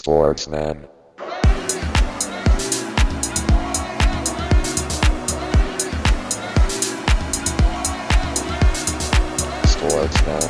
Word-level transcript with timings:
Sportsman. 0.00 0.88
Sportsman. 9.66 10.40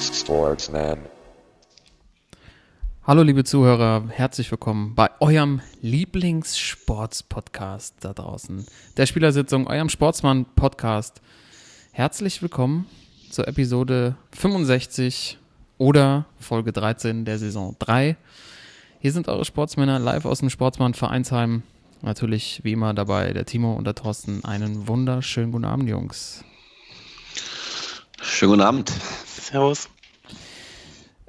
Sportsman. 0.00 0.98
Hallo 3.02 3.22
liebe 3.22 3.42
Zuhörer, 3.42 4.04
herzlich 4.08 4.52
willkommen 4.52 4.94
bei 4.94 5.10
eurem 5.18 5.60
Lieblingssports-Podcast 5.80 7.96
da 8.02 8.12
draußen, 8.12 8.64
der 8.96 9.06
Spielersitzung, 9.06 9.66
eurem 9.66 9.88
Sportsmann-Podcast. 9.88 11.20
Herzlich 11.96 12.42
willkommen 12.42 12.88
zur 13.30 13.46
Episode 13.46 14.16
65 14.32 15.38
oder 15.78 16.26
Folge 16.40 16.72
13 16.72 17.24
der 17.24 17.38
Saison 17.38 17.76
3. 17.78 18.16
Hier 18.98 19.12
sind 19.12 19.28
eure 19.28 19.44
Sportsmänner 19.44 20.00
live 20.00 20.24
aus 20.24 20.40
dem 20.40 20.50
Sportsmann 20.50 20.94
Vereinsheim. 20.94 21.62
Natürlich 22.02 22.62
wie 22.64 22.72
immer 22.72 22.94
dabei 22.94 23.32
der 23.32 23.46
Timo 23.46 23.74
und 23.74 23.84
der 23.84 23.94
Thorsten. 23.94 24.44
Einen 24.44 24.88
wunderschönen 24.88 25.52
guten 25.52 25.66
Abend, 25.66 25.88
Jungs. 25.88 26.42
Schönen 28.20 28.50
guten 28.50 28.62
Abend. 28.62 28.92
Servus. 29.24 29.88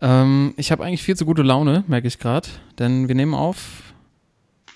Ähm, 0.01 0.55
ich 0.57 0.71
habe 0.71 0.83
eigentlich 0.83 1.03
viel 1.03 1.15
zu 1.15 1.27
gute 1.27 1.43
Laune, 1.43 1.83
merke 1.85 2.07
ich 2.07 2.17
gerade, 2.17 2.49
denn 2.79 3.07
wir 3.07 3.13
nehmen 3.13 3.35
auf 3.35 3.84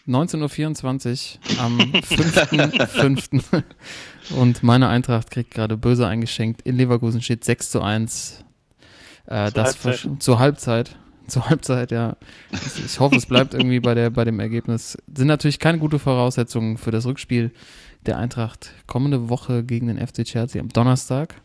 19.24 0.10 1.38
Uhr 1.58 1.64
am 1.64 1.78
5.5. 1.78 3.64
und 4.36 4.64
meine 4.64 4.88
Eintracht 4.88 5.30
kriegt 5.30 5.52
gerade 5.52 5.78
böse 5.78 6.08
eingeschenkt. 6.08 6.64
In 6.64 6.78
Leverkusen 6.78 7.22
steht 7.22 7.44
6 7.44 7.70
zu 7.70 7.82
1. 7.82 8.44
Äh, 9.28 9.46
Zur 9.46 9.52
das 9.52 9.86
Halbzeit. 9.86 10.10
zur 10.20 10.40
Halbzeit. 10.40 10.96
Zur 11.28 11.48
Halbzeit, 11.48 11.92
ja. 11.92 12.18
Ich 12.84 13.00
hoffe, 13.00 13.18
es 13.18 13.28
bleibt 13.28 13.54
irgendwie 13.54 13.80
bei, 13.80 13.94
der, 13.94 14.10
bei 14.10 14.26
dem 14.26 14.40
Ergebnis. 14.40 14.98
Sind 15.14 15.28
natürlich 15.28 15.60
keine 15.60 15.78
gute 15.78 16.00
Voraussetzungen 16.00 16.78
für 16.78 16.90
das 16.90 17.06
Rückspiel 17.06 17.52
der 18.08 18.18
Eintracht 18.18 18.72
kommende 18.88 19.30
Woche 19.30 19.64
gegen 19.64 19.88
den 19.88 20.00
FC 20.00 20.24
Chelsea 20.24 20.60
am 20.60 20.70
Donnerstag. 20.70 21.36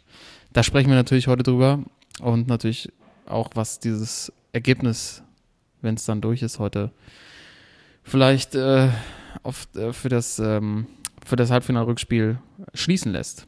Da 0.55 0.63
sprechen 0.63 0.89
wir 0.89 0.97
natürlich 0.97 1.27
heute 1.27 1.43
drüber 1.43 1.81
und 2.21 2.49
natürlich 2.49 2.91
auch, 3.27 3.51
was 3.55 3.79
dieses 3.79 4.33
Ergebnis, 4.53 5.23
wenn 5.83 5.97
es 5.97 6.07
dann 6.07 6.23
durch 6.23 6.41
ist, 6.41 6.59
heute 6.59 6.93
vielleicht 8.05 8.55
äh, 8.55 8.91
auf, 9.43 9.67
äh, 9.75 9.93
für, 9.93 10.09
das, 10.09 10.39
ähm, 10.39 10.87
für 11.25 11.37
das 11.37 11.51
Halbfinalrückspiel 11.51 12.39
schließen 12.75 13.13
lässt. 13.13 13.47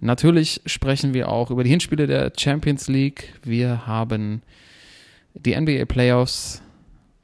Natürlich 0.00 0.60
sprechen 0.66 1.14
wir 1.14 1.28
auch 1.28 1.50
über 1.50 1.64
die 1.64 1.70
Hinspiele 1.70 2.06
der 2.06 2.32
Champions 2.36 2.88
League. 2.88 3.32
Wir 3.42 3.86
haben 3.86 4.42
die 5.34 5.58
NBA 5.58 5.84
Playoffs. 5.86 6.62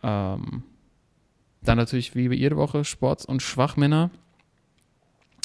Ähm, 0.02 0.62
dann 1.62 1.78
natürlich 1.78 2.14
wie 2.14 2.32
jede 2.34 2.56
Woche 2.56 2.84
Sports- 2.84 3.26
und 3.26 3.42
Schwachmänner. 3.42 4.10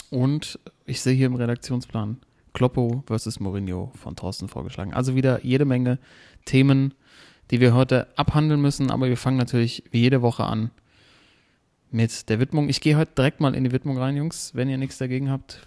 Und 0.09 0.59
ich 0.86 1.02
sehe 1.02 1.14
hier 1.14 1.27
im 1.27 1.36
Redaktionsplan 1.36 2.17
Kloppo 2.53 3.03
versus 3.05 3.39
Mourinho 3.39 3.92
von 3.95 4.16
Thorsten 4.16 4.47
vorgeschlagen. 4.47 4.94
Also 4.94 5.16
wieder 5.16 5.44
jede 5.44 5.66
Menge 5.66 5.99
Themen, 6.45 6.94
die 7.52 7.59
wir 7.59 7.73
heute 7.73 8.08
abhandeln 8.17 8.61
müssen. 8.61 8.89
Aber 8.89 9.09
wir 9.09 9.17
fangen 9.17 9.38
natürlich 9.38 9.83
wie 9.92 9.99
jede 9.99 10.21
Woche 10.21 10.45
an 10.45 10.71
mit 11.91 12.30
der 12.30 12.39
Widmung. 12.39 12.69
Ich 12.69 12.81
gehe 12.81 12.97
heute 12.97 13.13
direkt 13.16 13.39
mal 13.39 13.55
in 13.55 13.63
die 13.63 13.71
Widmung 13.71 13.97
rein, 13.97 14.17
Jungs, 14.17 14.52
wenn 14.53 14.69
ihr 14.69 14.77
nichts 14.77 14.97
dagegen 14.97 15.30
habt. 15.31 15.61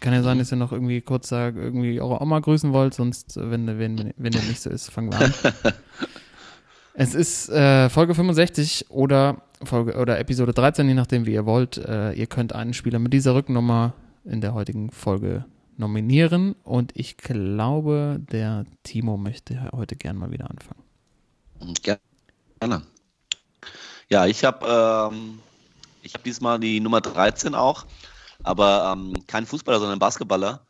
Kann 0.00 0.12
ja 0.12 0.22
sein, 0.22 0.38
dass 0.38 0.52
ihr 0.52 0.56
noch 0.56 0.72
irgendwie 0.72 1.00
kurz 1.00 1.28
sagt, 1.28 1.56
irgendwie 1.56 2.00
eure 2.00 2.20
Oma 2.20 2.40
grüßen 2.40 2.72
wollt, 2.72 2.94
sonst, 2.94 3.36
äh, 3.36 3.50
wenn, 3.50 3.66
wenn, 3.78 4.12
wenn 4.16 4.32
der 4.32 4.42
nicht 4.42 4.60
so 4.60 4.70
ist, 4.70 4.90
fangen 4.90 5.12
wir 5.12 5.20
an. 5.20 5.34
es 6.94 7.14
ist 7.14 7.48
äh, 7.48 7.88
Folge 7.88 8.14
65 8.14 8.90
oder 8.90 9.42
Folge 9.62 9.96
oder 9.96 10.18
Episode 10.18 10.52
13, 10.52 10.88
je 10.88 10.94
nachdem, 10.94 11.26
wie 11.26 11.32
ihr 11.32 11.46
wollt. 11.46 11.78
Äh, 11.78 12.12
ihr 12.12 12.26
könnt 12.26 12.52
einen 12.52 12.74
Spieler 12.74 12.98
mit 12.98 13.12
dieser 13.12 13.34
Rücknummer 13.34 13.94
in 14.24 14.40
der 14.40 14.54
heutigen 14.54 14.90
Folge 14.90 15.44
nominieren 15.76 16.54
und 16.62 16.92
ich 16.94 17.16
glaube, 17.16 18.20
der 18.30 18.64
Timo 18.82 19.16
möchte 19.16 19.70
heute 19.72 19.96
gern 19.96 20.16
mal 20.16 20.30
wieder 20.30 20.50
anfangen. 20.50 20.82
Gerne. 21.82 22.82
Ja, 24.08 24.26
ich 24.26 24.44
habe 24.44 25.10
ähm, 25.12 25.38
ich 26.04 26.14
hab 26.14 26.22
diesmal 26.22 26.60
die 26.60 26.80
Nummer 26.80 27.00
13 27.00 27.54
auch, 27.54 27.86
aber 28.42 28.92
ähm, 28.94 29.14
kein 29.26 29.46
Fußballer, 29.46 29.80
sondern 29.80 29.98
Basketballer. 29.98 30.66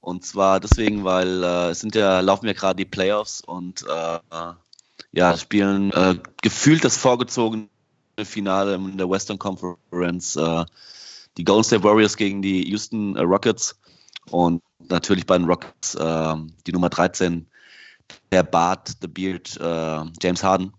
Und 0.00 0.24
zwar 0.24 0.60
deswegen, 0.60 1.04
weil 1.04 1.42
äh, 1.42 1.70
es 1.70 1.80
sind 1.80 1.94
ja, 1.94 2.20
laufen 2.20 2.46
ja 2.46 2.52
gerade 2.52 2.76
die 2.76 2.84
Playoffs 2.84 3.40
und 3.40 3.84
äh, 3.88 4.18
ja, 5.12 5.36
spielen 5.36 5.90
äh, 5.92 6.16
gefühlt 6.42 6.84
das 6.84 6.96
vorgezogene 6.98 7.68
Finale 8.22 8.74
in 8.74 8.98
der 8.98 9.08
Western 9.08 9.38
Conference. 9.38 10.36
Äh, 10.36 10.64
die 11.38 11.44
Golden 11.44 11.64
State 11.64 11.82
Warriors 11.82 12.16
gegen 12.16 12.42
die 12.42 12.68
Houston 12.68 13.16
äh, 13.16 13.22
Rockets 13.22 13.78
und 14.30 14.62
natürlich 14.88 15.24
bei 15.24 15.38
den 15.38 15.46
Rockets 15.46 15.94
äh, 15.94 16.34
die 16.66 16.72
Nummer 16.72 16.90
13, 16.90 17.46
der 18.30 18.42
Bart, 18.42 18.92
The 19.00 19.08
Beard, 19.08 19.58
James 20.20 20.44
Harden. 20.44 20.74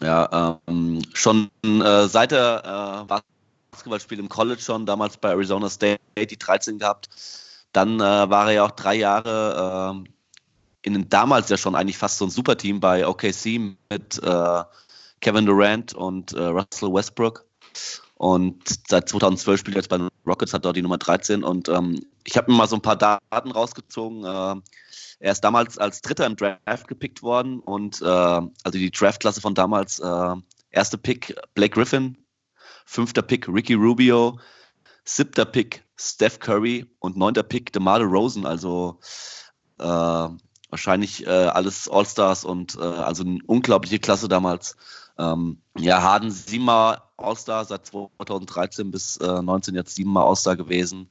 Ja, 0.00 0.60
ähm, 0.68 1.02
schon 1.14 1.50
äh, 1.64 2.06
seit 2.06 2.30
er 2.30 3.06
äh, 3.08 3.10
Basketball 3.84 4.18
im 4.18 4.28
College 4.28 4.60
schon, 4.60 4.86
damals 4.86 5.16
bei 5.16 5.30
Arizona 5.30 5.68
State 5.68 6.00
die 6.16 6.38
13 6.38 6.78
gehabt. 6.78 7.08
Dann 7.72 8.00
äh, 8.00 8.02
war 8.02 8.48
er 8.48 8.52
ja 8.52 8.64
auch 8.64 8.70
drei 8.72 8.94
Jahre 8.94 9.94
äh, 10.04 10.08
in 10.82 10.94
den 10.94 11.08
damals 11.08 11.48
ja 11.48 11.56
schon 11.56 11.74
eigentlich 11.74 11.98
fast 11.98 12.18
so 12.18 12.26
ein 12.26 12.30
Superteam 12.30 12.80
bei 12.80 13.06
OKC 13.06 13.60
mit 13.90 14.22
äh, 14.22 14.64
Kevin 15.20 15.46
Durant 15.46 15.92
und 15.94 16.32
äh, 16.32 16.44
Russell 16.44 16.92
Westbrook. 16.92 17.44
Und 18.14 18.62
seit 18.88 19.08
2012 19.08 19.60
spielt 19.60 19.76
er 19.76 19.80
jetzt 19.80 19.88
bei 19.88 19.98
den 19.98 20.08
Rockets, 20.26 20.52
hat 20.52 20.64
dort 20.64 20.76
die 20.76 20.82
Nummer 20.82 20.98
13. 20.98 21.44
Und 21.44 21.68
ähm, 21.68 22.00
ich 22.24 22.36
habe 22.36 22.50
mir 22.50 22.58
mal 22.58 22.68
so 22.68 22.76
ein 22.76 22.82
paar 22.82 22.96
Daten 22.96 23.50
rausgezogen. 23.50 24.24
Äh, 24.24 24.60
er 25.20 25.32
ist 25.32 25.42
damals 25.42 25.78
als 25.78 26.00
Dritter 26.00 26.26
im 26.26 26.36
Draft 26.36 26.88
gepickt 26.88 27.22
worden 27.22 27.60
und 27.60 28.00
äh, 28.02 28.04
also 28.04 28.72
die 28.72 28.90
Draftklasse 28.90 29.40
von 29.40 29.54
damals, 29.54 29.98
äh, 29.98 30.34
erster 30.70 30.96
Pick 30.96 31.34
Blake 31.54 31.74
Griffin, 31.74 32.16
fünfter 32.88 33.20
Pick 33.20 33.46
Ricky 33.48 33.74
Rubio, 33.74 34.40
siebter 35.04 35.44
Pick 35.44 35.84
Steph 35.96 36.38
Curry 36.38 36.86
und 37.00 37.18
neunter 37.18 37.42
Pick 37.42 37.70
DeMar 37.70 37.98
DeRozan, 37.98 38.46
also 38.46 38.98
äh, 39.78 40.28
wahrscheinlich 40.70 41.26
äh, 41.26 41.30
alles 41.30 41.88
All-Stars 41.88 42.44
und 42.44 42.76
äh, 42.76 42.80
also 42.80 43.24
eine 43.24 43.40
unglaubliche 43.46 43.98
Klasse 43.98 44.26
damals. 44.26 44.74
Ähm, 45.18 45.60
ja, 45.76 46.00
Harden 46.00 46.30
siebenmal 46.30 47.02
All-Star 47.18 47.64
seit 47.66 47.86
2013 47.86 48.90
bis 48.90 49.18
äh, 49.18 49.42
19 49.42 49.74
jetzt 49.74 49.94
siebenmal 49.94 50.26
All-Star 50.26 50.56
gewesen. 50.56 51.10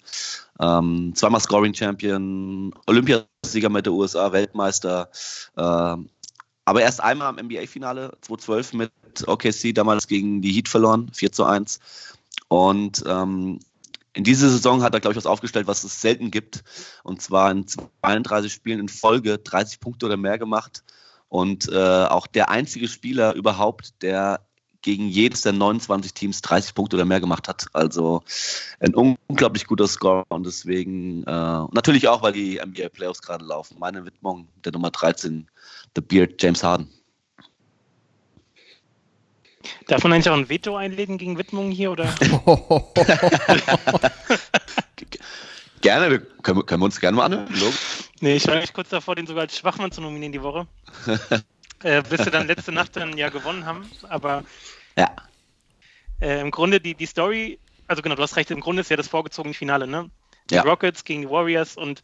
Ähm, 0.60 1.14
zweimal 1.14 1.42
Scoring-Champion, 1.42 2.74
Olympiasieger 2.88 3.70
mit 3.70 3.86
der 3.86 3.94
USA, 3.94 4.32
Weltmeister. 4.32 5.10
Ähm, 5.56 6.10
aber 6.68 6.82
erst 6.82 7.02
einmal 7.02 7.30
am 7.30 7.38
NBA-Finale 7.38 8.18
2012 8.20 8.74
mit 8.74 8.92
OKC, 9.26 9.74
damals 9.74 10.06
gegen 10.06 10.42
die 10.42 10.52
Heat 10.52 10.68
verloren, 10.68 11.10
4 11.14 11.32
zu 11.32 11.46
1. 11.46 11.80
Und 12.50 13.06
ähm, 13.08 13.60
in 14.12 14.26
dieser 14.26 14.50
Saison 14.50 14.84
hat 14.84 14.94
er, 14.94 15.00
glaube 15.00 15.14
ich, 15.14 15.18
was 15.18 15.26
aufgestellt, 15.26 15.68
was 15.68 15.86
es 15.86 16.02
selten 16.02 16.30
gibt. 16.30 16.66
Und 17.04 17.22
zwar 17.22 17.52
in 17.52 17.66
32 17.68 18.52
Spielen 18.52 18.82
in 18.82 18.90
Folge 18.90 19.38
30 19.38 19.80
Punkte 19.80 20.08
oder 20.08 20.18
mehr 20.18 20.38
gemacht. 20.38 20.84
Und 21.30 21.72
äh, 21.72 22.04
auch 22.04 22.28
der 22.28 22.50
einzige 22.50 22.90
Spieler 22.90 23.34
überhaupt, 23.34 24.02
der 24.02 24.46
gegen 24.88 25.10
jedes 25.10 25.42
der 25.42 25.52
29 25.52 26.14
Teams 26.14 26.42
30 26.42 26.74
Punkte 26.74 26.96
oder 26.96 27.04
mehr 27.04 27.20
gemacht 27.20 27.50
hat. 27.50 27.66
Also 27.74 28.24
ein 28.80 28.96
unglaublich 28.96 29.68
guter 29.68 29.86
Score 29.86 30.24
und 30.30 30.46
deswegen 30.46 31.24
äh, 31.24 31.66
natürlich 31.74 32.08
auch, 32.08 32.22
weil 32.22 32.32
die 32.32 32.58
NBA 32.66 32.88
Playoffs 32.88 33.22
gerade 33.22 33.44
laufen. 33.44 33.76
Meine 33.80 34.06
Widmung 34.06 34.48
der 34.64 34.72
Nummer 34.72 34.90
13, 34.90 35.46
The 35.94 36.02
Beard, 36.02 36.42
James 36.42 36.64
Harden. 36.64 36.90
Darf 39.88 40.04
man 40.04 40.14
eigentlich 40.14 40.30
auch 40.30 40.38
ein 40.38 40.48
Veto 40.48 40.78
einlegen 40.78 41.18
gegen 41.18 41.38
Widmungen 41.38 41.74
hier 41.74 41.92
oder? 41.92 42.06
Gerne, 45.82 46.10
wir 46.10 46.20
können, 46.20 46.66
können 46.66 46.82
wir 46.82 46.86
uns 46.86 47.02
gerne 47.02 47.18
mal 47.18 47.26
anhören. 47.26 47.48
Nee, 48.22 48.38
ich 48.38 48.48
war 48.48 48.56
eigentlich 48.56 48.74
kurz 48.74 48.88
davor, 48.88 49.16
den 49.16 49.28
sogar 49.28 49.42
als 49.44 49.58
Schwachmann 49.58 49.92
zu 49.92 50.00
nominieren 50.00 50.32
die 50.32 50.42
Woche. 50.42 50.66
äh, 51.84 52.02
bis 52.04 52.24
wir 52.24 52.32
dann 52.32 52.48
letzte 52.48 52.72
Nacht 52.72 52.96
dann 52.96 53.18
ja 53.18 53.28
gewonnen 53.28 53.66
haben. 53.66 53.86
Aber 54.10 54.44
Ja. 54.98 55.16
äh, 56.20 56.42
im 56.42 56.52
Grunde 56.52 56.80
die, 56.82 56.96
die 56.96 57.06
Story, 57.06 57.60
also 57.88 58.02
genau, 58.02 58.16
du 58.16 58.24
hast 58.24 58.36
recht, 58.36 58.52
im 58.52 58.60
Grunde 58.60 58.82
ist 58.82 58.90
ja 58.90 58.98
das 58.98 59.08
vorgezogene 59.08 59.54
Finale, 59.54 59.88
ne? 59.88 60.10
Die 60.50 60.56
Ja. 60.56 60.64
Rockets 60.64 61.04
gegen 61.04 61.22
die 61.24 61.30
Warriors 61.30 61.78
und 61.78 62.02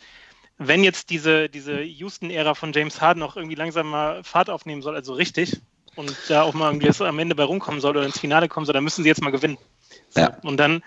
wenn 0.60 0.84
jetzt 0.84 1.10
diese, 1.10 1.50
diese 1.50 1.82
Houston-Ära 1.82 2.54
von 2.54 2.74
James 2.74 3.02
Harden 3.02 3.24
auch 3.24 3.36
irgendwie 3.36 3.56
langsam 3.56 3.90
mal 3.90 4.24
Fahrt 4.24 4.50
aufnehmen 4.50 4.82
soll, 4.82 4.96
also 4.96 5.14
richtig, 5.14 5.60
und 5.96 6.16
da 6.28 6.44
auch 6.44 6.54
mal 6.54 6.70
irgendwie 6.70 6.88
das 6.88 7.02
am 7.02 7.20
Ende 7.20 7.36
bei 7.36 7.44
rumkommen 7.44 7.82
soll 7.82 7.98
oder 7.98 8.06
ins 8.06 8.20
Finale 8.20 8.48
kommen 8.48 8.66
soll, 8.66 8.74
dann 8.74 8.84
müssen 8.84 9.04
sie 9.04 9.10
jetzt 9.10 9.22
mal 9.22 9.32
gewinnen. 9.32 9.58
So, 10.10 10.22
Ja. 10.22 10.38
Und 10.44 10.58
dann 10.58 10.84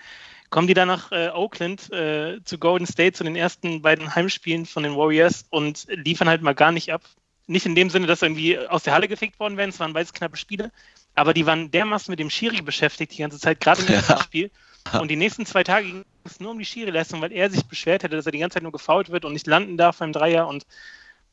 kommen 0.49 0.67
die 0.67 0.73
dann 0.73 0.87
nach 0.87 1.11
äh, 1.11 1.29
Oakland 1.29 1.91
äh, 1.91 2.39
zu 2.45 2.57
Golden 2.57 2.85
State 2.85 3.13
zu 3.13 3.23
den 3.25 3.35
ersten 3.35 3.81
beiden 3.81 4.15
Heimspielen 4.15 4.65
von 4.65 4.83
den 4.83 4.95
Warriors 4.95 5.45
und 5.49 5.85
liefern 5.89 6.29
halt 6.29 6.41
mal 6.41 6.55
gar 6.55 6.71
nicht 6.71 6.91
ab. 6.93 7.03
Nicht 7.47 7.65
in 7.65 7.75
dem 7.75 7.89
Sinne, 7.89 8.07
dass 8.07 8.21
irgendwie 8.21 8.57
aus 8.57 8.83
der 8.83 8.93
Halle 8.93 9.07
gefickt 9.07 9.39
worden 9.39 9.57
wären, 9.57 9.69
es 9.69 9.79
waren 9.79 9.93
beides 9.93 10.13
knappe 10.13 10.37
Spiele, 10.37 10.71
aber 11.17 11.33
die 11.33 11.45
waren 11.45 11.71
dermaßen 11.71 12.11
mit 12.11 12.19
dem 12.19 12.29
Schiri 12.29 12.61
beschäftigt 12.61 13.11
die 13.13 13.17
ganze 13.21 13.39
Zeit, 13.39 13.59
gerade 13.59 13.81
im 13.81 13.87
Ja. 14.09 14.21
Spiel. 14.21 14.51
Und 14.93 15.09
die 15.09 15.15
nächsten 15.15 15.45
zwei 15.45 15.63
Tage 15.63 15.87
ging 15.87 16.05
es 16.23 16.39
nur 16.39 16.51
um 16.51 16.59
die 16.59 16.65
Schiri-Leistung, 16.65 17.19
weil 17.21 17.33
er 17.33 17.49
sich 17.49 17.65
beschwert 17.65 18.03
hätte, 18.03 18.15
dass 18.15 18.25
er 18.25 18.31
die 18.31 18.37
ganze 18.37 18.55
Zeit 18.55 18.63
nur 18.63 18.71
gefault 18.71 19.09
wird 19.09 19.25
und 19.25 19.33
nicht 19.33 19.47
landen 19.47 19.77
darf 19.77 19.97
beim 19.97 20.13
Dreier. 20.13 20.47
Und 20.47 20.65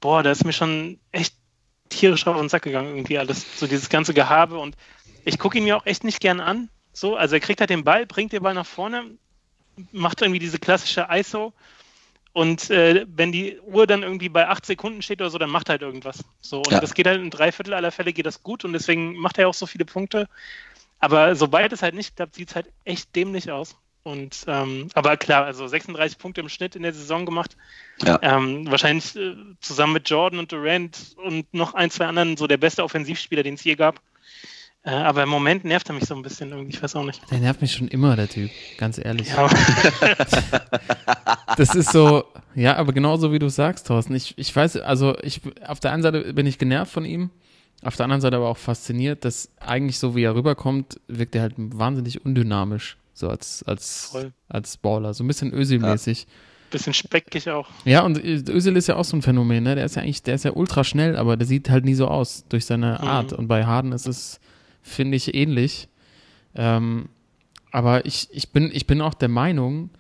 boah, 0.01 0.23
da 0.23 0.31
ist 0.31 0.45
mir 0.45 0.53
schon 0.53 0.99
echt 1.13 1.35
tierisch 1.91 2.27
auf 2.27 2.37
den 2.37 2.49
Sack 2.49 2.63
gegangen, 2.63 2.97
irgendwie 2.97 3.19
alles. 3.19 3.59
So 3.59 3.67
dieses 3.67 3.89
ganze 3.91 4.15
Gehabe. 4.15 4.59
Und 4.59 4.75
ich 5.25 5.39
gucke 5.39 5.59
ihn 5.59 5.65
mir 5.65 5.77
auch 5.77 5.87
echt 5.87 6.03
nicht 6.03 6.21
gern 6.21 6.41
an. 6.41 6.69
So, 6.93 7.17
also 7.17 7.37
er 7.37 7.41
kriegt 7.41 7.61
halt 7.61 7.71
den 7.71 7.85
Ball, 7.85 8.07
bringt 8.07 8.33
den 8.33 8.43
Ball 8.43 8.55
nach 8.55 8.67
vorne, 8.67 9.05
macht 9.93 10.23
irgendwie 10.23 10.41
diese 10.41 10.59
klassische 10.59 11.07
ISO. 11.11 11.53
Und 12.35 12.69
äh, 12.69 13.07
wenn 13.09 13.31
die 13.31 13.61
Uhr 13.61 13.87
dann 13.87 14.03
irgendwie 14.03 14.29
bei 14.29 14.49
acht 14.49 14.67
Sekunden 14.67 15.03
steht 15.03 15.21
oder 15.21 15.31
so, 15.31 15.39
dann 15.39 15.51
macht 15.51 15.69
er 15.69 15.75
halt 15.75 15.83
irgendwas. 15.83 16.25
So, 16.41 16.59
und 16.59 16.73
Ja. 16.73 16.81
das 16.81 16.93
geht 16.95 17.07
halt 17.07 17.21
in 17.21 17.31
drei 17.31 17.53
Viertel 17.53 17.75
aller 17.75 17.93
Fälle 17.93 18.13
geht 18.13 18.27
das 18.27 18.43
gut 18.43 18.65
und 18.65 18.73
deswegen 18.73 19.17
macht 19.17 19.39
er 19.39 19.49
auch 19.49 19.55
so 19.55 19.67
viele 19.67 19.85
Punkte. 19.85 20.29
Aber 20.99 21.37
sobald 21.37 21.73
es 21.73 21.83
halt 21.83 21.95
nicht 21.95 22.17
klappt, 22.17 22.35
sieht 22.35 22.49
es 22.49 22.57
halt 22.57 22.67
echt 22.85 23.15
dämlich 23.15 23.53
aus. 23.53 23.77
Und 24.03 24.45
ähm, 24.49 24.89
aber 24.95 25.17
klar, 25.17 25.45
also 25.45 25.67
36 25.69 26.19
Punkte 26.19 26.41
im 26.41 26.49
Schnitt 26.49 26.75
in 26.75 26.83
der 26.83 26.93
Saison 26.93 27.25
gemacht. 27.25 27.57
Ja. 28.03 28.19
Ähm, 28.21 28.69
wahrscheinlich 28.69 29.15
äh, 29.15 29.37
zusammen 29.61 29.93
mit 29.93 30.11
Jordan 30.11 30.41
und 30.41 30.51
Durant 30.51 31.15
und 31.25 31.55
noch 31.55 31.75
ein, 31.75 31.91
zwei 31.91 32.07
anderen 32.07 32.37
so 32.37 32.49
der 32.49 32.57
beste 32.57 32.83
Offensivspieler, 32.83 33.45
den 33.45 33.55
es 33.55 33.63
je 33.65 33.77
gab. 33.77 34.01
Äh, 34.87 34.91
aber 34.91 35.23
im 35.23 35.31
Moment 35.31 35.65
nervt 35.65 35.89
er 35.89 35.95
mich 35.95 36.05
so 36.05 36.15
ein 36.15 36.23
bisschen 36.23 36.51
irgendwie, 36.51 36.71
ich 36.77 36.83
weiß 36.83 36.95
auch 36.97 37.05
nicht. 37.05 37.21
Der 37.31 37.39
nervt 37.39 37.63
mich 37.63 37.73
schon 37.73 37.89
immer, 37.89 38.17
der 38.17 38.29
Typ, 38.29 38.51
ganz 38.77 38.99
ehrlich. 38.99 39.29
Ja, 39.29 39.49
Das 41.57 41.75
ist 41.75 41.91
so, 41.93 42.25
ja, 42.55 42.77
aber 42.77 42.93
genauso 42.93 43.33
wie 43.33 43.39
du 43.39 43.49
sagst, 43.49 43.87
Thorsten. 43.87 44.15
Ich, 44.15 44.35
ich 44.37 44.55
weiß, 44.55 44.77
also 44.79 45.17
ich, 45.23 45.41
auf 45.67 45.81
der 45.81 45.93
einen 45.93 46.03
Seite 46.03 46.35
bin 46.35 46.47
ich 46.47 46.59
genervt 46.59 46.93
von 46.93 47.05
ihm, 47.05 47.31
auf 47.83 47.97
der 47.97 48.05
anderen 48.05 48.21
Seite 48.21 48.37
aber 48.37 48.49
auch 48.49 48.57
fasziniert, 48.57 49.25
dass 49.25 49.51
eigentlich 49.61 49.99
so 49.99 50.15
wie 50.17 50.23
er 50.25 50.35
rüberkommt, 50.35 51.01
wirkt 51.09 51.35
er 51.35 51.43
halt 51.43 51.55
wahnsinnig 51.57 52.25
undynamisch, 52.25 52.97
so 53.13 53.29
als, 53.29 53.63
als, 53.67 54.07
Voll. 54.13 54.33
als 54.49 54.77
Baller, 54.77 55.15
so 55.15 55.23
ein 55.25 55.29
bisschen 55.29 55.53
Özil-mäßig. 55.53 56.27
bisschen 56.71 56.95
speckig 56.95 57.49
auch. 57.51 57.69
Ja. 57.85 58.03
und 58.03 58.19
Özil 58.23 58.77
ist 58.77 58.89
ja 58.89 58.97
auch 58.97 59.05
so 59.05 59.17
ein 59.17 59.23
Phänomen, 59.23 59.63
ne? 59.65 59.77
Der 59.77 59.85
ist 59.85 59.97
ja 59.97 60.03
eigentlich, 60.03 60.23
der 60.25 60.35
ist 60.35 60.45
ja 60.45 60.53
ultra 60.53 60.83
schnell, 60.83 61.17
aber 61.17 61.37
der 61.37 61.47
sieht 61.47 61.71
halt 61.71 61.85
nie 61.85 61.95
so 61.95 62.09
aus 62.09 62.45
durch 62.49 62.67
seine 62.67 62.99
Mhm. 63.01 63.09
Art. 63.09 63.33
Und 63.33 63.47
bei 63.49 63.65
Harden 63.65 63.93
ist 63.93 64.09
es, 64.09 64.41
finde 64.85 65.17
ich, 65.17 65.35
ähnlich. 65.35 65.89
Ähm, 66.55 67.09
aber 67.73 68.07
ich, 68.07 68.29
ich, 68.31 68.51
bin, 68.51 68.71
ich 68.73 68.87
bin 68.87 69.01
auch 69.01 69.15
der 69.15 69.29
Meinung, 69.29 69.91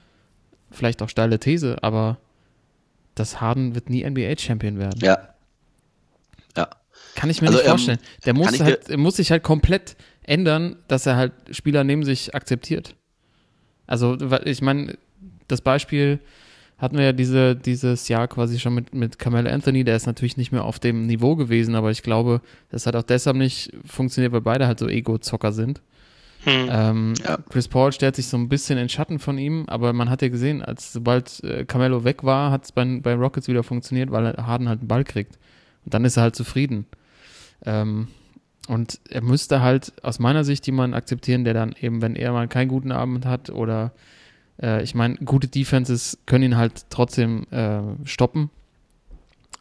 vielleicht 0.70 1.02
auch 1.02 1.08
steile 1.08 1.40
These, 1.40 1.82
aber 1.82 2.18
dass 3.16 3.40
Harden 3.40 3.74
wird 3.74 3.90
nie 3.90 4.08
NBA-Champion 4.08 4.78
werden. 4.78 5.00
Ja. 5.00 5.34
Ja. 6.56 6.68
Kann 7.16 7.30
ich 7.30 7.40
mir 7.40 7.48
Also, 7.48 7.58
nicht 7.58 7.66
ähm, 7.66 7.70
vorstellen. 7.70 7.98
Der 8.24 8.34
muss, 8.34 8.60
halt, 8.60 8.88
er 8.88 8.98
muss 8.98 9.16
sich 9.16 9.30
halt 9.30 9.42
komplett 9.42 9.96
ändern, 10.22 10.76
dass 10.86 11.06
er 11.06 11.16
halt 11.16 11.32
Spieler 11.50 11.82
neben 11.82 12.04
sich 12.04 12.34
akzeptiert. 12.34 12.94
Also, 13.86 14.16
ich 14.44 14.62
meine, 14.62 14.96
das 15.48 15.60
Beispiel 15.60 16.20
hatten 16.84 16.96
wir 16.98 17.04
ja 17.04 17.12
diese, 17.12 17.56
dieses 17.56 18.08
Jahr 18.08 18.28
quasi 18.28 18.60
schon 18.60 18.74
mit, 18.74 18.94
mit 18.94 19.18
Carmelo 19.18 19.50
Anthony, 19.50 19.82
der 19.82 19.96
ist 19.96 20.06
natürlich 20.06 20.36
nicht 20.36 20.52
mehr 20.52 20.64
auf 20.64 20.78
dem 20.78 21.06
Niveau 21.06 21.34
gewesen, 21.34 21.74
aber 21.74 21.90
ich 21.90 22.02
glaube, 22.02 22.40
das 22.70 22.86
hat 22.86 22.94
auch 22.94 23.02
deshalb 23.02 23.36
nicht 23.36 23.72
funktioniert, 23.84 24.32
weil 24.32 24.42
beide 24.42 24.66
halt 24.66 24.78
so 24.78 24.88
Ego-Zocker 24.88 25.52
sind. 25.52 25.80
Hm. 26.44 26.68
Ähm, 26.70 27.14
Ja. 27.24 27.38
Chris 27.48 27.68
Paul 27.68 27.90
stellt 27.92 28.16
sich 28.16 28.28
so 28.28 28.36
ein 28.36 28.48
bisschen 28.48 28.78
in 28.78 28.88
Schatten 28.88 29.18
von 29.18 29.38
ihm, 29.38 29.64
aber 29.66 29.92
man 29.92 30.10
hat 30.10 30.22
ja 30.22 30.28
gesehen, 30.28 30.62
als 30.62 30.92
sobald 30.92 31.42
äh, 31.42 31.64
Carmelo 31.64 32.04
weg 32.04 32.22
war, 32.22 32.50
hat 32.50 32.64
es 32.64 32.72
bei, 32.72 32.84
bei 33.02 33.14
Rockets 33.14 33.48
wieder 33.48 33.62
funktioniert, 33.62 34.10
weil 34.10 34.26
er 34.26 34.46
Harden 34.46 34.68
halt 34.68 34.80
einen 34.80 34.88
Ball 34.88 35.04
kriegt. 35.04 35.38
Und 35.84 35.94
dann 35.94 36.04
ist 36.04 36.16
er 36.16 36.24
halt 36.24 36.36
zufrieden. 36.36 36.86
Ähm, 37.64 38.08
und 38.68 39.00
er 39.08 39.22
müsste 39.22 39.60
halt 39.60 39.92
aus 40.02 40.18
meiner 40.18 40.44
Sicht 40.44 40.66
jemanden 40.66 40.94
akzeptieren, 40.94 41.44
der 41.44 41.54
dann 41.54 41.74
eben, 41.80 42.02
wenn 42.02 42.16
er 42.16 42.32
mal 42.32 42.48
keinen 42.48 42.68
guten 42.68 42.92
Abend 42.92 43.26
hat 43.26 43.50
oder 43.50 43.92
äh, 44.60 44.82
ich 44.82 44.94
meine, 44.94 45.16
gute 45.16 45.48
Defenses 45.48 46.18
können 46.26 46.44
ihn 46.44 46.56
halt 46.56 46.86
trotzdem 46.90 47.46
äh, 47.50 47.82
stoppen, 48.04 48.50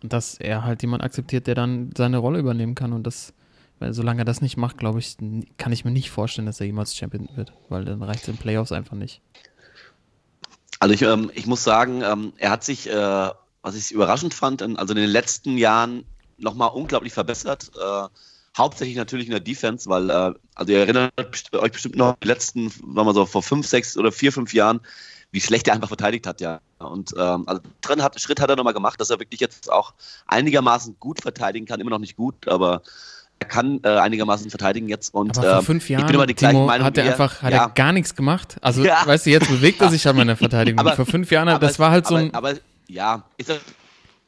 dass 0.02 0.36
er 0.36 0.64
halt 0.64 0.82
jemanden 0.82 1.06
akzeptiert, 1.06 1.48
der 1.48 1.56
dann 1.56 1.92
seine 1.98 2.18
Rolle 2.18 2.40
übernehmen 2.40 2.76
kann 2.76 2.94
und 2.94 3.08
das 3.08 3.34
weil 3.84 3.94
solange 3.94 4.22
er 4.22 4.26
das 4.26 4.40
nicht 4.40 4.56
macht, 4.56 4.78
glaube 4.78 5.00
ich, 5.00 5.18
kann 5.58 5.74
ich 5.74 5.84
mir 5.84 5.92
nicht 5.92 6.10
vorstellen, 6.10 6.46
dass 6.46 6.62
er 6.62 6.68
jemals 6.68 6.96
Champion 6.96 7.28
wird, 7.36 7.52
weil 7.68 7.84
dann 7.84 8.02
reicht 8.02 8.24
es 8.24 8.30
in 8.30 8.38
Playoffs 8.38 8.72
einfach 8.72 8.96
nicht. 8.96 9.22
Also 10.80 10.94
ich, 10.94 11.02
ähm, 11.02 11.30
ich 11.34 11.48
muss 11.48 11.66
sagen, 11.66 12.02
ähm, 12.02 12.32
er 12.38 12.52
hat 12.52 12.64
sich, 12.64 12.90
äh, 12.90 13.30
was 13.62 13.76
ich 13.76 13.92
überraschend 13.92 14.34
fand, 14.34 14.62
also 14.62 14.94
in 14.94 15.02
den 15.02 15.10
letzten 15.10 15.58
Jahren 15.58 16.06
nochmal 16.38 16.70
unglaublich 16.70 17.12
verbessert. 17.12 17.72
Äh, 17.76 18.08
hauptsächlich 18.58 18.96
natürlich 18.98 19.26
in 19.28 19.32
der 19.32 19.40
Defense, 19.40 19.90
weil, 19.90 20.10
äh, 20.10 20.34
also 20.56 20.72
ihr 20.72 20.80
erinnert 20.80 21.12
euch 21.54 21.72
bestimmt 21.72 21.96
noch 21.96 22.16
die 22.22 22.28
letzten, 22.28 22.70
sagen 22.70 22.94
wir 22.96 23.14
so, 23.14 23.26
vor 23.26 23.44
fünf, 23.44 23.68
sechs 23.68 23.98
oder 23.98 24.12
vier, 24.12 24.32
fünf 24.32 24.54
Jahren, 24.54 24.80
wie 25.32 25.42
schlecht 25.42 25.68
er 25.68 25.74
einfach 25.74 25.88
verteidigt 25.88 26.28
hat, 26.28 26.42
ja. 26.42 26.60
Und 26.78 27.12
ähm, 27.18 27.44
also 27.48 27.62
drin 27.82 28.04
hat, 28.04 28.20
Schritt 28.22 28.40
hat 28.40 28.50
er 28.50 28.56
nochmal 28.56 28.74
gemacht, 28.74 29.00
dass 29.02 29.10
er 29.10 29.20
wirklich 29.20 29.40
jetzt 29.40 29.72
auch 29.72 29.94
einigermaßen 30.28 30.98
gut 31.00 31.22
verteidigen 31.22 31.66
kann, 31.66 31.80
immer 31.80 31.90
noch 31.90 32.00
nicht 32.00 32.16
gut, 32.16 32.48
aber 32.48 32.84
er 33.40 33.48
kann 33.48 33.80
äh, 33.84 33.88
einigermaßen 33.90 34.50
verteidigen 34.52 34.88
jetzt 34.88 35.14
und 35.14 35.36
Aber 35.38 35.48
vor 35.50 35.60
ähm, 35.60 35.66
fünf 35.66 35.90
Jahren, 35.90 36.02
ich 36.02 36.06
bin 36.06 36.16
immer 36.16 36.28
die 36.28 36.36
gleiche 36.36 36.60
Meinung 36.60 36.86
hat 36.86 36.98
er 36.98 37.06
einfach, 37.06 37.42
hat 37.42 37.52
ja. 37.52 37.64
er 37.66 37.70
gar 37.70 37.92
nichts 37.94 38.16
gemacht. 38.16 38.58
Also, 38.62 38.86
Ja. 38.86 39.06
weißt 39.06 39.26
du, 39.26 39.32
jetzt 39.32 39.50
bewegt 39.50 39.82
er 39.82 39.90
sich 39.90 40.06
mal 40.06 40.20
in 40.22 40.28
der 40.28 40.38
Verteidigung. 40.38 40.80
Aber- 40.80 40.96
vor 40.96 41.06
fünf 41.08 41.32
Jahren, 41.32 41.48
das 41.60 41.72
es- 41.74 41.80
war 41.80 41.90
halt 41.90 42.06
so 42.06 42.16
aber, 42.16 42.24
ein, 42.24 42.34
Aber 42.36 42.54
ja, 42.88 43.24
ist 43.38 43.50
er 43.50 43.58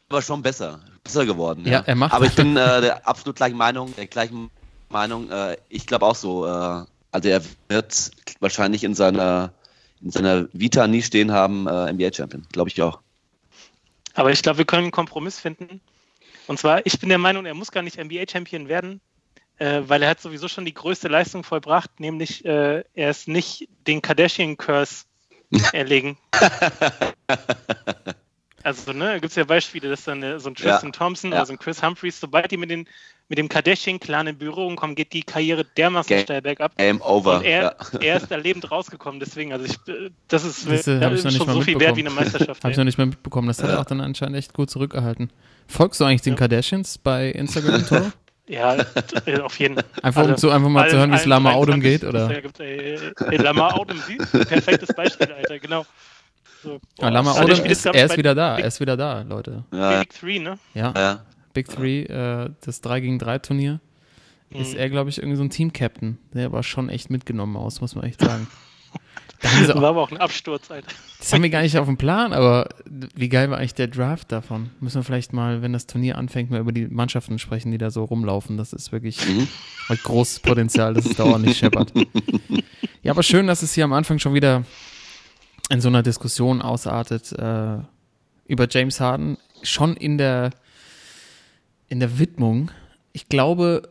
aber 0.09 0.21
schon 0.21 0.41
besser, 0.41 0.79
besser 1.03 1.25
geworden. 1.25 1.65
Ja, 1.65 1.79
er 1.85 1.95
macht- 1.95 2.13
Aber 2.13 2.25
ich 2.25 2.35
bin 2.35 2.55
äh, 2.57 2.81
der 2.81 3.07
absolut 3.07 3.35
gleichen 3.37 3.57
Meinung, 3.57 3.95
der 3.95 4.07
gleichen 4.07 4.49
Meinung. 4.89 5.29
Äh, 5.31 5.57
ich 5.69 5.85
glaube 5.87 6.05
auch 6.05 6.15
so. 6.15 6.45
Äh, 6.45 6.85
also 7.11 7.29
er 7.29 7.41
wird 7.69 8.11
wahrscheinlich 8.39 8.83
in 8.83 8.93
seiner 8.93 9.51
in 10.01 10.11
seiner 10.11 10.47
Vita 10.53 10.87
nie 10.87 11.01
stehen 11.01 11.31
haben, 11.31 11.67
äh, 11.67 11.91
NBA-Champion. 11.93 12.45
Glaube 12.51 12.69
ich 12.69 12.81
auch. 12.81 12.99
Aber 14.13 14.31
ich 14.31 14.41
glaube, 14.43 14.59
wir 14.59 14.65
können 14.65 14.83
einen 14.83 14.91
Kompromiss 14.91 15.39
finden. 15.39 15.81
Und 16.47 16.59
zwar, 16.59 16.85
ich 16.85 16.99
bin 16.99 17.09
der 17.09 17.17
Meinung, 17.17 17.45
er 17.45 17.53
muss 17.55 17.71
gar 17.71 17.81
nicht 17.81 17.97
NBA-Champion 17.97 18.67
werden, 18.67 19.01
äh, 19.57 19.81
weil 19.87 20.03
er 20.03 20.09
hat 20.09 20.21
sowieso 20.21 20.47
schon 20.47 20.65
die 20.65 20.73
größte 20.73 21.07
Leistung 21.07 21.43
vollbracht, 21.43 21.99
nämlich 21.99 22.45
äh, 22.45 22.83
er 22.93 23.09
ist 23.09 23.27
nicht 23.27 23.67
den 23.87 24.01
Kardashian-Curse 24.01 25.05
erlegen. 25.73 26.17
Also, 28.65 28.93
ne, 28.93 29.05
da 29.05 29.13
gibt 29.13 29.25
es 29.25 29.35
ja 29.35 29.43
Beispiele, 29.43 29.89
dass 29.89 30.05
dann 30.05 30.23
äh, 30.23 30.39
so 30.39 30.49
ein 30.49 30.55
Tristan 30.55 30.91
Thompson 30.91 31.29
ja. 31.31 31.37
oder 31.37 31.45
so 31.45 31.53
ein 31.53 31.59
Chris 31.59 31.83
Humphreys, 31.83 32.19
sobald 32.19 32.49
die 32.49 32.57
mit, 32.57 32.71
den, 32.71 32.87
mit 33.29 33.37
dem 33.37 33.47
Kardashian-Clan 33.47 34.25
in 34.25 34.37
Berührung 34.39 34.75
kommen, 34.75 34.95
geht 34.95 35.13
die 35.13 35.21
Karriere 35.21 35.65
dermaßen 35.77 36.09
Game- 36.09 36.23
steil 36.23 36.41
bergab. 36.41 36.75
Game 36.75 36.99
over. 37.01 37.37
Und 37.37 37.43
er, 37.45 37.75
ja. 37.93 37.99
er 37.99 38.17
ist 38.17 38.31
da 38.31 38.37
lebend 38.37 38.71
rausgekommen, 38.71 39.19
deswegen, 39.19 39.53
also 39.53 39.65
ich, 39.65 39.75
äh, 39.87 40.09
das 40.29 40.45
ist, 40.45 40.61
Siehste, 40.61 40.93
ja, 40.93 41.01
hab 41.01 41.03
ich 41.03 41.09
noch 41.09 41.17
ist 41.17 41.23
nicht 41.25 41.37
schon 41.37 41.45
mal 41.45 41.53
so 41.53 41.61
viel 41.61 41.79
wert 41.79 41.95
wie 41.95 41.99
eine 41.99 42.09
Meisterschaft. 42.09 42.59
habe 42.63 42.71
ich 42.71 42.77
noch 42.77 42.85
nicht 42.85 42.97
mehr 42.97 43.05
mitbekommen. 43.05 43.47
Das 43.47 43.61
hat 43.61 43.69
er 43.69 43.79
auch 43.81 43.85
dann 43.85 44.01
anscheinend 44.01 44.35
echt 44.35 44.53
gut 44.53 44.71
zurückgehalten. 44.71 45.31
Folgst 45.67 46.01
du 46.01 46.05
eigentlich 46.05 46.23
den 46.23 46.33
Ja. 46.33 46.39
Kardashians 46.39 46.97
bei 46.97 47.29
Instagram, 47.29 47.85
Toro? 47.85 48.11
Ja, 48.47 48.75
äh, 49.25 49.39
auf 49.39 49.59
jeden 49.59 49.73
Fall. 49.73 49.85
Einfach, 50.03 50.21
um, 50.21 50.27
Alle- 50.27 50.35
zu, 50.37 50.51
einfach 50.51 50.69
mal 50.69 50.87
zu 50.87 50.97
hören, 50.97 51.11
wie 51.11 51.15
es 51.15 51.25
Lama 51.25 51.53
23 51.53 51.61
Odom 51.63 51.81
geht, 51.81 52.03
oder? 52.03 52.27
da 52.27 52.39
gibt, 52.41 52.59
ey, 52.59 52.99
ey, 53.31 53.37
Lama 53.37 53.75
Odom? 53.75 53.99
Perfektes 54.47 54.93
Beispiel, 54.95 55.31
Alter, 55.31 55.57
genau. 55.57 55.83
So. 56.65 56.79
Ja, 56.99 57.09
Lama 57.09 57.31
Also 57.33 57.43
Odom 57.53 57.65
ist, 57.65 57.85
er 57.85 58.05
ist 58.05 58.17
wieder 58.17 58.35
da, 58.35 58.55
Big, 58.55 58.63
er 58.63 58.67
ist 58.67 58.79
wieder 58.79 58.97
da, 58.97 59.21
Leute. 59.21 59.63
Ja, 59.71 59.99
Big 59.99 60.09
Three, 60.13 60.39
ne? 60.39 60.57
Ja, 60.73 60.93
ja. 60.95 61.25
Big 61.53 61.69
Three, 61.69 62.01
äh, 62.03 62.49
das 62.65 62.81
3 62.81 62.99
gegen 62.99 63.19
3 63.19 63.39
Turnier, 63.39 63.79
ist 64.49 64.73
Mhm. 64.73 64.79
er, 64.79 64.89
glaube 64.89 65.09
ich, 65.09 65.17
irgendwie 65.19 65.37
so 65.37 65.43
ein 65.43 65.49
Team-Captain. 65.49 66.17
Der 66.33 66.47
aber 66.47 66.63
schon 66.63 66.89
echt 66.89 67.09
mitgenommen 67.09 67.55
aus, 67.57 67.81
muss 67.81 67.95
man 67.95 68.03
echt 68.05 68.19
sagen. 68.21 68.47
Da 69.41 69.49
Das 69.59 69.69
auch, 69.75 69.81
war 69.81 69.89
aber 69.89 70.01
auch 70.01 70.11
ein 70.11 70.17
Absturz, 70.17 70.71
Alter. 70.71 70.87
das 71.19 71.33
haben 71.33 71.43
wir 71.43 71.49
gar 71.49 71.61
nicht 71.61 71.77
auf 71.77 71.85
dem 71.87 71.97
Plan, 71.97 72.31
aber 72.31 72.69
wie 73.15 73.27
geil 73.27 73.49
war 73.51 73.57
eigentlich 73.57 73.73
der 73.75 73.87
Draft 73.87 74.31
davon? 74.31 74.69
Müssen 74.79 74.95
wir 74.99 75.03
vielleicht 75.03 75.33
mal, 75.33 75.61
wenn 75.61 75.73
das 75.73 75.87
Turnier 75.87 76.17
anfängt, 76.17 76.49
mal 76.51 76.61
über 76.61 76.71
die 76.71 76.87
Mannschaften 76.87 77.37
sprechen, 77.37 77.69
die 77.71 77.77
da 77.77 77.91
so 77.91 78.05
rumlaufen. 78.05 78.55
Das 78.57 78.71
ist 78.71 78.93
wirklich 78.93 79.19
Mhm. 79.27 79.47
großes 80.03 80.39
Potenzial, 80.39 80.93
dass 80.93 81.05
es 81.05 81.17
dauernd 81.17 81.45
nicht 81.45 81.57
scheppert. 81.59 81.91
Ja, 83.03 83.11
aber 83.11 83.21
schön, 83.23 83.45
dass 83.45 83.61
es 83.61 83.73
hier 83.73 83.83
am 83.83 83.93
Anfang 83.93 84.17
schon 84.17 84.33
wieder 84.33 84.63
in 85.69 85.81
so 85.81 85.87
einer 85.87 86.03
Diskussion 86.03 86.61
ausartet 86.61 87.31
äh, 87.33 87.77
über 88.45 88.67
James 88.69 88.99
Harden. 88.99 89.37
Schon 89.63 89.95
in 89.97 90.17
der, 90.17 90.51
in 91.87 91.99
der 91.99 92.19
Widmung. 92.19 92.71
Ich 93.13 93.29
glaube, 93.29 93.89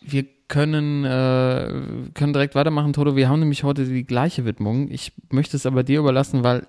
wir 0.00 0.26
können, 0.48 1.04
äh, 1.04 2.10
können 2.14 2.32
direkt 2.32 2.54
weitermachen, 2.54 2.92
Toto. 2.92 3.16
Wir 3.16 3.28
haben 3.28 3.40
nämlich 3.40 3.64
heute 3.64 3.84
die 3.84 4.04
gleiche 4.04 4.44
Widmung. 4.44 4.90
Ich 4.90 5.12
möchte 5.30 5.56
es 5.56 5.66
aber 5.66 5.82
dir 5.82 6.00
überlassen, 6.00 6.44
weil 6.44 6.66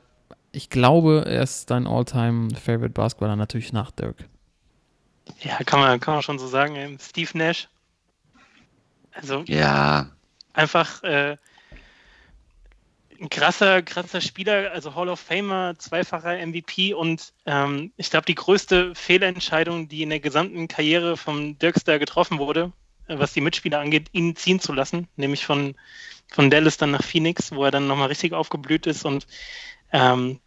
ich 0.51 0.70
glaube, 0.70 1.25
er 1.27 1.44
ist 1.44 1.70
dein 1.70 1.86
All-Time-Favorite 1.86 2.94
Basketballer, 2.94 3.36
natürlich 3.36 3.74
nach 3.74 3.92
Dirk. 3.92 4.16
Ja, 5.42 5.58
kann 5.66 5.80
man, 5.80 6.00
kann 6.00 6.16
man 6.16 6.24
schon 6.24 6.39
so 6.39 6.48
sagen. 6.48 6.75
ey. 6.75 6.98
Steve 7.00 7.38
Nash. 7.38 7.68
Also 9.12 9.44
ja. 9.46 10.08
einfach, 10.54 11.04
äh, 11.04 11.38
ein 13.19 13.29
krasser, 13.29 13.81
krasser 13.81 14.21
Spieler, 14.21 14.71
also 14.71 14.95
Hall 14.95 15.09
of 15.09 15.19
Famer, 15.19 15.75
zweifacher 15.77 16.45
MVP 16.45 16.93
und 16.93 17.33
ähm, 17.45 17.91
ich 17.97 18.09
glaube, 18.09 18.25
die 18.25 18.36
größte 18.36 18.93
Fehlentscheidung, 18.95 19.88
die 19.88 20.03
in 20.03 20.09
der 20.09 20.19
gesamten 20.19 20.67
Karriere 20.67 21.17
vom 21.17 21.57
Dirkster 21.57 22.00
getroffen 22.00 22.39
wurde, 22.39 22.71
äh, 23.07 23.17
was 23.17 23.33
die 23.33 23.41
Mitspieler 23.41 23.79
angeht, 23.79 24.09
ihn 24.12 24.36
ziehen 24.36 24.59
zu 24.59 24.74
lassen, 24.74 25.07
nämlich 25.15 25.45
von, 25.45 25.75
von 26.27 26.50
Dallas 26.50 26.77
dann 26.77 26.91
nach 26.91 27.03
Phoenix, 27.03 27.51
wo 27.51 27.63
er 27.65 27.71
dann 27.71 27.88
nochmal 27.88 28.07
richtig 28.07 28.33
aufgeblüht 28.33 28.86
ist 28.86 29.05
und 29.05 29.27
ähm, 29.91 30.39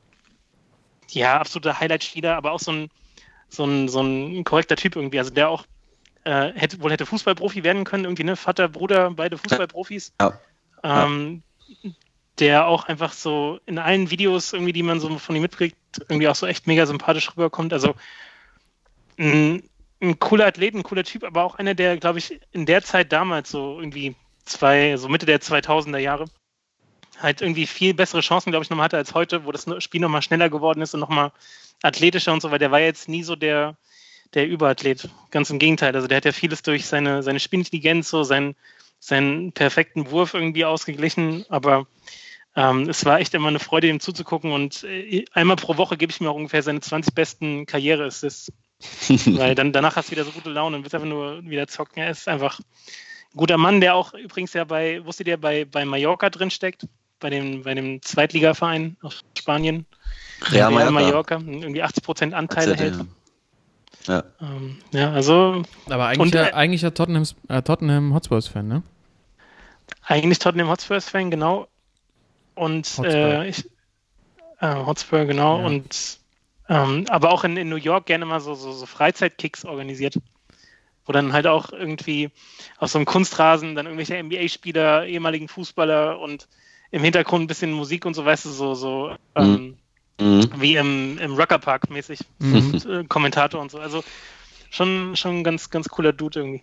ja, 1.10 1.40
absoluter 1.40 1.80
Highlight-Spieler, 1.80 2.36
aber 2.36 2.52
auch 2.52 2.60
so 2.60 2.72
ein, 2.72 2.90
so, 3.48 3.64
ein, 3.64 3.88
so 3.88 4.00
ein 4.00 4.44
korrekter 4.44 4.76
Typ 4.76 4.96
irgendwie, 4.96 5.18
also 5.18 5.32
der 5.32 5.48
auch 5.48 5.64
äh, 6.24 6.52
hätte, 6.54 6.80
wohl 6.80 6.92
hätte 6.92 7.06
Fußballprofi 7.06 7.64
werden 7.64 7.84
können, 7.84 8.04
irgendwie, 8.04 8.24
ne? 8.24 8.36
Vater, 8.36 8.68
Bruder, 8.68 9.10
beide 9.10 9.38
Fußballprofis. 9.38 10.12
Ja. 10.20 10.38
Ähm, 10.82 11.42
der 12.38 12.66
auch 12.66 12.84
einfach 12.84 13.12
so 13.12 13.60
in 13.66 13.78
allen 13.78 14.10
Videos 14.10 14.52
irgendwie, 14.52 14.72
die 14.72 14.82
man 14.82 15.00
so 15.00 15.18
von 15.18 15.37
ihm 15.37 15.42
mitkriegt, 15.42 15.76
irgendwie 16.08 16.28
auch 16.28 16.34
so 16.34 16.46
echt 16.46 16.66
mega 16.66 16.87
sympathisch 16.87 17.30
rüberkommt. 17.30 17.72
Also 17.72 17.94
ein, 19.18 19.62
ein 20.00 20.18
cooler 20.18 20.46
Athlet, 20.46 20.75
ein 20.75 20.82
cooler 20.82 21.04
Typ, 21.04 21.25
aber 21.25 21.44
auch 21.44 21.56
einer, 21.56 21.75
der, 21.75 21.99
glaube 21.99 22.18
ich, 22.18 22.40
in 22.52 22.66
der 22.66 22.82
Zeit 22.82 23.12
damals 23.12 23.50
so 23.50 23.78
irgendwie 23.78 24.14
zwei, 24.44 24.96
so 24.96 25.08
Mitte 25.08 25.26
der 25.26 25.40
2000er 25.40 25.99
Jahre 25.99 26.26
halt 27.22 27.42
irgendwie 27.42 27.66
viel 27.66 27.94
bessere 27.94 28.20
Chancen, 28.20 28.50
glaube 28.50 28.64
ich, 28.64 28.70
nochmal 28.70 28.84
hatte 28.84 28.96
als 28.96 29.14
heute, 29.14 29.44
wo 29.44 29.52
das 29.52 29.66
Spiel 29.78 30.00
nochmal 30.00 30.22
schneller 30.22 30.49
geworden 30.49 30.80
ist 30.82 30.94
und 30.94 31.00
nochmal 31.00 31.32
athletischer 31.82 32.32
und 32.32 32.42
so, 32.42 32.50
weil 32.50 32.58
der 32.58 32.70
war 32.70 32.80
jetzt 32.80 33.08
nie 33.08 33.22
so 33.22 33.37
der, 33.37 33.76
der 34.34 34.49
Überathlet. 34.49 35.08
Ganz 35.30 35.50
im 35.50 35.58
Gegenteil. 35.58 35.94
Also 35.94 36.08
der 36.08 36.16
hat 36.16 36.25
ja 36.25 36.32
vieles 36.32 36.62
durch 36.62 36.87
seine, 36.87 37.22
seine 37.22 37.40
Spielintelligenz, 37.40 38.10
so 38.10 38.22
seinen, 38.22 38.54
seinen 39.00 39.52
perfekten 39.52 40.11
Wurf 40.11 40.35
irgendwie 40.35 40.64
ausgeglichen, 40.64 41.45
aber 41.49 41.87
ähm, 42.54 42.88
es 42.88 43.04
war 43.04 43.21
echt 43.21 43.35
immer 43.35 43.49
eine 43.49 43.59
Freude, 43.59 43.88
ihm 43.88 44.00
zuzugucken 44.00 44.52
und 44.52 44.85
äh, 44.85 45.25
einmal 45.33 45.57
pro 45.57 45.76
Woche 45.76 45.97
gebe 45.97 46.12
ich 46.12 46.21
mir 46.21 46.30
auch 46.30 46.37
ungefähr 46.37 46.62
seine 46.62 46.80
20 46.80 47.14
besten 47.14 47.66
Karriere-Assists. 47.66 48.52
Weil 49.26 49.54
dann 49.54 49.73
danach 49.73 49.97
hast 49.97 50.09
du 50.09 50.12
wieder 50.12 50.25
so 50.25 50.30
gute 50.30 50.50
Laune 50.50 50.76
und 50.76 50.83
willst 50.83 50.95
einfach 50.95 51.09
nur 51.09 51.45
wieder 51.45 51.66
zocken. 51.66 52.02
Er 52.02 52.11
ist 52.11 52.28
einfach 52.28 52.59
ein 52.61 53.37
guter 53.37 53.59
Mann, 53.59 53.80
der 53.80 53.95
auch 53.95 54.14
übrigens 54.14 54.52
ja 54.54 54.64
bei, 54.64 55.04
wusstet 55.04 55.28
ihr, 55.28 55.37
bei, 55.37 55.64
bei 55.64 55.85
Mallorca 55.85 56.30
drin 56.30 56.50
steckt, 56.50 56.87
bei 57.21 57.30
dem, 57.30 57.62
bei 57.62 57.75
dem 57.75 58.00
Zweitligaverein 58.02 58.97
aus 59.02 59.21
Spanien. 59.38 59.87
Real 60.50 60.73
Real 60.73 60.90
Mallorca. 60.90 61.38
Mallorca, 61.38 61.62
irgendwie 61.62 61.83
80 61.83 62.02
Prozent 62.02 62.35
Anteile 62.35 62.75
hält. 62.75 62.95
Ja. 64.07 64.25
Ähm, 64.40 64.78
ja, 64.92 65.12
also 65.12 65.62
Aber 65.88 66.07
eigentlich, 66.07 66.21
Und, 66.21 66.35
ja, 66.35 66.47
äh, 66.47 66.52
eigentlich 66.52 66.83
ja 66.83 66.90
Tottenham, 66.90 67.25
äh, 67.49 67.62
Tottenham 67.62 68.14
Hotspurs-Fan, 68.14 68.66
ne? 68.66 68.83
Eigentlich 70.06 70.38
Tottenham 70.38 70.68
Hotspurs-Fan, 70.68 71.30
genau. 71.30 71.68
Und 72.54 72.87
Hotspur. 72.87 73.06
äh, 73.06 73.49
ich, 73.49 73.64
äh, 74.61 74.75
Hotspur, 74.75 75.25
genau. 75.25 75.61
Ja. 75.61 75.66
Und 75.66 76.18
ähm, 76.68 77.04
aber 77.09 77.32
auch 77.32 77.44
in, 77.44 77.56
in 77.56 77.68
New 77.68 77.76
York 77.76 78.06
gerne 78.06 78.25
mal 78.26 78.40
so, 78.40 78.54
so, 78.54 78.73
so 78.73 78.87
Freizeitkicks 78.87 79.64
organisiert. 79.64 80.16
Wo 81.06 81.12
dann 81.12 81.32
halt 81.32 81.47
auch 81.47 81.73
irgendwie 81.73 82.30
auf 82.78 82.90
so 82.90 82.99
einem 82.99 83.06
Kunstrasen 83.06 83.75
dann 83.75 83.87
irgendwelche 83.87 84.23
NBA-Spieler, 84.23 85.06
ehemaligen 85.06 85.49
Fußballer 85.49 86.18
und 86.20 86.47
im 86.90 87.02
Hintergrund 87.02 87.44
ein 87.44 87.47
bisschen 87.47 87.73
Musik 87.73 88.04
und 88.04 88.14
so, 88.14 88.25
weißt 88.25 88.44
du, 88.44 88.50
so, 88.50 88.75
so 88.75 89.16
ähm, 89.35 89.76
Mhm. 90.20 90.50
wie 90.59 90.76
im, 90.76 91.18
im 91.18 91.35
Ruckerpark 91.35 91.88
mäßig. 91.90 92.20
Mhm. 92.38 92.54
Und, 92.54 92.87
äh, 92.87 93.04
Kommentator 93.04 93.61
und 93.61 93.70
so. 93.70 93.78
Also 93.78 94.04
schon, 94.70 95.16
schon 95.16 95.38
ein 95.38 95.44
ganz, 95.44 95.70
ganz 95.70 95.88
cooler 95.88 96.12
Dude 96.12 96.40
irgendwie. 96.40 96.62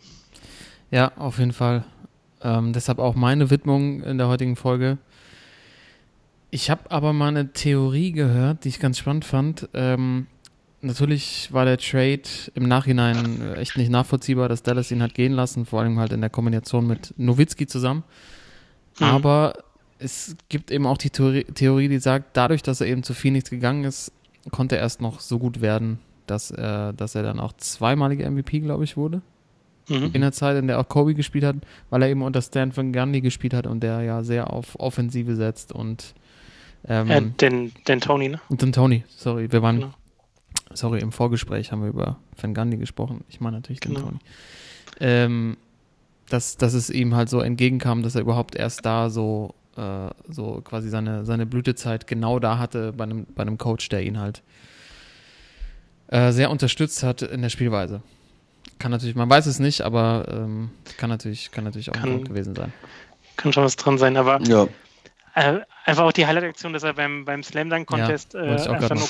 Ja, 0.91 1.11
auf 1.17 1.39
jeden 1.39 1.53
Fall. 1.53 1.83
Ähm, 2.41 2.73
deshalb 2.73 2.99
auch 2.99 3.15
meine 3.15 3.49
Widmung 3.49 4.01
in 4.03 4.17
der 4.17 4.27
heutigen 4.27 4.55
Folge. 4.55 4.97
Ich 6.49 6.69
habe 6.69 6.91
aber 6.91 7.13
mal 7.13 7.29
eine 7.29 7.51
Theorie 7.51 8.11
gehört, 8.11 8.63
die 8.63 8.69
ich 8.69 8.79
ganz 8.79 8.97
spannend 8.97 9.25
fand. 9.25 9.67
Ähm, 9.73 10.27
natürlich 10.81 11.51
war 11.51 11.65
der 11.65 11.77
Trade 11.77 12.21
im 12.55 12.67
Nachhinein 12.67 13.41
äh, 13.41 13.55
echt 13.55 13.77
nicht 13.77 13.89
nachvollziehbar, 13.89 14.47
dass 14.47 14.63
Dallas 14.63 14.91
ihn 14.91 15.01
hat 15.01 15.13
gehen 15.13 15.33
lassen, 15.33 15.65
vor 15.65 15.81
allem 15.81 15.99
halt 15.99 16.13
in 16.13 16.21
der 16.21 16.29
Kombination 16.29 16.87
mit 16.87 17.13
Nowitzki 17.17 17.67
zusammen. 17.67 18.03
Mhm. 18.99 19.05
Aber 19.05 19.53
es 19.99 20.37
gibt 20.47 20.71
eben 20.71 20.85
auch 20.85 20.97
die 20.97 21.09
Theorie, 21.09 21.43
Theorie, 21.43 21.89
die 21.89 21.99
sagt, 21.99 22.37
dadurch, 22.37 22.63
dass 22.63 22.81
er 22.81 22.87
eben 22.87 23.03
zu 23.03 23.13
Phoenix 23.13 23.49
gegangen 23.49 23.83
ist, 23.83 24.11
konnte 24.51 24.75
er 24.75 24.81
erst 24.83 25.01
noch 25.01 25.19
so 25.19 25.39
gut 25.39 25.59
werden, 25.59 25.99
dass 26.27 26.51
er, 26.51 26.93
dass 26.93 27.15
er 27.15 27.23
dann 27.23 27.39
auch 27.39 27.53
zweimalige 27.53 28.29
MVP, 28.29 28.59
glaube 28.59 28.83
ich, 28.83 28.95
wurde 28.95 29.21
Mhm. 29.89 30.09
in 30.13 30.21
der 30.21 30.31
Zeit, 30.31 30.57
in 30.57 30.67
der 30.67 30.79
auch 30.79 30.87
Kobe 30.89 31.13
gespielt 31.15 31.43
hat, 31.45 31.55
weil 31.89 32.01
er 32.01 32.09
eben 32.09 32.21
unter 32.21 32.41
Stan 32.41 32.75
Van 32.75 32.91
Gundy 32.91 33.21
gespielt 33.21 33.53
hat 33.53 33.67
und 33.67 33.81
der 33.81 34.01
ja 34.01 34.23
sehr 34.23 34.51
auf 34.51 34.77
Offensive 34.79 35.35
setzt 35.35 35.71
und 35.71 36.13
ähm, 36.87 37.09
Äh, 37.09 37.21
den, 37.39 37.71
den 37.87 38.01
Tony, 38.01 38.29
ne? 38.29 38.39
und 38.49 38.61
dann 38.61 38.71
Tony, 38.73 39.03
sorry, 39.07 39.51
wir 39.51 39.61
waren, 39.61 39.77
Genau. 39.79 39.93
sorry, 40.73 40.99
im 40.99 41.11
Vorgespräch 41.11 41.71
haben 41.71 41.81
wir 41.81 41.89
über 41.89 42.17
Van 42.39 42.53
Gundy 42.53 42.77
gesprochen. 42.77 43.23
Ich 43.29 43.39
meine 43.39 43.57
natürlich 43.57 43.79
den 43.79 43.93
Genau. 43.93 44.07
Tony. 44.07 44.19
Ähm, 44.99 45.57
dass, 46.29 46.57
dass 46.57 46.73
es 46.73 46.89
ihm 46.89 47.15
halt 47.15 47.29
so 47.29 47.39
entgegenkam, 47.39 48.03
dass 48.03 48.15
er 48.15 48.21
überhaupt 48.21 48.55
erst 48.55 48.85
da 48.85 49.09
so, 49.09 49.55
äh, 49.77 50.09
so 50.29 50.59
quasi 50.63 50.89
seine, 50.89 51.23
seine 51.25 51.45
Blütezeit 51.45 52.07
genau 52.07 52.39
da 52.39 52.57
hatte 52.57 52.91
bei 52.91 53.05
einem, 53.05 53.25
bei 53.33 53.43
einem 53.43 53.57
Coach, 53.57 53.87
der 53.89 54.03
ihn 54.03 54.19
halt 54.19 54.43
äh, 56.07 56.31
sehr 56.31 56.51
unterstützt 56.51 57.03
hat 57.03 57.21
in 57.21 57.41
der 57.41 57.49
Spielweise. 57.49 58.01
Kann 58.79 58.91
natürlich, 58.91 59.15
man 59.15 59.29
weiß 59.29 59.45
es 59.47 59.59
nicht, 59.59 59.81
aber 59.81 60.25
ähm, 60.29 60.69
kann 60.97 61.09
natürlich, 61.09 61.51
kann 61.51 61.63
natürlich 61.63 61.89
auch 61.89 61.95
ein 61.95 62.01
Kann- 62.01 62.11
Grund 62.11 62.29
gewesen 62.29 62.55
sein. 62.55 62.71
Kann 63.35 63.53
schon 63.53 63.63
was 63.63 63.75
dran 63.75 63.97
sein, 63.97 64.17
aber 64.17 64.41
Ja. 64.43 64.67
äh, 65.35 65.59
einfach 65.85 66.03
auch 66.03 66.11
die 66.11 66.25
Highlight-Aktion, 66.27 66.73
dass 66.73 66.83
er 66.83 66.93
beim, 66.93 67.25
beim 67.25 67.43
Slam 67.43 67.69
Dunk 67.69 67.87
Contest 67.87 68.33
Ja, 68.33 68.41
äh, 68.41 68.67
einfach 68.69 68.95
nur 68.95 69.07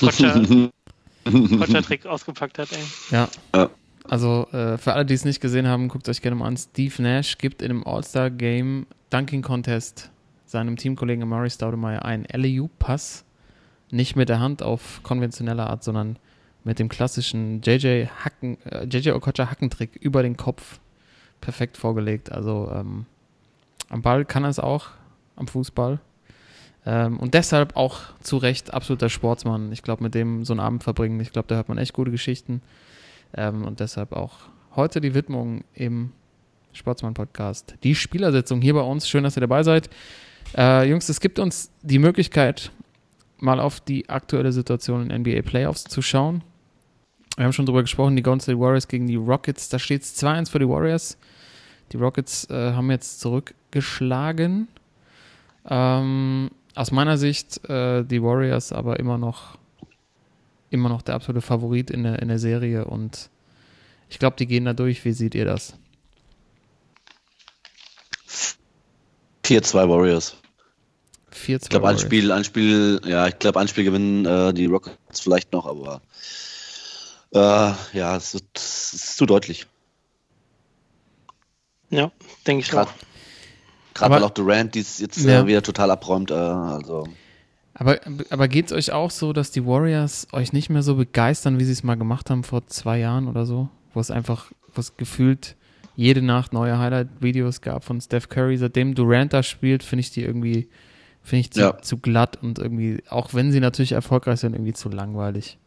Kotscher-Trick 1.58 2.06
ausgepackt 2.06 2.58
hat. 2.58 2.68
Ey. 2.72 2.78
Ja. 3.10 3.28
Ja. 3.54 3.70
Also 4.08 4.46
äh, 4.52 4.78
für 4.78 4.94
alle, 4.94 5.04
die 5.04 5.14
es 5.14 5.24
nicht 5.26 5.40
gesehen 5.40 5.66
haben, 5.66 5.88
guckt 5.88 6.08
euch 6.08 6.22
gerne 6.22 6.36
mal 6.36 6.46
an. 6.46 6.56
Steve 6.56 7.02
Nash 7.02 7.36
gibt 7.38 7.60
in 7.60 7.70
einem 7.70 7.84
All-Star-Game 7.86 8.86
Dunking 9.10 9.42
Contest 9.42 10.10
seinem 10.46 10.76
Teamkollegen 10.76 11.22
Amari 11.22 11.50
Staudemeyer 11.50 12.04
einen 12.06 12.24
LEU-Pass. 12.24 13.24
Nicht 13.90 14.16
mit 14.16 14.28
der 14.30 14.40
Hand 14.40 14.62
auf 14.62 15.00
konventionelle 15.02 15.66
Art, 15.66 15.84
sondern 15.84 16.18
mit 16.68 16.78
dem 16.78 16.90
klassischen 16.90 17.62
JJ 17.62 18.08
Hacken, 18.22 18.58
äh, 18.66 18.84
JJ 18.84 19.12
Okocha 19.12 19.50
Hackentrick 19.50 19.96
über 19.96 20.22
den 20.22 20.36
Kopf 20.36 20.80
perfekt 21.40 21.78
vorgelegt. 21.78 22.30
Also 22.30 22.70
ähm, 22.70 23.06
am 23.88 24.02
Ball 24.02 24.26
kann 24.26 24.44
er 24.44 24.50
es 24.50 24.58
auch, 24.58 24.88
am 25.34 25.48
Fußball. 25.48 25.98
Ähm, 26.84 27.18
und 27.18 27.32
deshalb 27.32 27.74
auch 27.74 28.00
zu 28.20 28.36
Recht 28.36 28.74
absoluter 28.74 29.08
Sportsmann. 29.08 29.72
Ich 29.72 29.82
glaube, 29.82 30.02
mit 30.02 30.14
dem 30.14 30.44
so 30.44 30.52
einen 30.52 30.60
Abend 30.60 30.84
verbringen, 30.84 31.18
ich 31.20 31.32
glaube, 31.32 31.48
da 31.48 31.54
hört 31.54 31.70
man 31.70 31.78
echt 31.78 31.94
gute 31.94 32.10
Geschichten. 32.10 32.60
Ähm, 33.34 33.64
und 33.64 33.80
deshalb 33.80 34.12
auch 34.12 34.40
heute 34.76 35.00
die 35.00 35.14
Widmung 35.14 35.64
im 35.72 36.12
Sportsmann-Podcast. 36.74 37.76
Die 37.82 37.94
Spielersitzung 37.94 38.60
hier 38.60 38.74
bei 38.74 38.82
uns. 38.82 39.08
Schön, 39.08 39.24
dass 39.24 39.38
ihr 39.38 39.40
dabei 39.40 39.62
seid. 39.62 39.88
Äh, 40.54 40.86
Jungs, 40.86 41.08
es 41.08 41.20
gibt 41.20 41.38
uns 41.38 41.70
die 41.80 41.98
Möglichkeit, 41.98 42.72
mal 43.38 43.58
auf 43.58 43.80
die 43.80 44.10
aktuelle 44.10 44.52
Situation 44.52 45.08
in 45.08 45.22
NBA 45.22 45.40
Playoffs 45.40 45.84
zu 45.84 46.02
schauen. 46.02 46.42
Wir 47.38 47.44
haben 47.44 47.52
schon 47.52 47.66
drüber 47.66 47.82
gesprochen, 47.82 48.16
die 48.16 48.22
Golden 48.22 48.40
State 48.40 48.58
Warriors 48.58 48.88
gegen 48.88 49.06
die 49.06 49.14
Rockets. 49.14 49.68
Da 49.68 49.78
steht 49.78 50.02
es 50.02 50.20
2-1 50.20 50.50
für 50.50 50.58
die 50.58 50.68
Warriors. 50.68 51.16
Die 51.92 51.96
Rockets 51.96 52.50
äh, 52.50 52.72
haben 52.72 52.90
jetzt 52.90 53.20
zurückgeschlagen. 53.20 54.66
Ähm, 55.70 56.50
aus 56.74 56.90
meiner 56.90 57.16
Sicht 57.16 57.64
äh, 57.68 58.02
die 58.02 58.20
Warriors 58.24 58.72
aber 58.72 58.98
immer 58.98 59.18
noch 59.18 59.56
immer 60.70 60.88
noch 60.88 61.00
der 61.00 61.14
absolute 61.14 61.40
Favorit 61.40 61.90
in 61.92 62.02
der, 62.02 62.20
in 62.20 62.26
der 62.26 62.40
Serie 62.40 62.84
und 62.84 63.30
ich 64.10 64.18
glaube, 64.18 64.36
die 64.36 64.46
gehen 64.46 64.64
da 64.64 64.72
durch. 64.72 65.04
Wie 65.04 65.12
seht 65.12 65.36
ihr 65.36 65.44
das? 65.44 65.74
4-2 69.44 69.88
Warriors. 69.88 70.36
4-2 71.32 71.62
Ich 71.62 71.68
glaube, 71.68 71.86
ein 71.86 71.94
Warriors. 71.94 72.00
Spiel, 72.00 72.32
ein 72.32 72.44
Spiel, 72.44 73.00
ja, 73.06 73.28
ich 73.28 73.38
glaube, 73.38 73.60
ein 73.60 73.68
Spiel 73.68 73.84
gewinnen 73.84 74.26
äh, 74.26 74.52
die 74.52 74.66
Rockets 74.66 75.20
vielleicht 75.20 75.52
noch, 75.52 75.66
aber 75.66 76.02
äh, 77.34 77.38
ja, 77.92 78.16
es 78.16 78.34
ist, 78.34 78.44
es 78.56 78.92
ist 78.94 79.16
zu 79.16 79.26
deutlich. 79.26 79.66
Ja, 81.90 82.10
denke 82.46 82.62
ich 82.64 82.70
Gerade 82.70 82.90
auch. 82.90 82.94
gerade 83.94 84.14
weil 84.14 84.22
auch 84.24 84.30
Durant 84.30 84.74
dies 84.74 84.98
jetzt 84.98 85.18
Ja. 85.24 85.40
äh, 85.42 85.46
wieder 85.46 85.62
total 85.62 85.90
abräumt. 85.90 86.30
Äh, 86.30 86.34
also 86.34 87.04
Aber, 87.74 87.98
aber 88.30 88.48
geht 88.48 88.66
es 88.66 88.72
euch 88.72 88.92
auch 88.92 89.10
so, 89.10 89.32
dass 89.32 89.50
die 89.50 89.64
Warriors 89.64 90.26
euch 90.32 90.52
nicht 90.52 90.68
mehr 90.68 90.82
so 90.82 90.96
begeistern, 90.96 91.58
wie 91.58 91.64
sie 91.64 91.72
es 91.72 91.82
mal 91.82 91.96
gemacht 91.96 92.28
haben 92.30 92.44
vor 92.44 92.66
zwei 92.66 92.98
Jahren 92.98 93.26
oder 93.28 93.46
so? 93.46 93.68
Wo 93.94 94.00
es 94.00 94.10
einfach, 94.10 94.52
wo 94.74 94.80
es 94.80 94.96
gefühlt 94.96 95.56
jede 95.96 96.22
Nacht 96.22 96.52
neue 96.52 96.78
Highlight-Videos 96.78 97.60
gab 97.60 97.84
von 97.84 98.00
Steph 98.00 98.28
Curry. 98.28 98.56
Seitdem 98.58 98.94
Durant 98.94 99.32
da 99.32 99.42
spielt, 99.42 99.82
finde 99.82 100.00
ich 100.00 100.10
die 100.12 100.22
irgendwie, 100.22 100.68
finde 101.22 101.40
ich 101.40 101.50
zu, 101.52 101.60
Ja. 101.60 101.80
zu 101.82 101.96
glatt 101.96 102.38
und 102.42 102.58
irgendwie, 102.58 103.02
auch 103.08 103.32
wenn 103.34 103.50
sie 103.50 103.60
natürlich 103.60 103.92
erfolgreich 103.92 104.40
sind, 104.40 104.52
irgendwie 104.54 104.74
zu 104.74 104.90
langweilig. 104.90 105.58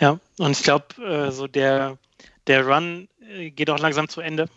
Ja, 0.00 0.18
und 0.38 0.52
ich 0.52 0.62
glaube, 0.62 0.86
äh, 1.04 1.30
so 1.30 1.46
der, 1.46 1.98
der 2.46 2.66
Run 2.66 3.08
äh, 3.20 3.50
geht 3.50 3.70
auch 3.70 3.78
langsam 3.78 4.08
zu 4.08 4.20
Ende. 4.20 4.48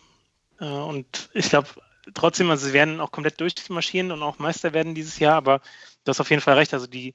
Äh, 0.60 0.64
und 0.64 1.30
ich 1.34 1.48
glaube, 1.48 1.68
trotzdem, 2.14 2.50
also 2.50 2.66
sie 2.66 2.72
werden 2.72 3.00
auch 3.00 3.12
komplett 3.12 3.40
durchmarschieren 3.40 4.12
und 4.12 4.22
auch 4.22 4.38
Meister 4.38 4.72
werden 4.72 4.94
dieses 4.94 5.18
Jahr, 5.18 5.34
aber 5.34 5.60
du 6.04 6.10
hast 6.10 6.20
auf 6.20 6.30
jeden 6.30 6.42
Fall 6.42 6.54
recht. 6.54 6.74
Also 6.74 6.86
die, 6.86 7.14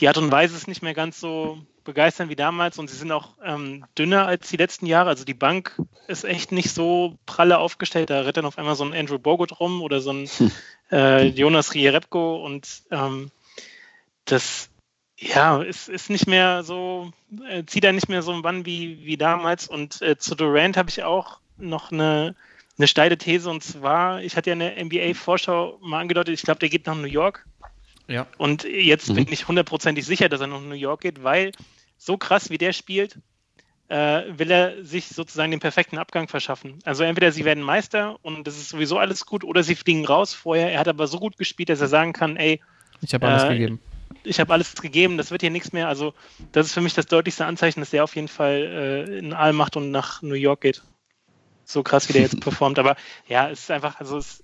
die 0.00 0.08
Art 0.08 0.18
und 0.18 0.30
Weise 0.30 0.56
ist 0.56 0.68
nicht 0.68 0.82
mehr 0.82 0.94
ganz 0.94 1.20
so 1.20 1.58
begeisternd 1.84 2.30
wie 2.30 2.36
damals 2.36 2.78
und 2.78 2.88
sie 2.88 2.96
sind 2.96 3.10
auch 3.10 3.34
ähm, 3.44 3.84
dünner 3.98 4.26
als 4.26 4.48
die 4.48 4.56
letzten 4.56 4.86
Jahre. 4.86 5.08
Also 5.08 5.24
die 5.24 5.34
Bank 5.34 5.76
ist 6.06 6.24
echt 6.24 6.52
nicht 6.52 6.72
so 6.72 7.18
pralle 7.26 7.58
aufgestellt. 7.58 8.10
Da 8.10 8.20
rennt 8.20 8.36
dann 8.36 8.46
auf 8.46 8.58
einmal 8.58 8.76
so 8.76 8.84
ein 8.84 8.94
Andrew 8.94 9.18
Bogut 9.18 9.60
rum 9.60 9.82
oder 9.82 10.00
so 10.00 10.12
ein 10.12 10.28
äh, 10.92 11.26
Jonas 11.26 11.74
Rierepko 11.74 12.44
und 12.44 12.82
ähm, 12.90 13.30
das 14.24 14.70
ja, 15.22 15.62
ist, 15.62 15.88
ist 15.88 16.10
nicht 16.10 16.26
mehr 16.26 16.62
so, 16.64 17.12
äh, 17.48 17.64
zieht 17.64 17.84
er 17.84 17.92
nicht 17.92 18.08
mehr 18.08 18.22
so 18.22 18.32
einen 18.32 18.42
Bann 18.42 18.66
wie, 18.66 19.04
wie 19.04 19.16
damals. 19.16 19.68
Und 19.68 20.02
äh, 20.02 20.16
zu 20.18 20.34
Durant 20.34 20.76
habe 20.76 20.90
ich 20.90 21.02
auch 21.04 21.38
noch 21.58 21.92
eine, 21.92 22.34
eine 22.78 22.86
steile 22.88 23.16
These 23.16 23.48
und 23.48 23.62
zwar, 23.62 24.22
ich 24.22 24.36
hatte 24.36 24.50
ja 24.50 24.54
eine 24.54 24.74
NBA-Vorschau 24.84 25.78
mal 25.80 26.00
angedeutet, 26.00 26.34
ich 26.34 26.42
glaube, 26.42 26.60
der 26.60 26.68
geht 26.68 26.86
nach 26.86 26.96
New 26.96 27.04
York. 27.04 27.46
Ja. 28.08 28.26
Und 28.36 28.64
jetzt 28.64 29.10
Mhm. 29.10 29.14
bin 29.14 29.32
ich 29.32 29.46
hundertprozentig 29.46 30.04
sicher, 30.04 30.28
dass 30.28 30.40
er 30.40 30.48
nach 30.48 30.60
New 30.60 30.74
York 30.74 31.02
geht, 31.02 31.22
weil 31.22 31.52
so 31.98 32.16
krass 32.16 32.50
wie 32.50 32.58
der 32.58 32.72
spielt, 32.72 33.18
äh, 33.88 34.22
will 34.28 34.50
er 34.50 34.84
sich 34.84 35.06
sozusagen 35.08 35.50
den 35.52 35.60
perfekten 35.60 35.98
Abgang 35.98 36.26
verschaffen. 36.26 36.78
Also 36.84 37.04
entweder 37.04 37.30
sie 37.30 37.44
werden 37.44 37.62
Meister 37.62 38.16
und 38.22 38.46
das 38.46 38.56
ist 38.56 38.70
sowieso 38.70 38.98
alles 38.98 39.24
gut, 39.26 39.44
oder 39.44 39.62
sie 39.62 39.76
fliegen 39.76 40.04
raus 40.04 40.34
vorher. 40.34 40.72
Er 40.72 40.80
hat 40.80 40.88
aber 40.88 41.06
so 41.06 41.18
gut 41.20 41.36
gespielt, 41.36 41.68
dass 41.68 41.80
er 41.80 41.88
sagen 41.88 42.12
kann, 42.12 42.36
ey, 42.36 42.60
Ich 43.02 43.14
habe 43.14 43.28
alles 43.28 43.44
Äh, 43.44 43.48
gegeben. 43.50 43.80
Ich 44.24 44.40
habe 44.40 44.52
alles 44.52 44.74
gegeben, 44.74 45.16
das 45.16 45.30
wird 45.30 45.42
hier 45.42 45.50
nichts 45.50 45.72
mehr. 45.72 45.88
Also 45.88 46.14
das 46.52 46.66
ist 46.66 46.72
für 46.72 46.80
mich 46.80 46.94
das 46.94 47.06
deutlichste 47.06 47.46
Anzeichen, 47.46 47.80
dass 47.80 47.90
der 47.90 48.04
auf 48.04 48.14
jeden 48.16 48.28
Fall 48.28 49.06
äh, 49.08 49.18
in 49.18 49.32
All 49.32 49.52
macht 49.52 49.76
und 49.76 49.90
nach 49.90 50.22
New 50.22 50.34
York 50.34 50.60
geht. 50.62 50.82
So 51.64 51.82
krass, 51.82 52.08
wie 52.08 52.12
der 52.12 52.22
jetzt 52.22 52.40
performt. 52.40 52.78
Aber 52.78 52.96
ja, 53.28 53.48
es 53.50 53.60
ist 53.60 53.70
einfach, 53.70 53.98
also 54.00 54.18
es, 54.18 54.42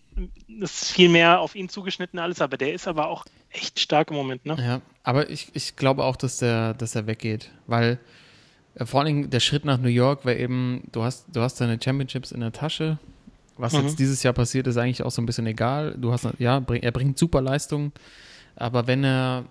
es 0.62 0.82
ist 0.82 0.92
viel 0.92 1.08
mehr 1.08 1.40
auf 1.40 1.54
ihn 1.54 1.68
zugeschnitten 1.68 2.18
alles, 2.18 2.40
aber 2.40 2.56
der 2.56 2.72
ist 2.72 2.88
aber 2.88 3.08
auch 3.08 3.25
echt 3.50 3.80
stark 3.80 4.10
im 4.10 4.16
Moment, 4.16 4.44
ne? 4.46 4.56
Ja, 4.58 4.80
aber 5.02 5.30
ich, 5.30 5.48
ich 5.54 5.76
glaube 5.76 6.04
auch, 6.04 6.16
dass 6.16 6.38
der, 6.38 6.75
dass 6.75 6.94
er 6.94 7.06
weggeht, 7.06 7.50
weil 7.66 7.98
äh, 8.75 8.84
vor 8.87 9.00
allen 9.00 9.06
Dingen 9.06 9.30
der 9.30 9.40
Schritt 9.40 9.64
nach 9.64 9.78
New 9.78 9.88
York 9.88 10.25
wäre 10.25 10.38
eben, 10.38 10.84
du 10.92 11.02
hast, 11.02 11.26
du 11.32 11.40
hast 11.40 11.60
deine 11.60 11.78
Championships 11.82 12.32
in 12.32 12.40
der 12.40 12.52
Tasche. 12.52 12.98
Was 13.56 13.72
Mhm. 13.72 13.80
jetzt 13.80 13.98
dieses 13.98 14.22
Jahr 14.22 14.34
passiert, 14.34 14.68
ist 14.68 14.76
eigentlich 14.76 15.02
auch 15.02 15.10
so 15.10 15.20
ein 15.20 15.26
bisschen 15.26 15.46
egal. 15.46 15.96
Du 15.98 16.12
hast, 16.12 16.28
ja, 16.38 16.60
bring, 16.60 16.80
er 16.82 16.92
bringt 16.92 17.18
super 17.18 17.40
Leistungen, 17.40 17.92
aber 18.54 18.87
wenn 18.87 19.02
er 19.02 19.46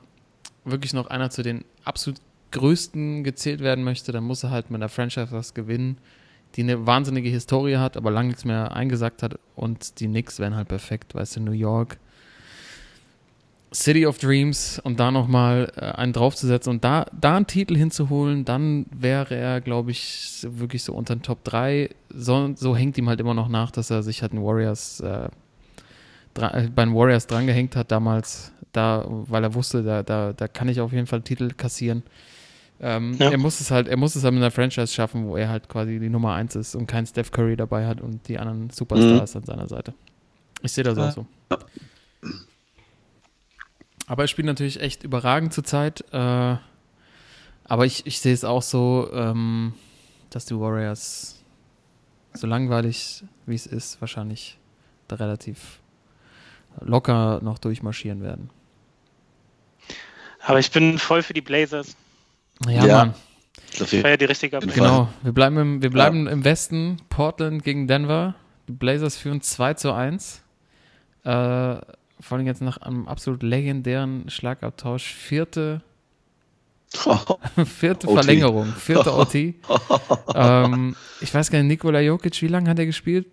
wirklich 0.70 0.94
noch 0.94 1.08
einer 1.08 1.30
zu 1.30 1.44
den 1.44 1.66
absolut 1.84 2.20
größten 2.52 3.24
gezählt 3.24 3.60
werden 3.62 3.84
möchte, 3.84 4.12
dann 4.12 4.24
muss 4.24 4.44
er 4.44 4.52
halt 4.52 4.72
mit 4.72 4.82
der 4.82 4.90
Franchise 4.90 5.32
was 5.32 5.54
gewinnen, 5.54 5.98
die 6.56 6.64
eine 6.64 6.86
wahnsinnige 6.88 7.30
Historie 7.30 7.78
hat, 7.78 7.98
aber 7.98 8.12
lange 8.12 8.30
nichts 8.30 8.46
mehr 8.46 8.72
eingesagt 8.72 9.22
hat 9.22 9.38
und 9.56 10.00
die 10.00 10.08
Knicks 10.08 10.40
wären 10.40 10.56
halt 10.56 10.70
perfekt, 10.70 11.14
weißt 11.14 11.38
du, 11.38 11.42
New 11.42 11.52
York. 11.52 11.98
City 13.74 14.06
of 14.06 14.18
Dreams 14.18 14.80
und 14.80 15.00
da 15.00 15.12
nochmal 15.12 15.72
äh, 15.76 15.82
einen 15.82 16.14
draufzusetzen 16.14 16.72
und 16.72 16.84
da, 16.84 17.06
da 17.20 17.36
einen 17.36 17.48
Titel 17.48 17.76
hinzuholen, 17.76 18.46
dann 18.46 18.86
wäre 18.92 19.36
er, 19.36 19.62
glaube 19.62 19.92
ich, 19.92 20.48
wirklich 20.50 20.84
so 20.84 20.94
unter 20.94 21.16
den 21.16 21.22
Top 21.22 21.44
3. 21.44 21.90
So, 22.10 22.54
so 22.56 22.76
hängt 22.76 22.98
ihm 22.98 23.10
halt 23.10 23.20
immer 23.20 23.34
noch 23.34 23.50
nach, 23.50 23.72
dass 23.72 23.90
er 23.90 24.04
sich 24.04 24.22
halt 24.22 24.32
den 24.32 24.42
Warriors, 24.42 25.02
äh, 25.02 25.26
äh, 26.40 26.70
bei 26.70 26.86
den 26.86 26.96
Warriors 26.96 27.28
drangehängt 27.28 27.76
hat 27.76 27.92
damals, 27.92 28.54
da, 28.78 29.06
weil 29.08 29.44
er 29.44 29.54
wusste, 29.54 29.84
da, 29.84 30.04
da, 30.04 30.34
da 30.34 30.48
kann 30.48 30.70
ich 30.70 30.80
auf 30.80 30.94
jeden 30.94 31.08
Fall 31.08 31.22
Titel 31.22 31.50
kassieren. 31.54 32.04
Ähm, 32.80 33.16
Ja. 33.20 33.32
Er 33.32 33.38
muss 33.38 33.60
es 33.60 33.72
halt, 33.72 33.88
er 33.88 33.98
muss 33.98 34.16
es 34.16 34.24
halt 34.24 34.34
mit 34.34 34.44
einer 34.44 34.52
Franchise 34.52 34.94
schaffen, 34.94 35.28
wo 35.28 35.36
er 35.36 35.50
halt 35.50 35.68
quasi 35.68 36.00
die 36.00 36.10
Nummer 36.10 36.34
1 36.34 36.56
ist 36.56 36.76
und 36.76 36.86
kein 36.88 37.06
Steph 37.06 37.32
Curry 37.32 37.58
dabei 37.58 37.88
hat 37.88 38.00
und 38.02 38.28
die 38.28 38.38
anderen 38.38 38.70
Superstars 38.70 39.36
an 39.36 39.46
seiner 39.46 39.68
Seite. 39.68 39.94
Ich 40.62 40.72
sehe 40.72 40.84
das 40.84 40.98
auch 40.98 41.12
so. 41.12 41.26
Aber 44.08 44.24
er 44.24 44.28
spielt 44.28 44.46
natürlich 44.46 44.80
echt 44.80 45.04
überragend 45.04 45.54
zurzeit. 45.54 46.06
Äh, 46.14 46.56
aber 47.66 47.86
ich, 47.86 48.06
ich 48.06 48.22
sehe 48.22 48.34
es 48.34 48.46
auch 48.46 48.62
so, 48.62 49.10
ähm, 49.12 49.74
dass 50.30 50.46
die 50.46 50.58
Warriors, 50.58 51.44
so 52.34 52.48
langweilig 52.48 53.24
wie 53.46 53.56
es 53.56 53.66
ist, 53.68 54.00
wahrscheinlich 54.02 54.58
da 55.08 55.16
relativ 55.18 55.80
locker 56.80 57.40
noch 57.42 57.58
durchmarschieren 57.60 58.22
werden. 58.22 58.50
Aber 60.48 60.60
ich 60.60 60.72
bin 60.72 60.98
voll 60.98 61.22
für 61.24 61.34
die 61.34 61.42
Blazers. 61.42 61.96
Ja, 62.66 62.86
Ja. 62.86 62.98
Mann. 62.98 63.14
War 63.80 64.10
ja 64.10 64.18
die 64.18 64.26
richtige 64.26 64.58
Abwehr. 64.58 64.74
Genau. 64.74 65.10
Wir 65.22 65.32
bleiben, 65.34 65.58
im, 65.58 65.82
wir 65.84 65.92
bleiben 65.92 66.26
im 66.26 66.44
Westen. 66.44 66.98
Portland 67.10 67.64
gegen 67.64 67.88
Denver. 67.88 68.34
Die 68.68 68.72
Blazers 68.72 69.18
führen 69.18 69.42
2 69.42 69.74
zu 69.76 69.94
1. 69.94 70.42
Äh, 71.24 71.30
vor 71.30 71.84
allem 72.32 72.48
jetzt 72.48 72.62
nach 72.62 72.78
einem 72.78 73.08
absolut 73.08 73.44
legendären 73.44 74.30
Schlagabtausch. 74.30 75.14
Vierte 75.14 75.82
Vierte 77.66 78.08
OT. 78.08 78.14
Verlängerung, 78.14 78.68
vierte 78.74 79.14
OT. 79.14 79.36
ähm, 80.34 80.96
ich 81.20 81.34
weiß 81.34 81.52
gar 81.52 81.60
nicht, 81.60 81.68
Nikola 81.68 82.00
Jokic, 82.00 82.42
wie 82.42 82.48
lange 82.48 82.70
hat 82.70 82.80
er 82.80 82.86
gespielt? 82.86 83.28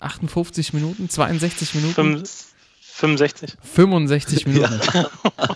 58 0.00 0.74
Minuten, 0.74 1.08
62 1.08 1.74
Minuten, 1.76 1.94
Fünf- 1.94 2.53
65. 2.96 3.56
65 3.60 4.46
Minuten. 4.46 4.80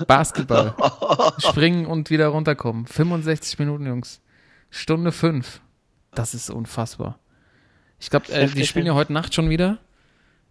Basketball. 0.09 0.75
Springen 1.39 1.87
und 1.87 2.11
wieder 2.11 2.29
runterkommen. 2.29 2.87
65 2.87 3.59
Minuten, 3.61 3.87
Jungs. 3.87 4.21
Stunde 4.71 5.13
5. 5.13 5.61
Das 6.15 6.35
ist 6.35 6.51
unfassbar. 6.51 7.19
Ich 8.01 8.11
glaube, 8.11 8.29
äh, 8.33 8.49
die 8.49 8.67
spielen 8.67 8.87
ja. 8.87 8.93
ja 8.93 8.99
heute 8.99 9.13
Nacht 9.13 9.35
schon 9.35 9.51
wieder. 9.51 9.79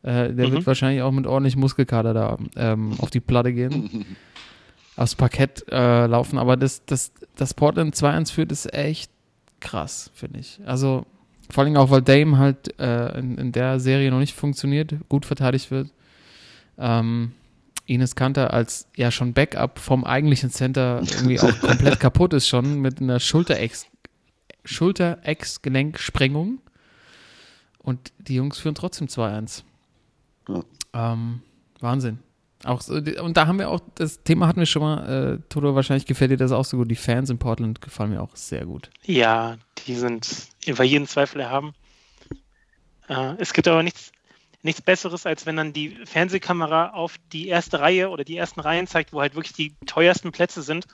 Äh, 0.02 0.34
der 0.34 0.47
Mhm. 0.47 0.52
wird 0.54 0.67
wahrscheinlich 0.67 1.02
auch 1.02 1.12
mit 1.12 1.28
ordentlich 1.28 1.58
Muskelkater 1.58 2.13
da 2.13 2.38
ähm, 2.56 2.93
auf 3.00 3.10
die 3.10 3.19
Platte 3.19 3.52
gehen. 3.52 4.06
Aufs 4.95 5.13
Parkett 5.15 5.65
äh, 5.69 6.08
laufen. 6.08 6.39
Aber 6.39 6.56
das, 6.56 6.86
das, 6.86 7.12
das 7.36 7.54
Portland 7.54 7.95
2-1 7.95 8.32
führt, 8.32 8.52
ist 8.52 8.73
echt 8.73 9.12
krass, 9.60 10.10
finde 10.13 10.39
ich. 10.39 10.60
Also 10.65 11.06
vor 11.52 11.63
allem 11.65 11.76
auch, 11.76 11.89
weil 11.91 12.02
Dame 12.02 12.38
halt 12.38 12.80
äh, 12.80 13.19
in, 13.19 13.38
in 13.38 13.52
der 13.52 13.80
Serie 13.82 14.10
noch 14.10 14.19
nicht 14.19 14.34
funktioniert, 14.34 14.95
gut 15.10 15.26
verteidigt 15.26 15.69
wird. 15.69 15.89
Ähm, 16.78 17.34
Ines 17.86 18.16
Kanter 18.16 18.54
als 18.54 18.88
ja 18.96 19.12
schon 19.12 19.34
Backup 19.34 19.80
vom 19.80 20.04
eigentlichen 20.04 20.52
Center 20.52 21.02
irgendwie 21.02 21.40
auch 21.40 21.60
komplett 21.60 22.00
kaputt 22.02 22.34
ist 22.34 22.48
schon 22.48 22.82
mit 22.82 23.02
einer 23.02 23.20
Schulterex 23.20 23.88
Schulter-Ex-Gelenksprengung. 24.66 26.60
Und 27.80 28.12
die 28.18 28.36
Jungs 28.36 28.60
führen 28.60 28.76
trotzdem 28.76 29.08
2-1. 29.08 29.63
Ja. 30.50 30.63
Ähm, 30.94 31.42
Wahnsinn. 31.80 32.20
Auch 32.63 32.82
so, 32.82 32.96
und 32.96 33.38
da 33.38 33.48
haben 33.48 33.60
wir 33.60 33.70
auch, 33.70 33.80
das 33.96 34.24
Thema 34.24 34.48
hatten 34.48 34.60
wir 34.60 34.66
schon 34.66 34.82
mal, 34.82 35.36
äh, 35.36 35.40
Toto, 35.48 35.76
wahrscheinlich 35.76 36.06
gefällt 36.06 36.32
dir 36.32 36.38
das 36.38 36.52
auch 36.52 36.66
so 36.66 36.78
gut. 36.78 36.92
Die 36.92 36.96
Fans 36.96 37.30
in 37.30 37.38
Portland 37.38 37.82
gefallen 37.82 38.10
mir 38.10 38.22
auch 38.22 38.36
sehr 38.36 38.66
gut. 38.66 38.90
Ja, 39.06 39.58
die 39.86 39.96
sind 39.96 40.48
über 40.66 40.84
jeden 40.84 41.08
Zweifel 41.08 41.40
erhaben. 41.40 41.74
Äh, 43.08 43.36
es 43.38 43.54
gibt 43.54 43.68
aber 43.68 43.84
nichts, 43.84 44.12
nichts 44.68 44.82
Besseres, 44.82 45.26
als 45.26 45.46
wenn 45.46 45.56
dann 45.56 45.74
die 45.74 45.98
Fernsehkamera 46.06 46.92
auf 46.92 47.16
die 47.32 47.48
erste 47.48 47.80
Reihe 47.80 48.10
oder 48.10 48.24
die 48.24 48.38
ersten 48.38 48.60
Reihen 48.60 48.86
zeigt, 48.86 49.14
wo 49.14 49.22
halt 49.22 49.36
wirklich 49.36 49.54
die 49.54 49.74
teuersten 49.86 50.32
Plätze 50.32 50.62
sind. 50.62 50.88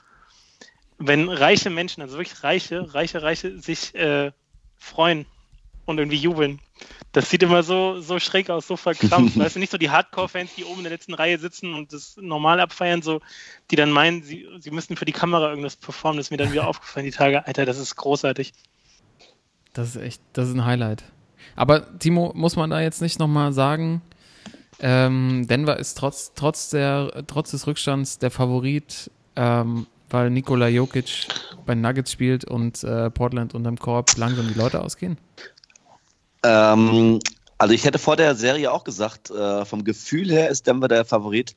Wenn 0.96 1.28
reiche 1.28 1.70
Menschen, 1.70 2.00
also 2.00 2.16
wirklich 2.16 2.42
reiche, 2.42 2.94
reiche, 2.94 3.22
reiche, 3.22 3.58
sich 3.58 3.94
äh, 3.94 4.32
freuen 4.76 5.26
und 5.86 5.98
irgendwie 5.98 6.16
jubeln. 6.16 6.60
Das 7.12 7.30
sieht 7.30 7.42
immer 7.42 7.62
so, 7.62 8.00
so 8.00 8.18
schräg 8.18 8.48
aus, 8.48 8.66
so 8.66 8.76
verkrampft. 8.76 9.38
weißt 9.38 9.56
du, 9.56 9.60
nicht 9.60 9.72
so 9.72 9.78
die 9.78 9.90
Hardcore-Fans, 9.90 10.54
die 10.56 10.64
oben 10.64 10.78
in 10.78 10.84
der 10.84 10.92
letzten 10.92 11.14
Reihe 11.14 11.38
sitzen 11.38 11.74
und 11.74 11.92
das 11.92 12.16
normal 12.20 12.60
abfeiern, 12.60 13.02
so, 13.02 13.20
die 13.70 13.76
dann 13.76 13.90
meinen, 13.90 14.22
sie, 14.22 14.46
sie 14.60 14.70
müssten 14.70 14.96
für 14.96 15.04
die 15.04 15.12
Kamera 15.12 15.50
irgendwas 15.50 15.76
performen. 15.76 16.18
Das 16.18 16.26
ist 16.26 16.30
mir 16.30 16.36
dann 16.36 16.52
wieder 16.52 16.68
aufgefallen, 16.68 17.06
die 17.06 17.12
Tage. 17.12 17.46
Alter, 17.46 17.66
das 17.66 17.78
ist 17.78 17.96
großartig. 17.96 18.52
Das 19.72 19.88
ist 19.88 19.96
echt, 19.96 20.22
das 20.32 20.48
ist 20.48 20.54
ein 20.54 20.64
Highlight. 20.64 21.04
Aber 21.56 21.98
Timo, 21.98 22.32
muss 22.34 22.56
man 22.56 22.70
da 22.70 22.80
jetzt 22.80 23.02
nicht 23.02 23.18
nochmal 23.18 23.52
sagen, 23.52 24.02
ähm, 24.80 25.46
Denver 25.48 25.78
ist 25.78 25.96
trotz, 25.96 26.32
trotz, 26.34 26.70
der, 26.70 27.24
trotz 27.26 27.52
des 27.52 27.66
Rückstands 27.66 28.18
der 28.18 28.30
Favorit, 28.30 29.10
ähm, 29.36 29.86
weil 30.10 30.30
Nikola 30.30 30.68
Jokic 30.68 31.28
bei 31.64 31.74
Nuggets 31.74 32.12
spielt 32.12 32.44
und 32.44 32.82
äh, 32.84 33.10
Portland 33.10 33.54
unterm 33.54 33.78
Korb 33.78 34.16
langsam 34.16 34.48
die 34.48 34.58
Leute 34.58 34.82
ausgehen? 34.82 35.16
Ähm, 36.42 37.20
also 37.58 37.74
ich 37.74 37.84
hätte 37.84 37.98
vor 37.98 38.16
der 38.16 38.34
Serie 38.34 38.70
auch 38.70 38.84
gesagt, 38.84 39.30
äh, 39.30 39.64
vom 39.64 39.84
Gefühl 39.84 40.30
her 40.30 40.50
ist 40.50 40.66
Denver 40.66 40.88
der 40.88 41.04
Favorit. 41.04 41.54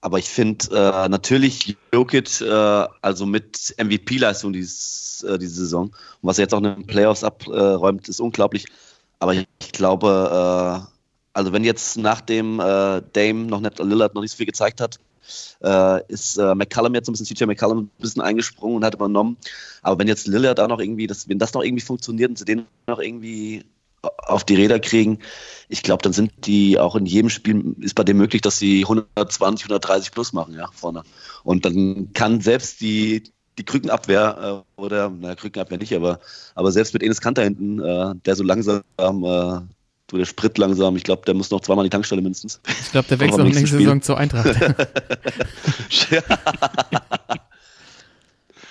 Aber 0.00 0.18
ich 0.18 0.28
finde 0.28 0.66
äh, 0.72 1.08
natürlich 1.08 1.76
Jokic, 1.92 2.40
äh, 2.40 2.86
also 3.02 3.24
mit 3.24 3.74
MVP-Leistung 3.78 4.52
dieses, 4.52 5.24
äh, 5.28 5.38
diese 5.38 5.54
Saison 5.54 5.86
und 5.86 5.94
was 6.22 6.38
er 6.38 6.42
jetzt 6.42 6.54
auch 6.54 6.58
in 6.58 6.64
den 6.64 6.86
Playoffs 6.86 7.22
abräumt, 7.22 8.08
ist 8.08 8.20
unglaublich. 8.20 8.66
Aber 9.22 9.34
ich, 9.34 9.46
glaube, 9.70 10.82
äh, 10.82 10.98
also 11.32 11.52
wenn 11.52 11.62
jetzt 11.62 11.96
nach 11.96 12.20
dem 12.20 12.58
äh, 12.58 13.02
Dame 13.12 13.44
noch 13.44 13.60
nicht 13.60 13.78
Lillard 13.78 14.16
noch 14.16 14.20
nicht 14.20 14.32
so 14.32 14.36
viel 14.36 14.46
gezeigt 14.46 14.80
hat, 14.80 14.98
äh, 15.62 16.04
ist 16.08 16.38
äh, 16.38 16.56
McCallum 16.56 16.92
jetzt 16.96 17.08
ein 17.08 17.12
bisschen, 17.12 17.26
CJ 17.26 17.44
McCallum 17.44 17.78
ein 17.78 17.90
bisschen 18.00 18.20
eingesprungen 18.20 18.78
und 18.78 18.84
hat 18.84 18.94
übernommen. 18.94 19.36
Aber 19.80 20.00
wenn 20.00 20.08
jetzt 20.08 20.26
Lillard 20.26 20.58
auch 20.58 20.66
noch 20.66 20.80
irgendwie, 20.80 21.06
das, 21.06 21.28
wenn 21.28 21.38
das 21.38 21.54
noch 21.54 21.62
irgendwie 21.62 21.84
funktioniert 21.84 22.30
und 22.30 22.36
sie 22.36 22.44
den 22.44 22.66
noch 22.88 22.98
irgendwie 22.98 23.64
auf 24.02 24.42
die 24.42 24.56
Räder 24.56 24.80
kriegen, 24.80 25.20
ich 25.68 25.84
glaube, 25.84 26.02
dann 26.02 26.12
sind 26.12 26.32
die 26.48 26.80
auch 26.80 26.96
in 26.96 27.06
jedem 27.06 27.30
Spiel, 27.30 27.76
ist 27.78 27.94
bei 27.94 28.02
dem 28.02 28.16
möglich, 28.16 28.42
dass 28.42 28.58
sie 28.58 28.82
120, 28.82 29.66
130 29.66 30.10
plus 30.10 30.32
machen, 30.32 30.54
ja, 30.54 30.68
vorne. 30.72 31.04
Und 31.44 31.64
dann 31.64 32.12
kann 32.12 32.40
selbst 32.40 32.80
die, 32.80 33.22
die 33.58 33.64
Krückenabwehr 33.64 34.64
äh, 34.76 34.80
oder, 34.80 35.10
na, 35.10 35.34
Krückenabwehr 35.34 35.78
nicht, 35.78 35.94
aber, 35.94 36.20
aber 36.54 36.72
selbst 36.72 36.94
mit 36.94 37.02
Enes 37.02 37.20
Kanter 37.20 37.42
hinten, 37.42 37.80
äh, 37.80 38.14
der 38.24 38.34
so 38.34 38.44
langsam, 38.44 38.82
äh, 38.96 39.60
so 40.10 40.18
der 40.18 40.24
Sprit 40.24 40.58
langsam, 40.58 40.96
ich 40.96 41.04
glaube, 41.04 41.22
der 41.26 41.34
muss 41.34 41.50
noch 41.50 41.60
zweimal 41.60 41.84
in 41.84 41.90
die 41.90 41.94
Tankstelle 41.94 42.22
mindestens. 42.22 42.60
Ich 42.68 42.92
glaube, 42.92 43.08
der 43.08 43.20
wechselt 43.20 43.44
nächste 43.44 43.66
Spiel. 43.66 43.80
Saison 43.80 44.02
zur 44.02 44.18
Eintracht. 44.18 44.46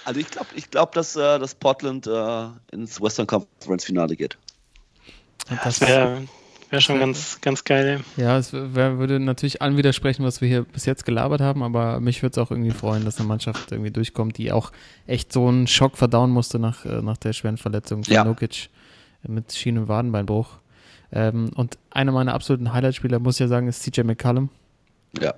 also 0.06 0.20
ich 0.20 0.30
glaube, 0.30 0.48
ich 0.56 0.70
glaub, 0.70 0.94
dass, 0.94 1.15
äh, 1.15 1.39
dass 1.39 1.56
Portland 1.56 2.08
äh, 2.08 2.48
ins 2.72 3.02
Western 3.02 3.28
Conference 3.28 3.86
Finale 3.86 4.15
geht. 4.15 4.38
Das 5.63 5.82
wäre 5.82 6.28
wär 6.71 6.81
schon 6.81 6.99
ganz, 6.99 7.39
ganz 7.41 7.63
geil. 7.63 8.01
Ja, 8.17 8.38
es 8.38 8.53
wär, 8.53 8.97
würde 8.97 9.19
natürlich 9.19 9.62
allen 9.62 9.77
widersprechen, 9.77 10.23
was 10.23 10.41
wir 10.41 10.47
hier 10.47 10.63
bis 10.63 10.86
jetzt 10.86 11.05
gelabert 11.05 11.41
haben, 11.41 11.63
aber 11.63 11.99
mich 11.99 12.21
würde 12.23 12.31
es 12.31 12.38
auch 12.45 12.51
irgendwie 12.51 12.71
freuen, 12.71 13.05
dass 13.05 13.19
eine 13.19 13.27
Mannschaft 13.27 13.71
irgendwie 13.71 13.91
durchkommt, 13.91 14.38
die 14.38 14.51
auch 14.51 14.71
echt 15.07 15.31
so 15.31 15.47
einen 15.47 15.67
Schock 15.67 15.97
verdauen 15.97 16.31
musste 16.31 16.60
nach, 16.60 16.86
äh, 16.86 17.01
nach 17.01 17.17
der 17.17 17.34
schweren 17.34 17.57
Verletzung 17.57 18.03
von 18.03 18.13
Ja. 18.13 18.23
Nokic 18.23 18.69
mit 19.27 19.53
Schienen- 19.53 19.84
und 19.84 19.88
Wadenbeinbruch. 19.88 20.57
Ähm, 21.12 21.51
und 21.55 21.77
einer 21.91 22.12
meiner 22.12 22.34
absoluten 22.34 22.73
Highlightspieler, 22.73 23.19
muss 23.19 23.36
ich 23.36 23.41
ja 23.41 23.47
sagen, 23.47 23.67
ist 23.67 23.84
CJ 23.84 24.01
McCallum. 24.03 24.49
Ja. 25.19 25.34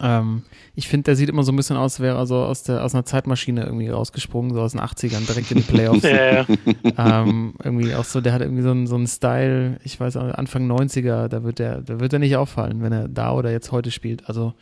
Ähm, 0.00 0.42
ich 0.74 0.88
finde, 0.88 1.04
der 1.04 1.16
sieht 1.16 1.28
immer 1.28 1.42
so 1.42 1.52
ein 1.52 1.56
bisschen 1.56 1.76
aus, 1.76 1.94
als 1.94 2.00
wäre 2.00 2.16
er 2.16 2.26
so 2.26 2.36
aus, 2.36 2.62
der, 2.62 2.84
aus 2.84 2.94
einer 2.94 3.04
Zeitmaschine 3.04 3.64
irgendwie 3.64 3.88
rausgesprungen, 3.88 4.54
so 4.54 4.60
aus 4.60 4.72
den 4.72 4.80
80ern, 4.80 5.26
direkt 5.26 5.50
in 5.50 5.58
die 5.58 5.62
Playoffs. 5.64 6.02
Ja, 6.08 6.46
ja. 6.46 7.22
ähm, 7.22 7.54
irgendwie 7.62 7.94
auch 7.94 8.04
so, 8.04 8.20
der 8.20 8.32
hat 8.32 8.40
irgendwie 8.40 8.62
so 8.62 8.70
einen, 8.70 8.86
so 8.86 8.94
einen 8.94 9.06
Style, 9.06 9.78
ich 9.84 9.98
weiß 9.98 10.16
auch, 10.16 10.32
Anfang 10.34 10.70
90er, 10.70 11.28
da 11.28 11.42
wird 11.42 11.58
der, 11.58 11.82
da 11.82 12.00
wird 12.00 12.12
er 12.12 12.18
nicht 12.18 12.36
auffallen, 12.36 12.82
wenn 12.82 12.92
er 12.92 13.08
da 13.08 13.32
oder 13.32 13.50
jetzt 13.50 13.72
heute 13.72 13.90
spielt. 13.90 14.28
Also 14.28 14.54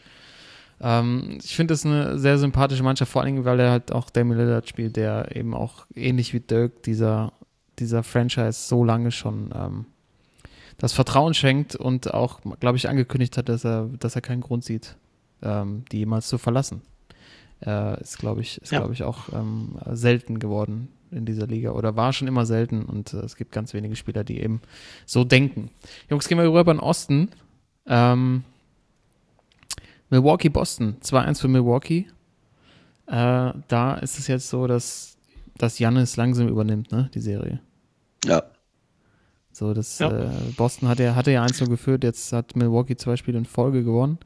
ähm, 0.80 1.38
ich 1.42 1.54
finde 1.54 1.72
das 1.72 1.84
eine 1.84 2.18
sehr 2.18 2.38
sympathische 2.38 2.82
Mannschaft, 2.82 3.12
vor 3.12 3.22
allen 3.22 3.34
Dingen, 3.34 3.44
weil 3.44 3.60
er 3.60 3.70
halt 3.70 3.92
auch 3.92 4.10
Damian 4.10 4.38
Lillard 4.38 4.68
spielt, 4.68 4.96
der 4.96 5.34
eben 5.36 5.54
auch 5.54 5.86
ähnlich 5.94 6.32
wie 6.34 6.40
Dirk 6.40 6.82
dieser, 6.82 7.32
dieser 7.78 8.02
Franchise 8.02 8.66
so 8.66 8.84
lange 8.84 9.10
schon 9.10 9.50
ähm, 9.54 9.86
das 10.78 10.92
Vertrauen 10.92 11.34
schenkt 11.34 11.74
und 11.74 12.12
auch, 12.12 12.40
glaube 12.60 12.76
ich, 12.76 12.88
angekündigt 12.88 13.36
hat, 13.38 13.48
dass 13.48 13.64
er, 13.64 13.88
dass 13.98 14.14
er 14.14 14.20
keinen 14.20 14.42
Grund 14.42 14.64
sieht, 14.64 14.96
ähm, 15.42 15.84
die 15.92 15.98
jemals 15.98 16.28
zu 16.28 16.38
verlassen. 16.38 16.82
Äh, 17.64 18.00
ist, 18.00 18.18
glaube 18.18 18.40
ich, 18.42 18.58
ist, 18.60 18.72
Ja. 18.72 18.80
glaube 18.80 18.92
ich, 18.94 19.02
auch 19.02 19.32
ähm, 19.32 19.76
selten 19.92 20.38
geworden 20.38 20.88
in 21.10 21.24
dieser 21.24 21.46
Liga 21.46 21.70
oder 21.70 21.96
war 21.96 22.12
schon 22.12 22.28
immer 22.28 22.44
selten 22.46 22.82
und 22.84 23.14
äh, 23.14 23.18
es 23.18 23.36
gibt 23.36 23.52
ganz 23.52 23.72
wenige 23.74 23.96
Spieler, 23.96 24.24
die 24.24 24.40
eben 24.40 24.60
so 25.06 25.24
denken. 25.24 25.70
Jungs, 26.10 26.28
gehen 26.28 26.36
wir 26.38 26.44
rüber 26.44 26.60
in 26.72 26.78
den 26.78 26.80
Osten. 26.80 27.28
Ähm, 27.86 28.44
Milwaukee, 30.10 30.48
Boston, 30.48 30.96
2-1 31.02 31.40
für 31.40 31.48
Milwaukee. 31.48 32.06
Äh, 33.06 33.52
da 33.68 33.94
ist 34.02 34.18
es 34.18 34.26
jetzt 34.26 34.48
so, 34.48 34.66
dass, 34.66 35.16
dass 35.56 35.78
Jannis 35.78 36.16
langsam 36.16 36.48
übernimmt, 36.48 36.92
ne, 36.92 37.10
die 37.14 37.20
Serie. 37.20 37.60
Ja. 38.24 38.42
So, 39.52 39.72
das 39.74 39.98
Ja. 39.98 40.10
äh, 40.10 40.30
Boston 40.56 40.88
hatte, 40.88 41.14
hatte 41.16 41.30
ja 41.30 41.42
1 41.42 41.58
geführt, 41.60 42.04
jetzt 42.04 42.32
hat 42.32 42.56
Milwaukee 42.56 42.96
zwei 42.96 43.16
Spiele 43.16 43.38
in 43.38 43.44
Folge 43.46 43.82
gewonnen. 43.84 44.18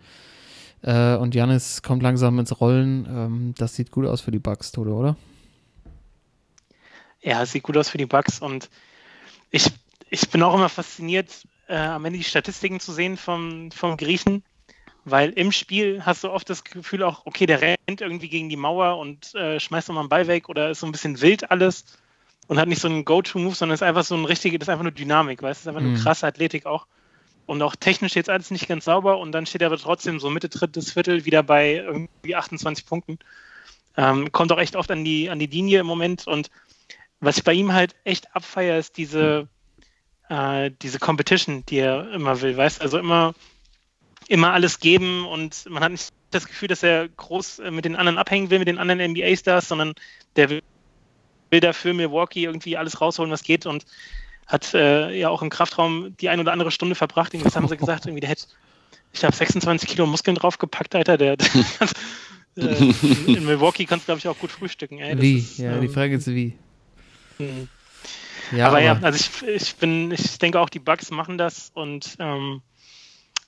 Äh, 0.82 1.16
und 1.16 1.34
Janis 1.34 1.82
kommt 1.82 2.02
langsam 2.02 2.38
ins 2.38 2.60
Rollen. 2.60 3.06
Ähm, 3.06 3.54
das 3.58 3.74
sieht 3.74 3.90
gut 3.90 4.06
aus 4.06 4.20
für 4.20 4.30
die 4.30 4.38
Bucks, 4.38 4.72
Tode, 4.72 4.90
oder? 4.92 5.16
Ja, 7.22 7.44
sieht 7.44 7.62
gut 7.62 7.76
aus 7.76 7.90
für 7.90 7.98
die 7.98 8.06
Bucks 8.06 8.38
und 8.40 8.70
ich, 9.50 9.70
ich 10.08 10.30
bin 10.30 10.42
auch 10.42 10.54
immer 10.54 10.68
fasziniert, 10.70 11.46
äh, 11.68 11.76
am 11.76 12.04
Ende 12.06 12.18
die 12.18 12.24
Statistiken 12.24 12.80
zu 12.80 12.92
sehen 12.92 13.18
vom, 13.18 13.70
vom 13.72 13.96
Griechen, 13.98 14.42
weil 15.04 15.30
im 15.30 15.52
Spiel 15.52 16.02
hast 16.06 16.24
du 16.24 16.30
oft 16.30 16.48
das 16.48 16.64
Gefühl 16.64 17.02
auch, 17.02 17.26
okay, 17.26 17.44
der 17.44 17.60
rennt 17.60 18.00
irgendwie 18.00 18.28
gegen 18.30 18.48
die 18.48 18.56
Mauer 18.56 18.96
und 18.98 19.34
äh, 19.34 19.60
schmeißt 19.60 19.88
nochmal 19.88 20.04
einen 20.04 20.08
Ball 20.08 20.26
weg 20.28 20.48
oder 20.48 20.70
ist 20.70 20.80
so 20.80 20.86
ein 20.86 20.92
bisschen 20.92 21.20
wild 21.20 21.50
alles 21.50 21.84
und 22.46 22.58
hat 22.58 22.68
nicht 22.68 22.80
so 22.80 22.88
einen 22.88 23.04
Go-To-Move, 23.04 23.54
sondern 23.54 23.74
ist 23.74 23.82
einfach 23.82 24.04
so 24.04 24.14
ein 24.14 24.24
richtige, 24.24 24.58
das 24.58 24.66
ist 24.68 24.70
einfach 24.70 24.82
nur 24.84 24.92
Dynamik, 24.92 25.42
weißt 25.42 25.60
du, 25.60 25.62
ist 25.64 25.68
einfach 25.76 25.86
Mhm. 25.86 25.92
nur 25.92 26.02
krasse 26.02 26.26
Athletik 26.26 26.64
auch. 26.64 26.86
Und 27.50 27.62
auch 27.62 27.74
technisch 27.74 28.14
jetzt 28.14 28.30
alles 28.30 28.52
nicht 28.52 28.68
ganz 28.68 28.84
sauber. 28.84 29.18
Und 29.18 29.32
dann 29.32 29.44
steht 29.44 29.60
er 29.60 29.66
aber 29.66 29.76
trotzdem 29.76 30.20
so 30.20 30.30
Mitte 30.30 30.48
drittes 30.48 30.92
Viertel 30.92 31.24
wieder 31.24 31.42
bei 31.42 31.78
irgendwie 31.78 32.36
28 32.36 32.86
Punkten. 32.86 33.18
Ähm, 33.96 34.30
kommt 34.30 34.52
auch 34.52 34.58
echt 34.60 34.76
oft 34.76 34.88
an 34.92 35.04
die, 35.04 35.30
an 35.30 35.40
die 35.40 35.48
Linie 35.48 35.80
im 35.80 35.86
Moment. 35.86 36.28
Und 36.28 36.48
was 37.18 37.38
ich 37.38 37.42
bei 37.42 37.52
ihm 37.52 37.72
halt 37.72 37.96
echt 38.04 38.36
abfeier, 38.36 38.78
ist 38.78 38.96
diese, 38.98 39.48
äh, 40.28 40.70
diese 40.80 41.00
Competition, 41.00 41.64
die 41.66 41.78
er 41.78 42.12
immer 42.12 42.40
will, 42.40 42.56
weißt 42.56 42.80
also 42.82 42.98
immer, 42.98 43.34
immer 44.28 44.52
alles 44.52 44.78
geben. 44.78 45.26
Und 45.26 45.68
man 45.68 45.82
hat 45.82 45.90
nicht 45.90 46.10
das 46.30 46.46
Gefühl, 46.46 46.68
dass 46.68 46.84
er 46.84 47.08
groß 47.08 47.58
äh, 47.58 47.72
mit 47.72 47.84
den 47.84 47.96
anderen 47.96 48.18
abhängen 48.18 48.50
will, 48.50 48.60
mit 48.60 48.68
den 48.68 48.78
anderen 48.78 49.10
NBA-Stars, 49.10 49.66
sondern 49.66 49.94
der 50.36 50.50
will, 50.50 50.62
will 51.50 51.58
dafür 51.58 51.94
Milwaukee 51.94 52.44
irgendwie 52.44 52.76
alles 52.76 53.00
rausholen, 53.00 53.32
was 53.32 53.42
geht. 53.42 53.66
Und 53.66 53.86
hat 54.50 54.74
äh, 54.74 55.16
ja 55.16 55.28
auch 55.28 55.42
im 55.42 55.50
Kraftraum 55.50 56.16
die 56.20 56.28
ein 56.28 56.40
oder 56.40 56.52
andere 56.52 56.70
Stunde 56.70 56.94
verbracht. 56.94 57.32
Irgendwie, 57.32 57.46
Was 57.46 57.56
haben 57.56 57.68
sie 57.68 57.76
gesagt? 57.76 58.06
Irgendwie, 58.06 58.20
der 58.20 58.30
hätte, 58.30 58.46
ich 59.12 59.24
habe 59.24 59.34
26 59.34 59.88
Kilo 59.88 60.06
Muskeln 60.06 60.34
draufgepackt, 60.34 60.94
Alter. 60.94 61.16
Der, 61.16 61.36
der 61.36 61.48
äh, 62.56 62.76
in, 62.76 63.36
in 63.36 63.46
Milwaukee 63.46 63.84
kannst 63.84 64.04
du, 64.04 64.06
glaube 64.06 64.18
ich, 64.18 64.28
auch 64.28 64.38
gut 64.38 64.50
frühstücken. 64.50 64.98
Ey. 64.98 65.12
Das 65.12 65.22
wie? 65.22 65.38
ist, 65.38 65.58
ja, 65.58 65.78
die 65.78 65.86
ähm, 65.86 65.92
Frage 65.92 66.16
ist 66.16 66.26
wie. 66.26 66.54
mh. 67.38 67.68
Ja, 68.52 68.66
aber, 68.66 68.80
ja, 68.80 68.98
also 69.00 69.16
ich, 69.16 69.48
ich 69.48 69.76
bin, 69.76 70.10
ich 70.10 70.38
denke 70.38 70.58
auch, 70.58 70.68
die 70.68 70.80
Bucks 70.80 71.12
machen 71.12 71.38
das 71.38 71.70
und 71.72 72.16
ähm, 72.18 72.62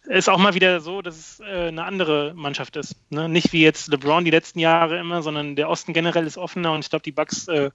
ist 0.04 0.28
auch 0.28 0.38
mal 0.38 0.54
wieder 0.54 0.80
so, 0.80 1.02
dass 1.02 1.16
es 1.16 1.40
äh, 1.40 1.68
eine 1.68 1.84
andere 1.84 2.34
Mannschaft 2.34 2.76
ist. 2.76 2.96
Ne? 3.10 3.28
Nicht 3.28 3.52
wie 3.52 3.62
jetzt 3.62 3.88
LeBron 3.88 4.24
die 4.24 4.30
letzten 4.30 4.58
Jahre 4.58 4.98
immer, 4.98 5.22
sondern 5.22 5.56
der 5.56 5.68
Osten 5.68 5.92
generell 5.92 6.26
ist 6.26 6.38
offener 6.38 6.72
und 6.72 6.84
ich 6.84 6.90
glaube, 6.90 7.02
die 7.02 7.12
Bucks 7.12 7.48
äh, 7.48 7.70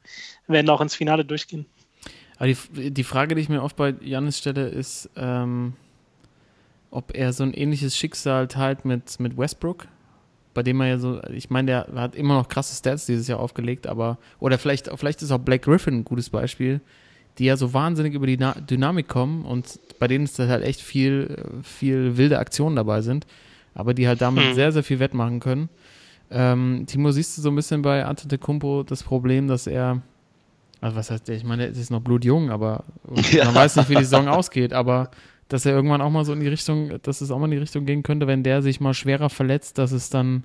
werden 0.48 0.70
auch 0.70 0.82
ins 0.82 0.96
Finale 0.96 1.26
durchgehen. 1.26 1.66
Aber 2.38 2.48
die, 2.48 2.92
die 2.92 3.04
Frage, 3.04 3.36
die 3.36 3.42
ich 3.42 3.50
mir 3.50 3.64
oft 3.64 3.76
bei 3.76 3.96
Janis 4.02 4.38
stelle, 4.38 4.68
ist, 4.68 5.10
ähm, 5.16 5.74
ob 6.92 7.16
er 7.16 7.34
so 7.34 7.44
ein 7.44 7.54
ähnliches 7.54 7.98
Schicksal 7.98 8.48
teilt 8.48 8.86
mit, 8.86 9.20
mit 9.20 9.38
Westbrook, 9.38 9.88
bei 10.54 10.64
dem 10.64 10.80
er 10.82 10.88
ja 10.88 11.00
so, 11.00 11.22
ich 11.32 11.50
meine, 11.50 11.68
der 11.68 11.88
hat 11.96 12.16
immer 12.16 12.36
noch 12.36 12.48
krasse 12.48 12.76
Stats 12.76 13.06
dieses 13.06 13.28
Jahr 13.28 13.40
aufgelegt, 13.40 13.88
aber, 13.88 14.18
oder 14.40 14.58
vielleicht, 14.58 14.90
vielleicht 14.96 15.22
ist 15.22 15.32
auch 15.32 15.40
Blake 15.40 15.70
Griffin 15.70 16.00
ein 16.00 16.06
gutes 16.06 16.30
Beispiel, 16.30 16.82
die 17.38 17.46
ja 17.46 17.58
so 17.58 17.74
wahnsinnig 17.74 18.14
über 18.14 18.26
die 18.26 18.38
Na 18.38 18.54
Dynamik 18.54 19.08
kommen 19.08 19.46
und 19.46 19.80
bei 20.00 20.08
denen 20.08 20.26
ist 20.26 20.40
halt 20.40 20.64
echt 20.64 20.82
viel, 20.82 21.62
viel 21.64 22.18
wilde 22.18 22.40
Aktionen 22.40 22.76
dabei 22.76 23.02
sind, 23.02 23.28
aber 23.76 23.94
die 23.94 24.08
halt 24.08 24.22
damit 24.22 24.46
Hm. 24.46 24.54
sehr, 24.54 24.72
sehr 24.72 24.84
viel 24.84 25.00
wettmachen 25.00 25.40
können. 25.40 25.70
Ähm, 26.32 26.86
Timo, 26.88 27.12
siehst 27.12 27.38
du 27.38 27.42
so 27.42 27.50
ein 27.50 27.56
bisschen 27.56 27.82
bei 27.82 28.06
Antetokounmpo 28.06 28.84
das 28.84 29.04
Problem, 29.04 29.48
dass 29.48 29.68
er 29.68 30.02
also 30.82 30.96
was 30.96 31.10
heißt 31.12 31.28
der? 31.28 31.36
Ich 31.36 31.44
meine, 31.44 31.66
er 31.66 31.70
ist 31.72 31.90
noch 31.92 32.02
blutjung, 32.02 32.50
aber 32.52 32.84
Ja. 33.32 33.46
man 33.46 33.56
weiß 33.56 33.76
nicht, 33.78 33.90
wie 33.90 33.96
die 33.96 34.04
Saison 34.04 34.28
ausgeht, 34.28 34.74
aber 34.74 35.12
dass 35.50 35.66
er 35.66 35.74
irgendwann 35.74 36.02
auch 36.02 36.10
mal 36.10 36.26
so 36.26 36.34
in 36.34 36.40
die 36.42 36.48
Richtung, 36.48 37.00
dass 37.04 37.22
es 37.22 37.32
auch 37.32 37.40
mal 37.40 37.46
in 37.46 37.52
die 37.52 37.58
Richtung 37.58 37.86
gehen 37.86 38.04
könnte, 38.04 38.28
wenn 38.28 38.44
der 38.44 38.62
sich 38.62 38.80
mal 38.80 38.94
schwerer 38.94 39.30
verletzt, 39.30 39.78
dass 39.78 39.92
es 39.92 40.10
dann, 40.10 40.44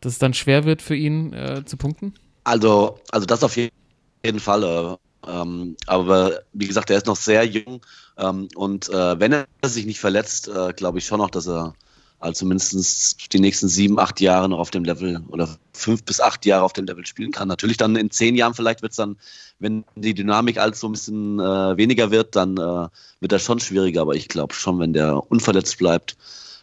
dass 0.00 0.12
es 0.12 0.18
dann 0.18 0.34
schwer 0.34 0.64
wird 0.64 0.82
für 0.82 0.94
ihn 0.96 1.32
äh, 1.32 1.64
zu 1.64 1.76
punkten? 1.76 2.14
Also, 2.44 2.98
also 3.10 3.26
das 3.26 3.42
auf 3.42 3.56
jeden 3.56 4.40
Fall. 4.40 4.62
Äh, 4.64 5.30
ähm, 5.30 5.76
aber 5.86 6.40
wie 6.52 6.66
gesagt, 6.68 6.90
er 6.90 6.98
ist 6.98 7.06
noch 7.06 7.16
sehr 7.16 7.44
jung 7.44 7.84
ähm, 8.18 8.48
und 8.54 8.88
äh, 8.88 9.18
wenn 9.18 9.32
er 9.32 9.46
sich 9.64 9.86
nicht 9.86 9.98
verletzt, 9.98 10.48
äh, 10.48 10.72
glaube 10.72 10.98
ich 10.98 11.06
schon 11.06 11.18
noch, 11.18 11.30
dass 11.30 11.48
er 11.48 11.74
also 12.20 12.40
zumindest 12.40 13.32
die 13.32 13.38
nächsten 13.38 13.68
sieben, 13.68 13.98
acht 13.98 14.20
Jahre 14.20 14.48
noch 14.48 14.58
auf 14.58 14.70
dem 14.70 14.84
Level 14.84 15.22
oder 15.28 15.48
fünf 15.72 16.02
bis 16.04 16.20
acht 16.20 16.44
Jahre 16.46 16.64
auf 16.64 16.72
dem 16.72 16.84
Level 16.86 17.06
spielen 17.06 17.30
kann. 17.30 17.48
Natürlich 17.48 17.76
dann 17.76 17.94
in 17.96 18.10
zehn 18.10 18.34
Jahren 18.34 18.54
vielleicht 18.54 18.82
wird 18.82 18.90
es 18.90 18.96
dann, 18.96 19.16
wenn 19.60 19.84
die 19.94 20.14
Dynamik 20.14 20.58
alles 20.58 20.80
so 20.80 20.88
ein 20.88 20.92
bisschen 20.92 21.38
äh, 21.38 21.76
weniger 21.76 22.10
wird, 22.10 22.34
dann 22.34 22.56
äh, 22.56 22.88
wird 23.20 23.32
das 23.32 23.42
schon 23.42 23.60
schwieriger. 23.60 24.02
Aber 24.02 24.14
ich 24.14 24.28
glaube 24.28 24.54
schon, 24.54 24.80
wenn 24.80 24.92
der 24.92 25.30
unverletzt 25.30 25.78
bleibt, 25.78 26.16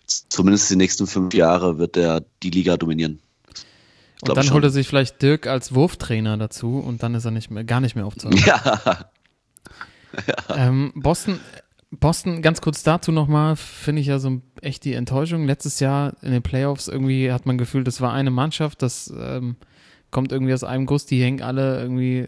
zumindest 0.06 0.70
die 0.70 0.76
nächsten 0.76 1.08
fünf 1.08 1.34
Jahre 1.34 1.78
wird 1.78 1.96
er 1.96 2.24
die 2.44 2.50
Liga 2.50 2.76
dominieren. 2.76 3.20
Und 4.22 4.36
dann 4.36 4.52
holt 4.52 4.64
er 4.64 4.70
sich 4.70 4.88
vielleicht 4.88 5.22
Dirk 5.22 5.48
als 5.48 5.74
Wurftrainer 5.76 6.38
dazu 6.38 6.80
und 6.80 7.04
dann 7.04 7.16
ist 7.16 7.26
er 7.26 7.32
nicht 7.32 7.52
mehr, 7.52 7.64
gar 7.64 7.80
nicht 7.80 7.96
mehr 7.96 8.06
aufzuhalten. 8.06 8.44
Ja, 8.46 9.10
Ähm, 10.50 10.92
Boston, 10.96 11.40
Boston, 12.00 12.42
ganz 12.42 12.62
kurz 12.62 12.84
dazu 12.84 13.12
nochmal, 13.12 13.56
finde 13.56 14.02
ich 14.02 14.08
ja 14.08 14.20
so 14.20 14.42
echt 14.62 14.84
die 14.86 14.94
Enttäuschung. 14.94 15.46
Letztes 15.46 15.80
Jahr 15.80 16.14
in 16.22 16.32
den 16.32 16.42
Playoffs 16.42 16.88
irgendwie 16.88 17.32
hat 17.32 17.46
man 17.46 17.58
gefühlt, 17.58 17.88
das 17.88 18.02
war 18.02 18.14
eine 18.14 18.32
Mannschaft, 18.32 18.82
das 18.82 19.14
ähm, 19.18 19.56
kommt 20.12 20.32
irgendwie 20.32 20.54
aus 20.54 20.64
einem 20.64 20.86
Guss, 20.86 21.06
die 21.06 21.22
hängen 21.22 21.42
alle 21.42 21.80
irgendwie 21.82 22.28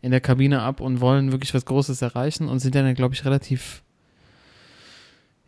in 0.00 0.10
der 0.10 0.20
Kabine 0.20 0.62
ab 0.62 0.80
und 0.80 1.00
wollen 1.00 1.32
wirklich 1.32 1.54
was 1.54 1.64
Großes 1.64 2.02
erreichen 2.02 2.48
und 2.48 2.60
sind 2.60 2.74
dann, 2.74 2.94
glaube 2.94 3.14
ich, 3.14 3.24
relativ 3.24 3.82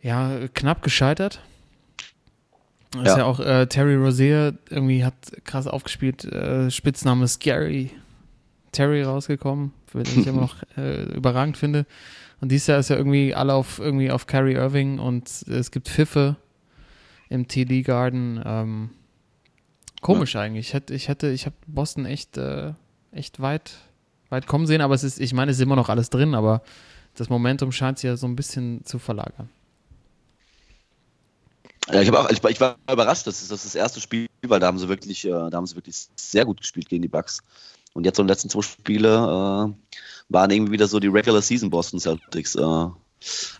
ja, 0.01 0.47
knapp 0.53 0.81
gescheitert. 0.81 1.41
Ist 2.95 3.05
ja, 3.07 3.17
Ja. 3.19 3.25
auch 3.25 3.39
äh, 3.39 3.67
Terry 3.67 3.95
Rozier 3.95 4.55
irgendwie 4.69 5.05
hat 5.05 5.13
krass 5.45 5.67
aufgespielt, 5.67 6.25
äh, 6.25 6.69
Spitzname 6.69 7.27
Scary 7.27 7.91
Terry 8.71 9.03
rausgekommen. 9.03 9.73
den 9.93 10.01
ich 10.19 10.27
immer 10.27 10.41
noch 10.41 10.55
äh, 10.77 11.03
überragend 11.13 11.57
finde. 11.57 11.85
Und 12.41 12.49
dieses 12.51 12.67
Jahr 12.67 12.79
ist 12.79 12.89
ja 12.89 12.97
irgendwie 12.97 13.35
alle 13.35 13.53
auf 13.53 13.79
irgendwie 13.79 14.11
auf 14.11 14.25
Kyrie 14.25 14.55
Irving 14.55 14.97
und 14.97 15.29
es 15.47 15.69
gibt 15.69 15.87
Pfiffe 15.87 16.35
im 17.29 17.47
TD 17.47 17.83
Garden. 17.83 18.41
Ähm, 18.43 18.89
komisch 20.01 20.35
eigentlich. 20.35 20.69
Ich 20.69 20.73
hätte, 20.73 20.93
ich 20.95 21.07
hätte, 21.07 21.29
ich 21.29 21.45
habe 21.45 21.55
Boston 21.67 22.05
echt, 22.05 22.37
äh, 22.37 22.73
echt 23.11 23.41
weit, 23.41 23.73
weit 24.29 24.47
kommen 24.47 24.65
sehen, 24.65 24.81
aber 24.81 24.95
es 24.95 25.03
ist, 25.03 25.19
ich 25.19 25.33
meine, 25.33 25.51
es 25.51 25.57
ist 25.57 25.63
immer 25.63 25.75
noch 25.75 25.89
alles 25.89 26.09
drin, 26.09 26.33
aber 26.33 26.63
das 27.13 27.29
Momentum 27.29 27.71
scheint 27.71 27.99
sich 27.99 28.07
ja 28.07 28.17
so 28.17 28.27
ein 28.27 28.35
bisschen 28.35 28.83
zu 28.85 28.97
verlagern. 28.97 29.49
Ja, 31.89 32.01
ich, 32.01 32.11
auch, 32.11 32.29
ich, 32.29 32.43
ich 32.43 32.61
war 32.61 32.75
überrascht, 32.91 33.27
das 33.27 33.41
ist 33.41 33.51
das, 33.51 33.65
ist 33.65 33.75
das 33.75 33.75
erste 33.75 34.01
Spiel, 34.01 34.27
weil 34.47 34.59
da 34.59 34.67
haben 34.67 34.79
sie 34.79 34.87
wirklich, 34.89 35.25
äh, 35.25 35.29
da 35.29 35.51
haben 35.53 35.67
sie 35.67 35.75
wirklich 35.75 36.07
sehr 36.15 36.45
gut 36.45 36.61
gespielt 36.61 36.89
gegen 36.89 37.01
die 37.01 37.07
Bucks. 37.07 37.43
Und 37.93 38.05
jetzt 38.05 38.17
so 38.17 38.21
in 38.21 38.27
den 38.27 38.31
letzten 38.31 38.49
zwei 38.49 38.61
Spiele 38.61 39.09
äh, 39.09 39.73
waren 40.29 40.51
irgendwie 40.51 40.71
wieder 40.73 40.87
so 40.87 40.99
die 40.99 41.07
Regular 41.07 41.41
Season 41.41 41.69
Boston 41.69 41.99
Celtics. 41.99 42.55
Äh. 42.55 42.61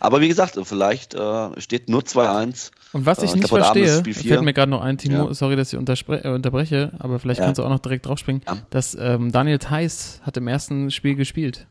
Aber 0.00 0.20
wie 0.20 0.28
gesagt, 0.28 0.58
vielleicht 0.64 1.14
äh, 1.14 1.60
steht 1.60 1.88
nur 1.88 2.00
2-1. 2.02 2.70
Und 2.92 3.06
was 3.06 3.22
ich 3.22 3.30
Äh, 3.30 3.34
nicht 3.36 3.48
glaub, 3.48 3.60
verstehe, 3.60 4.02
fällt 4.14 4.42
mir 4.42 4.52
gerade 4.52 4.70
noch 4.70 4.80
ein, 4.82 4.98
Timo, 4.98 5.28
Ja. 5.28 5.34
sorry, 5.34 5.56
dass 5.56 5.72
ich 5.72 5.78
äh, 5.78 6.28
unterbreche, 6.28 6.92
aber 6.98 7.18
vielleicht 7.18 7.40
Ja. 7.40 7.46
kannst 7.46 7.58
du 7.58 7.64
auch 7.64 7.68
noch 7.70 7.78
direkt 7.78 8.06
draufspringen, 8.06 8.42
Ja. 8.46 8.56
dass 8.70 8.96
ähm, 8.98 9.30
Daniel 9.32 9.58
Theiss 9.58 10.20
hat 10.22 10.36
im 10.36 10.48
ersten 10.48 10.90
Spiel 10.90 11.14
gespielt, 11.14 11.66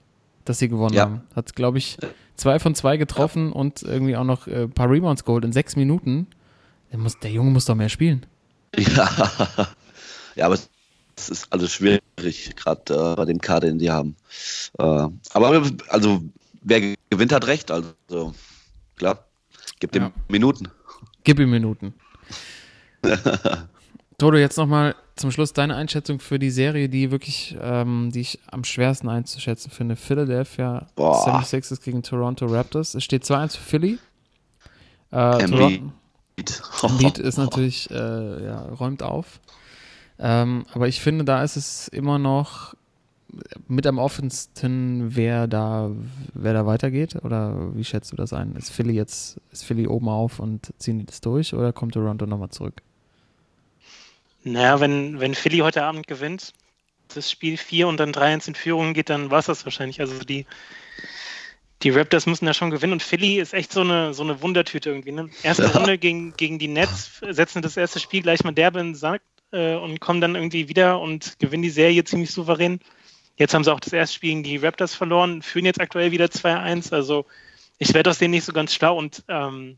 dass 0.46 0.60
sie 0.60 0.70
gewonnen 0.70 0.98
haben. 1.00 1.22
Hat, 1.36 1.56
glaube 1.56 1.80
ich, 1.80 1.98
zwei 2.36 2.60
von 2.60 2.74
zwei 2.76 2.98
getroffen 2.98 3.52
und 3.52 3.84
irgendwie 3.84 4.16
auch 4.16 4.24
noch 4.24 4.48
äh, 4.48 4.64
ein 4.64 4.72
paar 4.72 4.90
Rebounds 4.90 5.26
geholt 5.26 5.44
in 5.46 5.52
sechs 5.52 5.76
Minuten. 5.76 6.28
Der, 6.92 7.00
muss, 7.00 7.20
der 7.20 7.32
Junge 7.32 7.52
muss 7.52 7.66
doch 7.66 7.76
mehr 7.76 7.90
spielen. 7.90 8.26
Ja, 8.78 9.10
ja 10.36 10.46
aber 10.46 10.56
es 10.56 10.70
ist 11.30 11.52
alles 11.52 11.72
schwierig, 11.72 12.56
gerade 12.56 12.94
äh, 12.94 13.16
bei 13.16 13.26
dem 13.26 13.40
Kader, 13.40 13.68
den 13.68 13.80
die 13.80 13.92
haben. 13.92 14.16
Äh, 14.78 14.84
aber 15.34 15.72
also, 15.90 16.22
wer 16.62 16.96
gewinnt, 17.10 17.32
hat 17.32 17.48
recht. 17.48 17.72
Also, 17.72 18.34
klar, 18.98 19.26
ihm 19.82 20.04
Ja. 20.04 20.12
Minuten. 20.28 20.70
Gib 21.24 21.40
ihm 21.40 21.50
Minuten. 21.50 21.94
Toto, 24.18 24.38
jetzt 24.38 24.58
nochmal 24.58 24.96
zum 25.16 25.32
Schluss 25.32 25.54
deine 25.54 25.76
Einschätzung 25.76 26.20
für 26.20 26.38
die 26.38 26.52
Serie, 26.52 26.90
die 26.90 27.12
wirklich, 27.12 27.58
ähm, 27.60 28.12
die 28.14 28.22
ich 28.22 28.40
am 28.48 28.64
schwersten 28.64 29.10
einzuschätzen 29.10 29.72
finde. 29.72 29.96
Philadelphia 29.96 30.88
Boah. 30.96 31.42
76ers 31.42 31.82
gegen 31.82 32.04
Toronto 32.04 32.46
Raptors. 32.46 32.94
Es 32.94 33.04
steht 33.04 33.24
2-1 33.24 33.58
für 33.58 33.64
Philly. 33.64 34.00
Äh, 35.12 35.44
Embiid. 35.44 35.82
Embiid 36.84 37.18
ist 37.18 37.38
natürlich, 37.38 37.90
äh, 37.90 38.46
ja, 38.46 38.62
räumt 38.80 39.04
auf. 39.04 39.40
Ähm, 40.22 40.66
aber 40.74 40.88
ich 40.88 41.02
finde, 41.02 41.26
da 41.26 41.44
ist 41.44 41.56
es 41.56 41.88
immer 41.88 42.20
noch 42.20 42.76
mit 43.68 43.88
am 43.88 43.98
offensten, 43.98 45.16
wer 45.16 45.48
da, 45.48 45.92
wer 46.34 46.54
da 46.54 46.66
weitergeht. 46.66 47.16
Oder 47.24 47.76
wie 47.76 47.84
schätzt 47.84 48.12
du 48.12 48.16
das 48.16 48.34
ein? 48.34 48.56
Ist 48.56 48.72
Philly 48.72 48.94
jetzt, 48.94 49.40
ist 49.52 49.64
Philly 49.64 49.88
oben 49.88 50.10
auf 50.10 50.40
und 50.40 50.74
ziehen 50.78 51.00
die 51.00 51.06
das 51.06 51.22
durch 51.22 51.54
oder 51.54 51.74
kommt 51.74 51.94
Toronto 51.94 52.26
nochmal 52.26 52.50
zurück? 52.50 52.82
Naja, 54.44 54.80
wenn, 54.80 55.20
wenn 55.20 55.34
Philly 55.36 55.60
heute 55.60 55.84
Abend 55.84 56.08
gewinnt, 56.08 56.54
das 57.14 57.30
Spiel 57.30 57.58
4 57.58 57.88
und 57.88 58.00
dann 58.00 58.12
3-1 58.12 58.50
in 58.50 58.56
Führung 58.56 58.94
geht, 58.94 59.10
dann 59.10 59.32
war 59.32 59.40
es 59.40 59.46
das 59.46 59.66
wahrscheinlich. 59.66 60.02
Also 60.02 60.20
die, 60.20 60.46
die 61.84 61.90
Raptors 61.90 62.26
müssen 62.26 62.46
da 62.46 62.54
schon 62.54 62.72
gewinnen 62.72 62.94
und 62.94 63.04
Philly 63.04 63.40
ist 63.40 63.54
echt 63.54 63.72
so 63.72 63.82
eine, 63.82 64.14
so 64.14 64.24
eine 64.24 64.42
Wundertüte 64.42 64.90
irgendwie. 64.90 65.12
Ne? 65.12 65.30
Erste 65.44 65.64
Ja. 65.64 65.70
Runde 65.70 65.98
gegen, 65.98 66.34
gegen 66.34 66.60
die 66.60 66.68
Nets, 66.68 67.22
setzen 67.30 67.62
das 67.62 67.78
erste 67.78 68.00
Spiel 68.00 68.22
gleich 68.22 68.44
mal 68.44 68.52
derbe 68.52 68.80
in 68.80 68.88
den 68.88 68.96
Sack 68.96 69.22
äh, 69.52 69.76
und 69.76 70.00
kommen 70.00 70.22
dann 70.22 70.36
irgendwie 70.36 70.70
wieder 70.70 71.00
und 71.00 71.40
gewinnen 71.40 71.64
die 71.64 71.70
Serie 71.70 72.04
ziemlich 72.04 72.32
souverän. 72.32 72.80
Jetzt 73.38 73.54
haben 73.54 73.64
sie 73.64 73.74
auch 73.74 73.80
das 73.80 73.94
erste 73.94 74.16
Spiel 74.16 74.30
gegen 74.32 74.44
die 74.44 74.58
Raptors 74.58 74.94
verloren, 74.94 75.42
führen 75.42 75.66
jetzt 75.66 75.82
aktuell 75.82 76.12
wieder 76.12 76.26
2-1. 76.26 76.94
Also 76.94 77.26
ich 77.78 77.94
werde 77.94 78.10
aus 78.10 78.20
denen 78.20 78.32
nicht 78.32 78.46
so 78.46 78.54
ganz 78.54 78.74
schlau 78.74 78.98
und 78.98 79.24
ähm, 79.28 79.78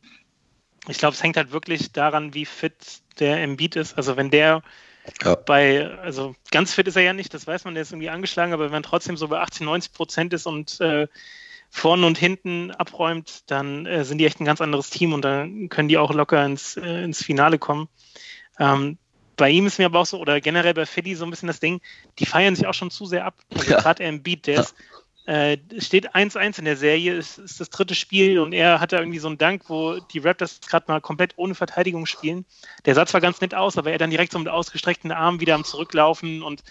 ich 0.88 0.98
glaube, 0.98 1.14
es 1.14 1.24
hängt 1.24 1.38
halt 1.38 1.52
wirklich 1.52 1.92
daran, 1.94 2.34
wie 2.34 2.46
fit 2.46 3.02
der 3.20 3.42
Embiid 3.42 3.76
ist. 3.76 3.96
Also 3.98 4.18
wenn 4.18 4.30
der 4.30 4.64
Ja. 5.24 5.36
bei, 5.36 5.90
also 6.00 6.36
ganz 6.52 6.74
fit 6.74 6.88
ist 6.88 6.96
er 6.96 7.04
ja 7.04 7.14
nicht, 7.14 7.34
das 7.34 7.48
weiß 7.48 7.66
man, 7.66 7.74
der 7.74 7.84
ist 7.84 7.92
irgendwie 7.92 8.10
angeschlagen, 8.10 8.54
aber 8.54 8.66
wenn 8.66 8.72
man 8.72 8.84
trotzdem 8.84 9.18
so 9.18 9.28
bei 9.28 9.40
18, 9.40 9.66
90 9.66 9.94
Prozent 9.94 10.34
ist 10.34 10.46
und 10.46 10.80
äh, 10.82 11.08
vorne 11.70 12.06
und 12.06 12.18
hinten 12.18 12.72
abräumt, 12.72 13.50
dann 13.50 13.86
äh, 13.86 14.06
sind 14.06 14.20
die 14.20 14.26
echt 14.26 14.40
ein 14.40 14.46
ganz 14.46 14.62
anderes 14.62 14.90
Team 14.90 15.14
und 15.14 15.24
dann 15.24 15.70
können 15.70 15.90
die 15.90 15.98
auch 15.98 16.14
locker 16.14 16.46
ins, 16.46 16.78
äh, 16.78 17.04
ins 17.04 17.24
Finale 17.24 17.58
kommen. 17.60 17.90
Ähm, 18.60 18.98
bei 19.36 19.50
ihm 19.50 19.66
ist 19.66 19.80
mir 19.80 19.86
aber 19.86 20.00
auch 20.00 20.06
so, 20.06 20.20
oder 20.20 20.40
generell 20.42 20.74
bei 20.74 20.86
Philly 20.86 21.16
so 21.16 21.26
ein 21.26 21.30
bisschen 21.30 21.48
das 21.48 21.60
Ding, 21.60 21.82
die 22.20 22.26
feiern 22.26 22.56
sich 22.56 22.68
auch 22.68 22.74
schon 22.74 22.92
zu 22.92 23.06
sehr 23.06 23.26
ab. 23.26 23.36
Also 23.56 23.72
Ja. 23.72 23.82
gerade 23.82 24.04
Embiid, 24.04 24.48
der 24.48 24.62
ist, 24.62 24.76
äh, 25.26 25.58
steht 25.80 26.14
1-1 26.16 26.60
in 26.60 26.66
der 26.66 26.76
Serie, 26.78 27.18
es 27.18 27.38
ist 27.38 27.60
das 27.60 27.70
dritte 27.70 27.96
Spiel 27.96 28.40
und 28.40 28.54
er 28.54 28.80
hat 28.80 28.92
da 28.92 29.00
irgendwie 29.00 29.20
so 29.20 29.28
einen 29.28 29.38
Dank, 29.38 29.64
wo 29.70 30.00
die 30.00 30.20
Raptors 30.20 30.60
gerade 30.62 30.86
mal 30.90 31.00
komplett 31.02 31.34
ohne 31.38 31.56
Verteidigung 31.56 32.06
spielen. 32.06 32.46
Der 32.86 32.94
sah 32.94 33.06
zwar 33.06 33.22
ganz 33.22 33.40
nett 33.42 33.56
aus, 33.56 33.78
aber 33.78 33.92
er 33.92 33.98
dann 33.98 34.10
direkt 34.10 34.34
so 34.34 34.40
mit 34.40 34.50
ausgestreckten 34.50 35.12
Armen 35.12 35.40
wieder 35.40 35.56
am 35.56 35.64
Zurücklaufen 35.64 36.44
und 36.44 36.64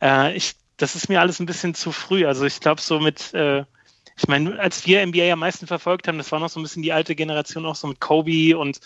äh, 0.00 0.34
ich, 0.36 0.54
das 0.76 0.94
ist 0.94 1.08
mir 1.08 1.20
alles 1.20 1.40
ein 1.40 1.46
bisschen 1.46 1.74
zu 1.74 1.90
früh. 1.90 2.24
Also 2.24 2.44
ich 2.46 2.60
glaube 2.60 2.80
so 2.80 3.00
mit, 3.00 3.34
äh, 3.34 3.64
ich 4.16 4.28
meine, 4.28 4.58
als 4.60 4.86
wir 4.86 5.02
NBA 5.04 5.32
am 5.32 5.40
meisten 5.40 5.66
verfolgt 5.66 6.08
haben, 6.08 6.18
das 6.18 6.30
war 6.32 6.40
noch 6.40 6.48
so 6.48 6.60
ein 6.60 6.62
bisschen 6.62 6.82
die 6.82 6.92
alte 6.92 7.14
Generation, 7.16 7.66
auch 7.66 7.76
so 7.76 7.86
mit 7.88 8.00
Kobe 8.00 8.56
und 8.56 8.80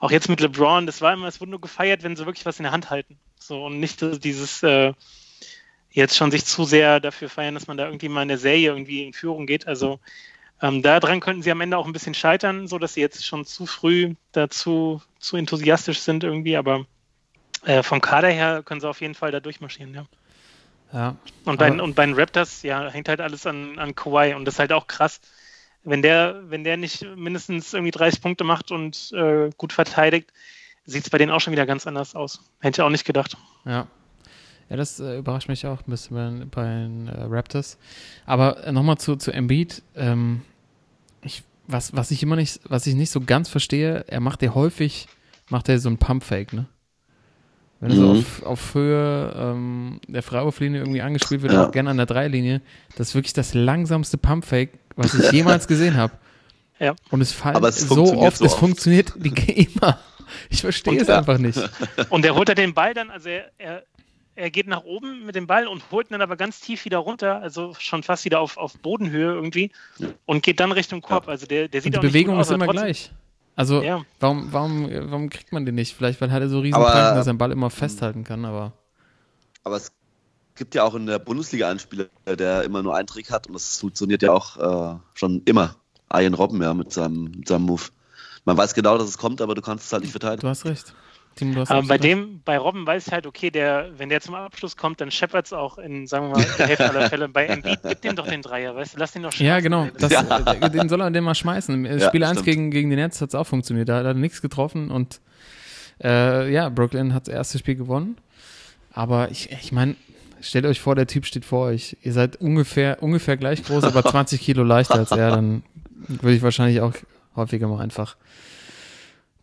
auch 0.00 0.10
jetzt 0.10 0.28
mit 0.28 0.40
LeBron, 0.40 0.86
das 0.86 1.00
war 1.00 1.12
immer, 1.12 1.28
es 1.28 1.40
wurde 1.40 1.50
nur 1.50 1.60
gefeiert, 1.60 2.02
wenn 2.02 2.16
sie 2.16 2.26
wirklich 2.26 2.46
was 2.46 2.58
in 2.58 2.64
der 2.64 2.72
Hand 2.72 2.90
halten. 2.90 3.18
So 3.38 3.64
und 3.66 3.78
nicht 3.78 4.00
dieses 4.24 4.62
äh, 4.62 4.92
jetzt 5.90 6.16
schon 6.16 6.30
sich 6.30 6.44
zu 6.44 6.64
sehr 6.64 7.00
dafür 7.00 7.28
feiern, 7.28 7.54
dass 7.54 7.66
man 7.66 7.76
da 7.76 7.84
irgendwie 7.86 8.08
mal 8.08 8.22
in 8.22 8.28
der 8.28 8.38
Serie 8.38 8.70
irgendwie 8.70 9.04
in 9.04 9.12
Führung 9.12 9.46
geht. 9.46 9.66
Also 9.66 10.00
ähm, 10.62 10.82
daran 10.82 11.20
könnten 11.20 11.42
sie 11.42 11.50
am 11.50 11.60
Ende 11.60 11.76
auch 11.76 11.86
ein 11.86 11.92
bisschen 11.92 12.14
scheitern, 12.14 12.66
so 12.66 12.78
dass 12.78 12.94
sie 12.94 13.00
jetzt 13.00 13.24
schon 13.26 13.44
zu 13.44 13.66
früh 13.66 14.14
dazu 14.32 15.02
zu 15.18 15.36
enthusiastisch 15.36 16.00
sind 16.00 16.24
irgendwie, 16.24 16.56
aber 16.56 16.86
äh, 17.64 17.82
vom 17.82 18.00
Kader 18.00 18.28
her 18.28 18.62
können 18.64 18.80
sie 18.80 18.88
auf 18.88 19.00
jeden 19.00 19.14
Fall 19.14 19.32
da 19.32 19.40
durchmarschieren, 19.40 19.94
ja. 19.94 20.06
Ja. 20.92 21.16
Und 21.44 21.58
bei, 21.58 21.70
und 21.70 21.94
bei 21.94 22.04
den 22.04 22.16
Raptors, 22.16 22.62
ja, 22.62 22.88
hängt 22.90 23.08
halt 23.08 23.20
alles 23.20 23.46
an, 23.46 23.78
an 23.78 23.94
Kawhi 23.94 24.34
und 24.34 24.44
das 24.44 24.54
ist 24.54 24.58
halt 24.58 24.72
auch 24.72 24.86
krass. 24.88 25.20
Wenn 25.82 26.02
der, 26.02 26.42
wenn 26.48 26.62
der 26.64 26.76
nicht 26.76 27.06
mindestens 27.16 27.72
irgendwie 27.72 27.90
30 27.90 28.20
Punkte 28.20 28.44
macht 28.44 28.70
und 28.70 29.12
äh, 29.12 29.50
gut 29.56 29.72
verteidigt, 29.72 30.30
sieht 30.84 31.04
es 31.04 31.10
bei 31.10 31.18
denen 31.18 31.30
auch 31.32 31.40
schon 31.40 31.52
wieder 31.52 31.66
ganz 31.66 31.86
anders 31.86 32.14
aus. 32.14 32.40
Hätte 32.60 32.80
ich 32.80 32.84
auch 32.84 32.90
nicht 32.90 33.04
gedacht. 33.06 33.36
Ja. 33.64 33.86
Ja, 34.68 34.76
das 34.76 35.00
äh, 35.00 35.18
überrascht 35.18 35.48
mich 35.48 35.66
auch 35.66 35.78
ein 35.80 35.90
bisschen 35.90 36.48
bei, 36.50 36.62
den 36.64 37.08
äh, 37.08 37.22
Raptors. 37.24 37.76
Aber 38.26 38.64
äh, 38.64 38.70
nochmal 38.72 38.98
zu, 38.98 39.16
zu 39.16 39.32
Embiid. 39.32 39.82
Ähm, 39.96 40.42
ich, 41.22 41.42
was, 41.66 41.94
was 41.96 42.10
ich 42.12 42.22
immer 42.22 42.36
nicht, 42.36 42.60
was 42.64 42.86
ich 42.86 42.94
nicht 42.94 43.10
so 43.10 43.20
ganz 43.20 43.48
verstehe, 43.48 44.04
er 44.06 44.20
macht 44.20 44.42
ja 44.42 44.54
häufig, 44.54 45.08
macht 45.48 45.68
er 45.68 45.78
so 45.80 45.88
einen 45.88 45.98
Pump-Fake, 45.98 46.52
ne? 46.52 46.66
Wenn 47.80 47.90
er 47.90 47.96
so 47.96 48.04
Mhm. 48.04 48.10
auf, 48.20 48.42
auf 48.44 48.74
Höhe 48.74 49.34
ähm, 49.36 50.00
der 50.06 50.22
Freiwurflinie 50.22 50.80
irgendwie 50.80 51.00
angespielt 51.02 51.42
wird, 51.42 51.52
Ja. 51.54 51.66
auch 51.66 51.72
gerne 51.72 51.90
an 51.90 51.96
der 51.96 52.06
Dreilinie, 52.06 52.60
das 52.94 53.08
ist 53.08 53.14
wirklich 53.14 53.32
das 53.32 53.54
langsamste 53.54 54.18
Pump-Fake, 54.18 54.89
was 55.00 55.14
ich 55.14 55.32
jemals 55.32 55.66
gesehen 55.66 55.96
habe. 55.96 56.12
Ja. 56.82 56.94
Und 57.10 57.20
es 57.20 57.30
fällt 57.30 57.56
Aber 57.56 57.68
es 57.68 57.78
so 57.80 58.14
oft, 58.16 58.38
so 58.38 58.46
es 58.46 58.52
oft. 58.52 58.58
funktioniert 58.60 59.12
die, 59.16 59.28
immer. 59.64 59.98
Ich 60.48 60.62
verstehe 60.62 60.94
Und 60.94 61.02
es 61.02 61.08
ja. 61.08 61.18
einfach 61.18 61.36
nicht. 61.36 61.60
Und 62.08 62.24
er 62.24 62.34
holt 62.34 62.48
halt 62.48 62.56
den 62.56 62.72
Ball 62.72 62.94
dann, 62.94 63.10
also 63.10 63.28
er, 63.28 63.50
er, 63.58 63.82
er 64.34 64.50
geht 64.50 64.66
nach 64.66 64.84
oben 64.84 65.26
mit 65.26 65.34
dem 65.34 65.46
Ball 65.46 65.66
und 65.66 65.82
holt 65.90 66.08
ihn 66.08 66.12
dann 66.12 66.22
aber 66.22 66.36
ganz 66.36 66.58
tief 66.60 66.86
wieder 66.86 66.96
runter, 66.96 67.42
also 67.42 67.74
schon 67.78 68.02
fast 68.02 68.24
wieder 68.24 68.40
auf, 68.40 68.56
auf 68.56 68.78
Bodenhöhe 68.78 69.30
irgendwie 69.34 69.72
und 70.24 70.42
geht 70.42 70.58
dann 70.58 70.72
Richtung 70.72 71.02
Korb. 71.02 71.28
Also 71.28 71.44
der, 71.44 71.68
der 71.68 71.82
sieht 71.82 71.88
Und 71.88 71.92
die 71.92 71.98
auch 71.98 72.02
nicht 72.04 72.12
Bewegung 72.14 72.36
gut 72.36 72.40
aus, 72.40 72.46
ist 72.48 72.54
immer 72.54 72.64
trotzdem- 72.64 72.82
gleich. 72.84 73.12
Also, 73.56 73.82
Ja. 73.82 74.02
warum, 74.20 74.50
warum, 74.50 74.88
warum 75.10 75.28
kriegt 75.28 75.52
man 75.52 75.66
den 75.66 75.74
nicht? 75.74 75.94
Vielleicht, 75.94 76.18
weil 76.22 76.32
hat 76.32 76.40
er 76.40 76.48
so 76.48 76.60
riesen 76.60 76.76
Aber-. 76.76 76.90
Pranken, 76.92 77.16
dass 77.16 77.26
er 77.26 77.34
den 77.34 77.38
Ball 77.38 77.52
immer 77.52 77.68
festhalten 77.68 78.24
kann, 78.24 78.46
aber. 78.46 78.72
Aber 79.64 79.76
es 79.76 79.92
gibt 80.60 80.74
ja 80.74 80.84
auch 80.84 80.94
in 80.94 81.06
der 81.06 81.18
Bundesliga 81.18 81.70
einen 81.70 81.78
Spieler, 81.78 82.04
der 82.26 82.64
immer 82.64 82.82
nur 82.82 82.94
einen 82.94 83.06
Trick 83.06 83.30
hat 83.32 83.46
und 83.46 83.54
das 83.54 83.78
funktioniert 83.78 84.20
ja 84.22 84.30
auch 84.32 84.94
äh, 84.94 84.98
schon 85.14 85.40
immer. 85.46 85.74
Ian 86.12 86.34
Robben, 86.34 86.60
ja, 86.60 86.74
mit 86.74 86.92
seinem, 86.92 87.24
mit 87.34 87.48
seinem 87.48 87.62
Move. 87.62 87.84
Man 88.44 88.58
weiß 88.58 88.74
genau, 88.74 88.98
dass 88.98 89.08
es 89.08 89.16
kommt, 89.16 89.40
aber 89.40 89.54
du 89.54 89.62
kannst 89.62 89.86
es 89.86 89.92
halt 89.92 90.02
nicht 90.02 90.10
verteidigen. 90.10 90.42
Du 90.42 90.48
hast 90.48 90.66
recht. 90.66 90.94
Timo, 91.34 91.54
du 91.54 91.60
hast 91.60 91.70
Aber 91.70 91.86
bei 91.86 91.94
absolut 91.94 92.04
recht. 92.18 92.28
dem, 92.28 92.42
bei 92.44 92.58
Robben 92.58 92.86
weiß 92.86 93.06
ich 93.06 93.12
halt, 93.12 93.26
okay, 93.26 93.50
der, 93.50 93.90
wenn 93.96 94.10
der 94.10 94.20
zum 94.20 94.34
Abschluss 94.34 94.76
kommt, 94.76 95.00
dann 95.00 95.10
scheppert 95.10 95.46
es 95.46 95.52
auch 95.54 95.78
in, 95.78 96.06
sagen 96.06 96.26
wir 96.28 96.36
mal, 96.38 96.46
der 96.58 96.66
Hälfte 96.66 96.90
aller 96.90 97.08
Fälle. 97.08 97.28
Bei 97.30 97.46
Embiid, 97.46 97.78
gib 97.88 98.02
dem 98.02 98.16
doch 98.16 98.26
den 98.26 98.42
Dreier, 98.42 98.74
weißt 98.76 98.94
du, 98.94 98.98
lass 98.98 99.12
den 99.12 99.22
doch 99.22 99.32
schmeißen. 99.32 99.46
Ja, 99.46 99.60
genau. 99.60 99.88
Das, 99.98 100.12
Ja. 100.12 100.38
äh, 100.52 100.68
Den 100.70 100.90
soll 100.90 101.00
er 101.00 101.10
den 101.10 101.24
mal 101.24 101.34
schmeißen. 101.34 101.86
Ja, 101.86 102.08
Spiel 102.08 102.22
1 102.24 102.32
stimmt. 102.40 102.44
gegen, 102.44 102.70
gegen 102.70 102.90
die 102.90 102.96
Nets 102.96 103.20
hat 103.22 103.30
es 103.30 103.34
auch 103.34 103.46
funktioniert. 103.46 103.88
Da 103.88 103.98
hat 103.98 104.04
er 104.04 104.12
nichts 104.14 104.42
getroffen 104.42 104.90
und 104.90 105.20
äh, 106.02 106.52
ja, 106.52 106.68
Brooklyn 106.68 107.14
hat 107.14 107.28
das 107.28 107.34
erste 107.34 107.58
Spiel 107.58 107.76
gewonnen. 107.76 108.16
Aber 108.92 109.30
ich, 109.30 109.52
ich 109.52 109.70
meine, 109.70 109.94
stellt 110.40 110.66
euch 110.66 110.80
vor, 110.80 110.94
der 110.94 111.06
Typ 111.06 111.26
steht 111.26 111.44
vor 111.44 111.66
euch. 111.66 111.96
Ihr 112.02 112.12
seid 112.12 112.36
ungefähr, 112.36 113.02
ungefähr 113.02 113.36
gleich 113.36 113.62
groß, 113.64 113.84
aber 113.84 114.04
20 114.10 114.40
Kilo 114.40 114.62
leichter 114.62 114.94
als 114.94 115.10
er. 115.10 115.30
Dann 115.30 115.62
würde 116.08 116.34
ich 116.34 116.42
wahrscheinlich 116.42 116.80
auch 116.80 116.94
häufiger 117.36 117.68
mal 117.68 117.80
einfach 117.80 118.16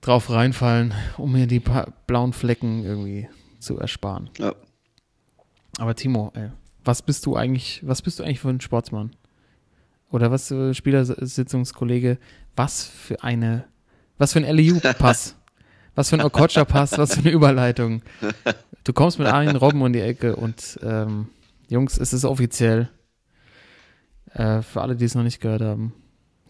drauf 0.02 0.30
reinfallen, 0.30 0.94
um 1.18 1.32
mir 1.32 1.48
die 1.48 1.60
paar 1.60 1.94
blauen 2.06 2.34
Flecken 2.34 2.84
irgendwie 2.84 3.28
zu 3.60 3.80
ersparen. 3.80 4.30
Ja. 4.38 4.54
Aber 5.80 5.96
Timo, 5.96 6.32
ey, 6.36 6.50
was 6.84 7.02
bist 7.02 7.26
du 7.26 7.36
eigentlich, 7.36 7.82
was 7.86 8.02
bist 8.02 8.20
du 8.20 8.24
eigentlich 8.24 8.40
für 8.40 8.50
ein 8.50 8.62
Sportsmann? 8.62 9.12
Oder 10.10 10.32
was, 10.32 10.50
äh, 10.52 10.74
Spielersitzungskollege, 10.74 12.18
was 12.56 12.86
für 12.86 13.24
eine, 13.24 13.66
was 14.18 14.34
für 14.34 14.40
ein 14.40 14.56
LEU-Pass, 14.56 15.36
was 15.96 16.10
für 16.10 16.16
ein 16.16 16.26
Okocha-Pass, 16.26 16.98
was 16.98 17.16
für 17.16 17.20
eine 17.20 17.32
Überleitung. 17.32 18.02
Du 18.84 18.94
kommst 18.94 19.20
mit 19.20 19.28
Arjen 19.28 19.56
Robben 19.56 19.82
um 19.82 19.92
die 19.92 20.00
Ecke 20.00 20.36
und 20.36 20.80
ähm, 20.82 21.28
Jungs, 21.70 21.98
es 21.98 22.14
ist 22.14 22.24
offiziell, 22.24 22.90
äh, 24.34 24.62
für 24.62 24.82
alle, 24.82 24.96
die 24.96 25.06
es 25.06 25.16
noch 25.16 25.24
nicht 25.24 25.42
gehört 25.42 25.62
haben, 25.62 25.94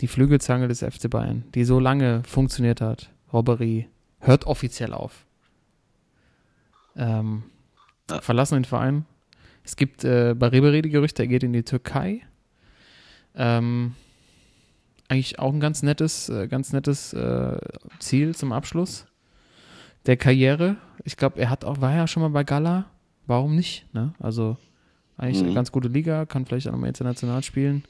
die 0.01 0.07
Flügelzange 0.07 0.67
des 0.67 0.79
FC 0.79 1.09
Bayern, 1.09 1.45
die 1.55 1.63
so 1.63 1.79
lange 1.79 2.21
funktioniert 2.23 2.81
hat, 2.81 3.09
Robberie, 3.33 3.87
hört 4.19 4.45
offiziell 4.45 4.93
auf. 4.93 5.25
Ähm, 6.95 7.43
Ja. 8.09 8.21
Verlassen 8.21 8.55
den 8.55 8.65
Verein. 8.65 9.05
Es 9.63 9.75
gibt 9.75 10.03
äh, 10.05 10.33
bei 10.33 10.47
Ribery 10.47 10.81
die 10.81 10.89
Gerüchte, 10.89 11.23
er 11.23 11.27
geht 11.27 11.43
in 11.43 11.51
die 11.53 11.63
Türkei. 11.63 12.21
Ähm, 13.35 13.95
eigentlich 15.09 15.39
auch 15.39 15.53
ein 15.53 15.59
ganz 15.59 15.83
nettes, 15.83 16.29
äh, 16.29 16.47
ganz 16.47 16.71
nettes 16.71 17.13
äh, 17.13 17.57
Ziel 17.99 18.33
zum 18.35 18.51
Abschluss 18.53 19.05
der 20.05 20.15
Karriere. 20.17 20.77
Ich 21.07 21.15
glaube, 21.15 21.39
er 21.39 21.49
hat 21.49 21.63
auch, 21.63 21.79
war 21.79 21.95
ja 21.95 22.05
schon 22.05 22.21
mal 22.21 22.29
bei 22.29 22.43
Gala. 22.43 22.83
Warum 23.27 23.55
nicht? 23.55 23.85
Ne? 23.93 24.13
Also 24.19 24.57
eigentlich 25.17 25.39
eine 25.39 25.51
Mhm. 25.51 25.55
ganz 25.55 25.71
gute 25.71 25.87
Liga, 25.87 26.25
kann 26.25 26.45
vielleicht 26.45 26.67
auch 26.67 26.73
nochmal 26.73 26.89
international 26.89 27.43
spielen. 27.43 27.85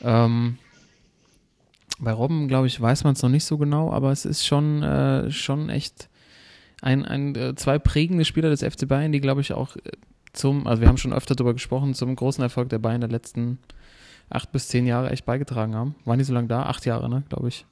Ähm, 0.00 0.56
bei 1.98 2.12
Robben, 2.12 2.46
glaube 2.46 2.68
ich, 2.68 2.80
weiß 2.80 3.02
man 3.02 3.14
es 3.14 3.22
noch 3.22 3.30
nicht 3.30 3.44
so 3.44 3.58
genau, 3.58 3.90
aber 3.92 4.12
es 4.12 4.24
ist 4.24 4.46
schon, 4.46 4.80
äh, 4.84 5.32
schon 5.32 5.70
echt 5.70 6.08
ein, 6.82 7.04
ein, 7.04 7.34
äh, 7.34 7.54
zwei 7.56 7.80
prägende 7.80 8.24
Spieler 8.24 8.48
des 8.48 8.62
FC 8.62 8.86
Bayern, 8.86 9.10
die, 9.10 9.20
glaube 9.20 9.40
ich, 9.40 9.52
auch 9.52 9.74
äh, 9.74 9.80
zum, 10.32 10.68
also 10.68 10.80
wir 10.80 10.86
haben 10.88 10.98
schon 10.98 11.12
öfter 11.12 11.34
darüber 11.34 11.52
gesprochen, 11.52 11.94
zum 11.94 12.14
großen 12.14 12.42
Erfolg 12.42 12.68
der 12.68 12.78
Bayern 12.78 13.00
der 13.00 13.10
letzten 13.10 13.58
acht 14.30 14.52
bis 14.52 14.68
zehn 14.68 14.86
Jahre 14.86 15.10
echt 15.10 15.26
beigetragen 15.26 15.74
haben. 15.74 15.96
Waren 16.04 16.18
die 16.20 16.24
so 16.24 16.32
lange 16.32 16.46
da? 16.46 16.62
Acht 16.62 16.86
Jahre, 16.86 17.08
ne, 17.10 17.24
glaube 17.28 17.48
ich. 17.48 17.66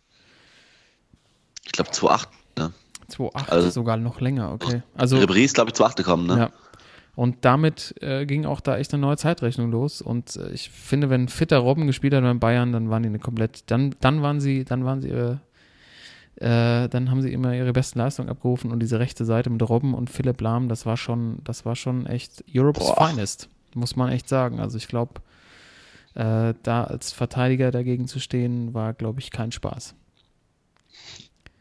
Ich 1.64 1.70
glaube 1.72 1.90
2-8. 1.90 2.26
Ne? 2.58 2.72
2008 3.08 3.50
Also- 3.52 3.70
sogar 3.70 3.96
noch 3.96 4.20
länger, 4.20 4.52
okay. 4.52 4.82
Also 4.94 5.16
Ribéry 5.16 5.44
ist, 5.44 5.54
glaube 5.54 5.70
ich, 5.70 5.76
2-8 5.76 5.96
gekommen. 5.96 6.26
Ne? 6.26 6.38
Ja. 6.38 6.50
Und 7.14 7.44
damit 7.44 7.94
äh, 8.00 8.26
ging 8.26 8.44
auch 8.46 8.60
da 8.60 8.76
echt 8.76 8.94
eine 8.94 9.00
neue 9.00 9.16
Zeitrechnung 9.16 9.72
los. 9.72 10.00
Und 10.00 10.36
äh, 10.36 10.50
ich 10.50 10.70
finde, 10.70 11.10
wenn 11.10 11.26
fitter 11.28 11.58
Robben 11.58 11.88
gespielt 11.88 12.14
hat 12.14 12.22
beim 12.22 12.38
Bayern, 12.38 12.72
dann 12.72 12.90
waren 12.90 13.02
die 13.02 13.08
eine 13.08 13.18
komplett, 13.18 13.68
dann, 13.72 13.96
dann 14.00 14.22
waren 14.22 14.40
sie, 14.40 14.64
dann 14.64 14.84
waren 14.84 15.00
sie 15.00 15.08
ihre, 15.08 15.40
äh, 16.36 16.88
dann 16.88 17.10
haben 17.10 17.20
sie 17.20 17.32
immer 17.32 17.54
ihre 17.54 17.72
besten 17.72 17.98
Leistungen 17.98 18.28
abgerufen 18.28 18.70
und 18.70 18.78
diese 18.78 19.00
rechte 19.00 19.24
Seite 19.24 19.50
mit 19.50 19.68
Robben 19.68 19.94
und 19.94 20.10
Philipp 20.10 20.40
Lahm, 20.40 20.68
das 20.68 20.86
war 20.86 20.96
schon, 20.96 21.40
das 21.42 21.64
war 21.64 21.74
schon 21.74 22.06
echt 22.06 22.44
Europe's 22.54 22.86
Boah. 22.86 23.08
Finest, 23.08 23.48
muss 23.74 23.96
man 23.96 24.10
echt 24.12 24.28
sagen. 24.28 24.60
Also 24.60 24.76
ich 24.76 24.86
glaube, 24.86 25.14
äh, 26.14 26.54
da 26.62 26.84
als 26.84 27.10
Verteidiger 27.10 27.72
dagegen 27.72 28.06
zu 28.06 28.20
stehen, 28.20 28.74
war, 28.74 28.94
glaube 28.94 29.18
ich, 29.18 29.32
kein 29.32 29.50
Spaß. 29.50 29.96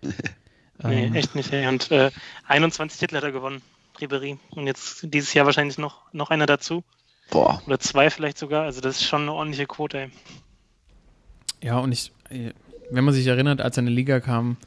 Nee, 0.83 1.05
Ähm, 1.05 1.15
echt 1.15 1.35
nicht. 1.35 1.51
Ey. 1.53 1.67
Und 1.67 1.91
äh, 1.91 2.11
21 2.47 2.99
Titel 2.99 3.15
hat 3.17 3.23
er 3.23 3.31
gewonnen, 3.31 3.61
Ribery. 3.99 4.37
Und 4.51 4.67
jetzt 4.67 4.99
dieses 5.13 5.33
Jahr 5.33 5.45
wahrscheinlich 5.45 5.77
noch, 5.77 6.01
noch 6.13 6.29
einer 6.29 6.45
dazu. 6.45 6.83
Boah. 7.31 7.61
Oder 7.65 7.79
zwei 7.79 8.09
vielleicht 8.09 8.37
sogar. 8.37 8.63
Also 8.63 8.79
das 8.81 8.97
ist 9.01 9.07
schon 9.07 9.23
eine 9.23 9.33
ordentliche 9.33 9.65
Quote, 9.65 9.97
ey. 9.99 10.09
Ja, 11.61 11.79
und 11.79 11.91
ich, 11.91 12.11
wenn 12.91 13.03
man 13.03 13.13
sich 13.13 13.25
erinnert, 13.27 13.61
als 13.61 13.77
er 13.77 13.81
in 13.81 13.87
die 13.87 13.93
Liga 13.93 14.19
kam, 14.19 14.57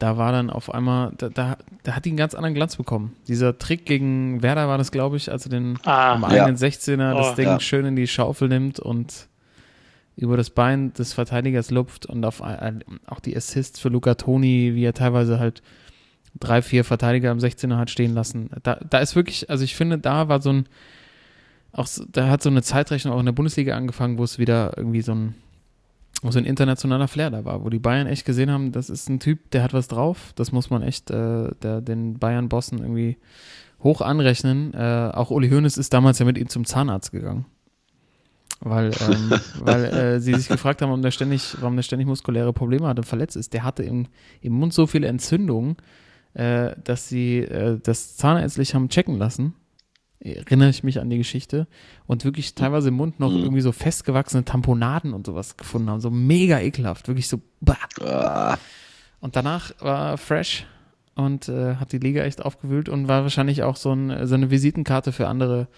da 0.00 0.16
war 0.16 0.32
dann 0.32 0.50
auf 0.50 0.72
einmal, 0.74 1.12
da, 1.16 1.28
da, 1.28 1.56
da 1.84 1.94
hat 1.96 2.04
die 2.04 2.10
einen 2.10 2.16
ganz 2.16 2.34
anderen 2.34 2.54
Glanz 2.54 2.76
bekommen. 2.76 3.16
Dieser 3.28 3.56
Trick 3.58 3.86
gegen 3.86 4.42
Werder 4.42 4.68
war 4.68 4.78
das, 4.78 4.90
glaube 4.92 5.16
ich, 5.16 5.30
als 5.30 5.46
er 5.46 5.50
den 5.50 5.78
Ah, 5.84 6.14
am 6.14 6.22
Ja. 6.22 6.28
eigenen 6.28 6.56
16er 6.56 7.14
das 7.16 7.30
Oh, 7.30 7.34
Ding 7.34 7.46
ja. 7.46 7.60
schön 7.60 7.84
in 7.84 7.96
die 7.96 8.06
Schaufel 8.08 8.48
nimmt 8.48 8.78
und 8.80 9.27
über 10.18 10.36
das 10.36 10.50
Bein 10.50 10.92
des 10.94 11.12
Verteidigers 11.12 11.70
lupft 11.70 12.06
und 12.06 12.24
auf 12.24 12.42
auch 13.06 13.20
die 13.20 13.36
Assists 13.36 13.78
für 13.78 13.88
Luca 13.88 14.14
Toni, 14.14 14.74
wie 14.74 14.84
er 14.84 14.92
teilweise 14.92 15.38
halt 15.38 15.62
drei, 16.38 16.60
vier 16.60 16.84
Verteidiger 16.84 17.30
am 17.30 17.38
16er 17.38 17.76
hat 17.76 17.88
stehen 17.88 18.14
lassen. 18.14 18.50
Da, 18.64 18.80
da 18.88 18.98
ist 18.98 19.14
wirklich, 19.14 19.48
also 19.48 19.62
ich 19.62 19.76
finde, 19.76 19.98
da 19.98 20.28
war 20.28 20.42
so 20.42 20.50
ein, 20.50 20.66
auch 21.72 21.86
da 22.10 22.28
hat 22.28 22.42
so 22.42 22.50
eine 22.50 22.62
Zeitrechnung 22.62 23.14
auch 23.14 23.20
in 23.20 23.26
der 23.26 23.32
Bundesliga 23.32 23.76
angefangen, 23.76 24.18
wo 24.18 24.24
es 24.24 24.38
wieder 24.40 24.76
irgendwie 24.76 25.02
so 25.02 25.14
ein, 25.14 25.34
wo 26.22 26.32
so 26.32 26.40
ein 26.40 26.44
internationaler 26.44 27.06
Flair 27.06 27.30
da 27.30 27.44
war, 27.44 27.64
wo 27.64 27.70
die 27.70 27.78
Bayern 27.78 28.08
echt 28.08 28.24
gesehen 28.24 28.50
haben, 28.50 28.72
das 28.72 28.90
ist 28.90 29.08
ein 29.08 29.20
Typ, 29.20 29.52
der 29.52 29.62
hat 29.62 29.72
was 29.72 29.86
drauf. 29.86 30.32
Das 30.34 30.50
muss 30.50 30.68
man 30.68 30.82
echt 30.82 31.12
äh, 31.12 31.50
der, 31.62 31.80
den 31.80 32.18
Bayern-Bossen 32.18 32.78
irgendwie 32.78 33.18
hoch 33.84 34.00
anrechnen. 34.00 34.74
Äh, 34.74 35.12
auch 35.14 35.30
Uli 35.30 35.48
Hoeneß 35.48 35.76
ist 35.76 35.92
damals 35.94 36.18
ja 36.18 36.24
mit 36.24 36.38
ihm 36.38 36.48
zum 36.48 36.64
Zahnarzt 36.64 37.12
gegangen. 37.12 37.46
Weil, 38.60 38.90
ähm, 39.08 39.32
weil 39.60 39.84
äh, 39.84 40.20
sie 40.20 40.34
sich 40.34 40.48
gefragt 40.48 40.82
haben, 40.82 40.88
warum 40.90 41.02
der 41.02 41.10
ständig, 41.12 41.56
warum 41.60 41.76
der 41.76 41.82
ständig 41.84 42.08
muskuläre 42.08 42.52
Probleme 42.52 42.86
hat 42.88 42.98
und 42.98 43.04
verletzt 43.04 43.36
ist. 43.36 43.52
Der 43.52 43.62
hatte 43.64 43.82
im, 43.84 44.06
im 44.40 44.52
Mund 44.52 44.72
so 44.74 44.86
viele 44.86 45.06
Entzündungen, 45.06 45.76
äh, 46.34 46.74
dass 46.82 47.08
sie 47.08 47.38
äh, 47.38 47.78
das 47.82 48.16
zahnärztlich 48.16 48.74
haben 48.74 48.88
checken 48.88 49.16
lassen. 49.16 49.54
Erinnere 50.20 50.70
ich 50.70 50.82
mich 50.82 50.98
an 51.00 51.08
die 51.10 51.18
Geschichte. 51.18 51.68
Und 52.06 52.24
wirklich 52.24 52.56
teilweise 52.56 52.88
im 52.88 52.94
Mund 52.94 53.20
noch 53.20 53.30
Mhm. 53.30 53.38
irgendwie 53.44 53.60
so 53.60 53.70
festgewachsene 53.70 54.44
Tamponaden 54.44 55.12
und 55.14 55.26
sowas 55.26 55.56
gefunden 55.56 55.88
haben. 55.88 56.00
So 56.00 56.10
mega 56.10 56.58
ekelhaft. 56.58 57.06
Wirklich 57.06 57.28
so. 57.28 57.40
Bah. 57.60 57.76
Ah, 58.00 58.56
Und 59.20 59.36
danach 59.36 59.70
war 59.80 60.18
fresh 60.18 60.66
und 61.14 61.48
äh, 61.48 61.76
hat 61.76 61.92
die 61.92 61.98
Liga 61.98 62.24
echt 62.24 62.44
aufgewühlt 62.44 62.88
und 62.88 63.06
war 63.06 63.22
wahrscheinlich 63.22 63.62
auch 63.62 63.76
so, 63.76 63.92
ein, 63.92 64.26
so 64.26 64.34
eine 64.34 64.50
Visitenkarte 64.50 65.12
für 65.12 65.28
andere 65.28 65.68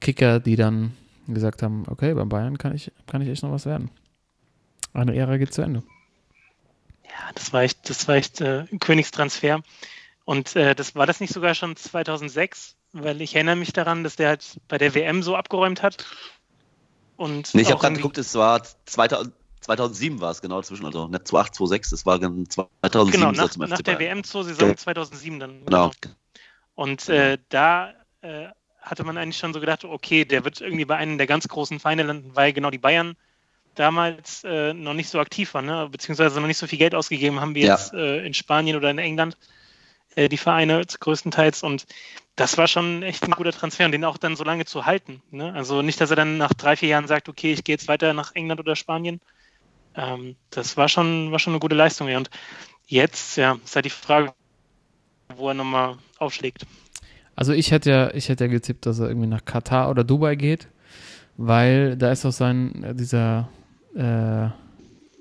Kicker, 0.00 0.38
die 0.40 0.54
dann 0.56 0.92
gesagt 1.28 1.62
haben, 1.62 1.84
okay, 1.88 2.14
beim 2.14 2.28
Bayern 2.28 2.58
kann 2.58 2.74
ich, 2.74 2.92
kann 3.06 3.22
ich 3.22 3.28
echt 3.28 3.42
noch 3.42 3.52
was 3.52 3.66
werden. 3.66 3.90
Eine 4.92 5.14
Ära 5.14 5.36
geht 5.36 5.54
zu 5.54 5.62
Ende. 5.62 5.82
Ja, 7.04 7.32
das 7.34 7.52
war 7.52 7.62
echt, 7.62 7.88
das 7.88 8.08
war 8.08 8.16
echt 8.16 8.40
äh, 8.40 8.66
ein 8.70 8.78
Königstransfer. 8.78 9.62
Und 10.24 10.54
äh, 10.56 10.74
das 10.74 10.94
war 10.94 11.06
das 11.06 11.20
nicht 11.20 11.32
sogar 11.32 11.54
schon 11.54 11.76
2006, 11.76 12.76
weil 12.92 13.20
ich 13.20 13.34
erinnere 13.34 13.56
mich 13.56 13.72
daran, 13.72 14.04
dass 14.04 14.16
der 14.16 14.28
halt 14.28 14.60
bei 14.68 14.78
der 14.78 14.94
WM 14.94 15.22
so 15.22 15.36
abgeräumt 15.36 15.82
hat. 15.82 16.04
Und 17.16 17.54
nee, 17.54 17.62
ich 17.62 17.70
habe 17.70 17.80
gerade 17.80 17.96
geguckt, 17.96 18.18
es 18.18 18.34
war 18.34 18.62
2000, 18.86 19.32
2007 19.60 20.20
war 20.20 20.30
es 20.30 20.42
genau 20.42 20.60
dazwischen, 20.60 20.86
also 20.86 21.06
nicht 21.08 21.26
2008, 21.26 21.54
2006, 21.54 21.92
es 21.92 22.06
war 22.06 22.18
dann 22.18 22.48
2007 22.48 23.10
genau, 23.12 23.32
nach, 23.32 23.56
nach 23.56 23.80
der. 23.80 23.98
WM 23.98 24.24
zur 24.24 24.44
Saison 24.44 24.70
Ja. 24.70 24.76
2007 24.76 25.40
dann. 25.40 25.64
Genau. 25.64 25.90
Und 26.74 27.08
äh, 27.08 27.38
da 27.48 27.92
äh, 28.22 28.48
hatte 28.82 29.04
man 29.04 29.16
eigentlich 29.16 29.38
schon 29.38 29.54
so 29.54 29.60
gedacht, 29.60 29.84
okay, 29.84 30.24
der 30.24 30.44
wird 30.44 30.60
irgendwie 30.60 30.84
bei 30.84 30.96
einem 30.96 31.18
der 31.18 31.26
ganz 31.26 31.48
großen 31.48 31.80
Feinde 31.80 32.02
landen, 32.04 32.34
weil 32.34 32.52
genau 32.52 32.70
die 32.70 32.78
Bayern 32.78 33.16
damals 33.74 34.44
äh, 34.44 34.74
noch 34.74 34.94
nicht 34.94 35.08
so 35.08 35.18
aktiv 35.18 35.54
waren, 35.54 35.66
ne? 35.66 35.88
beziehungsweise 35.90 36.40
noch 36.40 36.46
nicht 36.46 36.58
so 36.58 36.66
viel 36.66 36.78
Geld 36.78 36.94
ausgegeben 36.94 37.40
haben 37.40 37.54
wie 37.54 37.62
Ja. 37.62 37.74
jetzt 37.74 37.94
äh, 37.94 38.24
in 38.24 38.34
Spanien 38.34 38.76
oder 38.76 38.90
in 38.90 38.98
England, 38.98 39.38
äh, 40.14 40.28
die 40.28 40.36
Vereine 40.36 40.82
größtenteils. 41.00 41.62
Und 41.62 41.86
das 42.36 42.58
war 42.58 42.66
schon 42.68 43.02
echt 43.02 43.22
ein 43.24 43.30
guter 43.30 43.52
Transfer 43.52 43.86
und 43.86 43.92
den 43.92 44.04
auch 44.04 44.18
dann 44.18 44.36
so 44.36 44.44
lange 44.44 44.64
zu 44.66 44.84
halten. 44.84 45.22
Ne? 45.30 45.52
Also 45.54 45.80
nicht, 45.80 46.00
dass 46.00 46.10
er 46.10 46.16
dann 46.16 46.36
nach 46.36 46.52
drei, 46.52 46.76
vier 46.76 46.90
Jahren 46.90 47.06
sagt, 47.06 47.28
okay, 47.28 47.52
ich 47.52 47.64
gehe 47.64 47.74
jetzt 47.74 47.88
weiter 47.88 48.12
nach 48.12 48.34
England 48.34 48.60
oder 48.60 48.76
Spanien. 48.76 49.20
Ähm, 49.94 50.36
das 50.50 50.76
war 50.76 50.88
schon, 50.88 51.32
war 51.32 51.38
schon 51.38 51.52
eine 51.52 51.60
gute 51.60 51.76
Leistung. 51.76 52.08
Ja. 52.08 52.18
Und 52.18 52.30
jetzt, 52.86 53.36
ja, 53.36 53.58
ist 53.64 53.74
halt 53.74 53.86
die 53.86 53.90
Frage, 53.90 54.34
wo 55.34 55.48
er 55.48 55.54
nochmal 55.54 55.96
aufschlägt. 56.18 56.66
Also 57.34 57.52
ich 57.52 57.70
hätte 57.70 57.90
ja, 57.90 58.14
ich 58.14 58.28
hätte 58.28 58.44
ja 58.44 58.50
getippt, 58.50 58.86
dass 58.86 58.98
er 58.98 59.08
irgendwie 59.08 59.26
nach 59.26 59.44
Katar 59.44 59.90
oder 59.90 60.04
Dubai 60.04 60.34
geht, 60.34 60.68
weil 61.36 61.96
da 61.96 62.12
ist 62.12 62.24
auch 62.24 62.32
sein, 62.32 62.94
dieser, 62.98 63.48
äh, 63.94 64.48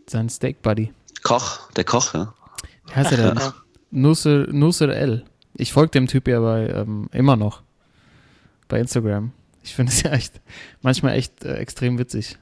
sein 0.07 0.29
Steak 0.29 0.61
Buddy. 0.61 0.91
Koch, 1.23 1.71
der 1.71 1.83
Koch, 1.83 2.13
ja. 2.13 2.33
Wie 2.87 2.95
heißt 2.95 3.11
er 3.11 3.17
denn? 3.17 3.37
Ja. 3.37 3.53
Nusser, 3.91 4.47
Nusser 4.47 4.89
L. 4.89 5.23
Ich 5.53 5.73
folge 5.73 5.91
dem 5.91 6.07
Typ 6.07 6.27
ja 6.27 6.39
bei, 6.39 6.67
ähm, 6.69 7.09
immer 7.11 7.35
noch. 7.35 7.61
Bei 8.67 8.79
Instagram. 8.79 9.31
Ich 9.63 9.75
finde 9.75 9.91
es 9.91 10.01
ja 10.03 10.11
echt, 10.11 10.41
manchmal 10.81 11.15
echt 11.15 11.43
äh, 11.43 11.55
extrem 11.55 11.97
witzig. 11.97 12.37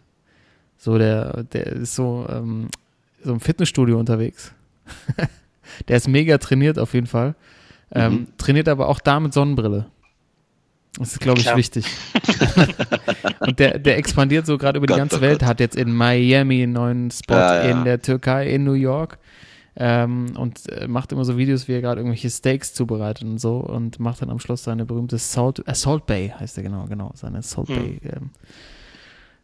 So, 0.78 0.98
der, 0.98 1.44
der 1.44 1.68
ist 1.68 1.96
so, 1.96 2.26
ähm, 2.30 2.70
so 3.24 3.34
im 3.34 3.40
Fitnessstudio 3.40 4.00
unterwegs. 4.00 4.54
der 5.88 5.98
ist 5.98 6.08
mega 6.08 6.38
trainiert 6.38 6.80
auf 6.80 6.94
jeden 6.94 7.08
Fall. 7.08 7.36
Ähm, 7.92 8.14
Mhm. 8.14 8.28
Trainiert 8.38 8.68
aber 8.68 8.88
auch 8.88 9.00
da 9.00 9.20
mit 9.20 9.34
Sonnenbrille. 9.34 9.88
Das 10.98 11.12
ist, 11.14 11.20
glaube 11.20 11.40
ich, 11.40 11.46
Klar. 11.46 11.58
wichtig. 11.58 11.86
Und 13.40 13.60
der, 13.60 13.80
der 13.80 13.98
expandiert 13.98 14.46
so 14.46 14.58
gerade 14.58 14.78
über 14.78 14.88
die 14.88 14.92
Gott, 14.92 15.00
ganze 15.00 15.18
oh 15.18 15.22
Welt, 15.22 15.40
Gott. 15.40 15.48
hat 15.50 15.60
jetzt 15.60 15.76
in 15.76 15.94
Miami 15.94 16.64
einen 16.64 16.74
neuen 16.74 17.12
Spot, 17.12 17.36
Ja, 17.36 17.64
ja. 17.64 17.72
in 17.72 17.84
der 17.86 18.02
Türkei, 18.02 18.50
in 18.50 18.64
New 18.64 18.74
York. 18.74 19.18
Ähm, 19.76 20.34
und 20.36 20.68
äh, 20.70 20.88
macht 20.88 21.12
immer 21.14 21.24
so 21.24 21.38
Videos, 21.38 21.68
wie 21.68 21.74
er 21.74 21.82
gerade 21.82 22.02
irgendwelche 22.02 22.30
Steaks 22.30 22.74
zubereitet 22.74 23.24
und 23.24 23.38
so 23.40 23.58
und 23.60 24.00
macht 24.00 24.22
dann 24.22 24.30
am 24.30 24.40
Schluss 24.40 24.64
seine 24.64 24.86
berühmte 24.86 25.18
Salt, 25.18 25.64
äh, 25.68 25.74
Salt 25.76 26.06
Bay, 26.06 26.34
heißt 26.38 26.58
er 26.58 26.64
genau, 26.64 26.86
genau, 26.90 27.12
seine 27.16 27.42
Salt 27.44 27.70
Mhm. 27.70 27.76
Bay 27.76 28.00
ähm, 28.04 28.30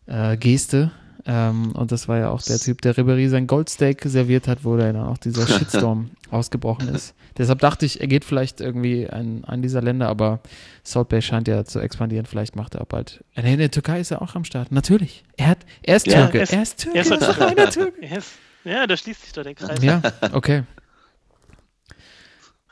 äh, 0.08 0.36
Geste. 0.36 0.92
Ähm, 1.28 1.72
und 1.72 1.92
das 1.92 2.08
war 2.08 2.20
ja 2.20 2.30
auch 2.30 2.42
der 2.44 2.60
Typ, 2.60 2.82
der 2.82 2.94
Ribéry 2.96 3.30
sein 3.30 3.48
Goldsteak 3.48 4.04
serviert 4.06 4.48
hat, 4.48 4.64
wo 4.64 4.78
dann 4.78 4.96
auch 4.96 5.18
dieser 5.18 5.48
Shitstorm 5.48 6.12
ausgebrochen 6.30 6.90
ist. 6.90 7.16
Deshalb 7.38 7.60
dachte 7.60 7.86
ich, 7.86 8.00
er 8.00 8.08
geht 8.08 8.24
vielleicht 8.26 8.62
irgendwie 8.62 9.04
in 9.04 9.44
ein 9.44 9.62
dieser 9.64 9.82
Länder, 9.82 10.08
aber 10.08 10.40
Salt 10.84 11.10
Bay 11.10 11.22
scheint 11.24 11.48
ja 11.48 11.66
zu 11.66 11.80
expandieren. 11.80 12.26
Vielleicht 12.28 12.56
macht 12.56 12.76
er 12.76 12.82
auch 12.82 12.86
bald. 12.86 13.24
Äh, 13.34 13.42
nee, 13.42 13.54
in 13.54 13.60
der 13.60 13.72
Türkei 13.72 14.00
ist 14.00 14.12
er 14.12 14.22
auch 14.22 14.36
am 14.36 14.46
Start. 14.46 14.72
Natürlich. 14.72 15.24
Er, 15.38 15.48
hat, 15.48 15.60
er 15.82 15.96
ist 15.96 16.06
Ja, 16.06 16.28
Türke. 16.28 16.38
er 16.38 16.44
ist- 16.44 16.54
er 16.54 16.62
ist 16.62 16.78
Türke. 16.80 16.98
er 16.98 17.02
ist 17.02 17.10
Er 17.12 17.18
ist 17.18 17.26
Türke. 17.26 17.42
ein 17.42 17.48
reiner 17.58 17.70
Türke. 17.72 18.02
Er 18.06 18.18
ist- 18.20 18.32
Ja, 18.64 18.88
da 18.88 18.96
schließt 18.96 19.22
sich 19.24 19.34
doch 19.34 19.44
der 19.44 19.56
Kreis. 19.56 19.82
Ja, 19.82 20.02
okay. 20.32 20.64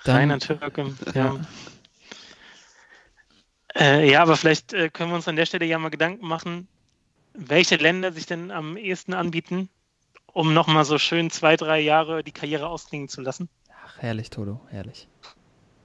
Dann- 0.05 0.15
Reiner 0.17 0.37
Türke. 0.39 0.93
Ja. 1.15 1.37
Äh, 3.75 4.11
ja, 4.11 4.21
aber 4.21 4.37
vielleicht 4.37 4.73
äh, 4.73 4.89
können 4.89 5.09
wir 5.09 5.15
uns 5.15 5.27
an 5.27 5.35
der 5.35 5.45
Stelle 5.47 5.65
ja 5.65 5.79
mal 5.79 5.89
Gedanken 5.89 6.27
machen, 6.27 6.67
welche 7.33 7.75
Länder 7.75 8.11
sich 8.11 8.25
denn 8.25 8.51
am 8.51 8.77
ehesten 8.77 9.13
anbieten, 9.13 9.69
um 10.31 10.53
nochmal 10.53 10.85
so 10.85 10.97
schön 10.97 11.29
zwei, 11.29 11.55
drei 11.55 11.79
Jahre 11.79 12.23
die 12.23 12.31
Karriere 12.31 12.67
ausklingen 12.67 13.09
zu 13.09 13.21
lassen. 13.21 13.49
Ach, 13.85 13.97
herrlich, 13.99 14.29
Toto, 14.29 14.61
herrlich. 14.69 15.07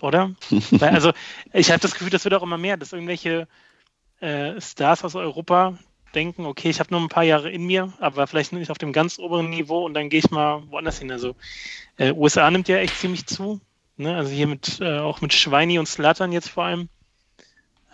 Oder? 0.01 0.35
Weil, 0.71 0.91
also, 0.91 1.13
ich 1.53 1.71
habe 1.71 1.81
das 1.81 1.93
Gefühl, 1.93 2.11
das 2.11 2.25
wird 2.25 2.35
auch 2.35 2.43
immer 2.43 2.59
mehr, 2.59 2.77
dass 2.77 2.93
irgendwelche 2.93 3.49
äh, 4.21 4.61
Stars 4.61 5.05
aus 5.05 5.15
Europa 5.15 5.79
denken, 6.15 6.47
okay, 6.47 6.71
ich 6.71 6.81
habe 6.81 6.91
nur 6.91 7.01
ein 7.01 7.09
paar 7.09 7.25
Jahre 7.25 7.51
in 7.51 7.67
mir, 7.67 7.93
aber 7.99 8.27
vielleicht 8.27 8.53
nicht 8.53 8.71
auf 8.71 8.79
dem 8.79 8.93
ganz 8.93 9.19
oberen 9.19 9.51
Niveau 9.51 9.85
und 9.85 9.95
dann 9.95 10.09
gehe 10.09 10.21
ich 10.21 10.31
mal 10.31 10.63
woanders 10.71 10.99
hin. 10.99 11.11
Also 11.11 11.35
äh, 11.97 12.13
USA 12.13 12.51
nimmt 12.51 12.69
ja 12.69 12.79
echt 12.79 12.99
ziemlich 12.99 13.27
zu. 13.27 13.61
Ne? 13.97 14.17
Also 14.17 14.31
hier 14.31 14.47
mit 14.47 14.81
äh, 14.81 14.99
auch 14.99 15.21
mit 15.21 15.33
Schweini 15.35 15.79
und 15.79 15.87
Slattern 15.87 16.33
jetzt 16.33 16.49
vor 16.49 16.65
allem. 16.65 16.89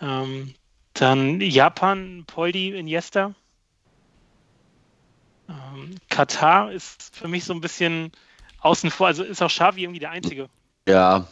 Ähm, 0.01 0.53
dann 0.93 1.41
Japan, 1.41 2.23
Poldi, 2.25 2.69
Iniesta. 2.69 3.35
Ähm, 5.49 5.95
Katar 6.09 6.71
ist 6.71 7.15
für 7.15 7.27
mich 7.27 7.43
so 7.43 7.53
ein 7.53 7.61
bisschen 7.61 8.11
außen 8.61 8.89
vor, 8.91 9.07
also 9.07 9.23
ist 9.23 9.41
auch 9.41 9.49
Xavi 9.49 9.83
irgendwie 9.83 9.99
der 9.99 10.11
Einzige, 10.11 10.49
Ja. 10.87 11.25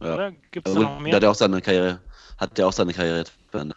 ja. 0.00 0.14
oder? 0.14 0.32
Gibt 0.50 0.68
es 0.68 0.74
da 0.74 0.80
noch 0.80 1.00
mehr? 1.00 1.10
der 1.10 1.16
hat 1.16 1.22
ja 1.22 1.30
auch 1.30 1.34
seine 1.34 1.60
Karriere, 1.62 2.00
hat 2.38 2.58
ja 2.58 2.66
auch 2.66 2.72
seine 2.72 2.92
Karriere 2.92 3.24
beendet. 3.50 3.76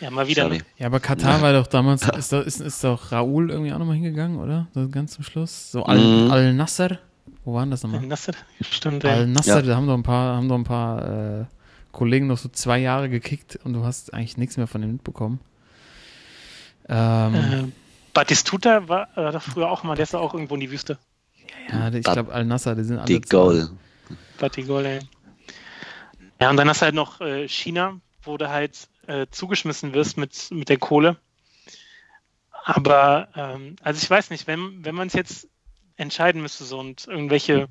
Ja, 0.00 0.10
mal 0.10 0.28
wieder. 0.28 0.44
Xavi. 0.44 0.58
Ne? 0.58 0.64
Ja, 0.78 0.86
aber 0.86 1.00
Katar 1.00 1.40
war 1.40 1.52
doch 1.52 1.66
damals, 1.66 2.06
ist, 2.06 2.32
doch- 2.32 2.44
ist, 2.44 2.60
ist 2.60 2.84
doch 2.84 3.10
Raoul 3.12 3.50
irgendwie 3.50 3.72
auch 3.72 3.78
nochmal 3.78 3.96
hingegangen, 3.96 4.38
oder? 4.38 4.66
So 4.74 4.88
ganz 4.88 5.12
zum 5.14 5.24
Schluss. 5.24 5.72
So 5.72 5.84
Al, 5.84 5.98
Mhm. 5.98 6.30
Al 6.30 6.52
Nasser. 6.54 6.98
Wo 7.44 7.54
waren 7.54 7.70
das 7.70 7.82
nochmal? 7.82 8.02
Nasser, 8.02 8.32
stimmt. 8.60 9.02
Ja. 9.04 9.10
Al 9.12 9.26
Nasser, 9.26 9.56
Ja. 9.56 9.62
da 9.62 9.76
haben 9.76 9.86
doch 9.86 9.94
ein 9.94 10.02
paar, 10.02 10.36
haben 10.36 10.48
doch 10.48 10.56
ein 10.56 10.64
paar 10.64 11.40
äh, 11.40 11.44
Kollegen 11.92 12.26
noch 12.26 12.36
so 12.38 12.48
zwei 12.50 12.78
Jahre 12.78 13.08
gekickt 13.08 13.58
und 13.64 13.72
du 13.72 13.84
hast 13.84 14.12
eigentlich 14.12 14.36
nichts 14.36 14.56
mehr 14.58 14.66
von 14.66 14.82
ihm 14.82 14.92
mitbekommen. 14.92 15.40
Ähm, 16.88 17.34
Äh, 17.34 17.64
Batistuta 18.16 18.88
war 18.88 19.14
äh, 19.18 19.30
doch 19.30 19.42
früher 19.42 19.70
auch 19.70 19.82
mal, 19.82 19.94
der 19.94 20.04
ist 20.04 20.14
auch 20.14 20.32
irgendwo 20.32 20.54
in 20.54 20.60
die 20.60 20.70
Wüste. 20.70 20.98
ja, 21.68 21.92
ich 21.92 22.02
glaube 22.02 22.32
Al 22.32 22.46
Nasser, 22.46 22.74
die 22.74 22.82
sind 22.82 22.96
alle 22.96 23.04
Die 23.06 23.20
Goal. 23.20 23.68
Batigol, 24.38 24.86
ey. 24.86 25.00
Ja, 26.40 26.48
und 26.48 26.56
dann 26.56 26.66
hast 26.66 26.80
du 26.80 26.86
halt 26.86 26.94
noch 26.94 27.20
äh, 27.20 27.46
China, 27.46 28.00
wo 28.22 28.38
du 28.38 28.48
halt 28.48 28.88
äh, 29.06 29.26
zugeschmissen 29.30 29.92
wirst 29.92 30.16
mit, 30.16 30.50
mit 30.50 30.70
der 30.70 30.78
Kohle. 30.78 31.18
Aber, 32.64 33.28
ähm, 33.36 33.76
also 33.82 34.00
ich 34.02 34.08
weiß 34.08 34.30
nicht, 34.30 34.46
wenn, 34.46 34.82
wenn 34.82 34.94
man 34.94 35.08
es 35.08 35.12
jetzt 35.12 35.48
entscheiden 35.96 36.40
müsste 36.40 36.64
so 36.64 36.78
und 36.78 37.06
irgendwelche, 37.06 37.68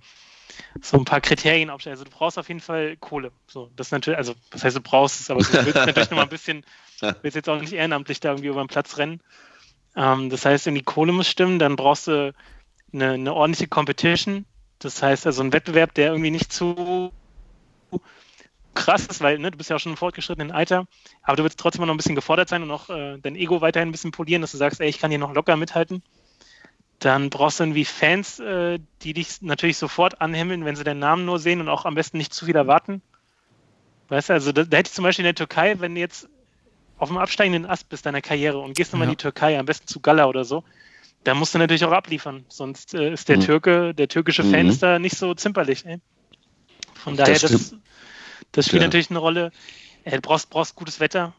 so 0.80 0.98
ein 0.98 1.06
paar 1.06 1.22
Kriterien 1.22 1.72
aufstellen. 1.72 1.96
Also 1.96 2.04
du 2.04 2.12
brauchst 2.12 2.38
auf 2.38 2.50
jeden 2.50 2.60
Fall 2.60 2.98
Kohle. 2.98 3.32
So, 3.48 3.72
das 3.76 3.88
ist 3.88 3.92
natürlich, 3.92 4.20
also 4.20 4.36
was 4.52 4.64
heißt 4.64 4.78
du 4.78 4.82
brauchst 4.82 5.22
es, 5.22 5.32
aber 5.32 5.42
du 5.42 5.52
willst 5.66 5.74
natürlich 5.74 6.12
noch 6.12 6.18
mal 6.18 6.24
ein 6.24 6.30
bisschen, 6.30 6.64
willst 7.24 7.36
jetzt 7.36 7.50
auch 7.50 7.60
nicht 7.60 7.74
ehrenamtlich 7.74 8.20
da 8.20 8.30
irgendwie 8.30 8.50
über 8.50 8.64
den 8.64 8.68
Platz 8.68 9.00
rennen. 9.00 9.22
Ähm, 9.96 10.30
das 10.30 10.46
heißt, 10.46 10.66
die 10.68 10.84
Kohle 10.84 11.12
muss 11.12 11.28
stimmen, 11.28 11.60
dann 11.60 11.76
brauchst 11.76 12.08
du 12.08 12.34
eine, 12.94 13.12
eine 13.12 13.34
ordentliche 13.34 13.68
Competition. 13.68 14.46
Das 14.80 15.02
heißt 15.02 15.26
also 15.26 15.42
ein 15.42 15.54
Wettbewerb, 15.54 15.94
der 15.94 16.12
irgendwie 16.12 16.32
nicht 16.32 16.52
zu 16.52 17.12
krass 18.74 19.06
ist, 19.08 19.22
weil 19.22 19.40
ne, 19.40 19.52
du 19.52 19.58
bist 19.58 19.70
ja 19.70 19.78
auch 19.78 19.80
schon 19.80 19.94
im 19.94 19.98
fortgeschrittenen 19.98 20.52
Alter, 20.52 20.86
aber 21.24 21.38
du 21.38 21.44
willst 21.44 21.60
trotzdem 21.60 21.86
noch 21.86 21.94
ein 21.94 21.98
bisschen 21.98 22.16
gefordert 22.16 22.50
sein 22.50 22.62
und 22.62 22.72
auch 22.72 22.90
äh, 22.90 23.18
dein 23.20 23.36
Ego 23.36 23.62
weiterhin 23.62 23.90
ein 23.90 23.92
bisschen 23.92 24.12
polieren, 24.12 24.42
dass 24.42 24.52
du 24.52 24.58
sagst, 24.58 24.82
ey, 24.82 24.90
ich 24.90 25.00
kann 25.00 25.10
hier 25.10 25.20
noch 25.20 25.34
locker 25.34 25.56
mithalten. 25.56 26.04
Dann 27.00 27.30
brauchst 27.30 27.60
du 27.60 27.64
irgendwie 27.64 27.86
Fans, 27.86 28.40
äh, 28.40 28.80
die 29.02 29.14
dich 29.14 29.42
natürlich 29.42 29.78
sofort 29.78 30.22
anhimmeln, 30.22 30.66
wenn 30.66 30.76
sie 30.76 30.84
deinen 30.84 31.00
Namen 31.00 31.26
nur 31.26 31.40
sehen 31.40 31.62
und 31.62 31.70
auch 31.70 31.86
am 31.86 31.96
besten 31.96 32.18
nicht 32.18 32.34
zu 32.34 32.46
viel 32.46 32.56
erwarten. 32.56 33.02
Weißt 34.10 34.30
du, 34.30 34.34
also 34.34 34.52
da, 34.52 34.64
da 34.64 34.78
hätte 34.78 34.90
ich 34.90 34.94
zum 34.94 35.04
Beispiel 35.04 35.24
in 35.24 35.28
der 35.28 35.36
Türkei, 35.36 35.80
wenn 35.80 35.96
jetzt 35.96 36.30
auf 36.98 37.10
dem 37.10 37.18
absteigenden 37.18 37.66
Ast 37.66 37.90
bist 37.90 38.06
deiner 38.06 38.22
Karriere 38.22 38.60
und 38.60 38.76
gehst 38.76 38.94
nochmal 38.94 39.08
Ja. 39.08 39.12
in 39.12 39.18
die 39.18 39.22
Türkei, 39.22 39.60
am 39.60 39.66
besten 39.66 39.88
zu 39.88 40.00
Gala 40.00 40.26
oder 40.28 40.46
so, 40.46 40.64
da 41.24 41.34
musst 41.34 41.54
du 41.54 41.58
natürlich 41.58 41.84
auch 41.86 41.92
abliefern. 41.92 42.46
Sonst 42.50 42.94
äh, 42.94 43.12
ist 43.12 43.30
der 43.30 43.38
Mhm. 43.38 43.42
Türke, 43.42 43.94
der 43.96 44.08
türkische 44.08 44.44
Fan 44.44 44.64
Mhm. 44.64 44.70
ist 44.70 44.84
da 44.84 45.00
nicht 45.00 45.18
so 45.18 45.34
zimperlich. 45.34 45.86
Ey. 45.86 46.00
Von 46.94 47.18
Das 47.18 47.28
daher, 47.28 47.40
das, 47.40 47.76
das 48.52 48.66
spielt 48.68 48.82
Ja. 48.82 48.88
natürlich 48.88 49.10
eine 49.10 49.20
Rolle. 49.20 49.52
Äh, 50.04 50.12
Du 50.12 50.22
brauchst, 50.22 50.50
brauchst 50.50 50.76
gutes 50.76 51.00
Wetter, 51.00 51.34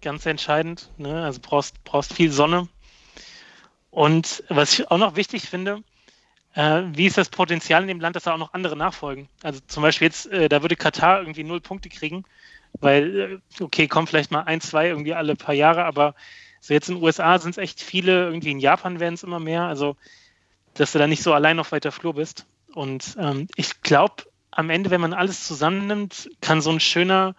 ganz 0.00 0.26
entscheidend. 0.26 0.90
Ne? 0.96 1.22
Also 1.22 1.40
brauchst, 1.42 1.82
brauchst 1.84 2.12
viel 2.12 2.32
Sonne. 2.32 2.68
Und 3.90 4.44
was 4.48 4.72
ich 4.78 4.90
auch 4.90 4.98
noch 4.98 5.16
wichtig 5.16 5.42
finde, 5.48 5.82
äh, 6.54 6.82
wie 6.92 7.06
ist 7.06 7.18
das 7.18 7.28
Potenzial 7.28 7.82
in 7.82 7.88
dem 7.88 8.00
Land, 8.00 8.16
dass 8.16 8.24
da 8.24 8.34
auch 8.34 8.38
noch 8.38 8.52
andere 8.52 8.76
nachfolgen? 8.76 9.28
Also 9.42 9.60
zum 9.66 9.82
Beispiel 9.82 10.06
jetzt, 10.06 10.26
äh, 10.26 10.48
da 10.48 10.62
würde 10.62 10.76
Katar 10.76 11.20
irgendwie 11.20 11.44
null 11.44 11.60
Punkte 11.60 11.88
kriegen, 11.88 12.24
weil, 12.80 13.40
äh, 13.58 13.62
okay, 13.62 13.88
kommen 13.88 14.06
vielleicht 14.06 14.30
mal 14.30 14.42
ein, 14.42 14.60
zwei 14.60 14.88
irgendwie 14.88 15.14
alle 15.14 15.36
paar 15.36 15.54
Jahre, 15.54 15.84
aber 15.84 16.14
so 16.60 16.74
jetzt 16.74 16.88
in 16.88 16.96
den 16.96 17.04
USA 17.04 17.38
sind 17.38 17.52
es 17.52 17.58
echt 17.58 17.82
viele, 17.82 18.26
irgendwie 18.26 18.50
in 18.50 18.60
Japan 18.60 19.00
werden 19.00 19.14
es 19.14 19.22
immer 19.22 19.40
mehr, 19.40 19.62
also 19.64 19.96
dass 20.74 20.92
du 20.92 20.98
da 20.98 21.06
nicht 21.06 21.22
so 21.22 21.32
allein 21.32 21.58
auf 21.58 21.72
weiter 21.72 21.92
Flur 21.92 22.14
bist. 22.14 22.46
Und 22.74 23.16
ähm, 23.18 23.48
ich 23.56 23.82
glaube, 23.82 24.24
am 24.50 24.70
Ende, 24.70 24.90
wenn 24.90 25.00
man 25.00 25.12
alles 25.12 25.46
zusammennimmt, 25.46 26.30
kann 26.40 26.60
so 26.60 26.70
ein 26.70 26.80
schöner 26.80 27.34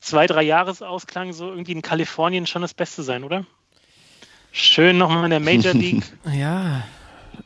zwei, 0.00 0.26
drei 0.26 0.42
Jahresausklang 0.42 1.32
so 1.32 1.50
irgendwie 1.50 1.72
in 1.72 1.82
Kalifornien 1.82 2.46
schon 2.46 2.62
das 2.62 2.74
Beste 2.74 3.02
sein, 3.02 3.24
oder? 3.24 3.44
Schön 4.52 4.98
nochmal 4.98 5.24
in 5.24 5.30
der 5.30 5.40
Major 5.40 5.74
League. 5.74 6.04
Ja, 6.24 6.84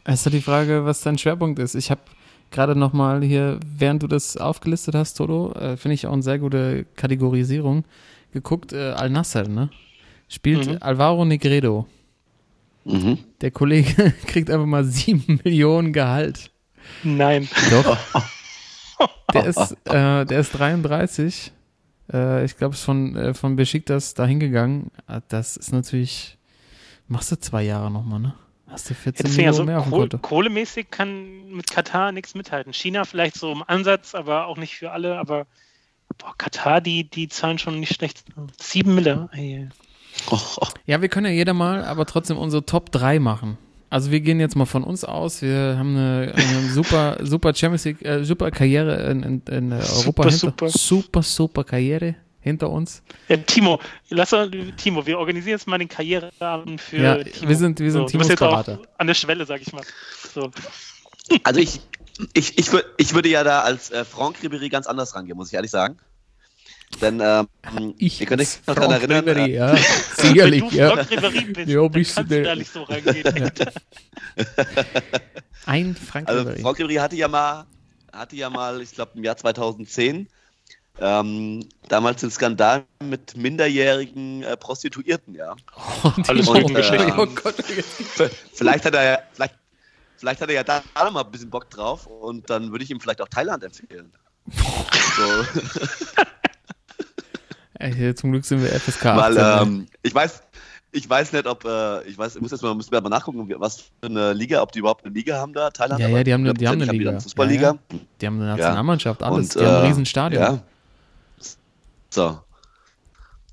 ja 0.06 0.30
die 0.30 0.40
Frage, 0.40 0.84
was 0.84 1.02
dein 1.02 1.18
Schwerpunkt 1.18 1.58
ist. 1.58 1.74
Ich 1.74 1.90
habe 1.90 2.00
gerade 2.54 2.74
noch 2.76 2.92
mal 2.94 3.22
hier, 3.22 3.60
während 3.76 4.02
du 4.02 4.06
das 4.06 4.36
aufgelistet 4.38 4.94
hast, 4.94 5.14
Toto, 5.14 5.52
äh, 5.52 5.76
finde 5.76 5.94
ich 5.94 6.06
auch 6.06 6.12
eine 6.12 6.22
sehr 6.22 6.38
gute 6.38 6.86
Kategorisierung, 6.96 7.84
geguckt, 8.32 8.72
äh, 8.72 8.92
Al-Nasser, 8.92 9.46
ne? 9.48 9.68
Spielt 10.28 10.66
Mhm. 10.66 10.78
Alvaro 10.80 11.24
Negredo. 11.26 11.86
Mhm. 12.84 13.18
Der 13.40 13.50
Kollege 13.50 14.12
kriegt 14.26 14.50
einfach 14.50 14.66
mal 14.66 14.84
sieben 14.84 15.40
Millionen 15.44 15.92
Gehalt. 15.92 16.50
Nein. 17.02 17.48
Doch. 17.70 17.98
Der 19.34 19.46
ist, 19.46 19.72
äh, 19.86 20.24
der 20.24 20.38
ist 20.40 20.52
33. 20.52 21.50
Äh, 22.12 22.44
ich 22.44 22.56
glaube, 22.56 22.74
es 22.74 22.80
ist 22.80 22.84
von, 22.84 23.16
äh, 23.16 23.34
von 23.34 23.56
Besiktas 23.56 24.14
da 24.14 24.24
hingegangen. 24.26 24.92
Ah, 25.08 25.20
Das 25.28 25.56
ist 25.56 25.72
natürlich. 25.72 26.38
Machst 27.08 27.32
du 27.32 27.36
zwei 27.40 27.64
Jahre 27.64 27.90
nochmal, 27.90 28.20
ne? 28.20 28.34
Hast 28.74 28.90
du 28.90 28.94
14 28.94 29.24
Deswegen, 29.24 29.36
Millionen 29.36 29.48
also 29.48 29.64
mehr 29.64 29.78
auf 29.78 29.90
Kohl 29.90 30.08
kohlemäßig 30.08 30.90
kann 30.90 31.48
mit 31.48 31.70
Katar 31.70 32.10
nichts 32.10 32.34
mithalten. 32.34 32.72
China 32.72 33.04
vielleicht 33.04 33.36
so 33.36 33.52
im 33.52 33.62
Ansatz, 33.64 34.16
aber 34.16 34.48
auch 34.48 34.56
nicht 34.56 34.74
für 34.74 34.90
alle. 34.90 35.16
Aber 35.16 35.46
boah, 36.18 36.34
Katar, 36.36 36.80
die, 36.80 37.08
die 37.08 37.28
zahlen 37.28 37.58
schon 37.58 37.78
nicht 37.78 37.94
schlecht. 37.94 38.24
Sieben 38.60 38.96
Mille. 38.96 39.28
Ey. 39.32 39.68
Oh, 40.28 40.40
oh. 40.60 40.66
Ja, 40.86 41.00
wir 41.00 41.08
können 41.08 41.26
ja 41.26 41.32
jeder 41.32 41.54
mal, 41.54 41.84
aber 41.84 42.04
trotzdem 42.04 42.36
unsere 42.36 42.66
Top 42.66 42.90
3 42.90 43.20
machen. 43.20 43.58
Also 43.90 44.10
wir 44.10 44.18
gehen 44.18 44.40
jetzt 44.40 44.56
mal 44.56 44.66
von 44.66 44.82
uns 44.82 45.04
aus. 45.04 45.40
Wir 45.40 45.76
haben 45.78 45.96
eine, 45.96 46.32
eine 46.34 46.68
super, 46.70 47.18
super 47.22 47.54
Champions 47.54 47.84
League, 47.84 48.04
äh, 48.04 48.24
super 48.24 48.50
Karriere 48.50 49.08
in, 49.08 49.22
in, 49.22 49.42
in 49.48 49.72
Europa 49.72 49.84
Super, 49.84 50.22
hinter, 50.24 50.36
super. 50.36 50.68
super, 50.68 51.22
super 51.22 51.62
Karriere 51.62 52.16
hinter 52.44 52.70
uns. 52.70 53.02
Ja, 53.28 53.36
Timo, 53.38 53.80
lass 54.10 54.32
uns, 54.32 54.54
Timo, 54.76 55.04
wir 55.06 55.18
organisieren 55.18 55.56
jetzt 55.58 55.66
mal 55.66 55.78
den 55.78 55.88
Karriereabend 55.88 56.80
für 56.80 56.96
Ja, 56.98 57.24
Timo. 57.24 57.48
wir 57.48 57.56
sind- 57.56 57.80
wir 57.80 57.90
sind 57.90 58.02
so, 58.02 58.06
Timos 58.06 58.28
jetzt 58.28 58.42
auch 58.42 58.50
Berater. 58.50 58.78
an 58.98 59.06
der 59.08 59.14
Schwelle, 59.14 59.44
sag 59.46 59.60
ich 59.62 59.72
mal. 59.72 59.82
So. 60.32 60.50
Also 61.42 61.58
ich, 61.58 61.80
ich, 62.34 62.56
ich, 62.58 62.68
ich 62.98 63.14
würde 63.14 63.28
ja 63.30 63.42
da 63.42 63.62
als 63.62 63.90
äh, 63.90 64.04
Franck 64.04 64.36
Ribéry 64.42 64.68
ganz 64.70 64.86
anders 64.86 65.14
rangehen, 65.16 65.36
muss 65.36 65.48
ich 65.48 65.54
ehrlich 65.54 65.70
sagen. 65.72 65.98
Denn 67.00 67.18
ähm, 67.20 67.48
Ich, 67.98 68.20
ihr 68.20 68.26
könnt 68.26 68.40
euch 68.40 68.58
noch 68.66 68.74
Franck 68.76 68.88
daran 68.88 69.10
erinnern, 69.10 69.24
Ribéry, 69.24 69.46
äh, 69.48 69.54
ja, 69.54 69.76
sicherlich, 70.16 70.62
Wenn 70.64 70.70
du 70.70 70.76
ja. 70.76 70.90
Franck 70.92 71.10
Ribéry 71.10 71.52
bist, 71.52 71.68
Ja, 71.70 71.80
dann 71.80 71.90
bist 71.90 72.10
du 72.10 72.14
kannst 72.14 72.30
du 72.30 72.34
der- 72.34 72.44
da 72.44 72.54
nicht 72.54 72.72
so 72.72 72.82
rangehen. 72.84 73.24
Ein 75.66 75.96
Frank 75.96 76.28
Also 76.28 76.48
Ribéry. 76.50 76.60
Franck 76.60 76.78
Ribéry 76.78 77.00
hatte 77.00 77.16
ja 77.16 77.28
mal, 77.28 77.66
hatte 78.12 78.36
ja 78.36 78.50
mal, 78.50 78.80
ich 78.82 78.92
glaube 78.92 79.12
im 79.14 79.24
Jahr 79.24 79.36
2010, 79.36 80.28
ähm, 81.00 81.66
damals 81.88 82.20
den 82.20 82.30
Skandal 82.30 82.84
mit 83.02 83.36
minderjährigen 83.36 84.42
äh, 84.42 84.56
Prostituierten, 84.56 85.34
ja. 85.34 85.54
Alles 86.28 86.48
Und, 86.48 86.70
äh, 86.70 87.12
Oh 87.16 87.26
Gott, 87.26 87.56
Vielleicht 88.52 88.84
hat 88.84 88.94
er 88.94 89.04
ja, 89.04 89.18
vielleicht, 89.32 89.54
vielleicht 90.16 90.40
hat 90.40 90.48
er 90.48 90.54
ja 90.54 90.62
da 90.64 90.82
noch 90.96 91.10
mal 91.12 91.22
ein 91.24 91.30
bisschen 91.30 91.50
Bock 91.50 91.68
drauf 91.70 92.06
und 92.06 92.48
dann 92.48 92.70
würde 92.70 92.84
ich 92.84 92.90
ihm 92.90 93.00
vielleicht 93.00 93.20
auch 93.20 93.28
Thailand 93.28 93.64
empfehlen. 93.64 94.12
So, 95.16 95.62
Ey, 97.78 98.14
zum 98.14 98.30
Glück 98.32 98.44
sind 98.44 98.62
wir 98.62 98.68
FSK 98.68 99.04
weil 99.16 99.36
18. 99.38 99.42
ne? 99.42 99.58
ähm, 99.62 99.86
ich 100.02 100.14
weiß, 100.14 100.42
ich 100.92 101.10
weiß 101.10 101.32
nicht, 101.32 101.46
ob, 101.46 101.64
äh, 101.64 102.04
ich 102.04 102.16
weiß, 102.16 102.36
ich 102.36 102.40
muss 102.42 102.52
jetzt 102.52 102.62
mal, 102.62 102.72
müssen 102.74 102.92
wir 102.92 103.00
mal 103.00 103.08
nachgucken, 103.08 103.52
was 103.58 103.80
für 103.80 103.90
eine 104.04 104.32
Liga, 104.32 104.62
ob 104.62 104.70
die 104.70 104.78
überhaupt 104.78 105.04
eine 105.04 105.12
Liga 105.12 105.36
haben 105.38 105.52
da, 105.52 105.70
Thailand. 105.70 106.00
Ja, 106.00 106.08
ja, 106.08 106.22
die 106.22 106.32
haben, 106.32 106.44
eine- 106.44 106.54
die 106.54 106.68
haben 106.68 106.80
eine 106.80 106.92
Liga. 106.92 107.10
eine 107.10 107.20
Fußballliga. 107.20 107.62
Ja, 107.62 107.72
ja. 107.92 107.98
Die 108.20 108.26
haben 108.26 108.36
eine 108.40 108.46
Nationalmannschaft, 108.50 109.22
alles. 109.24 109.56
Und, 109.56 109.60
die 109.62 109.66
haben 109.66 109.76
ein 109.76 109.82
äh, 109.84 109.86
Riesenstadion. 109.88 110.42
Ja. 110.42 110.62
So. 112.14 112.40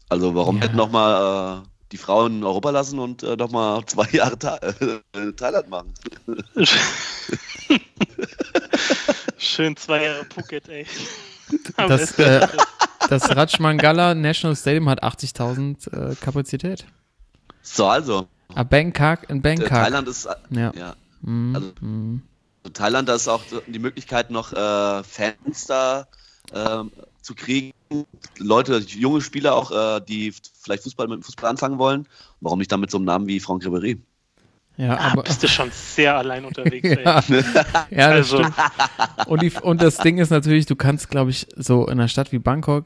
Also 0.09 0.35
warum 0.35 0.57
Ja. 0.57 0.65
nicht 0.65 0.75
nochmal 0.75 1.63
äh, 1.63 1.67
die 1.91 1.97
Frauen 1.97 2.37
in 2.37 2.43
Europa 2.43 2.69
lassen 2.69 2.99
und 2.99 3.23
äh, 3.23 3.35
nochmal 3.35 3.83
zwei 3.87 4.07
Jahre 4.11 4.37
Tha 4.37 4.57
äh, 4.57 5.31
Thailand 5.35 5.69
machen? 5.69 5.93
Schön 9.37 9.75
zwei 9.77 10.03
Jahre 10.05 10.25
Phuket, 10.25 10.69
ey. 10.69 10.85
Das, 11.75 12.17
äh, 12.17 12.47
das 13.09 13.35
Rajmangala 13.35 14.15
National 14.15 14.55
Stadium 14.55 14.87
hat 14.87 15.03
80.000 15.03 16.11
äh, 16.11 16.15
Kapazität. 16.15 16.85
So, 17.61 17.87
also. 17.87 18.27
Ah, 18.55 18.63
Bangkok 18.63 19.29
in 19.29 19.37
Äh, 19.37 19.41
Bangkok. 19.41 19.67
Thailand 19.67 20.07
ist, 20.07 20.25
äh, 20.25 20.35
Ja. 20.51 20.71
ja. 20.75 20.95
Mhm. 21.21 21.55
also- 21.55 21.71
mhm. 21.81 22.21
Thailand, 22.73 23.09
da 23.09 23.15
ist 23.15 23.27
auch 23.27 23.41
die 23.67 23.79
Möglichkeit, 23.79 24.29
noch 24.29 24.53
äh, 24.53 25.03
Fans 25.03 25.65
da 25.67 26.07
ähm, 26.53 26.91
zu 27.21 27.33
kriegen. 27.33 27.71
Leute, 28.37 28.77
junge 28.77 29.21
Spieler 29.21 29.55
auch, 29.55 29.71
äh, 29.71 30.01
die 30.07 30.33
vielleicht 30.61 30.83
Fußball 30.83 31.07
mit 31.07 31.19
dem 31.19 31.23
Fußball 31.23 31.49
anfangen 31.49 31.77
wollen. 31.77 32.07
Warum 32.39 32.59
nicht 32.59 32.71
dann 32.71 32.79
mit 32.79 32.91
so 32.91 32.97
einem 32.97 33.05
Namen 33.05 33.27
wie 33.27 33.39
Franck 33.39 33.63
Ribéry? 33.63 33.99
Ja, 34.77 34.95
Ah, 34.95 35.11
aber. 35.11 35.23
bist 35.23 35.43
du 35.43 35.47
schon 35.47 35.69
sehr 35.71 36.17
allein 36.17 36.45
unterwegs, 36.45 36.87
ey. 36.89 37.03
Ja, 37.03 37.21
ja 37.89 38.15
das 38.17 38.33
Also-. 38.33 38.45
Und, 39.27 39.41
die, 39.41 39.51
und 39.61 39.81
das 39.81 39.97
Ding 39.97 40.17
ist 40.17 40.29
natürlich, 40.29 40.65
du 40.65 40.75
kannst, 40.75 41.09
glaube 41.09 41.31
ich, 41.31 41.47
so 41.55 41.85
in 41.85 41.93
einer 41.93 42.07
Stadt 42.07 42.31
wie 42.31 42.39
Bangkok, 42.39 42.85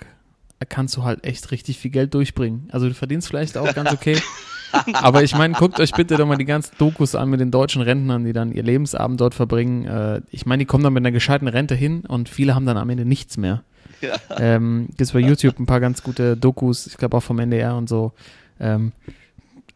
kannst 0.67 0.97
du 0.97 1.03
halt 1.03 1.23
echt 1.23 1.51
richtig 1.51 1.77
viel 1.77 1.91
Geld 1.91 2.13
durchbringen. 2.13 2.69
Also 2.71 2.87
du 2.87 2.93
verdienst 2.93 3.27
vielleicht 3.27 3.57
auch 3.57 3.73
ganz 3.73 3.91
okay. 3.93 4.19
Aber 4.93 5.23
ich 5.23 5.35
meine, 5.35 5.53
guckt 5.53 5.79
euch 5.79 5.91
bitte 5.91 6.17
doch 6.17 6.25
mal 6.25 6.37
die 6.37 6.45
ganzen 6.45 6.75
Dokus 6.77 7.15
an 7.15 7.29
mit 7.29 7.39
den 7.39 7.51
deutschen 7.51 7.81
Rentnern, 7.81 8.25
die 8.25 8.33
dann 8.33 8.51
ihr 8.51 8.63
Lebensabend 8.63 9.21
dort 9.21 9.35
verbringen. 9.35 9.85
Äh, 9.85 10.21
ich 10.31 10.45
meine, 10.45 10.61
die 10.61 10.65
kommen 10.65 10.83
dann 10.83 10.91
mit 10.93 11.01
einer 11.01 11.11
gescheiten 11.11 11.47
Rente 11.47 11.75
hin 11.75 12.01
und 12.05 12.27
viele 12.29 12.55
haben 12.55 12.65
dann 12.65 12.77
am 12.77 12.89
Ende 12.89 13.05
nichts 13.05 13.37
mehr. 13.37 13.63
Ja. 14.01 14.17
Ähm, 14.37 14.87
Gibt 14.97 15.13
bei 15.13 15.19
YouTube 15.19 15.59
ein 15.59 15.65
paar 15.65 15.79
ganz 15.79 16.03
gute 16.03 16.37
Dokus, 16.37 16.87
ich 16.87 16.97
glaube 16.97 17.17
auch 17.17 17.23
vom 17.23 17.39
NDR 17.39 17.75
und 17.75 17.89
so. 17.89 18.13
Ähm, 18.59 18.91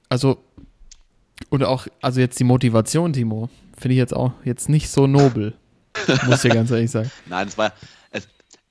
also, 0.09 0.38
und 1.49 1.63
auch, 1.63 1.88
also 2.01 2.20
jetzt 2.20 2.39
die 2.39 2.43
Motivation, 2.43 3.13
Timo, 3.13 3.49
finde 3.78 3.93
ich 3.93 3.99
jetzt 3.99 4.15
auch 4.15 4.34
jetzt 4.43 4.70
nicht 4.70 4.89
so 4.89 5.07
nobel. 5.07 5.53
Muss 6.26 6.43
ich 6.43 6.51
dir 6.51 6.55
ganz 6.55 6.72
ehrlich 6.72 6.91
sagen. 6.91 7.11
Nein, 7.28 7.47
es 7.47 7.57
war, 7.57 7.74
es, 8.11 8.28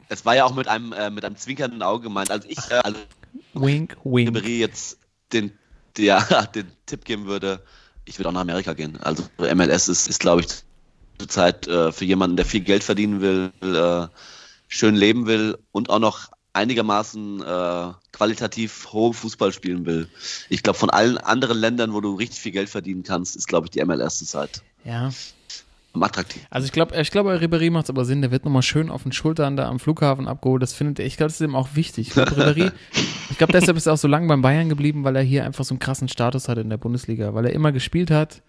es 0.08 0.24
war 0.24 0.36
ja 0.36 0.44
auch 0.44 0.54
mit 0.54 0.68
einem, 0.68 0.92
äh, 0.92 1.10
mit 1.10 1.24
einem 1.24 1.36
zwinkernden 1.36 1.82
Auge 1.82 2.04
gemeint. 2.04 2.30
Also 2.30 2.48
ich, 2.48 2.58
äh, 2.70 2.80
also 2.84 2.98
Wink, 3.54 3.96
wink. 4.04 4.46
Jetzt 4.46 4.98
den, 5.32 5.52
der, 5.96 6.20
den 6.54 6.66
Tipp 6.86 7.04
geben 7.04 7.26
würde, 7.26 7.62
ich 8.04 8.18
würde 8.18 8.28
auch 8.28 8.32
nach 8.32 8.42
Amerika 8.42 8.72
gehen. 8.72 8.96
Also 8.98 9.24
MLS 9.38 9.88
ist, 9.88 10.08
ist 10.08 10.20
glaube 10.20 10.42
ich, 10.42 10.48
zurzeit 11.18 11.66
äh, 11.66 11.92
für 11.92 12.04
jemanden, 12.04 12.36
der 12.36 12.46
viel 12.46 12.60
Geld 12.60 12.84
verdienen 12.84 13.20
will, 13.20 13.52
äh, 13.62 14.06
schön 14.68 14.94
leben 14.94 15.26
will 15.26 15.58
und 15.72 15.90
auch 15.90 15.98
noch 15.98 16.28
einigermaßen 16.52 17.40
äh, 17.42 17.92
qualitativ 18.12 18.88
hohen 18.92 19.14
Fußball 19.14 19.52
spielen 19.52 19.86
will. 19.86 20.08
Ich 20.48 20.62
glaube, 20.62 20.78
von 20.78 20.90
allen 20.90 21.18
anderen 21.18 21.58
Ländern, 21.58 21.92
wo 21.92 22.00
du 22.00 22.14
richtig 22.14 22.40
viel 22.40 22.52
Geld 22.52 22.68
verdienen 22.68 23.02
kannst, 23.02 23.36
ist, 23.36 23.46
glaube 23.48 23.66
ich, 23.66 23.70
die 23.70 23.84
MLS 23.84 24.18
zurzeit 24.18 24.62
Ja. 24.84 25.10
am 25.92 26.02
attraktiv. 26.02 26.42
Also 26.50 26.64
ich 26.66 26.72
glaube, 26.72 27.00
ich 27.00 27.10
glaube, 27.10 27.38
Ribéry 27.38 27.70
macht 27.70 27.84
es 27.84 27.90
aber 27.90 28.04
Sinn, 28.04 28.22
der 28.22 28.30
wird 28.30 28.44
nochmal 28.44 28.62
schön 28.62 28.90
auf 28.90 29.04
den 29.04 29.12
Schultern 29.12 29.56
da 29.56 29.68
am 29.68 29.78
Flughafen 29.78 30.26
abgeholt. 30.26 30.62
Das 30.62 30.72
findet 30.72 30.98
er, 30.98 31.06
ich 31.06 31.16
glaube, 31.16 31.28
das 31.28 31.40
ist 31.40 31.46
ihm 31.46 31.54
auch 31.54 31.68
wichtig. 31.74 32.08
Ich 32.08 32.14
glaube, 32.14 32.32
Ribéry, 32.32 32.72
ich 33.30 33.38
glaube, 33.38 33.52
deshalb 33.52 33.76
ist 33.76 33.86
er 33.86 33.92
auch 33.92 33.98
so 33.98 34.08
lange 34.08 34.26
beim 34.26 34.42
Bayern 34.42 34.68
geblieben, 34.68 35.04
weil 35.04 35.14
er 35.16 35.22
hier 35.22 35.44
einfach 35.44 35.64
so 35.64 35.74
einen 35.74 35.80
krassen 35.80 36.08
Status 36.08 36.48
hat 36.48 36.58
in 36.58 36.70
der 36.70 36.76
Bundesliga, 36.78 37.34
weil 37.34 37.46
er 37.46 37.52
immer 37.52 37.72
gespielt 37.72 38.10
hat. 38.10 38.42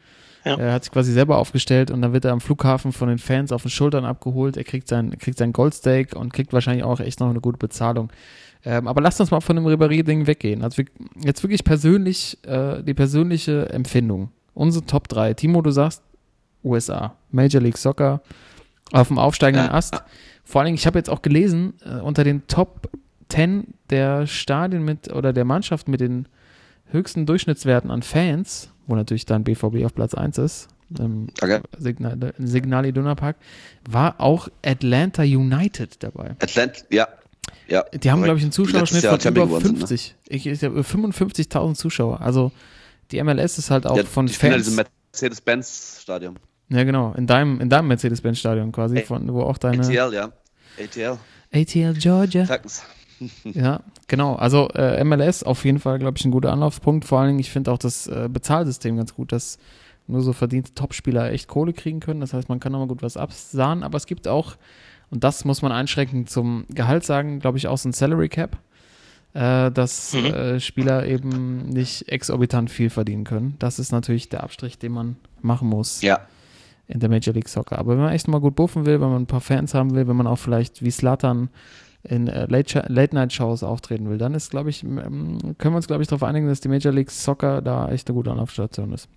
Ja. 0.46 0.56
Er 0.58 0.74
hat 0.74 0.84
sich 0.84 0.92
quasi 0.92 1.12
selber 1.12 1.38
aufgestellt 1.38 1.92
und 1.92 2.02
dann 2.02 2.14
wird 2.14 2.26
er 2.26 2.32
am 2.32 2.42
Flughafen 2.42 2.92
von 2.92 3.10
den 3.10 3.18
Fans 3.18 3.52
auf 3.52 3.64
den 3.64 3.72
Schultern 3.72 4.06
abgeholt. 4.06 4.58
Er 4.58 4.64
kriegt 4.64 4.88
sein, 4.88 5.18
kriegt 5.18 5.38
sein 5.38 5.54
Goldsteak 5.54 6.16
und 6.16 6.34
kriegt 6.34 6.54
wahrscheinlich 6.54 6.84
auch 6.84 7.00
echt 7.00 7.20
noch 7.20 7.30
eine 7.30 7.42
gute 7.42 7.58
Bezahlung. 7.58 8.10
Ähm, 8.66 8.88
aber 8.88 9.02
lasst 9.02 9.20
uns 9.20 9.32
mal 9.32 9.42
von 9.42 9.56
dem 9.56 9.66
Ribéry-Ding 9.66 10.28
weggehen. 10.28 10.64
Also 10.64 10.80
wir, 10.80 10.86
jetzt 11.24 11.44
wirklich 11.44 11.64
persönlich, 11.64 12.38
äh, 12.46 12.84
die 12.84 12.94
persönliche 12.94 13.70
Empfindung. 13.70 14.32
Unsere 14.54 14.86
Top 14.86 15.08
3. 15.08 15.34
Timo, 15.34 15.62
du 15.62 15.72
sagst 15.72 16.04
USA, 16.64 17.16
Major 17.32 17.62
League 17.62 17.78
Soccer, 17.78 18.22
auf 18.92 19.08
dem 19.08 19.18
aufsteigenden. 19.18 19.70
Ast. 19.70 20.04
Vor 20.44 20.60
allen 20.62 20.66
Dingen, 20.68 20.78
ich 20.78 20.88
habe 20.88 20.98
jetzt 20.98 21.10
auch 21.10 21.22
gelesen, 21.22 21.74
äh, 21.86 22.02
unter 22.02 22.24
den 22.24 22.48
Top 22.48 22.90
10 23.30 23.76
der 23.90 24.28
Stadien 24.28 24.84
mit 24.84 25.14
oder 25.14 25.32
der 25.32 25.46
Mannschaften 25.46 25.92
mit 25.92 26.02
den 26.02 26.28
höchsten 26.92 27.26
Durchschnittswerten 27.26 27.92
an 27.92 28.02
Fans, 28.02 28.72
wo 28.90 28.96
natürlich 28.96 29.26
dann 29.26 29.44
BVB 29.44 29.86
auf 29.86 29.94
Platz 29.94 30.14
1 30.14 30.38
ist, 30.40 30.68
ähm, 31.00 31.28
Okay. 31.42 31.60
Signal, 31.78 32.34
Signal 32.40 32.86
Iduna 32.86 33.16
Park, 33.16 33.38
war 33.90 34.20
auch 34.20 34.50
Atlanta 34.66 35.22
United 35.24 36.04
dabei. 36.04 36.32
Atlant, 36.42 36.86
ja. 36.90 37.08
ja. 37.68 37.84
Die 37.94 38.10
haben, 38.12 38.24
glaube 38.24 38.40
ich, 38.40 38.44
einen 38.44 38.52
Zuschauerschnitt 38.52 39.06
von 39.06 39.20
Champion 39.20 39.48
über 39.48 39.60
geworden 39.60 39.78
sind, 39.78 39.80
ne? 39.80 39.88
50. 39.88 40.16
Ich, 40.28 40.48
ich 40.48 40.64
habe 40.64 40.82
55.000 40.82 41.76
Zuschauer. 41.76 42.22
Also 42.22 42.52
die 43.12 43.22
MLS 43.24 43.58
ist 43.60 43.70
halt 43.72 43.86
auch 43.86 43.98
Ja, 43.98 44.04
von 44.04 44.28
ja 44.28 44.34
Fans. 44.34 44.66
diesem 44.66 44.84
Mercedes-Benz-Stadion. 45.14 46.38
Ja, 46.70 46.84
genau. 46.84 47.14
In 47.14 47.28
deinem, 47.28 47.62
in 47.62 47.70
deinem 47.70 47.88
Mercedes-Benz-Stadion 47.88 48.72
quasi, 48.72 49.02
von, 49.02 49.32
wo 49.34 49.42
auch 49.42 49.58
deine. 49.58 49.84
ATL, 49.84 50.14
ja. 50.14 50.32
ATL. 50.80 51.18
ATL 51.54 51.94
Georgia. 51.94 52.46
Sagten's. 52.46 52.84
Ja, 53.44 53.82
genau. 54.08 54.36
Also 54.36 54.70
äh, 54.76 55.04
MLS 55.04 55.44
auf 55.44 55.66
jeden 55.66 55.80
Fall, 55.80 56.00
glaube 56.00 56.18
ich, 56.18 56.26
ein 56.26 56.32
guter 56.32 56.52
Anlaufspunkt. 56.52 57.06
Vor 57.06 57.20
allen 57.20 57.30
Dingen, 57.30 57.40
ich 57.40 57.52
finde 57.52 57.72
auch 57.72 57.78
das 57.78 58.08
äh, 58.08 58.30
Bezahlsystem 58.32 58.98
ganz 58.98 59.14
gut, 59.16 59.32
dass 59.32 59.58
nur 60.08 60.22
so 60.22 60.34
verdiente 60.34 60.74
Topspieler 60.74 61.32
echt 61.32 61.48
Kohle 61.48 61.74
kriegen 61.74 62.00
können. 62.00 62.22
Das 62.22 62.34
heißt, 62.34 62.50
man 62.50 62.60
kann 62.60 62.72
nochmal 62.72 62.88
gut 62.88 63.04
was 63.04 63.18
absahen. 63.18 63.84
Aber 63.84 63.98
es 63.98 64.06
gibt 64.06 64.28
auch, 64.28 64.56
und 65.12 65.24
das 65.24 65.46
muss 65.46 65.62
man 65.62 65.72
einschränkend 65.72 66.30
zum 66.30 66.66
Gehalt 66.70 67.04
sagen, 67.04 67.40
glaube 67.40 67.58
ich, 67.58 67.68
auch 67.68 67.78
so 67.78 67.90
ein 67.90 67.94
Salary 67.94 68.30
Cap, 68.30 68.58
äh, 69.34 69.70
dass 69.72 70.14
Mhm. 70.14 70.26
äh, 70.26 70.60
Spieler 70.60 71.06
eben 71.06 71.70
nicht 71.70 72.10
exorbitant 72.10 72.72
viel 72.72 72.90
verdienen 72.90 73.24
können. 73.24 73.56
Das 73.60 73.78
ist 73.78 73.92
natürlich 73.92 74.30
der 74.30 74.44
Abstrich, 74.44 74.80
den 74.80 74.92
man 74.94 75.16
machen 75.42 75.68
muss 75.70 76.02
Ja. 76.02 76.20
in 76.88 77.00
der 77.00 77.10
Major 77.10 77.34
League 77.36 77.48
Soccer. 77.50 77.78
Aber 77.78 77.92
wenn 77.92 78.00
man 78.04 78.12
echt 78.14 78.28
mal 78.28 78.40
gut 78.42 78.56
buffen 78.56 78.88
will, 78.88 79.00
wenn 79.02 79.10
man 79.10 79.22
ein 79.22 79.28
paar 79.28 79.42
Fans 79.42 79.76
haben 79.76 79.94
will, 79.94 80.08
wenn 80.08 80.16
man 80.16 80.26
auch 80.26 80.38
vielleicht 80.40 80.84
wie 80.84 80.90
Slatan 80.90 81.50
in 82.04 82.28
äh, 82.28 82.46
Late- 82.48 82.86
Late-Night-Shows 82.88 83.64
auftreten 83.64 84.10
will, 84.10 84.18
dann 84.18 84.34
ist, 84.34 84.52
glaube 84.52 84.70
ich, 84.70 84.82
können 84.82 85.58
wir 85.58 85.76
uns, 85.76 85.88
glaube 85.88 86.02
ich, 86.02 86.08
darauf 86.08 86.24
einigen, 86.24 86.48
dass 86.48 86.62
die 86.62 86.70
Major 86.70 86.94
League 86.94 87.12
Soccer 87.12 87.62
da 87.62 87.90
echt 87.92 88.08
eine 88.08 88.16
gute 88.16 88.32
Anlaufstation 88.32 88.94
ist. 88.94 89.10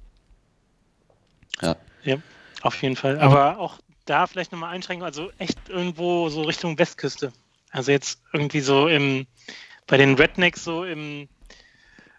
Auf 2.62 2.80
jeden 2.83 2.95
Fall. 2.97 3.18
Aber 3.18 3.59
auch 3.59 3.78
da 4.05 4.26
vielleicht 4.26 4.53
nochmal 4.53 4.72
einschränken, 4.74 5.05
also 5.05 5.30
echt 5.39 5.59
irgendwo 5.68 6.28
so 6.28 6.43
Richtung 6.43 6.78
Westküste. 6.78 7.33
Also 7.70 7.91
jetzt 7.91 8.20
irgendwie 8.33 8.61
so 8.61 8.87
im, 8.89 9.26
bei 9.87 9.97
den 9.97 10.14
Rednecks 10.14 10.62
so 10.64 10.85
im, 10.85 11.28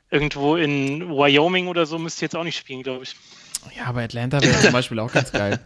irgendwo 0.09 0.55
in 0.57 1.09
Wyoming 1.09 1.67
oder 1.67 1.85
so 1.85 1.97
müsst 1.97 2.21
ihr 2.21 2.25
jetzt 2.25 2.35
auch 2.35 2.43
nicht 2.43 2.57
spielen, 2.57 2.83
glaube 2.83 3.03
ich. 3.03 3.15
Ja, 3.77 3.85
aber 3.85 4.01
Atlanta 4.01 4.41
wäre 4.41 4.59
zum 4.59 4.71
Beispiel 4.73 4.99
auch 4.99 5.11
ganz 5.11 5.31
geil. 5.31 5.59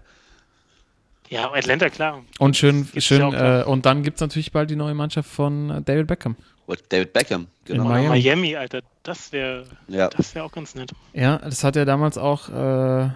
Ja, 1.30 1.51
Atlanta, 1.51 1.89
klar. 1.89 2.23
Und 2.39 2.55
schön, 2.55 2.86
Gibt's 2.86 3.03
schön, 3.05 3.19
ja 3.21 3.30
da. 3.32 3.61
äh, 3.61 3.63
und 3.65 3.86
dann 3.86 4.03
gibt 4.03 4.17
es 4.17 4.21
natürlich 4.21 4.51
bald 4.51 4.69
die 4.69 4.75
neue 4.75 4.93
Mannschaft 4.93 5.30
von 5.30 5.69
äh, 5.69 5.82
David 5.82 6.07
Beckham. 6.07 6.36
What, 6.67 6.84
David 6.89 7.13
Beckham, 7.13 7.47
genau. 7.65 7.84
In 7.84 7.89
Miami. 7.89 8.07
Miami, 8.09 8.55
Alter, 8.55 8.82
das 9.03 9.32
wäre 9.32 9.65
Ja. 9.88 10.09
das 10.09 10.36
wäre 10.36 10.45
auch 10.45 10.51
ganz 10.51 10.75
nett. 10.75 10.91
Ja, 11.13 11.38
das 11.38 11.63
hat 11.63 11.75
ja 11.75 11.86
damals 11.86 12.17
auch 12.17 12.49
äh, 12.49 13.09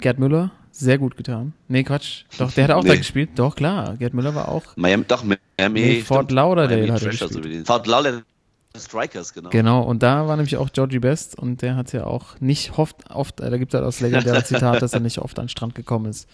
Gerd 0.00 0.18
Müller 0.18 0.50
sehr 0.72 0.98
gut 0.98 1.16
getan. 1.16 1.52
Nee, 1.68 1.82
Quatsch. 1.84 2.24
Doch, 2.38 2.50
der 2.52 2.64
hat 2.64 2.70
auch 2.72 2.84
da 2.84 2.92
Nee. 2.92 2.98
gespielt. 2.98 3.30
Doch, 3.36 3.54
klar. 3.56 3.96
Gerd 3.96 4.14
Müller 4.14 4.34
war 4.34 4.48
auch. 4.48 4.62
Miami, 4.76 5.04
doch, 5.06 5.22
Miami. 5.24 5.38
Nee, 5.80 6.00
Fort. 6.02 6.30
Lauderdale 6.30 6.92
hat 6.92 7.02
er 7.02 7.10
gespielt. 7.10 7.32
so 7.32 7.44
wie 7.44 7.48
die- 7.48 7.64
Fort 7.64 7.86
Lauderdale 7.86 8.22
Strikers, 8.76 9.34
genau. 9.34 9.50
Genau, 9.50 9.82
und 9.82 10.00
da 10.02 10.28
war 10.28 10.36
nämlich 10.36 10.56
auch 10.56 10.70
Georgie 10.72 11.00
Best 11.00 11.36
und 11.36 11.60
der 11.60 11.74
hat 11.74 11.92
ja 11.92 12.04
auch 12.04 12.38
nicht 12.40 12.78
oft, 12.78 13.10
oft 13.10 13.40
äh, 13.40 13.50
da 13.50 13.58
gibt 13.58 13.74
es 13.74 13.78
halt 13.78 13.86
das 13.86 13.98
legendäre 14.00 14.44
Zitat, 14.44 14.80
dass 14.80 14.92
er 14.94 15.00
nicht 15.00 15.18
oft 15.18 15.36
an 15.40 15.46
den 15.46 15.48
Strand 15.48 15.74
gekommen 15.74 16.06
ist, 16.06 16.28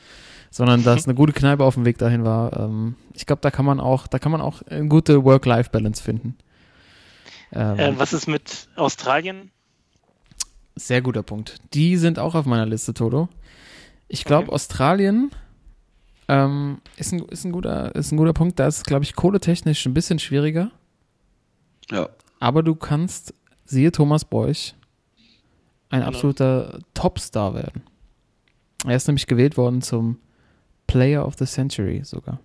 sondern 0.51 0.83
dass 0.85 1.05
eine 1.07 1.15
gute 1.15 1.33
Kneipe 1.33 1.65
auf 1.65 1.75
dem 1.75 1.85
Weg 1.85 1.99
dahin 1.99 2.25
war. 2.25 2.59
Ähm, 2.59 2.97
ich 3.15 3.27
glaube, 3.27 3.41
da 3.43 3.51
kann 3.51 3.65
man 3.65 3.81
auch, 3.81 4.07
da 4.07 4.19
kann 4.19 4.33
man 4.33 4.41
auch 4.41 4.63
eine 4.63 4.89
gute 4.89 5.25
Work-Life-Balance 5.25 6.03
finden. 6.03 6.37
Ähm, 7.53 7.79
Äh, 7.79 7.99
was 7.99 8.13
ist 8.13 8.27
mit 8.27 8.69
Australien? 8.77 9.51
Sehr 10.75 11.01
guter 11.01 11.23
Punkt. 11.23 11.59
Die 11.75 11.97
sind 11.97 12.19
auch 12.19 12.35
auf 12.35 12.45
meiner 12.45 12.67
Liste, 12.67 12.93
Toto. 12.93 13.29
Ich 14.09 14.25
glaube, 14.25 14.45
Okay. 14.49 14.55
Australien 14.55 15.31
ähm, 16.29 16.79
ist, 16.97 17.13
ein, 17.13 17.21
ist, 17.27 17.45
ein 17.45 17.53
guter, 17.53 17.95
ist 17.95 18.13
ein 18.13 18.17
guter 18.17 18.33
Punkt. 18.35 18.59
Da 18.59 18.67
ist, 18.67 18.85
glaube 18.87 19.05
ich, 19.05 19.15
kohletechnisch 19.17 19.87
ein 19.87 19.95
bisschen 19.95 20.19
schwieriger. 20.19 20.71
Ja. 21.91 22.09
Aber 22.41 22.63
du 22.63 22.75
kannst, 22.75 23.33
siehe 23.65 23.91
Thomas 23.93 24.25
Beuch, 24.25 24.75
ein 25.89 26.01
Genau. 26.01 26.09
absoluter 26.09 26.81
Topstar 26.95 27.55
werden. 27.55 27.83
Er 28.85 28.97
ist 28.97 29.07
nämlich 29.07 29.27
gewählt 29.27 29.57
worden 29.57 29.83
zum 29.83 30.19
Player 30.87 31.27
of 31.27 31.35
the 31.39 31.47
Century 31.47 32.03
sogar. 32.05 32.41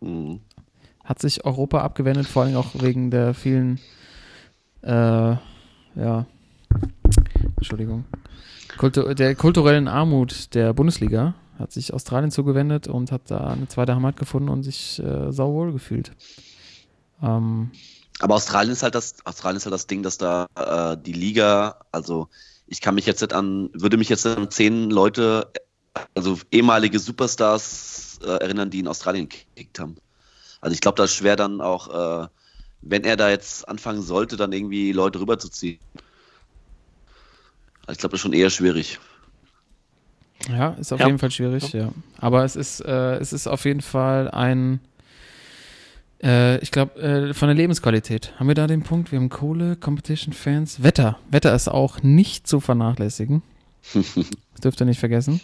Mhm. 0.00 0.40
Hat 1.04 1.20
sich 1.20 1.44
Europa 1.44 1.80
abgewendet, 1.80 2.26
vor 2.26 2.44
allem 2.44 2.56
auch 2.56 2.70
wegen 2.74 3.10
der 3.10 3.34
vielen, 3.34 3.80
äh, 4.82 5.36
ja, 5.94 6.26
Entschuldigung. 7.56 8.04
Kultu 8.78 9.14
der 9.14 9.34
kulturellen 9.34 9.88
Armut 9.88 10.54
der 10.54 10.72
Bundesliga 10.72 11.34
hat 11.58 11.72
sich 11.72 11.92
Australien 11.92 12.30
zugewendet 12.30 12.88
und 12.88 13.12
hat 13.12 13.30
da 13.30 13.48
eine 13.48 13.68
zweite 13.68 13.94
Heimat 13.94 14.16
gefunden 14.16 14.48
und 14.48 14.62
sich 14.62 14.98
äh, 14.98 15.30
sauwohl 15.32 15.72
gefühlt. 15.72 16.12
Ähm, 17.22 17.70
Aber 18.20 18.34
Australien 18.34 18.72
ist 18.72 18.82
halt 18.82 18.94
das, 18.94 19.16
Australien 19.24 19.58
ist 19.58 19.66
halt 19.66 19.74
das 19.74 19.86
Ding, 19.86 20.02
dass 20.02 20.18
da 20.18 20.46
äh, 20.56 20.96
die 20.96 21.12
Liga, 21.12 21.76
also 21.92 22.28
ich 22.66 22.80
kann 22.80 22.94
mich 22.94 23.06
jetzt 23.06 23.20
nicht 23.20 23.34
an, 23.34 23.70
würde 23.74 23.96
mich 23.96 24.08
jetzt 24.08 24.26
an 24.26 24.50
zehn 24.50 24.90
Leute, 24.90 25.52
also 26.14 26.38
ehemalige 26.50 26.98
Superstars 26.98 28.18
äh, 28.24 28.28
erinnern, 28.28 28.70
die 28.70 28.80
in 28.80 28.88
Australien 28.88 29.28
gekickt 29.28 29.78
haben. 29.78 29.96
Also 30.60 30.74
ich 30.74 30.80
glaube, 30.80 30.96
da 30.96 31.04
ist 31.04 31.14
schwer 31.14 31.36
dann 31.36 31.60
auch, 31.60 32.24
äh, 32.24 32.28
wenn 32.82 33.04
er 33.04 33.16
da 33.16 33.30
jetzt 33.30 33.68
anfangen 33.68 34.02
sollte, 34.02 34.36
dann 34.36 34.52
irgendwie 34.52 34.92
Leute 34.92 35.20
rüberzuziehen. 35.20 35.78
Also 37.86 37.92
ich 37.92 37.98
glaube, 37.98 38.12
das 38.12 38.18
ist 38.18 38.22
schon 38.22 38.32
eher 38.32 38.50
schwierig. 38.50 38.98
ja, 40.48 40.70
ist 40.70 40.92
auf 40.92 41.00
Ja. 41.00 41.06
jeden 41.06 41.18
Fall 41.18 41.30
schwierig, 41.30 41.72
ja. 41.72 41.90
Aber 42.18 42.44
es 42.44 42.56
ist, 42.56 42.80
äh, 42.80 43.16
es 43.16 43.32
ist 43.32 43.46
auf 43.46 43.64
jeden 43.64 43.80
Fall 43.82 44.30
ein, 44.30 44.80
äh, 46.22 46.58
ich 46.58 46.70
glaube, 46.70 47.00
äh, 47.00 47.34
von 47.34 47.48
der 47.48 47.56
Lebensqualität. 47.56 48.32
Haben 48.38 48.48
wir 48.48 48.54
da 48.54 48.66
den 48.68 48.82
Punkt? 48.82 49.10
Wir 49.12 49.18
haben 49.18 49.28
Kohle, 49.28 49.76
Competition, 49.76 50.32
Fans, 50.32 50.82
Wetter. 50.82 51.18
Wetter 51.30 51.54
ist 51.54 51.68
auch 51.68 52.02
nicht 52.02 52.46
zu 52.46 52.60
vernachlässigen. 52.60 53.42
Das 53.94 54.60
dürft 54.62 54.80
ihr 54.80 54.86
nicht 54.86 55.00
vergessen. 55.00 55.40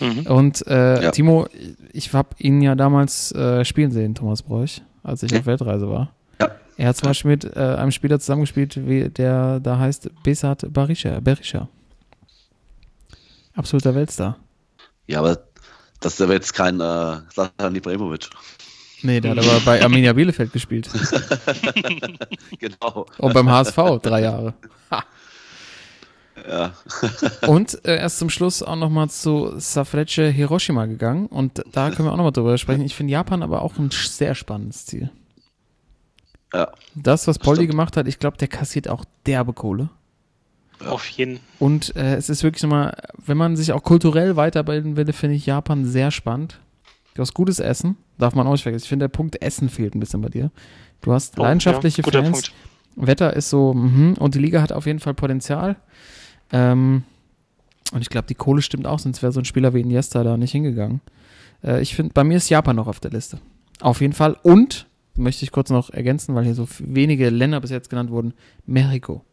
Mhm. 0.00 0.26
Und 0.26 0.66
äh, 0.66 1.02
Ja. 1.04 1.10
Timo, 1.10 1.46
ich 1.92 2.12
habe 2.12 2.28
ihn 2.38 2.60
ja 2.62 2.74
damals 2.74 3.32
äh, 3.32 3.64
spielen 3.64 3.90
sehen, 3.90 4.14
Thomas 4.14 4.42
Bräuch, 4.42 4.82
als 5.02 5.22
ich 5.22 5.30
Ja. 5.32 5.40
auf 5.40 5.46
Weltreise 5.46 5.88
war. 5.88 6.12
Ja. 6.40 6.50
Er 6.76 6.88
hat 6.88 6.96
zum 6.96 7.08
Beispiel 7.08 7.30
mit 7.30 7.44
äh, 7.56 7.58
einem 7.58 7.90
Spieler 7.92 8.18
zusammengespielt, 8.20 8.86
wie, 8.86 9.08
der 9.08 9.60
da 9.60 9.78
heißt 9.78 10.10
Besat 10.22 10.66
Barisha. 10.72 11.20
Berisha. 11.20 11.68
Absoluter 13.54 13.94
Weltstar. 13.94 14.36
Ja, 15.06 15.20
aber 15.20 15.38
das 16.00 16.14
ist 16.14 16.20
aber 16.20 16.34
jetzt 16.34 16.52
kein 16.52 16.78
äh, 16.80 17.16
Ibrahimovic. 17.74 18.28
Nee, 19.02 19.20
der 19.20 19.30
hat 19.32 19.38
aber 19.38 19.60
bei 19.64 19.82
Arminia 19.82 20.12
Bielefeld 20.12 20.52
gespielt. 20.52 20.88
Genau. 22.58 23.06
Und 23.18 23.34
beim 23.34 23.50
HSV 23.50 23.76
drei 24.02 24.22
Jahre. 24.22 24.54
Ja. 26.48 26.72
Und 27.48 27.84
äh, 27.84 27.96
erst 27.96 28.18
zum 28.18 28.30
Schluss 28.30 28.62
auch 28.62 28.76
nochmal 28.76 29.10
zu 29.10 29.54
Safreche 29.58 30.28
Hiroshima 30.28 30.86
gegangen. 30.86 31.26
Und 31.26 31.62
da 31.72 31.90
können 31.94 32.08
wir 32.08 32.12
auch 32.12 32.16
nochmal 32.16 32.32
drüber 32.32 32.56
sprechen. 32.58 32.82
Ich 32.82 32.94
finde 32.94 33.12
Japan 33.12 33.42
aber 33.42 33.62
auch 33.62 33.78
ein 33.78 33.90
sehr 33.90 34.34
spannendes 34.34 34.86
Ziel. 34.86 35.10
Ja. 36.52 36.70
Das, 36.94 37.26
was 37.26 37.38
Polly 37.38 37.66
gemacht 37.66 37.96
hat, 37.96 38.06
ich 38.06 38.18
glaube, 38.18 38.36
der 38.36 38.48
kassiert 38.48 38.88
auch 38.88 39.04
derbe 39.26 39.52
Kohle. 39.52 39.90
Auf 40.84 41.08
jeden. 41.08 41.40
Und 41.58 41.96
äh, 41.96 42.16
es 42.16 42.28
ist 42.28 42.42
wirklich 42.42 42.62
nochmal, 42.62 42.96
wenn 43.24 43.36
man 43.36 43.56
sich 43.56 43.72
auch 43.72 43.82
kulturell 43.82 44.36
weiterbilden 44.36 44.96
will, 44.96 45.10
finde 45.12 45.36
ich 45.36 45.46
Japan 45.46 45.84
sehr 45.86 46.10
spannend. 46.10 46.60
Du 47.14 47.22
hast 47.22 47.32
gutes 47.32 47.60
Essen, 47.60 47.96
darf 48.18 48.34
man 48.34 48.46
auch 48.46 48.52
nicht 48.52 48.62
vergessen. 48.62 48.84
Ich 48.84 48.88
finde, 48.90 49.04
der 49.04 49.08
Punkt 49.08 49.40
Essen 49.40 49.70
fehlt 49.70 49.94
ein 49.94 50.00
bisschen 50.00 50.20
bei 50.20 50.28
dir. 50.28 50.50
Du 51.00 51.12
hast 51.12 51.38
Oh, 51.38 51.42
leidenschaftliche 51.42 52.02
ja, 52.02 52.10
Fans. 52.10 52.30
Punkt. 52.30 52.52
Wetter 52.96 53.34
ist 53.34 53.50
so, 53.50 53.74
mhm, 53.74 54.14
und 54.18 54.34
die 54.34 54.38
Liga 54.38 54.60
hat 54.60 54.72
auf 54.72 54.86
jeden 54.86 55.00
Fall 55.00 55.14
Potenzial. 55.14 55.76
Ähm, 56.52 57.04
und 57.92 58.02
ich 58.02 58.08
glaube, 58.08 58.26
die 58.26 58.34
Kohle 58.34 58.62
stimmt 58.62 58.86
auch, 58.86 58.98
sonst 58.98 59.22
wäre 59.22 59.32
so 59.32 59.40
ein 59.40 59.44
Spieler 59.44 59.74
wie 59.74 59.80
Iniesta 59.80 60.24
da 60.24 60.36
nicht 60.36 60.52
hingegangen. 60.52 61.00
Äh, 61.62 61.82
ich 61.82 61.94
finde, 61.94 62.12
bei 62.12 62.24
mir 62.24 62.36
ist 62.36 62.48
Japan 62.48 62.76
noch 62.76 62.88
auf 62.88 63.00
der 63.00 63.10
Liste. 63.10 63.38
Auf 63.80 64.00
jeden 64.00 64.12
Fall. 64.12 64.36
Und, 64.42 64.86
möchte 65.14 65.44
ich 65.44 65.52
kurz 65.52 65.70
noch 65.70 65.90
ergänzen, 65.90 66.34
weil 66.34 66.44
hier 66.44 66.54
so 66.54 66.66
wenige 66.78 67.30
Länder 67.30 67.60
bis 67.60 67.70
jetzt 67.70 67.90
genannt 67.90 68.10
wurden, 68.10 68.34
Mexiko. 68.66 69.24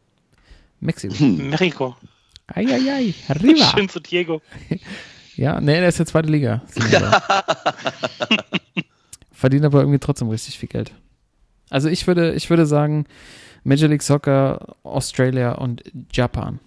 Mexiko. 0.79 1.23
Mexiko. 1.23 1.95
Eieiei, 2.47 3.13
arriba. 3.29 3.71
Schön 3.75 3.89
zu 3.89 3.99
Diego. 3.99 4.41
Ja, 5.35 5.59
nee, 5.59 5.79
der 5.79 5.87
ist 5.87 5.97
ja 5.97 6.05
zweite 6.05 6.29
Liga. 6.29 6.61
Verdient 9.31 9.65
aber 9.65 9.79
irgendwie 9.79 9.97
trotzdem 9.97 10.29
richtig 10.29 10.59
viel 10.59 10.69
Geld. 10.69 10.91
Also 11.71 11.89
ich 11.89 12.05
würde, 12.05 12.35
ich 12.35 12.51
würde 12.51 12.67
sagen, 12.67 13.07
Major 13.63 13.89
League 13.89 14.03
Soccer, 14.03 14.75
Australia 14.83 15.53
und 15.53 15.81
Japan. 16.11 16.59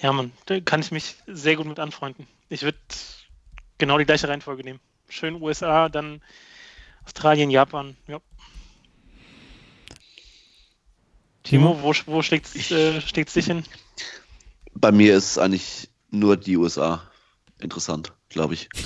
Ja, 0.00 0.12
Mann, 0.12 0.32
da 0.46 0.60
kann 0.60 0.80
ich 0.80 0.90
mich 0.90 1.16
sehr 1.26 1.56
gut 1.56 1.66
mit 1.66 1.78
anfreunden. 1.78 2.26
Ich 2.48 2.62
würde 2.62 2.78
genau 3.78 3.98
die 3.98 4.04
gleiche 4.04 4.28
Reihenfolge 4.28 4.64
nehmen. 4.64 4.80
Schön 5.08 5.40
USA, 5.40 5.88
dann 5.88 6.20
Australien, 7.04 7.50
Japan. 7.50 7.96
Ja. 8.06 8.20
Timo, 11.42 11.78
wo, 11.82 11.92
wo 12.06 12.22
schlägt 12.22 12.46
es 12.54 12.70
äh, 12.70 13.00
dich 13.00 13.44
hin? 13.46 13.64
Bei 14.74 14.90
mir 14.90 15.16
ist 15.16 15.38
eigentlich 15.38 15.88
nur 16.10 16.36
die 16.36 16.56
USA 16.56 17.02
interessant, 17.60 18.12
glaube 18.28 18.54
ich. 18.54 18.68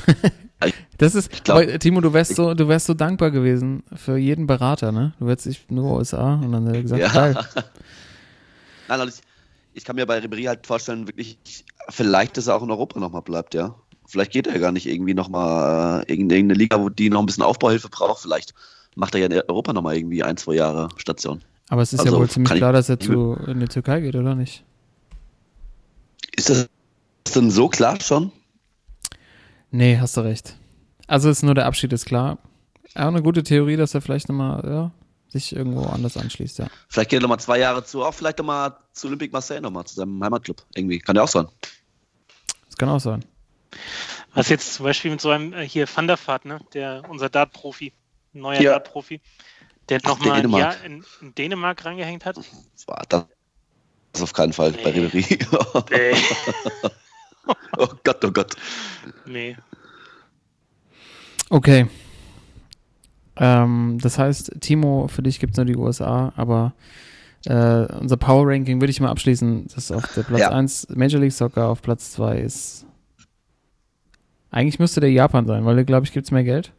Das 0.98 1.14
ist, 1.14 1.44
glaub- 1.44 1.62
aber, 1.62 1.78
Timo, 1.78 2.00
du 2.00 2.12
wärst 2.12 2.34
so, 2.34 2.52
du 2.52 2.66
wärst 2.66 2.86
so 2.86 2.94
dankbar 2.94 3.30
gewesen 3.30 3.84
für 3.94 4.16
jeden 4.16 4.48
Berater, 4.48 4.90
ne? 4.90 5.14
Du 5.20 5.28
hättest 5.28 5.46
dich 5.46 5.70
nur 5.70 5.96
USA 5.96 6.34
und 6.34 6.50
dann 6.50 6.66
hat 6.66 6.74
er 6.74 6.82
gesagt, 6.82 7.00
Ja. 7.00 7.12
geil. 7.12 7.34
Nein, 8.88 9.00
also 9.00 9.22
ich, 9.74 9.84
kann 9.84 9.96
mir 9.96 10.06
bei 10.06 10.18
Ribéry 10.18 10.46
halt 10.46 10.66
vorstellen, 10.66 11.06
wirklich, 11.06 11.38
vielleicht, 11.88 12.36
dass 12.36 12.46
er 12.46 12.56
auch 12.56 12.62
in 12.62 12.70
Europa 12.70 12.98
nochmal 13.00 13.22
bleibt, 13.22 13.54
ja. 13.54 13.74
Vielleicht 14.06 14.32
geht 14.32 14.46
er 14.46 14.54
ja 14.54 14.60
gar 14.60 14.72
nicht 14.72 14.86
irgendwie 14.86 15.14
nochmal 15.14 16.02
äh, 16.08 16.12
in 16.12 16.30
irgendeine 16.30 16.54
Liga, 16.54 16.80
wo 16.80 16.88
die 16.88 17.10
noch 17.10 17.20
ein 17.20 17.26
bisschen 17.26 17.44
Aufbauhilfe 17.44 17.90
braucht. 17.90 18.22
Vielleicht 18.22 18.54
macht 18.94 19.14
er 19.14 19.20
ja 19.20 19.26
in 19.26 19.42
Europa 19.48 19.72
nochmal 19.74 19.96
irgendwie 19.96 20.22
ein, 20.22 20.36
zwei 20.38 20.54
Jahre 20.54 20.88
Station. 20.96 21.42
Aber 21.68 21.82
es 21.82 21.92
ist 21.92 22.00
Also, 22.00 22.14
ja 22.14 22.18
wohl 22.18 22.30
ziemlich 22.30 22.54
klar, 22.54 22.72
dass 22.72 22.88
er 22.88 22.98
zu, 22.98 23.34
in 23.46 23.60
die 23.60 23.68
Türkei 23.68 24.00
geht, 24.00 24.16
oder 24.16 24.34
nicht? 24.34 24.64
Ist 26.36 26.48
das 26.48 26.68
denn 27.34 27.50
so 27.50 27.68
klar 27.68 28.00
schon? 28.00 28.32
Nee, 29.70 29.98
hast 29.98 30.16
du 30.16 30.22
recht. 30.22 30.56
Also 31.06 31.28
ist 31.28 31.42
nur 31.42 31.54
der 31.54 31.66
Abschied 31.66 31.92
ist 31.92 32.06
klar. 32.06 32.38
Auch 32.94 33.08
eine 33.08 33.22
gute 33.22 33.42
Theorie, 33.42 33.76
dass 33.76 33.94
er 33.94 34.00
vielleicht 34.00 34.28
nochmal, 34.28 34.62
ja, 34.66 34.90
sich 35.28 35.54
irgendwo 35.54 35.84
anders 35.86 36.16
anschließt, 36.16 36.58
ja. 36.58 36.68
Vielleicht 36.88 37.10
geht 37.10 37.18
er 37.18 37.22
nochmal 37.22 37.40
zwei 37.40 37.58
Jahre 37.58 37.84
zu, 37.84 38.04
auch 38.04 38.14
vielleicht 38.14 38.38
nochmal 38.38 38.76
zu 38.92 39.06
Olympique 39.08 39.32
Marseille 39.32 39.60
nochmal, 39.60 39.84
zu 39.84 39.94
seinem 39.94 40.22
Heimatclub. 40.22 40.64
Irgendwie. 40.74 40.98
Kann 40.98 41.16
ja 41.16 41.22
auch 41.22 41.28
sein. 41.28 41.46
Das 42.66 42.76
kann 42.76 42.88
auch 42.88 43.00
sein. 43.00 43.24
Was 44.34 44.48
jetzt 44.48 44.74
zum 44.74 44.84
Beispiel 44.84 45.10
mit 45.10 45.20
so 45.20 45.30
einem 45.30 45.52
äh, 45.52 45.68
hier 45.68 45.86
Van 45.92 46.06
der 46.06 46.18
Vaart, 46.24 46.44
ne? 46.44 46.60
Der, 46.72 47.02
unser 47.08 47.28
Dart-Profi, 47.28 47.92
neuer 48.32 48.60
Ja. 48.60 48.72
Dart-Profi, 48.72 49.20
der 49.88 50.00
nochmal 50.04 50.32
ein. 50.32 50.50
Jahr 50.50 50.84
in, 50.84 51.04
in 51.20 51.34
Dänemark 51.34 51.84
reingehängt 51.84 52.24
hat. 52.24 52.36
Das 52.36 52.86
war 52.86 53.04
das 53.08 53.26
das 54.12 54.22
auf 54.22 54.32
keinen 54.32 54.52
Fall 54.52 54.72
bei 54.72 54.90
Nee. 54.90 55.06
Ribéry. 55.06 55.86
Nee. 55.90 56.90
oh 57.78 57.88
Gott, 58.04 58.24
oh 58.24 58.30
Gott. 58.30 58.56
nee. 59.26 59.56
Okay. 61.50 61.88
Ähm, 63.38 63.98
das 64.00 64.18
heißt, 64.18 64.60
Timo, 64.60 65.08
für 65.08 65.22
dich 65.22 65.38
gibt 65.40 65.52
es 65.52 65.56
nur 65.56 65.66
die 65.66 65.76
USA, 65.76 66.32
aber 66.36 66.72
äh, 67.44 67.86
unser 67.98 68.16
Power 68.16 68.48
Ranking 68.48 68.80
würde 68.80 68.90
ich 68.90 69.00
mal 69.00 69.10
abschließen. 69.10 69.66
Das 69.68 69.84
ist 69.84 69.92
auf 69.92 70.12
der 70.14 70.24
Platz 70.24 70.40
Ja. 70.40 70.50
1 70.50 70.88
Major 70.90 71.20
League 71.20 71.32
Soccer, 71.32 71.68
auf 71.68 71.82
Platz 71.82 72.12
2 72.12 72.38
ist. 72.40 72.84
Eigentlich 74.50 74.78
müsste 74.78 75.00
der 75.00 75.12
Japan 75.12 75.46
sein, 75.46 75.64
weil 75.64 75.84
glaube 75.84 76.06
ich, 76.06 76.12
gibt 76.12 76.26
es 76.26 76.30
mehr 76.30 76.44
Geld. 76.44 76.72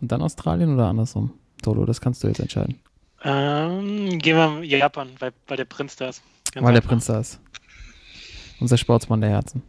Und 0.00 0.12
dann 0.12 0.22
Australien 0.22 0.74
oder 0.74 0.86
andersrum? 0.86 1.32
Toto, 1.62 1.86
das 1.86 2.00
kannst 2.00 2.22
du 2.22 2.28
jetzt 2.28 2.40
entscheiden. 2.40 2.78
Ähm, 3.24 4.18
gehen 4.18 4.36
wir 4.36 4.62
Japan, 4.64 5.08
weil, 5.18 5.32
weil 5.48 5.56
der 5.56 5.64
Prinz 5.64 5.96
da 5.96 6.10
ist. 6.10 6.22
Ganz 6.52 6.64
weil 6.64 6.74
der 6.74 6.82
einfach. 6.82 6.90
Prinz 6.90 7.06
da 7.06 7.20
ist. 7.20 7.40
Unser 8.60 8.76
Sportsmann 8.76 9.22
der 9.22 9.30
Herzen. 9.30 9.62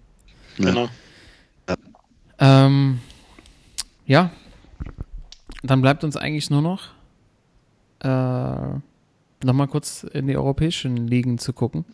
Genau. 0.57 0.89
Ähm, 2.38 2.99
ja. 4.05 4.30
Dann 5.64 5.82
bleibt 5.82 6.03
uns 6.03 6.18
eigentlich 6.18 6.49
nur 6.49 6.62
noch 6.62 6.89
äh, 7.99 8.80
nochmal 9.43 9.68
kurz 9.68 10.03
in 10.03 10.28
die 10.28 10.38
europäischen 10.38 11.08
Ligen 11.08 11.38
zu 11.38 11.53
gucken. 11.53 11.86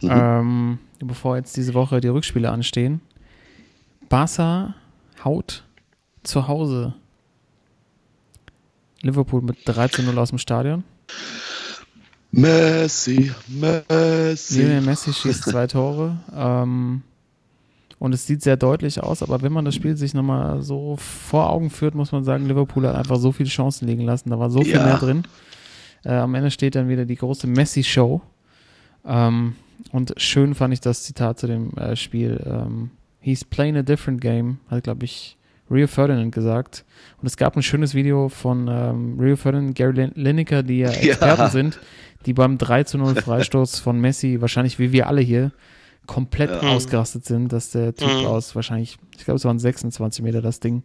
Mhm. 0.00 0.10
Ähm, 0.10 0.78
bevor 1.00 1.36
jetzt 1.36 1.56
diese 1.56 1.74
Woche 1.74 2.00
die 2.00 2.08
Rückspiele 2.08 2.50
anstehen. 2.50 3.00
Barca 4.08 4.74
haut 5.24 5.64
zu 6.22 6.48
Hause 6.48 6.94
Liverpool 9.02 9.42
mit 9.42 9.58
3 9.64 9.88
zu 9.88 10.02
0 10.02 10.18
aus 10.18 10.30
dem 10.30 10.38
Stadion. 10.38 10.84
Messi, 12.32 13.32
Messi. 13.46 14.60
Lionel 14.60 14.80
Messi 14.82 15.12
schießt 15.12 15.44
zwei 15.44 15.66
Tore. 15.66 16.18
Ähm, 16.34 17.02
und 17.98 18.12
es 18.14 18.26
sieht 18.26 18.42
sehr 18.42 18.56
deutlich 18.56 19.02
aus, 19.02 19.22
aber 19.22 19.40
wenn 19.42 19.52
man 19.52 19.64
das 19.64 19.74
Spiel 19.74 19.96
sich 19.96 20.12
nochmal 20.14 20.60
so 20.62 20.96
vor 20.96 21.48
Augen 21.50 21.70
führt, 21.70 21.94
muss 21.94 22.12
man 22.12 22.24
sagen, 22.24 22.46
Liverpool 22.46 22.86
hat 22.86 22.94
einfach 22.96 23.16
so 23.16 23.32
viele 23.32 23.48
Chancen 23.48 23.86
liegen 23.88 24.02
lassen. 24.02 24.30
Da 24.30 24.38
war 24.38 24.50
so 24.50 24.62
viel 24.62 24.74
Ja. 24.74 24.84
mehr 24.84 24.98
drin. 24.98 25.22
Äh, 26.04 26.12
am 26.14 26.34
Ende 26.34 26.50
steht 26.50 26.74
dann 26.74 26.88
wieder 26.88 27.04
die 27.06 27.16
große 27.16 27.46
Messi-Show. 27.46 28.20
Ähm, 29.06 29.54
und 29.92 30.14
schön 30.16 30.54
fand 30.54 30.72
ich 30.74 30.80
das 30.80 31.02
Zitat 31.04 31.38
zu 31.38 31.46
dem 31.46 31.72
äh, 31.76 31.96
Spiel. 31.96 32.42
Ähm, 32.46 32.90
He's 33.20 33.44
playing 33.44 33.76
a 33.76 33.82
different 33.82 34.20
game, 34.20 34.58
hat, 34.70 34.84
glaube 34.84 35.04
ich, 35.04 35.36
Rio 35.68 35.88
Ferdinand 35.88 36.32
gesagt. 36.32 36.84
Und 37.20 37.26
es 37.26 37.36
gab 37.36 37.56
ein 37.56 37.62
schönes 37.62 37.92
Video 37.94 38.28
von 38.28 38.68
ähm, 38.70 39.18
Rio 39.18 39.34
Ferdinand, 39.36 39.74
Gary 39.74 39.94
Lin- 39.94 40.12
Lineker, 40.14 40.62
die 40.62 40.78
ja 40.78 40.90
Ja. 40.92 40.96
Experten 41.10 41.50
sind, 41.50 41.80
die 42.24 42.34
beim 42.34 42.56
3 42.56 42.84
zu 42.84 42.98
0 42.98 43.14
Freistoß 43.22 43.80
von 43.80 44.00
Messi, 44.00 44.40
wahrscheinlich 44.40 44.78
wie 44.78 44.92
wir 44.92 45.08
alle 45.08 45.22
hier, 45.22 45.50
komplett 46.06 46.50
Ja. 46.62 46.70
ausgerastet 46.70 47.24
sind, 47.24 47.52
dass 47.52 47.70
der 47.70 47.94
Typ 47.94 48.08
Mhm. 48.20 48.26
aus 48.26 48.54
wahrscheinlich, 48.54 48.96
ich 49.16 49.24
glaube, 49.24 49.36
es 49.36 49.44
waren 49.44 49.58
26 49.58 50.22
Meter 50.24 50.42
das 50.42 50.60
Ding, 50.60 50.82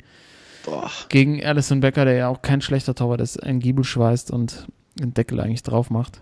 Boah. 0.66 0.90
gegen 1.10 1.44
Alison 1.44 1.80
Becker, 1.80 2.06
der 2.06 2.16
ja 2.16 2.28
auch 2.28 2.42
kein 2.42 2.62
schlechter 2.62 2.96
Torwart 2.96 3.22
ist, 3.22 3.42
einen 3.42 3.60
Giebel 3.60 3.84
schweißt 3.84 4.32
und 4.32 4.68
den 5.00 5.14
Deckel 5.14 5.40
eigentlich 5.40 5.64
drauf 5.64 5.90
macht. 5.90 6.22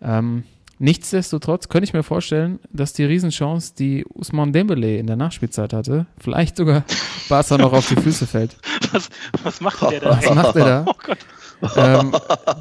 Ähm, 0.00 0.44
nichtsdestotrotz 0.78 1.68
könnte 1.68 1.84
ich 1.84 1.92
mir 1.92 2.02
vorstellen, 2.02 2.60
dass 2.72 2.92
die 2.92 3.04
Riesenchance, 3.04 3.74
die 3.76 4.04
Usman 4.14 4.52
Dembele 4.52 4.96
in 4.96 5.06
der 5.06 5.16
Nachspielzeit 5.16 5.72
hatte, 5.72 6.06
vielleicht 6.18 6.56
sogar 6.56 6.84
Barca 7.28 7.58
noch 7.58 7.72
auf 7.72 7.88
die 7.88 7.96
Füße 7.96 8.26
fällt. 8.26 8.56
Was, 8.92 9.08
was 9.42 9.60
macht 9.60 9.82
der 9.90 10.00
da? 10.00 10.10
Was 10.22 10.34
macht 10.34 10.56
er 10.56 10.64
da? 10.64 10.84
Oh 10.94 10.94
Gott. 11.04 11.18
ähm, 11.76 12.12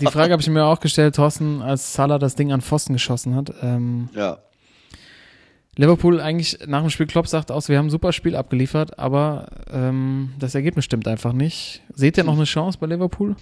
die 0.01 0.08
Frage 0.08 0.32
habe 0.34 0.41
ich 0.41 0.49
mir 0.49 0.66
auch 0.66 0.80
gestellt, 0.80 1.16
Thorsten, 1.16 1.62
als 1.62 1.93
Salah 1.93 2.18
das 2.18 2.34
Ding 2.34 2.51
an 2.51 2.62
Pfosten 2.62 2.93
geschossen 2.93 3.36
hat. 3.36 3.53
Ähm, 3.62 4.10
Ja. 4.16 4.39
Liverpool 5.78 6.19
eigentlich 6.19 6.59
nach 6.65 6.82
dem 6.82 6.89
Spiel 6.89 7.05
Klopp 7.05 7.28
sagt 7.28 7.51
aus, 7.51 7.69
wir 7.69 7.78
haben 7.78 7.88
ein 7.88 7.91
super 7.91 8.11
Spiel 8.11 8.36
abgeliefert, 8.36 8.97
aber 8.97 9.47
ähm, 9.71 10.34
das 10.39 10.55
Ergebnis 10.55 10.86
stimmt 10.86 11.07
einfach 11.07 11.34
nicht. 11.34 11.84
Seht 11.93 12.17
ihr 12.17 12.23
noch 12.23 12.34
eine 12.34 12.45
Chance 12.45 12.80
bei 12.80 12.88
Liverpool? 12.88 13.36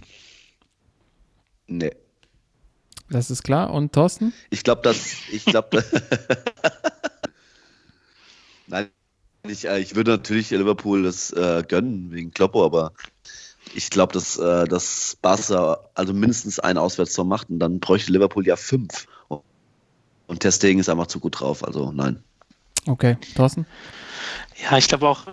Nee. 1.67 1.91
Das 3.09 3.31
ist 3.31 3.43
klar. 3.43 3.73
Und 3.73 3.93
Thorsten? 3.93 4.33
Ich 4.49 4.63
glaube, 4.63 4.81
dass. 4.81 5.15
Ich 5.31 5.45
glaube. 5.45 5.83
Nein, 8.67 8.89
ich, 9.47 9.67
äh, 9.67 9.79
ich 9.79 9.95
würde 9.95 10.11
natürlich 10.11 10.49
Liverpool 10.49 11.03
das 11.03 11.31
äh, 11.31 11.63
gönnen 11.67 12.11
wegen 12.11 12.31
Kloppo, 12.31 12.65
aber 12.65 12.93
ich 13.73 13.89
glaube, 13.89 14.13
dass, 14.13 14.37
äh, 14.37 14.65
dass 14.65 15.17
Barca 15.21 15.79
also 15.93 16.13
mindestens 16.13 16.59
ein 16.59 16.77
Auswärtstor 16.77 17.25
macht 17.25 17.49
und 17.49 17.59
dann 17.59 17.79
bräuchte 17.79 18.11
Liverpool 18.11 18.45
ja 18.45 18.55
fünf. 18.55 19.07
Und 20.27 20.39
Ter 20.39 20.51
Stegen 20.51 20.79
ist 20.79 20.89
einfach 20.89 21.07
zu 21.07 21.19
gut 21.19 21.39
drauf, 21.39 21.63
also 21.63 21.91
nein. 21.91 22.23
Okay, 22.87 23.17
Thorsten? 23.35 23.65
Ja, 24.63 24.77
ich 24.77 24.87
glaube 24.87 25.07
auch 25.07 25.23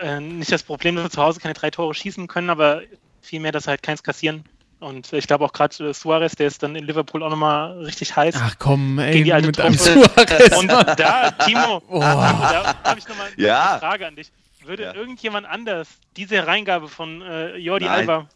äh, 0.00 0.20
nicht 0.20 0.52
das 0.52 0.62
Problem, 0.62 0.96
dass 0.96 1.04
wir 1.04 1.10
zu 1.10 1.22
Hause 1.22 1.40
keine 1.40 1.54
drei 1.54 1.70
Tore 1.70 1.94
schießen 1.94 2.26
können, 2.28 2.50
aber 2.50 2.82
vielmehr, 3.22 3.52
dass 3.52 3.64
sie 3.64 3.70
halt 3.70 3.82
keins 3.82 4.02
kassieren. 4.02 4.44
Und 4.78 5.12
ich 5.14 5.26
glaube 5.26 5.44
auch 5.44 5.52
gerade 5.54 5.88
äh, 5.88 5.94
Suarez, 5.94 6.36
der 6.36 6.46
ist 6.48 6.62
dann 6.62 6.76
in 6.76 6.84
Liverpool 6.84 7.22
auch 7.22 7.30
nochmal 7.30 7.78
richtig 7.84 8.14
heiß. 8.14 8.34
Ach 8.38 8.56
komm, 8.58 8.98
ey, 8.98 9.12
Gegen 9.12 9.24
die 9.24 9.32
alte 9.32 9.46
mit 9.46 9.58
einem 9.60 9.76
Truppe. 9.76 10.10
Suarez. 10.14 10.56
Und 10.58 10.68
da, 10.68 11.30
Timo, 11.30 11.82
Oh. 11.88 12.00
da 12.00 12.74
habe 12.84 12.98
ich 12.98 13.08
nochmal 13.08 13.28
Ja. 13.38 13.70
eine 13.72 13.78
Frage 13.80 14.06
an 14.06 14.16
dich. 14.16 14.30
Würde 14.64 14.82
Ja. 14.82 14.94
irgendjemand 14.94 15.46
anders 15.46 15.88
diese 16.16 16.46
Reingabe 16.46 16.88
von 16.88 17.22
äh, 17.22 17.56
Jordi 17.56 17.86
Nein. 17.86 18.00
Alba 18.10 18.28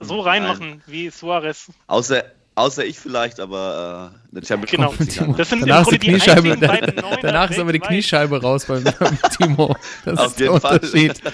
so 0.00 0.20
reinmachen 0.20 0.82
wie 0.86 1.10
Suarez? 1.10 1.70
Außer, 1.88 2.24
außer 2.56 2.84
ich 2.84 2.98
vielleicht, 2.98 3.38
aber 3.38 4.12
äh, 4.32 4.36
eine 4.36 4.44
Champions 4.44 4.70
Genau. 5.16 5.32
Das 5.36 5.50
sind 5.50 5.62
Danach 5.62 5.82
ist 5.82 5.92
die 5.92 5.98
Kniescheibe, 5.98 6.56
beiden 6.56 6.96
Neuner 7.02 7.18
danach 7.22 7.50
ist 7.50 7.60
aber 7.60 7.72
die. 7.72 7.78
Kniescheibe 7.78 8.42
raus 8.42 8.64
beim, 8.66 8.82
beim 8.82 9.18
Timo. 9.38 9.76
Das 10.04 10.18
Auf 10.18 10.26
ist 10.26 10.40
der 10.40 10.48
jeden 10.48 10.60
Fall. 10.60 10.74
Unterschied. 10.74 11.22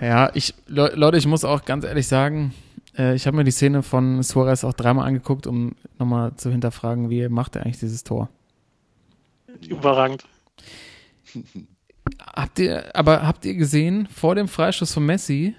Ja, 0.00 0.32
ich, 0.34 0.52
Le 0.66 0.90
Leute, 0.96 1.16
ich 1.16 1.28
muss 1.28 1.44
auch 1.44 1.64
ganz 1.64 1.84
ehrlich 1.84 2.08
sagen, 2.08 2.52
äh, 2.98 3.14
ich 3.14 3.28
habe 3.28 3.36
mir 3.36 3.44
die 3.44 3.52
Szene 3.52 3.84
von 3.84 4.20
Suarez 4.24 4.64
auch 4.64 4.72
dreimal 4.72 5.06
angeguckt, 5.06 5.46
um 5.46 5.76
nochmal 5.96 6.34
zu 6.34 6.50
hinterfragen, 6.50 7.08
wie 7.08 7.28
macht 7.28 7.54
er 7.54 7.62
eigentlich 7.62 7.78
dieses 7.78 8.02
Tor. 8.02 8.28
Überragend. 9.68 10.24
Habt 12.34 12.58
ihr, 12.58 12.96
aber 12.96 13.24
habt 13.24 13.44
ihr 13.44 13.54
gesehen, 13.54 14.08
vor 14.12 14.34
dem 14.34 14.48
Freistoß 14.48 14.92
von 14.92 15.06
Messi, 15.06 15.54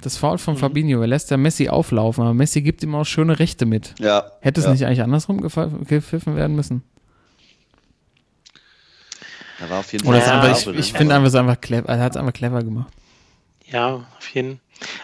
das 0.00 0.16
Foul 0.16 0.38
von 0.38 0.54
Mhm. 0.54 0.58
Fabinho, 0.58 1.00
er 1.00 1.06
lässt 1.06 1.30
ja 1.30 1.36
Messi 1.36 1.68
auflaufen, 1.68 2.22
aber 2.24 2.34
Messi 2.34 2.62
gibt 2.62 2.82
ihm 2.82 2.94
auch 2.94 3.04
schöne 3.04 3.38
Rechte 3.38 3.64
mit. 3.66 3.94
Ja. 3.98 4.30
Hätte 4.40 4.60
es 4.60 4.66
ja. 4.66 4.72
nicht 4.72 4.84
eigentlich 4.86 5.02
andersrum 5.02 5.40
gepfiff- 5.40 5.84
gepfiffen 5.86 6.36
werden 6.36 6.54
müssen? 6.56 6.82
Da 9.60 9.70
war 9.70 9.80
auf 9.80 9.92
jeden 9.92 10.06
Oder 10.06 10.20
Fall. 10.20 10.28
Ja, 10.28 10.40
einfach, 10.42 10.66
ein 10.66 10.74
ich, 10.74 10.80
ich 10.80 10.92
finde 10.92 11.14
einfach, 11.14 11.28
es 11.28 11.34
einfach 11.34 11.60
clever, 11.60 11.88
er 11.88 12.00
hat 12.00 12.12
es 12.12 12.16
einfach 12.16 12.32
clever 12.32 12.62
gemacht. 12.62 12.92
Ja, 13.66 13.94
auf 14.18 14.28
jeden 14.34 14.60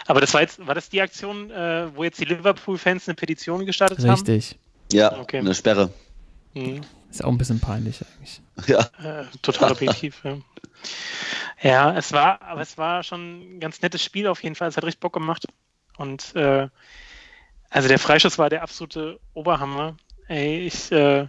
Aber 0.07 0.21
das 0.21 0.33
war 0.33 0.41
jetzt, 0.41 0.65
war 0.65 0.75
das 0.75 0.89
die 0.89 1.01
Aktion, 1.01 1.49
äh, 1.51 1.87
wo 1.95 2.03
jetzt 2.03 2.19
die 2.19 2.25
Liverpool-Fans 2.25 3.07
eine 3.07 3.15
Petition 3.15 3.65
gestartet 3.65 4.03
Richtig. 4.03 4.59
Ja, 4.91 5.17
Okay. 5.19 5.37
eine 5.39 5.55
Sperre. 5.55 5.89
haben? 6.53 6.73
Mhm. 6.75 6.81
Ist 7.09 7.23
auch 7.23 7.29
ein 7.29 7.37
bisschen 7.37 7.59
peinlich 7.59 7.99
eigentlich. 8.01 8.41
Ja. 8.67 8.79
Äh, 9.03 9.25
total 9.41 9.71
objektiv, 9.71 10.21
ja. 10.23 10.37
Ja, 11.61 11.95
es 11.95 12.11
war, 12.11 12.41
aber 12.41 12.61
es 12.61 12.77
war 12.77 13.03
schon 13.03 13.57
ein 13.57 13.59
ganz 13.59 13.81
nettes 13.81 14.03
Spiel 14.03 14.27
auf 14.27 14.43
jeden 14.43 14.55
Fall. 14.55 14.69
Es 14.69 14.77
hat 14.77 14.83
richtig 14.83 14.99
Bock 14.99 15.13
gemacht. 15.13 15.45
Und 15.97 16.35
äh, 16.35 16.67
also 17.69 17.87
der 17.87 17.99
Freischuss 17.99 18.37
war 18.37 18.49
der 18.49 18.63
absolute 18.63 19.19
Oberhammer. 19.33 19.95
Ey, 20.27 20.65
ich, 20.65 20.91
äh, 20.91 21.27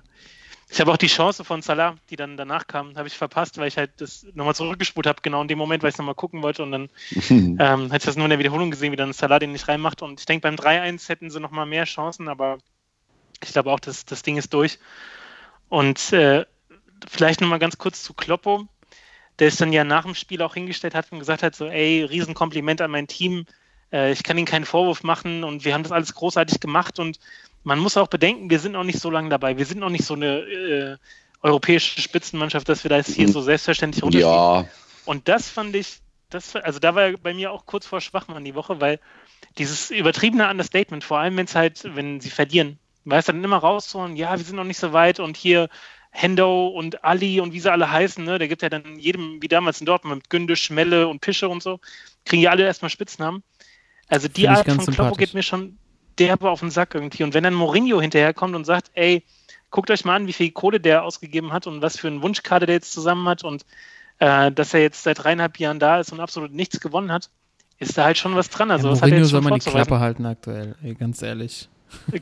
ich 0.71 0.81
habe 0.81 0.91
auch 0.91 0.97
die 0.97 1.09
Chance 1.09 1.45
von 1.45 1.61
Salah, 1.61 1.97
die 2.09 2.17
dann 2.17 2.37
danach 2.39 2.67
kam, 2.67 2.97
habe 2.97 3.07
ich 3.07 3.19
verpasst, 3.19 3.59
weil 3.59 3.69
ich 3.69 3.77
halt 3.77 4.01
das 4.01 4.27
nochmal 4.33 4.55
zurückgespult 4.55 5.07
habe, 5.07 5.21
genau 5.23 5.43
in 5.43 5.49
dem 5.49 5.59
Moment, 5.59 5.83
weil 5.83 5.91
ich 5.91 5.95
es 5.95 5.99
nochmal 5.99 6.15
gucken 6.15 6.43
wollte. 6.43 6.63
Und 6.63 6.73
dann 6.73 6.89
ähm, 7.31 7.59
hätte 7.59 7.97
ich 7.97 8.05
das 8.05 8.17
nur 8.17 8.25
in 8.25 8.31
der 8.31 8.39
Wiederholung 8.39 8.71
gesehen, 8.71 8.91
wie 8.91 8.97
dann 8.97 9.13
Salah 9.13 9.39
den 9.39 9.53
nicht 9.53 9.69
reinmacht. 9.69 10.01
Und 10.01 10.19
ich 10.21 10.27
denke, 10.27 10.49
beim 10.49 10.57
3-1 10.57 11.09
hätten 11.09 11.31
sie 11.31 11.41
nochmal 11.41 11.67
mehr 11.67 11.85
Chancen, 11.85 12.29
aber 12.29 12.59
ich 13.43 13.53
glaube 13.53 13.71
auch, 13.71 13.81
dass 13.81 14.05
das 14.07 14.23
Ding 14.23 14.37
ist 14.37 14.55
durch. 14.55 14.79
Und 15.69 16.13
äh, 16.13 16.47
vielleicht 17.09 17.41
nochmal 17.41 17.59
ganz 17.59 17.79
kurz 17.79 18.03
zu 18.03 18.15
Kloppo, 18.15 18.67
der 19.43 19.49
es 19.49 19.57
dann 19.57 19.73
ja 19.73 19.83
nach 19.83 20.05
dem 20.05 20.15
Spiel 20.15 20.41
auch 20.41 20.55
hingestellt 20.55 20.95
hat 20.95 21.11
und 21.11 21.19
gesagt 21.19 21.43
hat, 21.43 21.57
so, 21.57 21.67
ey, 21.67 22.05
Riesenkompliment 22.05 22.81
an 22.81 22.93
mein 22.93 23.09
Team, 23.09 23.45
äh, 23.93 24.13
ich 24.13 24.23
kann 24.23 24.39
ihnen 24.39 24.47
keinen 24.47 24.65
Vorwurf 24.65 25.03
machen 25.03 25.43
und 25.43 25.65
wir 25.65 25.75
haben 25.75 25.83
das 25.83 25.91
alles 25.91 26.15
großartig 26.15 26.61
gemacht 26.61 27.01
und 27.01 27.19
man 27.65 27.81
muss 27.81 27.97
auch 27.97 28.07
bedenken, 28.07 28.51
wir 28.51 28.61
sind 28.61 28.71
noch 28.71 28.85
nicht 28.85 29.01
so 29.01 29.11
lange 29.11 29.31
dabei, 29.31 29.59
wir 29.59 29.67
sind 29.67 29.81
noch 29.81 29.91
nicht 29.91 30.05
so 30.05 30.15
eine 30.15 30.39
äh, 30.43 30.97
europäische 31.43 32.01
Spitzenmannschaft, 32.01 32.69
dass 32.69 32.85
wir 32.85 32.89
das 32.89 33.09
hier 33.09 33.27
so 33.27 33.41
selbstverständlich 33.43 34.05
runterschieben. 34.05 34.33
Ja. 34.33 34.65
Und 35.07 35.27
das 35.27 35.49
fand 35.49 35.75
ich, 35.75 35.99
das, 36.31 36.55
also 36.55 36.79
da 36.79 36.95
war 36.95 37.11
bei 37.21 37.35
mir 37.35 37.51
auch 37.51 37.67
kurz 37.67 37.85
vor 37.85 38.01
Schwachmann 38.01 38.45
die 38.45 38.55
Woche, 38.55 38.81
weil 38.81 39.01
dieses 39.59 39.91
übertriebene 39.91 40.49
Understatement, 40.49 41.03
vor 41.03 41.19
allem 41.19 41.37
wenn 41.37 41.47
es 41.47 41.57
halt, 41.57 41.83
wenn 41.97 42.21
sie 42.21 42.31
verlieren, 42.31 42.79
weißt 43.07 43.31
dann 43.31 43.43
immer 43.43 43.57
rauszuholen, 43.57 44.15
ja, 44.15 44.39
wir 44.39 44.45
sind 44.45 44.55
noch 44.55 44.63
nicht 44.63 44.79
so 44.79 44.93
weit 44.93 45.19
und 45.19 45.37
hier 45.37 45.69
Hendo 46.15 46.69
und 46.69 47.05
Ali 47.05 47.41
und 47.41 47.53
wie 47.55 47.61
sie 47.61 47.73
alle 47.73 47.91
heißen, 47.91 48.23
ne, 48.23 48.39
der 48.39 48.47
gibt 48.47 48.63
ja 48.63 48.69
dann 48.69 48.99
jedem, 48.99 49.41
wie 49.41 49.49
damals 49.49 49.81
in 49.81 49.87
Dortmund 49.87 50.17
mit 50.17 50.31
Günde, 50.31 50.57
Schmelle 50.57 51.09
und 51.09 51.21
Pische 51.21 51.49
und 51.49 51.63
so, 51.63 51.81
kriegen 52.27 52.43
ja 52.43 52.51
alle 52.51 52.65
erstmal 52.65 52.91
Spitznamen. 52.91 53.43
Also 54.09 54.29
die 54.29 54.47
Art 54.47 54.71
von 54.71 54.87
Kloppo 54.87 55.15
geht 55.15 55.33
mir 55.33 55.43
schon 55.43 55.79
derbe 56.19 56.51
auf 56.51 56.61
den 56.61 56.71
Sack 56.71 56.95
irgendwie. 56.95 57.23
Und 57.23 57.33
wenn 57.33 57.45
dann 57.45 57.55
Mourinho 57.55 58.01
hinterherkommt 58.01 58.55
und 58.55 58.67
sagt, 58.67 58.91
ey, 58.93 59.25
guckt 59.71 59.91
euch 59.91 60.05
mal 60.05 60.17
an, 60.17 60.27
wie 60.27 60.35
viel 60.35 60.51
Kohle 60.51 60.81
der 60.81 61.03
ausgegeben 61.03 61.51
hat 61.53 61.67
und 61.67 61.81
was 61.81 61.97
für 61.97 62.09
einen 62.09 62.23
Wunschkader 62.23 62.67
der 62.67 62.75
jetzt 62.77 62.93
zusammen 62.93 63.27
hat 63.27 63.43
und 63.43 63.65
äh, 64.19 64.53
dass 64.53 64.75
er 64.75 64.83
jetzt 64.83 65.03
seit 65.03 65.25
dreieinhalb 65.25 65.59
Jahren 65.59 65.79
da 65.79 65.99
ist 65.99 66.13
und 66.13 66.21
absolut 66.21 66.53
nichts 66.53 66.79
gewonnen 66.79 67.11
hat, 67.11 67.31
ist 67.79 67.97
da 67.97 68.05
halt 68.05 68.19
schon 68.19 68.37
was 68.37 68.51
dran. 68.51 68.71
Also 68.71 68.89
ja, 68.93 68.95
Mourinho 68.97 69.25
soll 69.25 69.41
mal 69.41 69.59
die. 69.59 69.71
Klappe 69.71 69.99
halten 69.99 70.27
aktuell, 70.27 70.77
ey, 70.83 70.95
ganz 70.95 71.23
ehrlich. 71.23 71.71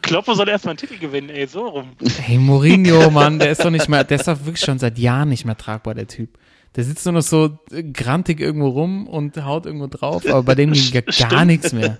Kloppo 0.02 0.34
soll 0.34 0.48
erstmal 0.48 0.72
einen 0.72 0.78
Titel 0.78 0.98
gewinnen, 0.98 1.30
ey, 1.30 1.46
so 1.46 1.66
rum. 1.66 1.90
Hey, 2.20 2.38
Mourinho, 2.38 3.10
Mann, 3.10 3.38
der 3.38 3.50
ist 3.52 3.64
doch 3.64 3.70
nicht 3.70 3.88
mehr, 3.88 4.04
der 4.04 4.18
ist 4.20 4.28
doch 4.28 4.38
wirklich 4.44 4.60
schon 4.64 4.78
seit 4.78 4.98
Jahren 4.98 5.28
nicht 5.28 5.44
mehr 5.44 5.56
tragbar, 5.56 5.94
der 5.94 6.06
Typ. 6.06 6.30
Der 6.76 6.84
sitzt 6.84 7.04
nur 7.04 7.14
noch 7.14 7.22
so 7.22 7.58
äh, 7.72 7.82
grantig 7.82 8.38
irgendwo 8.40 8.68
rum 8.68 9.06
und 9.08 9.36
haut 9.44 9.66
irgendwo 9.66 9.88
drauf, 9.88 10.24
aber 10.26 10.42
bei 10.44 10.54
dem 10.54 10.72
ging 10.72 10.84
ja 10.92 11.28
gar 11.28 11.44
nichts 11.44 11.72
mehr. 11.72 11.98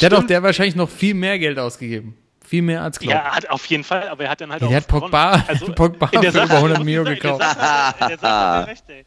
Der 0.00 0.10
hat 0.10 0.12
doch 0.18 0.26
der 0.26 0.42
wahrscheinlich 0.42 0.76
noch 0.76 0.88
viel 0.88 1.14
mehr 1.14 1.38
Geld 1.38 1.58
ausgegeben. 1.58 2.16
Viel 2.46 2.62
mehr 2.62 2.82
als 2.82 2.98
Klopp. 2.98 3.12
Ja, 3.14 3.24
hat 3.34 3.48
auf 3.50 3.64
jeden 3.66 3.82
Fall, 3.82 4.08
aber 4.08 4.24
er 4.24 4.30
hat 4.30 4.40
dann 4.42 4.52
halt 4.52 4.60
Ja, 4.60 4.66
auch 4.66 4.70
der 4.70 4.76
hat 4.82 4.86
Pogba-. 4.88 5.42
Also, 5.48 5.72
Pogba 5.72 6.08
in 6.12 6.20
der 6.20 6.32
für 6.32 6.38
Sache- 6.38 6.46
über 6.48 6.56
100 6.56 6.78
in 6.80 6.84
Mio 6.84 7.02
der 7.04 7.14
gekauft. 7.14 7.42
Sache- 7.42 7.94
In 8.02 8.08
der 8.08 8.18
Sache 8.18 8.30
hat 8.32 8.66
er 8.66 8.66
recht, 8.68 8.84
ey. 8.88 9.04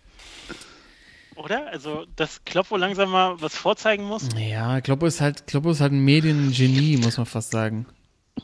Oder? 1.35 1.67
Also, 1.67 2.05
dass 2.15 2.43
Kloppo 2.45 2.77
langsam 2.77 3.11
mal 3.11 3.41
was 3.41 3.55
vorzeigen 3.55 4.03
muss. 4.05 4.29
Ja, 4.37 4.79
Kloppo 4.81 5.05
ist 5.05 5.21
halt, 5.21 5.47
Kloppo 5.47 5.71
ist 5.71 5.81
halt 5.81 5.91
ein 5.91 6.03
Mediengenie, 6.03 6.97
muss 7.03 7.17
man 7.17 7.25
fast 7.25 7.51
sagen. 7.51 7.85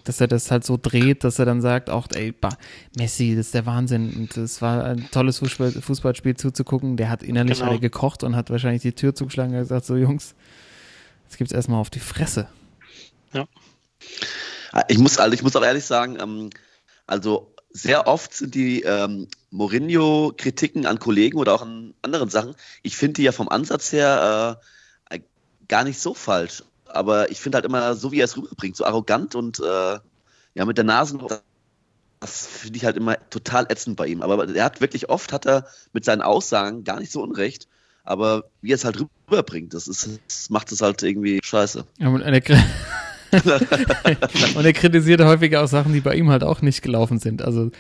Dass 0.06 0.22
er 0.22 0.28
das 0.28 0.50
halt 0.52 0.64
so 0.64 0.78
dreht, 0.82 1.24
dass 1.26 1.38
er 1.38 1.46
dann 1.46 1.62
sagt, 1.62 1.90
auch, 1.90 2.08
ey, 2.14 2.32
bah, 2.32 2.58
Messi, 2.98 3.36
das 3.36 3.48
ist 3.48 3.54
der 3.54 3.66
Wahnsinn. 3.66 4.14
Und 4.16 4.38
es 4.38 4.62
war 4.62 4.86
ein 4.86 5.10
tolles 5.12 5.40
Fußball, 5.40 5.72
Fußballspiel 5.72 6.36
zuzugucken. 6.38 6.96
Der 6.96 7.10
hat 7.10 7.24
innerlich 7.24 7.60
Genau. 7.60 7.74
er 7.74 7.80
gekocht 7.80 8.24
und 8.24 8.36
hat 8.36 8.50
wahrscheinlich 8.50 8.82
die 8.84 8.94
Tür 8.94 9.14
zugeschlagen 9.16 9.54
und 9.54 9.60
gesagt, 9.60 9.86
so 9.86 9.98
Jungs, 9.98 10.34
jetzt 11.26 11.38
gibt's 11.38 11.52
erstmal 11.54 11.80
auf 11.82 11.90
die 11.90 12.00
Fresse. 12.00 12.48
Ich 14.88 14.98
muss, 14.98 15.18
also 15.18 15.34
ich 15.34 15.44
muss 15.44 15.56
auch 15.56 15.64
ehrlich 15.64 15.84
sagen, 15.84 16.18
ähm, 16.22 16.50
also 17.06 17.54
sehr 17.72 18.08
oft 18.08 18.34
sind 18.34 18.56
die 18.56 18.82
ähm, 18.84 19.28
Mourinho-Kritiken 19.52 20.86
an 20.86 21.00
Kollegen 21.00 21.38
oder 21.38 21.54
auch 21.54 21.62
an 21.62 21.94
anderen 22.02 22.30
Sachen, 22.30 22.56
ich 22.84 22.98
finde 22.98 23.14
die 23.16 23.24
ja 23.24 23.32
vom 23.32 23.50
Ansatz 23.50 23.92
her 23.92 24.60
äh, 25.10 25.20
gar 25.68 25.84
nicht 25.84 26.00
so 26.00 26.14
falsch. 26.14 26.64
Aber 26.86 27.32
ich 27.32 27.40
finde 27.40 27.58
halt 27.58 27.66
immer 27.66 27.96
so, 27.96 28.12
wie 28.12 28.20
er 28.20 28.26
es 28.26 28.36
rüberbringt, 28.36 28.76
so 28.76 28.86
arrogant 28.86 29.36
und 29.36 29.60
äh, 29.60 30.00
ja 30.54 30.66
mit 30.66 30.78
der 30.78 30.84
Nase, 30.84 31.18
das 32.20 32.46
finde 32.46 32.78
ich 32.78 32.86
halt 32.86 32.98
immer 32.98 33.18
total 33.30 33.66
ätzend 33.70 33.96
bei 33.96 34.08
ihm. 34.08 34.22
Aber 34.22 34.48
er 34.48 34.64
hat 34.66 34.82
wirklich 34.82 35.10
oft, 35.10 35.32
hat 35.34 35.46
er 35.46 35.68
mit 35.94 36.06
seinen 36.06 36.22
Aussagen 36.22 36.84
gar 36.84 37.00
nicht 37.00 37.12
so 37.12 37.22
unrecht. 37.22 37.68
Aber 38.04 38.46
wie 38.62 38.72
er 38.72 38.76
es 38.76 38.86
halt 38.86 39.00
rüberbringt, 39.30 39.74
das, 39.74 39.88
ist, 39.88 40.20
das 40.28 40.50
macht 40.50 40.72
es 40.72 40.82
halt 40.82 41.02
irgendwie 41.04 41.40
scheiße. 41.44 41.86
Ja, 41.98 42.10
und 42.10 42.24
Gre- 42.24 42.64
und 44.56 44.66
er 44.66 44.74
kritisiert 44.74 45.22
häufiger 45.22 45.64
auch 45.64 45.68
Sachen, 45.68 45.94
die 45.94 46.02
bei 46.02 46.16
ihm 46.16 46.30
halt 46.30 46.44
auch 46.44 46.62
nicht 46.62 46.82
gelaufen 46.82 47.20
sind. 47.20 47.42
Also 47.42 47.72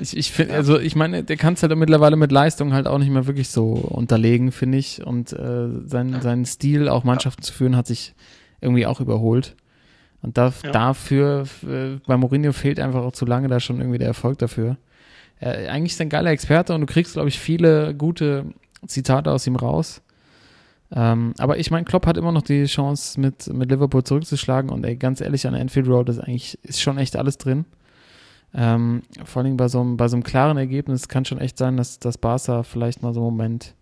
ich, 0.00 0.16
ich 0.16 0.32
finde, 0.32 0.54
also 0.54 0.78
ich 0.78 0.96
meine, 0.96 1.24
der 1.24 1.36
kann 1.36 1.54
es 1.54 1.62
halt 1.62 1.74
mittlerweile 1.76 2.16
mit 2.16 2.32
Leistung 2.32 2.72
halt 2.72 2.86
auch 2.86 2.98
nicht 2.98 3.10
mehr 3.10 3.26
wirklich 3.26 3.48
so 3.48 3.72
unterlegen, 3.72 4.52
finde 4.52 4.78
ich. 4.78 5.04
Und 5.06 5.32
äh, 5.32 5.68
sein, 5.86 6.20
sein 6.20 6.44
Stil, 6.44 6.88
auch 6.88 7.04
Mannschaften 7.04 7.42
zu 7.42 7.52
führen, 7.52 7.76
hat 7.76 7.86
sich 7.86 8.14
irgendwie 8.60 8.86
auch 8.86 9.00
überholt. 9.00 9.56
Und 10.20 10.36
da, 10.36 10.52
Ja. 10.64 10.72
dafür, 10.72 11.44
äh, 11.62 11.98
bei 12.06 12.16
Mourinho 12.16 12.52
fehlt 12.52 12.80
einfach 12.80 13.02
auch 13.02 13.12
zu 13.12 13.24
lange 13.24 13.48
da 13.48 13.60
schon 13.60 13.78
irgendwie 13.80 13.98
der 13.98 14.08
Erfolg 14.08 14.38
dafür. 14.38 14.76
Äh, 15.40 15.68
eigentlich 15.68 15.92
ist 15.92 16.00
er 16.00 16.06
ein 16.06 16.10
geiler 16.10 16.30
Experte 16.30 16.74
und 16.74 16.80
du 16.80 16.86
kriegst, 16.86 17.12
glaube 17.12 17.28
ich, 17.28 17.38
viele 17.38 17.94
gute 17.94 18.46
Zitate 18.86 19.30
aus 19.30 19.46
ihm 19.46 19.56
raus. 19.56 20.02
Ähm, 20.90 21.34
aber 21.38 21.58
ich 21.58 21.70
meine, 21.70 21.84
Klopp 21.84 22.06
hat 22.06 22.16
immer 22.16 22.32
noch 22.32 22.42
die 22.42 22.64
Chance, 22.64 23.20
mit, 23.20 23.52
mit 23.52 23.70
Liverpool 23.70 24.04
zurückzuschlagen 24.04 24.70
und 24.70 24.84
ey, 24.84 24.96
ganz 24.96 25.20
ehrlich, 25.20 25.46
an 25.46 25.52
der 25.52 25.62
Anfield 25.62 25.86
Road 25.88 26.08
ist 26.08 26.18
eigentlich, 26.18 26.58
ist 26.62 26.80
schon 26.80 26.98
echt 26.98 27.16
alles 27.16 27.36
drin. 27.38 27.66
Ähm, 28.54 29.02
vor 29.24 29.42
allem 29.42 29.58
bei 29.58 29.68
so, 29.68 29.80
einem, 29.80 29.98
bei 29.98 30.08
so 30.08 30.16
einem 30.16 30.22
klaren 30.22 30.56
Ergebnis 30.56 31.08
kann 31.08 31.26
schon 31.26 31.38
echt 31.38 31.58
sein, 31.58 31.76
dass, 31.76 31.98
dass 31.98 32.16
Barca 32.16 32.62
vielleicht 32.62 33.02
mal 33.02 33.12
so 33.12 33.20
einen 33.20 33.36
Moment 33.36 33.74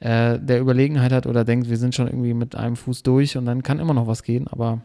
äh, 0.00 0.40
der 0.40 0.60
Überlegenheit 0.60 1.12
hat 1.12 1.26
oder 1.26 1.44
denkt, 1.44 1.70
wir 1.70 1.76
sind 1.76 1.94
schon 1.94 2.08
irgendwie 2.08 2.34
mit 2.34 2.56
einem 2.56 2.74
Fuß 2.74 3.04
durch 3.04 3.36
und 3.36 3.46
dann 3.46 3.62
kann 3.62 3.78
immer 3.78 3.94
noch 3.94 4.08
was 4.08 4.24
gehen, 4.24 4.48
aber 4.48 4.80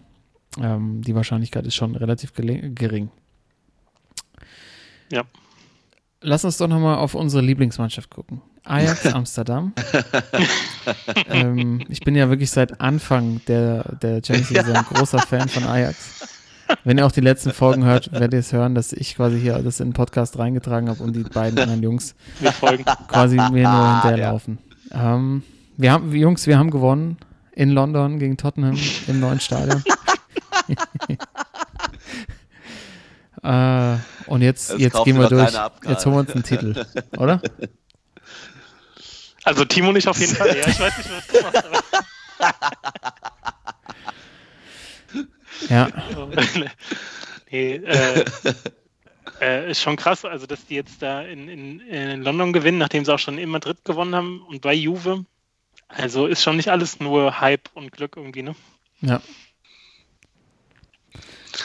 ähm, 0.62 1.02
die 1.02 1.16
Wahrscheinlichkeit 1.16 1.66
ist 1.66 1.74
schon 1.74 1.96
relativ 1.96 2.34
gering. 2.36 3.10
Ja. 5.12 5.24
Lass 6.22 6.46
uns 6.46 6.58
doch 6.58 6.68
nochmal 6.68 6.98
auf 6.98 7.16
unsere 7.16 7.44
Lieblingsmannschaft 7.44 8.12
gucken. 8.12 8.42
Ajax 8.70 9.06
Amsterdam. 9.14 9.74
ähm, 11.30 11.82
ich 11.90 12.02
bin 12.02 12.16
ja 12.16 12.30
wirklich 12.30 12.52
seit 12.52 12.80
Anfang 12.82 13.42
der, 13.48 13.84
der 14.02 14.22
Champions 14.26 14.50
League 14.52 14.76
ein 14.76 14.86
großer 14.86 15.20
Fan 15.20 15.48
von 15.50 15.64
Ajax. 15.66 16.28
Wenn 16.84 16.98
ihr 16.98 17.06
auch 17.06 17.12
die 17.12 17.22
letzten 17.22 17.52
Folgen 17.54 17.86
hört, 17.86 18.12
werdet 18.12 18.34
ihr 18.34 18.40
es 18.40 18.52
hören, 18.52 18.76
dass 18.76 18.92
ich 18.92 19.16
quasi 19.16 19.40
hier 19.40 19.58
das 19.60 19.80
in 19.80 19.90
den 19.90 19.94
Podcast 19.94 20.38
reingetragen 20.38 20.90
habe 20.90 21.02
und 21.02 21.16
die 21.16 21.24
beiden 21.24 21.58
anderen 21.60 21.82
Jungs 21.82 22.14
Wir 22.40 22.52
folgen. 22.52 22.84
quasi 23.08 23.38
mir 23.38 23.70
nur 23.70 23.92
hinterherlaufen. 24.02 24.58
Ähm, 24.92 25.44
wir 25.78 25.92
haben, 25.92 26.14
Jungs, 26.14 26.46
wir 26.46 26.58
haben 26.58 26.70
gewonnen 26.72 27.18
in 27.54 27.70
London 27.70 28.20
gegen 28.20 28.36
Tottenham 28.38 28.78
im 29.08 29.20
neuen 29.20 29.40
Stadion. 29.40 29.82
äh, 33.44 33.96
und 34.28 34.42
jetzt, 34.42 34.72
Das 34.72 34.80
jetzt 34.80 35.04
gehen 35.06 35.18
wir 35.18 35.30
durch. 35.30 35.52
Jetzt 35.88 36.06
holen 36.06 36.16
wir 36.16 36.20
uns 36.20 36.32
einen 36.32 36.44
Titel, 36.44 36.86
oder? 37.18 37.42
Also 39.48 39.64
Timo 39.64 39.94
nicht 39.94 40.10
auf 40.10 40.20
jeden 40.20 40.36
Fall. 40.36 40.58
Ja, 40.58 40.68
ich 40.68 40.78
weiß 40.78 40.98
nicht, 40.98 41.10
was 41.10 41.28
du 41.28 41.42
machst, 41.42 41.64
Ja. 45.70 45.88
nee, 47.50 47.76
äh, 47.76 48.26
äh, 49.40 49.72
ist 49.72 49.82
schon 49.82 49.96
krass, 49.96 50.26
also 50.26 50.48
dass 50.48 50.66
die 50.66 50.76
jetzt 50.76 51.02
da 51.02 51.22
in, 51.22 51.48
in, 51.48 51.80
in 51.80 52.24
London 52.24 52.52
gewinnen, 52.52 52.78
nachdem 52.78 53.06
sie 53.06 53.14
auch 53.14 53.20
schon 53.20 53.38
in 53.38 53.50
Madrid 53.50 53.86
gewonnen 53.86 54.14
haben 54.14 54.42
und 54.42 54.62
bei 54.62 54.74
Juve. 54.74 55.24
Also 55.88 56.28
ist 56.28 56.44
schon 56.44 56.58
nicht 56.58 56.70
alles 56.70 57.00
nur 57.00 57.40
Hype 57.40 57.70
und 57.74 57.94
Glück 57.94 58.18
irgendwie, 58.18 58.44
ne? 58.44 58.54
Ja. 59.00 59.22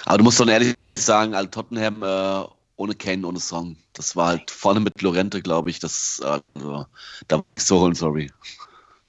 Aber 0.05 0.19
du 0.19 0.25
musst 0.25 0.39
doch 0.39 0.47
ehrlich 0.47 0.77
sagen, 0.95 1.35
also 1.35 1.51
Tottenham 1.51 2.01
äh, 2.05 2.45
ohne 2.77 2.95
Kane, 2.95 3.27
ohne 3.27 3.41
Song. 3.41 3.77
Das 3.93 4.17
war 4.17 4.29
halt 4.29 4.51
vorne 4.51 4.81
mit 4.81 5.01
Lorente, 5.03 5.43
glaube 5.43 5.71
ich. 5.71 5.79
Das, 5.79 6.21
also, 6.25 6.87
da 7.29 7.37
war 7.39 7.45
ich 7.57 7.63
so 7.63 7.81
holen, 7.81 7.95
sorry. 7.95 8.31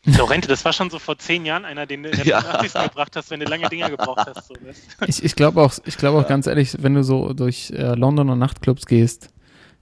Lorente, 0.05 0.49
das 0.49 0.66
war 0.66 0.74
schon 0.74 0.89
so 0.89 0.99
vor 0.99 1.18
zehn 1.18 1.45
Jahren 1.45 1.64
einer, 1.64 1.86
den 1.86 2.03
du 2.03 2.09
Ja. 2.24 2.41
85. 2.41 2.84
gebracht 2.84 3.16
hast, 3.16 3.32
wenn 3.32 3.39
du 3.39 3.45
lange 3.45 3.70
Dinger 3.70 3.89
gebraucht 3.89 4.26
hast. 4.28 4.47
So, 4.47 4.53
du? 4.55 5.05
Ich, 5.07 5.24
ich 5.24 5.36
glaube 5.36 5.61
auch, 5.61 5.74
ich 5.86 5.97
glaube 5.97 6.20
auch 6.20 6.28
ganz 6.28 6.45
ehrlich, 6.45 6.76
wenn 6.82 6.93
du 6.93 7.03
so 7.03 7.34
durch 7.34 7.72
äh, 7.72 7.95
Londoner 7.95 8.36
Nachtclubs 8.36 8.86
gehst, 8.86 9.30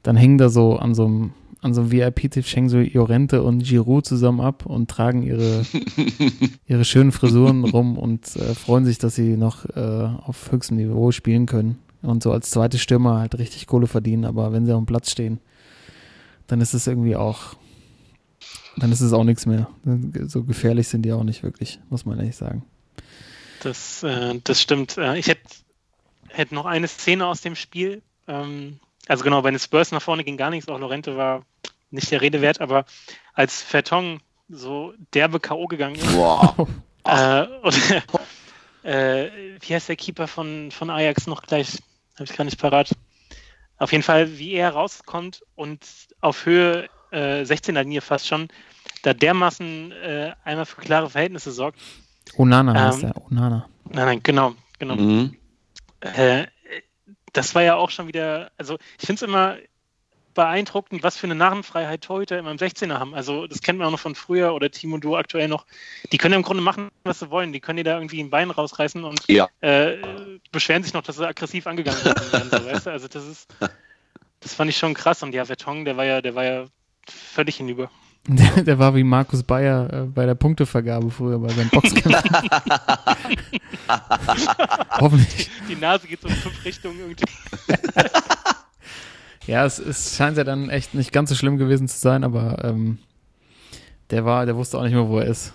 dann 0.03 0.15
hängen 0.15 0.38
da 0.38 0.49
so 0.49 0.75
an 0.77 0.93
so 0.93 1.05
einem 1.05 1.34
an 1.63 1.75
so 1.75 1.82
einem 1.82 1.91
VIP-Tisch 1.91 2.55
hängen 2.55 2.69
so 2.69 2.79
Jorente 2.79 3.43
und 3.43 3.63
Giroud 3.63 4.03
zusammen 4.03 4.41
ab 4.41 4.65
und 4.65 4.89
tragen 4.89 5.21
ihre, 5.21 5.63
ihre 6.65 6.86
schönen 6.86 7.11
Frisuren 7.11 7.63
rum 7.65 7.99
und 7.99 8.36
äh, 8.36 8.55
freuen 8.55 8.84
sich, 8.84 8.97
dass 8.97 9.13
sie 9.13 9.38
noch 9.38 9.65
äh, 9.65 10.09
auf 10.23 10.51
höchstem 10.51 10.77
Niveau 10.77 11.11
spielen 11.11 11.45
können 11.45 11.77
und 12.02 12.24
so 12.24 12.32
als 12.32 12.49
zweite 12.49 12.80
Stürmer 12.80 13.20
halt 13.20 13.38
richtig 13.38 13.68
Kohle 13.68 13.88
verdienen, 13.88 14.26
aber 14.26 14.52
wenn 14.52 14.66
sie 14.66 14.74
auf 14.74 14.82
dem 14.82 14.86
Platz 14.86 15.12
stehen, 15.12 15.39
dann 16.47 16.62
ist 16.62 16.74
es 16.74 16.88
irgendwie 16.88 17.16
auch, 17.16 17.56
dann 18.78 18.91
ist 18.91 19.02
es 19.02 19.14
auch 19.14 19.24
nichts 19.24 19.45
mehr. 19.45 19.68
So 20.28 20.43
gefährlich 20.43 20.88
sind 20.88 21.04
die 21.04 21.14
auch 21.14 21.24
nicht 21.24 21.43
wirklich, 21.43 21.80
muss 21.89 22.06
man 22.06 22.20
ehrlich 22.20 22.36
sagen. 22.36 22.64
Das, 23.62 24.04
äh, 24.04 24.39
das 24.43 24.62
stimmt. 24.62 24.97
Äh, 24.97 25.18
ich 25.18 25.28
hätte 25.28 25.43
hätt 26.30 26.52
noch 26.52 26.66
eine 26.66 26.88
Szene 26.88 27.26
aus 27.26 27.41
dem 27.41 27.56
Spiel. 27.56 28.02
Ähm, 28.28 28.80
also 29.08 29.24
genau, 29.24 29.41
bei 29.41 29.52
den 29.52 29.60
Spurs 29.60 29.91
nach 29.91 30.02
vorne 30.02 30.24
ging 30.24 30.38
gar 30.38 30.49
nichts. 30.49 30.68
Auch 30.70 30.80
Lorente 30.80 31.18
war 31.18 31.43
nicht 31.89 32.12
der 32.12 32.22
Rede 32.22 32.41
wert, 32.41 32.62
aber 32.62 32.86
als 33.34 33.62
Vertong 33.62 34.20
so 34.49 34.93
derbe 35.14 35.39
K.O. 35.39 35.68
gegangen 35.68 35.95
ist, 35.95 36.14
Boah. 36.14 36.56
äh, 37.06 37.47
und, 37.62 37.76
äh, 38.84 39.30
wie 39.60 39.74
heißt 39.74 39.89
der 39.89 39.95
Keeper 39.95 40.28
von, 40.28 40.72
von 40.72 40.89
Ajax 40.89 41.28
noch 41.28 41.43
gleich? 41.43 41.80
Habe 42.16 42.24
ich 42.26 42.36
gar 42.36 42.43
nicht 42.43 42.59
parat. 42.59 42.91
Auf 43.78 43.91
jeden 43.91 44.03
Fall, 44.03 44.38
wie 44.38 44.53
er 44.53 44.72
rauskommt 44.72 45.43
und 45.55 45.86
auf 46.20 46.45
Höhe 46.45 46.88
äh, 47.12 47.41
16er 47.41 47.82
Linie 47.82 48.01
fast 48.01 48.28
schon, 48.28 48.47
da 49.03 49.14
dermaßen 49.14 49.91
äh, 49.91 50.34
einmal 50.43 50.66
für 50.66 50.82
klare 50.82 51.09
Verhältnisse 51.09 51.51
sorgt. 51.51 51.80
Onana 52.38 52.74
heißt 52.80 53.03
Ähm, 53.03 53.09
er, 53.09 53.26
Onana. 53.26 53.70
Nein, 53.89 54.05
nein, 54.05 54.24
genau, 54.24 54.53
genau. 54.78 54.95
Mhm. 54.95 55.36
Äh, 56.01 56.45
das 57.34 57.55
war 57.55 57.64
ja 57.64 57.76
auch 57.76 57.89
schon 57.89 58.07
wieder, 58.07 58.51
also 58.57 58.78
ich 58.99 59.05
finde 59.05 59.24
es 59.26 59.30
immer 59.30 59.57
beeindruckend, 60.34 61.03
was 61.03 61.17
für 61.17 61.27
eine 61.27 61.36
Narrenfreiheit 61.36 62.01
Torhüter 62.01 62.38
immer 62.39 62.51
im 62.51 62.57
16er 62.57 62.99
haben. 62.99 63.13
Also 63.13 63.47
das 63.47 63.61
kennt 63.61 63.79
man 63.79 63.88
auch 63.88 63.91
noch 63.91 63.99
von 63.99 64.15
früher 64.15 64.53
oder 64.53 64.69
Timo 64.71 64.97
Du 64.97 65.15
aktuell 65.15 65.47
noch. 65.47 65.65
Die 66.11 66.17
können 66.17 66.34
ja 66.34 66.38
im 66.38 66.43
Grunde 66.43 66.63
machen, 66.63 66.89
was 67.03 67.19
sie 67.19 67.29
wollen. 67.29 67.53
Die 67.53 67.59
können 67.59 67.77
dir 67.77 67.84
da 67.84 67.95
irgendwie 67.95 68.21
ein 68.21 68.29
Bein 68.29 68.51
rausreißen 68.51 69.03
und 69.03 69.21
Ja. 69.27 69.47
äh, 69.61 69.97
beschweren 70.51 70.84
sich 70.84 70.93
noch, 70.93 71.03
dass 71.03 71.17
sie 71.17 71.27
aggressiv 71.27 71.67
angegangen 71.67 72.03
werden. 72.32 72.49
So, 72.51 72.65
weißt 72.65 72.86
du? 72.88 72.91
Also 72.91 73.07
das 73.07 73.25
ist, 73.27 73.47
das 74.39 74.53
fand 74.53 74.69
ich 74.69 74.77
schon 74.77 74.93
krass. 74.93 75.23
Und 75.23 75.34
ja, 75.34 75.45
Vertong, 75.45 75.86
der 75.86 75.97
war 75.97 76.05
ja, 76.05 76.21
der 76.21 76.36
war 76.36 76.43
ja 76.45 76.65
völlig 77.07 77.57
hinüber. 77.57 77.89
Der, 78.27 78.61
der 78.61 78.77
war 78.77 78.93
wie 78.93 79.03
Markus 79.03 79.41
Bayer 79.41 79.91
äh, 79.91 80.01
bei 80.05 80.27
der 80.27 80.36
Punktevergabe 80.36 81.09
früher 81.09 81.39
bei 81.39 81.49
seinem 81.49 81.71
Boxkampf. 81.71 82.21
Hoffentlich. 84.99 85.49
Die 85.67 85.75
Nase 85.75 86.05
geht 86.05 86.21
so 86.21 86.27
in 86.27 86.36
fünf 86.36 86.63
Richtungen 86.63 86.99
irgendwie. 86.99 87.25
Ja, 89.48 89.66
es, 89.66 89.80
es 89.80 90.16
scheint 90.16 90.38
ja 90.38 90.44
dann 90.44 90.70
echt 90.70 90.94
nicht 90.94 91.12
ganz 91.12 91.30
so 91.30 91.36
schlimm 91.36 91.58
gewesen 91.58 91.88
zu 91.88 91.98
sein, 91.98 92.24
aber 92.24 92.64
ähm, 92.64 93.00
der 94.12 94.26
war, 94.26 94.46
der 94.46 94.56
wusste 94.56 94.78
auch 94.78 94.84
nicht 94.84 94.94
mehr, 94.94 95.08
wo 95.08 95.20
er 95.20 95.26
ist. 95.26 95.54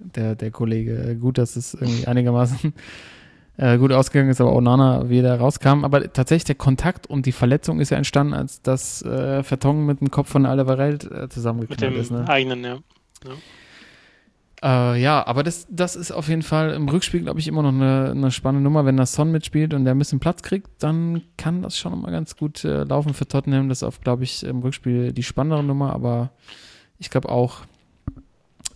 Der, 0.00 0.36
der 0.36 0.50
Kollege. 0.50 1.16
Gut, 1.20 1.38
dass 1.38 1.56
es 1.56 1.74
irgendwie 1.74 2.06
einigermaßen 2.06 2.72
äh, 3.56 3.76
gut 3.78 3.92
ausgegangen 3.92 4.30
ist, 4.30 4.40
aber 4.40 4.54
Onana 4.54 5.08
wieder 5.10 5.38
rauskam. 5.38 5.84
Aber 5.84 6.12
tatsächlich 6.12 6.44
der 6.44 6.54
Kontakt 6.54 7.08
und 7.08 7.26
die 7.26 7.32
Verletzung 7.32 7.80
ist 7.80 7.90
ja 7.90 7.96
entstanden, 7.96 8.32
als 8.32 8.62
das 8.62 9.02
äh, 9.02 9.42
Vertongen 9.42 9.86
mit 9.86 10.00
dem 10.00 10.10
Kopf 10.10 10.28
von 10.28 10.46
Alvarelt 10.46 11.04
äh, 11.10 11.22
Mit 11.22 11.32
zusammengeknallt 11.32 11.94
dem 11.94 12.00
ist. 12.00 12.10
Ne? 12.12 12.28
eigenen, 12.28 12.64
ja. 12.64 12.78
Äh, 14.62 15.00
ja, 15.00 15.24
aber 15.26 15.42
das, 15.42 15.66
das 15.70 15.94
ist 15.94 16.10
auf 16.10 16.28
jeden 16.28 16.42
Fall 16.42 16.70
im 16.70 16.88
Rückspiel, 16.88 17.22
glaube 17.22 17.38
ich, 17.38 17.46
immer 17.46 17.62
noch 17.62 17.72
eine, 17.72 18.10
eine 18.10 18.30
spannende 18.30 18.64
Nummer. 18.64 18.84
Wenn 18.84 18.96
das 18.96 19.12
Son 19.12 19.30
mitspielt 19.30 19.72
und 19.72 19.84
der 19.84 19.94
ein 19.94 19.98
bisschen 19.98 20.18
Platz 20.18 20.42
kriegt, 20.42 20.68
dann 20.80 21.22
kann 21.36 21.62
das 21.62 21.78
schon 21.78 22.00
mal 22.00 22.10
ganz 22.10 22.36
gut 22.36 22.64
äh, 22.64 22.82
laufen 22.82 23.14
für 23.14 23.28
Tottenham. 23.28 23.68
Das 23.68 23.78
ist 23.78 23.82
auf, 23.84 24.00
glaube 24.00 24.24
ich, 24.24 24.42
im 24.42 24.60
Rückspiel 24.60 25.12
die 25.12 25.22
spannendere 25.22 25.62
Nummer, 25.62 25.92
aber 25.92 26.30
ich 26.98 27.10
glaube 27.10 27.28
auch, 27.28 27.60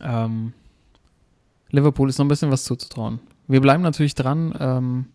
ähm, 0.01 0.53
Liverpool 1.71 2.09
ist 2.09 2.19
noch 2.19 2.27
ein 2.27 2.29
bisschen 2.29 2.51
was 2.51 2.65
zuzutrauen. 2.65 3.19
Wir 3.49 3.61
bleiben 3.61 3.83
natürlich 3.83 4.15
dran, 4.15 4.55
ähm, 4.61 5.07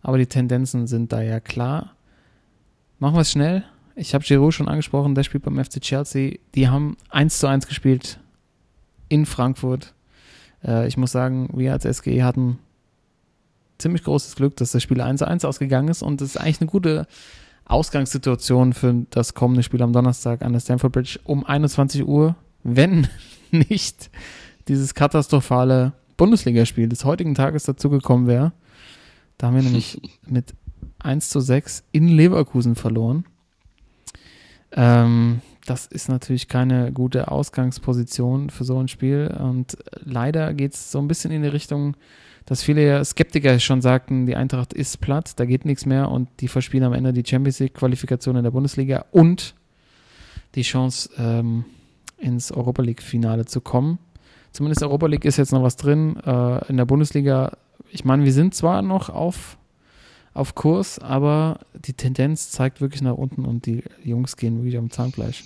aber 0.00 0.16
die 0.16 0.26
Tendenzen 0.26 0.86
sind 0.86 1.12
da 1.12 1.20
ja 1.20 1.40
klar. 1.40 1.94
Machen 2.98 3.16
wir 3.16 3.20
es 3.20 3.32
schnell. 3.32 3.64
Ich 3.96 4.14
habe 4.14 4.24
Giroud 4.24 4.54
schon 4.54 4.68
angesprochen, 4.68 5.14
der 5.14 5.24
spielt 5.24 5.42
beim 5.42 5.62
FC 5.62 5.80
Chelsea. 5.80 6.38
Die 6.54 6.68
haben 6.68 6.96
1 7.10 7.38
zu 7.38 7.48
1 7.48 7.66
gespielt 7.66 8.18
in 9.10 9.26
Frankfurt. 9.26 9.92
Äh, 10.64 10.88
ich 10.88 10.96
muss 10.96 11.12
sagen, 11.12 11.50
wir 11.52 11.74
als 11.74 11.84
SGE 11.84 12.24
hatten 12.24 12.58
ziemlich 13.76 14.04
großes 14.04 14.36
Glück, 14.36 14.56
dass 14.56 14.72
das 14.72 14.82
Spiel 14.82 15.02
1-1 15.02 15.46
ausgegangen 15.46 15.88
ist 15.88 16.02
und 16.02 16.22
das 16.22 16.30
ist 16.30 16.36
eigentlich 16.38 16.62
eine 16.62 16.70
gute 16.70 17.06
Ausgangssituation 17.66 18.72
für 18.72 19.06
das 19.10 19.34
kommende 19.34 19.62
Spiel 19.62 19.82
am 19.82 19.92
Donnerstag 19.92 20.42
an 20.42 20.52
der 20.52 20.60
Stamford 20.60 20.92
Bridge 20.92 21.20
um 21.24 21.44
21 21.44 22.06
Uhr, 22.06 22.34
wenn 22.62 23.06
nicht 23.50 24.10
dieses 24.68 24.94
katastrophale 24.94 25.92
Bundesligaspiel 26.16 26.88
des 26.88 27.04
heutigen 27.04 27.34
Tages 27.34 27.64
dazugekommen 27.64 28.26
wäre. 28.26 28.52
Da 29.38 29.46
haben 29.46 29.56
wir 29.56 29.62
nämlich 29.62 30.00
mit 30.26 30.54
1 30.98 31.30
zu 31.30 31.40
6 31.40 31.84
in 31.92 32.08
Leverkusen 32.08 32.74
verloren. 32.74 33.24
Ähm, 34.72 35.40
das 35.66 35.86
ist 35.86 36.08
natürlich 36.08 36.48
keine 36.48 36.92
gute 36.92 37.30
Ausgangsposition 37.30 38.50
für 38.50 38.64
so 38.64 38.78
ein 38.78 38.88
Spiel. 38.88 39.34
Und 39.38 39.76
leider 40.04 40.54
geht 40.54 40.74
es 40.74 40.90
so 40.90 40.98
ein 40.98 41.08
bisschen 41.08 41.30
in 41.30 41.42
die 41.42 41.48
Richtung, 41.48 41.96
dass 42.46 42.62
viele 42.62 43.04
Skeptiker 43.04 43.58
schon 43.60 43.82
sagten, 43.82 44.26
die 44.26 44.36
Eintracht 44.36 44.72
ist 44.72 45.00
platt, 45.00 45.38
da 45.38 45.44
geht 45.44 45.64
nichts 45.64 45.86
mehr 45.86 46.10
und 46.10 46.28
die 46.40 46.48
verspielen 46.48 46.84
am 46.84 46.92
Ende 46.92 47.12
die 47.12 47.28
Champions 47.28 47.60
League-Qualifikation 47.60 48.36
in 48.36 48.42
der 48.42 48.50
Bundesliga 48.50 49.04
und 49.12 49.54
die 50.54 50.62
Chance, 50.62 51.10
ähm, 51.18 51.64
ins 52.18 52.52
Europa 52.52 52.82
League-Finale 52.82 53.44
zu 53.44 53.60
kommen. 53.60 53.98
Zumindest 54.52 54.82
Europa 54.82 55.06
League 55.06 55.24
ist 55.24 55.36
jetzt 55.36 55.52
noch 55.52 55.62
was 55.62 55.76
drin. 55.76 56.16
Äh, 56.24 56.68
in 56.68 56.76
der 56.76 56.84
Bundesliga, 56.84 57.56
ich 57.90 58.04
meine, 58.04 58.24
wir 58.24 58.32
sind 58.32 58.54
zwar 58.54 58.82
noch 58.82 59.08
auf, 59.08 59.58
auf 60.32 60.54
Kurs, 60.54 60.98
aber 60.98 61.60
die 61.74 61.92
Tendenz 61.92 62.50
zeigt 62.50 62.80
wirklich 62.80 63.02
nach 63.02 63.14
unten 63.14 63.44
und 63.44 63.66
die 63.66 63.82
Jungs 64.04 64.36
gehen 64.36 64.58
wirklich 64.58 64.78
am 64.78 64.90
Zahnfleisch. 64.90 65.44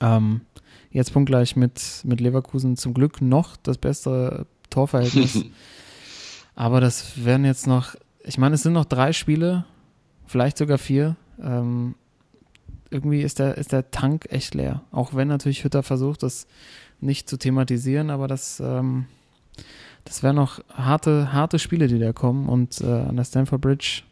Ähm, 0.00 0.42
jetzt 0.90 1.12
punktgleich 1.12 1.56
mit, 1.56 1.80
mit 2.04 2.20
Leverkusen 2.20 2.76
zum 2.76 2.92
Glück 2.94 3.22
noch 3.22 3.56
das 3.56 3.78
beste 3.78 4.46
Torverhältnis. 4.70 5.44
aber 6.54 6.80
das 6.80 7.24
werden 7.24 7.46
jetzt 7.46 7.66
noch, 7.66 7.94
ich 8.24 8.38
meine, 8.38 8.56
es 8.56 8.62
sind 8.62 8.74
noch 8.74 8.84
drei 8.84 9.12
Spiele, 9.12 9.64
vielleicht 10.26 10.58
sogar 10.58 10.78
vier. 10.78 11.16
Ähm, 11.40 11.94
irgendwie 12.90 13.22
ist 13.22 13.38
der, 13.38 13.56
ist 13.56 13.72
der 13.72 13.90
Tank 13.90 14.26
echt 14.28 14.54
leer. 14.54 14.82
Auch 14.90 15.14
wenn 15.14 15.28
natürlich 15.28 15.64
Hütter 15.64 15.82
versucht, 15.82 16.22
das 16.22 16.46
nicht 17.00 17.28
zu 17.28 17.38
thematisieren, 17.38 18.10
aber 18.10 18.28
das, 18.28 18.60
ähm, 18.60 19.06
das 20.04 20.22
wären 20.22 20.36
noch 20.36 20.60
harte, 20.72 21.32
harte 21.32 21.58
Spiele, 21.58 21.86
die 21.88 21.98
da 21.98 22.12
kommen. 22.12 22.48
Und 22.48 22.80
äh, 22.80 22.86
an 22.86 23.16
der 23.16 23.24
Stanford 23.24 23.60
Bridge 23.60 24.02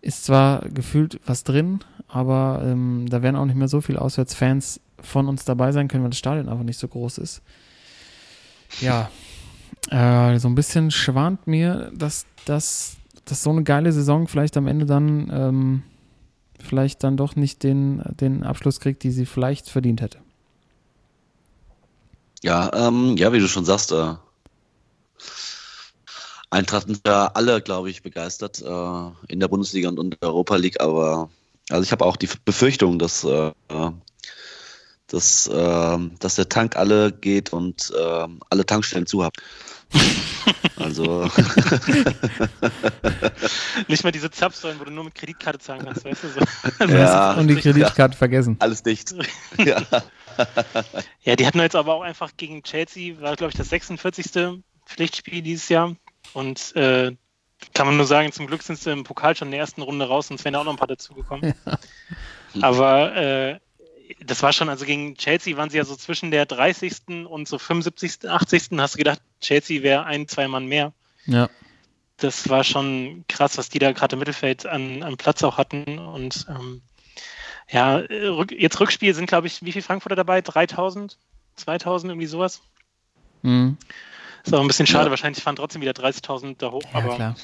ist 0.00 0.24
zwar 0.24 0.60
gefühlt 0.68 1.20
was 1.26 1.44
drin, 1.44 1.80
aber 2.08 2.62
ähm, 2.64 3.06
da 3.08 3.22
werden 3.22 3.36
auch 3.36 3.44
nicht 3.44 3.56
mehr 3.56 3.68
so 3.68 3.80
viele 3.80 4.00
Auswärtsfans 4.00 4.80
von 5.00 5.28
uns 5.28 5.44
dabei 5.44 5.72
sein 5.72 5.88
können, 5.88 6.02
weil 6.02 6.10
das 6.10 6.18
Stadion 6.18 6.48
einfach 6.48 6.64
nicht 6.64 6.78
so 6.78 6.88
groß 6.88 7.18
ist. 7.18 7.42
Ja, 8.80 9.10
äh, 9.90 10.38
so 10.38 10.48
ein 10.48 10.54
bisschen 10.54 10.90
schwant 10.90 11.46
mir, 11.46 11.90
dass, 11.94 12.26
dass, 12.44 12.96
dass 13.24 13.42
so 13.42 13.50
eine 13.50 13.62
geile 13.62 13.92
Saison 13.92 14.28
vielleicht 14.28 14.56
am 14.56 14.66
Ende 14.66 14.86
dann 14.86 15.30
ähm, 15.32 15.82
vielleicht 16.58 17.02
dann 17.02 17.16
doch 17.16 17.36
nicht 17.36 17.62
den, 17.62 18.02
den 18.20 18.42
Abschluss 18.42 18.80
kriegt, 18.80 19.02
die 19.02 19.10
sie 19.10 19.26
vielleicht 19.26 19.68
verdient 19.68 20.00
hätte. 20.00 20.18
Ja, 22.42 22.70
ähm, 22.74 23.16
ja, 23.16 23.32
wie 23.32 23.38
du 23.38 23.48
schon 23.48 23.64
sagst, 23.64 23.92
äh, 23.92 24.14
Eintracht 26.50 26.86
sind 26.88 27.00
ja 27.06 27.26
alle, 27.28 27.62
glaube 27.62 27.90
ich, 27.90 28.02
begeistert 28.02 28.60
äh, 28.60 29.32
in 29.32 29.40
der 29.40 29.48
Bundesliga 29.48 29.88
und 29.88 30.00
in 30.00 30.10
der 30.10 30.28
Europa 30.28 30.56
League, 30.56 30.80
aber 30.80 31.30
also 31.70 31.84
ich 31.84 31.92
habe 31.92 32.04
auch 32.04 32.16
die 32.16 32.28
Befürchtung, 32.44 32.98
dass, 32.98 33.22
äh, 33.22 33.52
dass, 35.06 35.46
äh, 35.46 35.98
dass 36.18 36.34
der 36.34 36.48
Tank 36.48 36.76
alle 36.76 37.12
geht 37.12 37.52
und 37.52 37.92
äh, 37.96 38.26
alle 38.50 38.66
Tankstellen 38.66 39.06
zu 39.06 39.22
haben. 39.24 39.36
Also. 40.76 41.24
Nicht 43.88 44.02
mal 44.02 44.12
diese 44.12 44.30
Zapfsäulen, 44.30 44.80
wo 44.80 44.84
du 44.84 44.90
nur 44.90 45.04
mit 45.04 45.14
Kreditkarte 45.14 45.58
zahlen 45.58 45.84
kannst, 45.84 46.06
weißt 46.06 46.24
du 46.24 46.28
so. 46.28 46.40
Also 46.78 46.94
ja, 46.94 47.34
und 47.34 47.48
die 47.48 47.56
Kreditkarte 47.56 48.14
ja, 48.14 48.18
vergessen. 48.18 48.56
Alles 48.60 48.82
dicht. 48.82 49.14
ja. 49.58 49.82
ja, 51.22 51.36
die 51.36 51.46
hatten 51.46 51.60
jetzt 51.60 51.76
aber 51.76 51.94
auch 51.94 52.00
einfach 52.00 52.30
gegen 52.38 52.62
Chelsea, 52.62 53.20
war 53.20 53.36
glaube 53.36 53.50
ich 53.52 53.58
das 53.58 53.68
46. 53.68 54.62
Pflichtspiel 54.86 55.42
dieses 55.42 55.68
Jahr. 55.68 55.94
Und 56.32 56.74
äh, 56.76 57.12
kann 57.74 57.86
man 57.86 57.96
nur 57.96 58.06
sagen, 58.06 58.32
zum 58.32 58.46
Glück 58.46 58.62
sind 58.62 58.78
sie 58.78 58.92
im 58.92 59.04
Pokal 59.04 59.36
schon 59.36 59.48
in 59.48 59.52
der 59.52 59.60
ersten 59.60 59.82
Runde 59.82 60.06
raus, 60.06 60.28
sonst 60.28 60.44
wären 60.44 60.54
da 60.54 60.60
auch 60.60 60.64
noch 60.64 60.72
ein 60.72 60.78
paar 60.78 60.88
dazugekommen. 60.88 61.54
Ja. 61.64 62.62
Aber 62.62 63.14
äh, 63.14 63.60
das 64.24 64.42
war 64.42 64.52
schon, 64.52 64.68
also 64.68 64.84
gegen 64.84 65.14
Chelsea 65.16 65.56
waren 65.56 65.70
sie 65.70 65.76
ja 65.76 65.84
so 65.84 65.94
zwischen 65.94 66.30
der 66.30 66.46
30. 66.46 67.26
und 67.28 67.46
so 67.46 67.58
75., 67.58 68.28
80. 68.28 68.70
Hast 68.78 68.94
du 68.94 68.98
gedacht, 68.98 69.20
Chelsea 69.40 69.82
wäre 69.82 70.04
ein, 70.04 70.26
zwei 70.28 70.48
Mann 70.48 70.66
mehr. 70.66 70.92
Ja. 71.26 71.48
Das 72.16 72.48
war 72.48 72.64
schon 72.64 73.24
krass, 73.28 73.56
was 73.56 73.68
die 73.68 73.78
da 73.78 73.92
gerade 73.92 74.14
im 74.14 74.18
Mittelfeld 74.18 74.66
an, 74.66 75.02
an 75.02 75.16
Platz 75.16 75.42
auch 75.42 75.58
hatten. 75.58 75.98
Und 75.98 76.46
ähm, 76.48 76.82
ja, 77.70 77.96
rück, 77.96 78.52
jetzt 78.52 78.80
Rückspiel 78.80 79.14
sind, 79.14 79.26
glaube 79.26 79.46
ich, 79.46 79.62
wie 79.64 79.72
viele 79.72 79.84
Frankfurter 79.84 80.16
dabei? 80.16 80.40
3000? 80.40 81.16
2000, 81.56 82.10
irgendwie 82.10 82.26
sowas? 82.26 82.62
Mhm. 83.42 83.78
Ist 84.44 84.54
auch 84.54 84.60
ein 84.60 84.66
bisschen 84.66 84.86
schade, 84.86 85.06
ja. 85.06 85.10
wahrscheinlich 85.10 85.42
fahren 85.42 85.56
trotzdem 85.56 85.82
wieder 85.82 85.92
30.000 85.92 86.56
da 86.58 86.70
hoch, 86.70 86.82
ja, 86.92 86.98
aber 86.98 87.34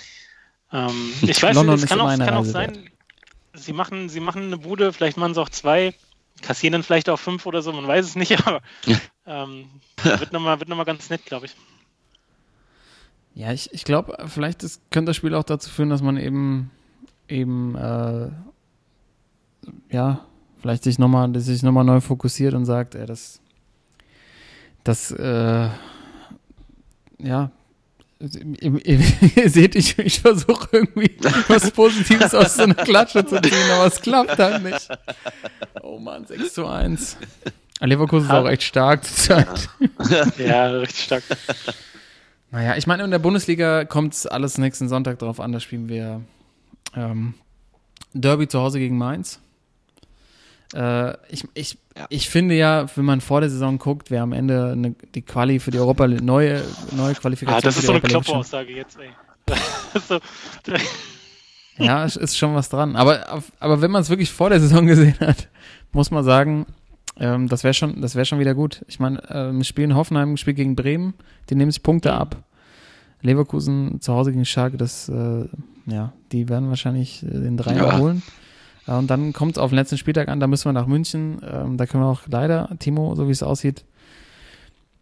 ähm, 0.73 1.13
ich 1.23 1.43
weiß 1.43 1.57
nicht, 1.57 1.83
es 1.83 1.87
kann, 1.87 2.01
auch, 2.01 2.19
kann 2.19 2.35
auch 2.35 2.45
sein, 2.45 2.91
sie 3.55 3.73
machen, 3.73 4.09
sie 4.09 4.21
machen 4.21 4.45
eine 4.45 4.59
Bude, 4.59 4.93
vielleicht 4.93 5.17
machen 5.17 5.35
sie 5.35 5.41
auch 5.41 5.49
zwei, 5.49 5.95
kassieren 6.43 6.73
dann 6.73 6.83
vielleicht 6.83 7.09
auch 7.09 7.19
fünf 7.19 7.47
oder 7.47 7.63
so, 7.63 7.73
man 7.73 7.87
weiß 7.87 8.05
es 8.05 8.17
nicht, 8.17 8.39
aber 8.47 8.61
ähm, 9.27 9.69
wird 10.03 10.33
nochmal 10.33 10.59
noch 10.67 10.87
ganz 10.87 11.11
nett, 11.11 11.25
glaube 11.27 11.47
ich. 11.47 11.57
Ja, 13.35 13.53
ich, 13.53 13.73
ich 13.73 13.85
glaube, 13.85 14.17
vielleicht 14.29 14.63
ist, 14.63 14.81
könnte 14.91 15.11
das 15.11 15.17
Spiel 15.17 15.35
auch 15.35 15.45
dazu 15.45 15.69
führen, 15.69 15.91
dass 15.91 16.01
man 16.01 16.17
eben 16.17 16.71
eben 17.29 17.75
äh, 17.77 18.31
ja, 19.91 20.25
vielleicht 20.61 20.85
sich 20.85 20.99
nochmal 20.99 21.39
sich 21.41 21.63
noch 21.63 21.83
neu 21.83 22.01
fokussiert 22.01 22.55
und 22.55 22.65
sagt, 22.65 22.95
ey, 22.95 23.07
das 23.07 23.41
das 24.85 25.11
äh, 25.11 25.69
ja, 27.19 27.51
Ihr, 28.19 29.01
seht, 29.51 29.75
ich, 29.75 29.99
ich 29.99 30.21
versuche 30.21 30.69
irgendwie 30.73 31.17
was 31.49 31.71
Positives 31.71 32.35
aus 32.35 32.55
so 32.55 32.63
einer 32.63 32.75
Klatsche 32.75 33.27
zu 33.27 33.41
ziehen, 33.43 33.71
aber 33.73 33.87
es 33.87 34.01
klappt 34.01 34.39
halt 34.39 34.63
nicht. 34.63 34.89
Oh 35.83 35.99
Mann, 35.99 36.25
6 36.27 36.55
zu 36.55 36.67
1. 36.67 37.19
Leverkusen 37.81 38.27
ist 38.27 38.33
auch 38.33 38.49
echt 38.49 38.63
stark 38.63 39.05
zur 39.05 39.17
Zeit. 39.17 39.69
Ja, 40.39 40.69
richtig 40.71 41.05
stark. 41.05 41.25
Naja, 42.51 42.77
ich 42.77 42.87
meine, 42.87 43.05
in 43.05 43.11
der 43.11 43.19
Bundesliga 43.19 43.85
kommt 43.85 44.15
es 44.15 44.27
alles 44.27 44.57
nächsten 44.57 44.89
Sonntag 44.89 45.19
darauf 45.19 45.39
an, 45.39 45.53
da 45.53 45.61
spielen 45.61 45.91
wir 45.91 46.23
ähm, 46.95 47.35
Derby 48.15 48.49
zu 48.49 48.61
Hause 48.61 48.79
gegen 48.79 48.97
Mainz. 48.97 49.41
Äh, 50.75 51.13
ich, 51.29 51.45
ich, 51.55 51.79
ja. 51.97 52.07
ich 52.09 52.29
finde 52.29 52.55
ja, 52.55 52.87
wenn 52.97 53.05
man 53.05 53.21
vor 53.21 53.41
der 53.41 53.51
Saison 53.51 53.79
guckt, 53.79 54.11
wer 54.11 54.23
am 54.23 54.33
Ende 54.33 54.73
eine, 54.73 54.95
die 55.15 55.23
Quali 55.23 55.61
für 55.61 55.71
die 55.71 55.79
Europa 55.79 56.09
neue, 56.09 56.63
neue 56.93 57.15
Qualifikation. 57.15 57.59
Ah, 57.59 57.61
das 57.61 57.77
ist 57.77 57.87
so 57.87 57.93
eine 57.93 58.01
Klopfaussage 58.01 58.73
jetzt, 58.73 58.99
ey. 58.99 59.11
so. 60.09 60.19
ja, 61.79 62.05
es 62.05 62.17
ist 62.17 62.37
schon 62.37 62.55
was 62.55 62.69
dran. 62.69 62.97
Aber, 62.97 63.43
aber 63.61 63.81
wenn 63.81 63.91
man 63.91 64.03
es 64.03 64.11
wirklich 64.11 64.33
vor 64.33 64.51
der 64.51 64.61
Saison 64.61 64.87
gesehen 64.87 65.19
hat, 65.21 65.49
muss 65.93 66.11
man 66.11 66.25
sagen, 66.25 66.67
ähm, 67.19 67.49
das 67.49 67.65
wäre 67.65 67.75
schon, 67.75 68.01
das 68.01 68.29
schon 68.29 68.39
wieder 68.39 68.55
gut. 68.55 68.85
Ich 68.89 68.99
meine, 68.99 69.23
äh, 69.31 69.53
wir 69.53 69.65
spielen 69.65 69.95
Hoffenheim, 69.95 70.37
spielt 70.37 70.57
gegen 70.57 70.77
Bremen, 70.77 71.15
die 71.49 71.55
nehmen 71.55 71.71
sich 71.71 71.83
Punkte 71.83 72.13
ab. 72.13 72.37
Leverkusen 73.23 74.01
zu 74.01 74.13
Hause 74.13 74.33
gegen 74.33 74.45
Schalke, 74.45 74.77
das, 74.77 75.09
äh, 75.09 75.47
ja, 75.87 76.13
die 76.33 76.49
werden 76.49 76.69
wahrscheinlich 76.69 77.23
äh, 77.23 77.29
den 77.29 77.57
Dreier 77.57 77.87
ja. 77.87 77.99
holen. 77.99 78.23
Ja, 78.87 78.99
und 78.99 79.09
dann 79.11 79.33
kommt 79.33 79.53
es 79.53 79.59
auf 79.59 79.71
den 79.71 79.77
letzten 79.77 79.99
Spieltag 79.99 80.29
an, 80.29 80.41
da 80.41 80.47
müssen 80.47 80.67
wir 80.67 80.73
nach 80.73 80.87
München. 80.87 81.41
Ähm, 81.43 81.77
da 81.77 81.87
können 81.87 82.05
wir 82.05 82.09
auch 82.09 82.23
leider, 82.27 82.71
Timo, 82.79 83.15
so 83.15 83.27
wie 83.27 83.33
es 83.33 83.43
aussieht, 83.43 83.85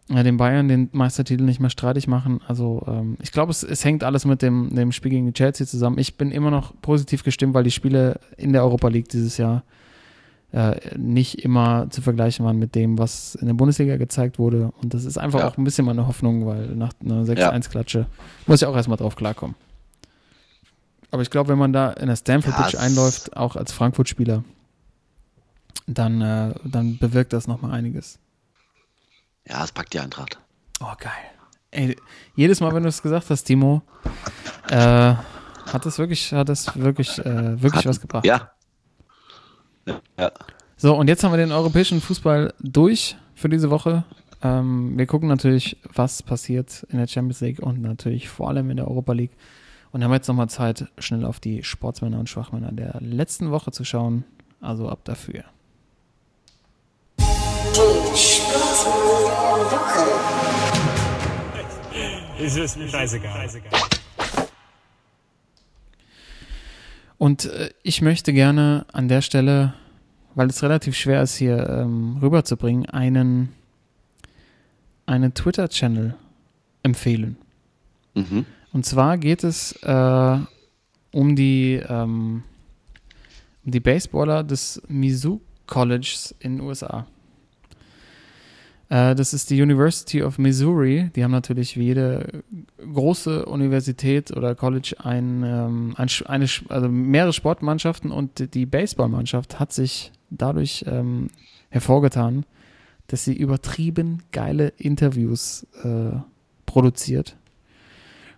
ja, 0.09 0.21
den 0.21 0.37
Bayern 0.37 0.67
den 0.67 0.89
Meistertitel 0.91 1.43
nicht 1.43 1.59
mehr 1.59 1.69
streitig 1.69 2.07
machen. 2.07 2.41
Also 2.47 2.83
ähm, 2.87 3.17
ich 3.21 3.31
glaube, 3.31 3.51
es, 3.51 3.63
es 3.63 3.83
hängt 3.83 4.03
alles 4.03 4.25
mit 4.25 4.41
dem, 4.41 4.75
dem 4.75 4.91
Spiel 4.91 5.11
gegen 5.11 5.33
Chelsea 5.33 5.65
zusammen. 5.65 5.97
Ich 5.97 6.15
bin 6.15 6.31
immer 6.31 6.51
noch 6.51 6.73
positiv 6.81 7.23
gestimmt, 7.23 7.53
weil 7.53 7.63
die 7.63 7.71
Spiele 7.71 8.19
in 8.37 8.53
der 8.53 8.63
Europa 8.63 8.87
League 8.87 9.09
dieses 9.09 9.37
Jahr 9.37 9.63
äh, 10.51 10.75
nicht 10.95 11.43
immer 11.43 11.89
zu 11.89 12.01
vergleichen 12.01 12.45
waren 12.45 12.59
mit 12.59 12.75
dem, 12.75 12.99
was 12.99 13.33
in 13.35 13.47
der 13.47 13.55
Bundesliga 13.55 13.97
gezeigt 13.97 14.37
wurde. 14.37 14.71
Und 14.81 14.93
das 14.93 15.05
ist 15.05 15.17
einfach 15.17 15.39
ja. 15.39 15.47
auch 15.47 15.57
ein 15.57 15.63
bisschen 15.63 15.85
meine 15.85 16.07
Hoffnung, 16.07 16.45
weil 16.45 16.67
nach 16.75 16.93
einer 17.03 17.23
6-1-Klatsche 17.23 17.99
ja. 17.99 18.05
muss 18.45 18.61
ich 18.61 18.67
auch 18.67 18.75
erstmal 18.75 18.97
drauf 18.97 19.15
klarkommen. 19.15 19.55
Aber 21.15 21.21
ich 21.21 21.29
glaube, 21.29 21.47
wenn 21.47 21.57
man 21.57 21.71
da 21.71 21.91
in 21.91 22.07
der 22.07 22.17
Stanford 22.17 22.73
ja, 22.73 22.79
einläuft, 22.81 23.37
auch 23.37 23.55
als 23.55 23.71
Frankfurt-Spieler, 23.71 24.43
dann, 25.87 26.19
äh, 26.19 26.53
dann 26.65 26.97
bewirkt 26.97 27.31
das 27.31 27.47
nochmal 27.47 27.71
einiges. 27.71 28.19
Ja, 29.47 29.63
es 29.63 29.71
packt 29.71 29.93
die 29.93 30.01
Eintracht. 30.01 30.41
Oh, 30.81 30.91
geil. 30.99 31.13
Ey, 31.71 31.95
jedes 32.35 32.59
Mal, 32.59 32.75
wenn 32.75 32.83
du 32.83 32.89
es 32.89 33.01
gesagt 33.01 33.29
hast, 33.29 33.45
Timo, 33.45 33.81
äh, 34.69 34.75
hat 34.75 35.85
das 35.85 35.99
wirklich, 35.99 36.33
hat 36.33 36.49
das 36.49 36.77
wirklich, 36.77 37.17
äh, 37.19 37.61
wirklich 37.61 37.85
hat, 37.85 37.85
was 37.85 38.01
gebracht. 38.01 38.25
Ja. 38.25 38.51
ja. 40.19 40.31
So, 40.75 40.97
und 40.97 41.07
jetzt 41.07 41.23
haben 41.23 41.31
wir 41.31 41.37
den 41.37 41.53
europäischen 41.53 42.01
Fußball 42.01 42.53
durch 42.59 43.15
für 43.35 43.47
diese 43.47 43.69
Woche. 43.69 44.03
Ähm, 44.43 44.97
wir 44.97 45.05
gucken 45.05 45.29
natürlich, 45.29 45.77
was 45.93 46.21
passiert 46.23 46.85
in 46.89 46.97
der 46.97 47.07
Champions 47.07 47.39
League 47.39 47.59
und 47.59 47.81
natürlich 47.81 48.27
vor 48.27 48.49
allem 48.49 48.69
in 48.69 48.75
der 48.75 48.89
Europa 48.89 49.13
League. 49.13 49.31
Und 49.95 50.03
haben 50.03 50.11
jetzt 50.11 50.27
nochmal 50.27 50.49
Zeit, 50.49 50.91
schnell 50.97 51.23
auf 51.23 51.39
die 51.39 51.63
Sportsmänner 51.63 52.19
und 52.19 52.27
Schwachmänner 52.27 52.73
der 52.73 52.97
letzten 52.99 53.49
Woche 53.49 53.71
zu 53.71 53.85
schauen. 53.85 54.25
Also 54.59 54.89
ab 54.89 55.05
dafür. 55.05 55.45
Die 57.17 57.23
Sportsmänner 58.17 59.69
der 59.69 59.71
Woche. 59.71 60.03
Ist 62.43 62.57
es 62.57 62.75
mir 62.75 62.89
scheißegal. 62.89 63.49
Und 67.17 67.45
äh, 67.45 67.69
ich 67.81 68.01
möchte 68.01 68.33
gerne 68.33 68.85
an 68.91 69.07
der 69.07 69.21
Stelle, 69.21 69.75
weil 70.33 70.49
es 70.49 70.61
relativ 70.61 70.97
schwer 70.97 71.21
ist, 71.21 71.37
hier 71.37 71.69
ähm, 71.69 72.17
rüberzubringen, 72.21 72.85
einen, 72.89 73.53
einen 75.05 75.33
Twitter-Channel 75.33 76.15
empfehlen. 76.83 77.37
Mhm. 78.13 78.45
Und 78.75 78.85
zwar 78.85 79.17
geht 79.17 79.45
es 79.45 79.71
äh, 79.83 80.37
um 81.13 81.35
die 81.37 81.81
ähm, 81.87 82.43
um 83.63 83.71
die 83.71 83.79
Baseballer 83.79 84.43
des 84.43 84.81
Mizzou 84.89 85.39
Colleges 85.65 86.35
in 86.39 86.57
den 86.57 86.67
USA. 86.67 87.07
Äh, 88.89 89.15
das 89.15 89.33
ist 89.33 89.49
die 89.49 89.61
University 89.61 90.21
of 90.21 90.37
Missouri. 90.39 91.09
Die 91.15 91.23
haben 91.23 91.31
natürlich 91.31 91.77
wie 91.77 91.85
jede 91.85 92.43
große 92.79 93.45
Universität 93.45 94.35
oder 94.35 94.55
College 94.55 94.93
ein, 94.99 95.43
ähm, 95.45 95.93
ein, 95.95 96.09
eine, 96.25 96.47
also 96.67 96.89
mehrere 96.89 97.31
Sportmannschaften 97.31 98.11
und 98.11 98.53
die 98.53 98.65
Baseballmannschaft 98.65 99.57
hat 99.57 99.71
sich 99.71 100.11
dadurch 100.31 100.83
ähm, 100.85 101.29
hervorgetan, 101.69 102.45
dass 103.07 103.23
sie 103.23 103.37
übertrieben 103.37 104.23
geile 104.33 104.73
Interviews 104.75 105.65
äh, 105.81 106.17
produziert. 106.65 107.37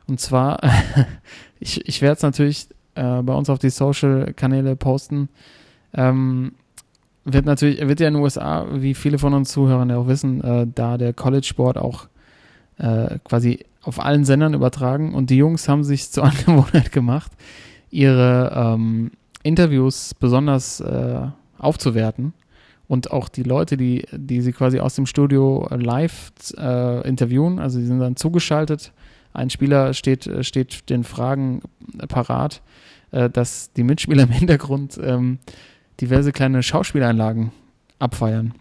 Und 0.08 0.20
zwar, 0.20 0.60
ich, 1.60 1.88
ich 1.88 2.02
werde 2.02 2.18
es 2.18 2.24
natürlich 2.24 2.68
äh, 2.96 3.22
bei 3.22 3.34
uns 3.34 3.50
auf 3.50 3.60
die 3.60 3.70
Social-Kanäle 3.70 4.76
posten. 4.76 5.30
Ähm, 5.94 6.54
wird 7.26 7.46
natürlich, 7.46 7.86
wird 7.86 8.00
ja 8.00 8.08
in 8.08 8.16
den 8.16 8.24
USA, 8.24 8.68
wie 8.72 8.94
viele 8.94 9.20
von 9.20 9.34
uns 9.34 9.52
Zuhörern 9.52 9.90
ja 9.90 9.98
auch 9.98 10.08
wissen, 10.08 10.42
äh, 10.42 10.66
da 10.74 10.98
der 10.98 11.14
College-Sport 11.14 11.78
auch 11.78 12.08
äh, 12.78 13.20
quasi 13.24 13.66
auf 13.82 14.00
allen 14.00 14.24
Sendern 14.26 14.54
übertragen 14.54 15.14
und 15.14 15.30
die 15.30 15.38
Jungs 15.38 15.68
haben 15.68 15.84
sich 15.84 16.10
zur 16.10 16.24
Angewohnheit 16.26 16.92
gemacht, 16.92 17.32
ihre 17.90 18.52
ähm, 18.56 19.12
Interviews 19.44 20.14
besonders 20.14 20.80
äh, 20.80 21.28
aufzuwerten 21.58 22.34
und 22.88 23.12
auch 23.12 23.30
die 23.30 23.44
Leute, 23.44 23.78
die, 23.78 24.06
die 24.12 24.42
sie 24.42 24.54
quasi 24.54 24.80
aus 24.80 24.96
dem 24.96 25.06
Studio 25.06 25.68
live 25.72 26.32
äh, 26.58 27.08
interviewen, 27.08 27.60
also 27.60 27.80
die 27.80 27.86
sind 27.86 28.00
dann 28.00 28.16
zugeschaltet. 28.16 28.94
Ein 29.38 29.52
Spieler 29.52 29.94
steht, 29.94 30.28
steht 30.42 30.90
den 30.90 31.04
Fragen 31.04 31.62
parat, 32.08 32.64
äh, 33.12 33.30
dass 33.30 33.72
die 33.74 33.84
Mitspieler 33.84 34.24
im 34.24 34.32
Hintergrund 34.32 35.00
ähm, 35.00 35.38
diverse 36.02 36.32
kleine 36.32 36.64
Schauspieleinlagen 36.64 37.52
abfeiern. 38.00 38.56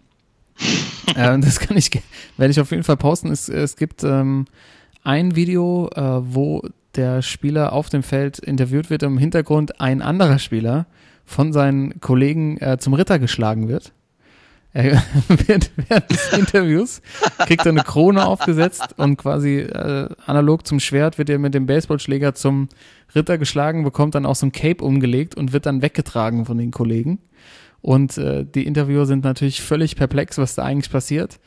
äh, 1.15 1.39
das 1.39 1.59
kann 1.59 1.77
ich, 1.77 1.89
werde 2.37 2.51
ich 2.51 2.59
auf 2.59 2.69
jeden 2.69 2.83
Fall 2.83 2.95
posten. 2.95 3.31
Es, 3.31 3.49
es 3.49 3.75
gibt 3.75 4.03
ähm, 4.03 4.45
ein 5.03 5.35
Video, 5.35 5.89
äh, 5.95 6.01
wo 6.01 6.61
der 6.95 7.23
Spieler 7.23 7.73
auf 7.73 7.89
dem 7.89 8.03
Feld 8.03 8.37
interviewt 8.37 8.91
wird, 8.91 9.01
im 9.01 9.17
Hintergrund 9.17 9.81
ein 9.81 10.03
anderer 10.03 10.37
Spieler 10.37 10.85
von 11.25 11.53
seinen 11.53 11.99
Kollegen 12.01 12.57
äh, 12.57 12.77
zum 12.77 12.93
Ritter 12.93 13.17
geschlagen 13.17 13.67
wird. 13.67 13.93
Er 14.77 15.03
wird 15.27 15.71
während 15.75 16.11
des 16.11 16.33
Interviews, 16.33 17.01
kriegt 17.39 17.65
er 17.65 17.71
eine 17.71 17.81
Krone 17.81 18.23
aufgesetzt 18.23 18.93
und 18.97 19.17
quasi 19.17 19.61
äh, 19.61 20.07
analog 20.27 20.67
zum 20.67 20.79
Schwert 20.79 21.17
wird 21.17 21.31
er 21.31 21.39
mit 21.39 21.55
dem 21.55 21.65
Baseballschläger 21.65 22.35
zum 22.35 22.69
Ritter 23.15 23.39
geschlagen, 23.39 23.83
bekommt 23.83 24.13
dann 24.13 24.27
auch 24.27 24.35
so 24.35 24.45
ein 24.45 24.51
Cape 24.51 24.83
umgelegt 24.83 25.33
und 25.33 25.51
wird 25.51 25.65
dann 25.65 25.81
weggetragen 25.81 26.45
von 26.45 26.59
den 26.59 26.69
Kollegen. 26.69 27.17
Und 27.81 28.19
äh, 28.19 28.45
die 28.45 28.67
Interviewer 28.67 29.07
sind 29.07 29.23
natürlich 29.23 29.63
völlig 29.63 29.95
perplex, 29.95 30.37
was 30.37 30.53
da 30.53 30.63
eigentlich 30.63 30.91
passiert. 30.91 31.39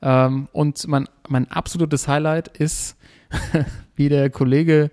Ähm, 0.00 0.48
und 0.50 0.84
mein, 0.88 1.08
mein 1.28 1.48
absolutes 1.52 2.08
Highlight 2.08 2.48
ist, 2.48 2.96
wie 3.94 4.08
der 4.08 4.28
Kollege 4.28 4.90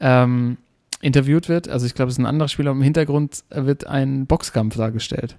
ähm, 0.00 0.56
interviewt 1.00 1.48
wird. 1.48 1.68
Also 1.68 1.86
ich 1.86 1.94
glaube, 1.94 2.08
es 2.08 2.16
ist 2.16 2.18
ein 2.18 2.26
anderer 2.26 2.48
Spieler. 2.48 2.72
Im 2.72 2.82
Hintergrund 2.82 3.44
wird 3.50 3.86
ein 3.86 4.26
Boxkampf 4.26 4.76
dargestellt. 4.76 5.36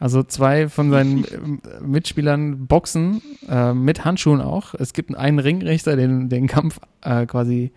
Also 0.00 0.22
zwei 0.22 0.68
von 0.68 0.90
seinen 0.90 1.24
äh, 1.24 1.80
Mitspielern 1.80 2.66
boxen, 2.66 3.22
äh, 3.48 3.72
mit 3.74 4.04
Handschuhen 4.04 4.40
auch. 4.40 4.74
Es 4.74 4.92
gibt 4.92 5.14
einen 5.14 5.38
Ringrichter, 5.38 5.94
den 5.94 6.28
den 6.28 6.48
Kampf 6.48 6.80
äh, 7.02 7.26
quasi 7.26 7.70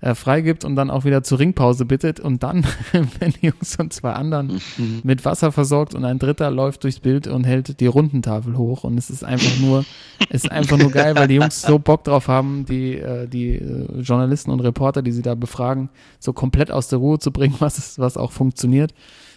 äh, 0.00 0.14
freigibt 0.14 0.64
und 0.64 0.76
dann 0.76 0.90
auch 0.90 1.04
wieder 1.04 1.22
zur 1.22 1.38
Ringpause 1.38 1.84
bittet 1.84 2.20
und 2.20 2.42
dann 2.42 2.64
werden 2.92 3.34
die 3.42 3.48
Jungs 3.48 3.76
und 3.76 3.92
zwei 3.92 4.12
anderen 4.12 4.60
Mhm. 4.78 5.00
mit 5.04 5.24
Wasser 5.26 5.52
versorgt 5.52 5.94
und 5.94 6.06
ein 6.06 6.18
dritter 6.18 6.50
läuft 6.50 6.84
durchs 6.84 7.00
Bild 7.00 7.26
und 7.26 7.44
hält 7.44 7.80
die 7.80 7.86
Rundentafel 7.86 8.56
hoch 8.56 8.84
und 8.84 8.96
es 8.96 9.10
ist 9.10 9.24
einfach 9.24 9.58
nur, 9.60 9.84
es 10.30 10.44
ist 10.44 10.50
einfach 10.50 10.78
nur 10.78 10.90
geil, 10.90 11.14
weil 11.16 11.28
die 11.28 11.34
Jungs 11.34 11.60
so 11.60 11.78
Bock 11.78 12.04
drauf 12.04 12.28
haben, 12.28 12.64
die, 12.64 12.94
äh, 12.96 13.28
die 13.28 13.56
äh, 13.56 14.00
Journalisten 14.00 14.50
und 14.50 14.60
Reporter, 14.60 15.02
die 15.02 15.12
sie 15.12 15.22
da 15.22 15.34
befragen, 15.34 15.90
so 16.18 16.32
komplett 16.32 16.70
aus 16.70 16.88
der 16.88 16.98
Ruhe 16.98 17.18
zu 17.18 17.30
bringen, 17.30 17.56
was, 17.60 17.76
ist, 17.76 17.98
was 17.98 18.16
auch 18.16 18.32
funktioniert. 18.32 18.94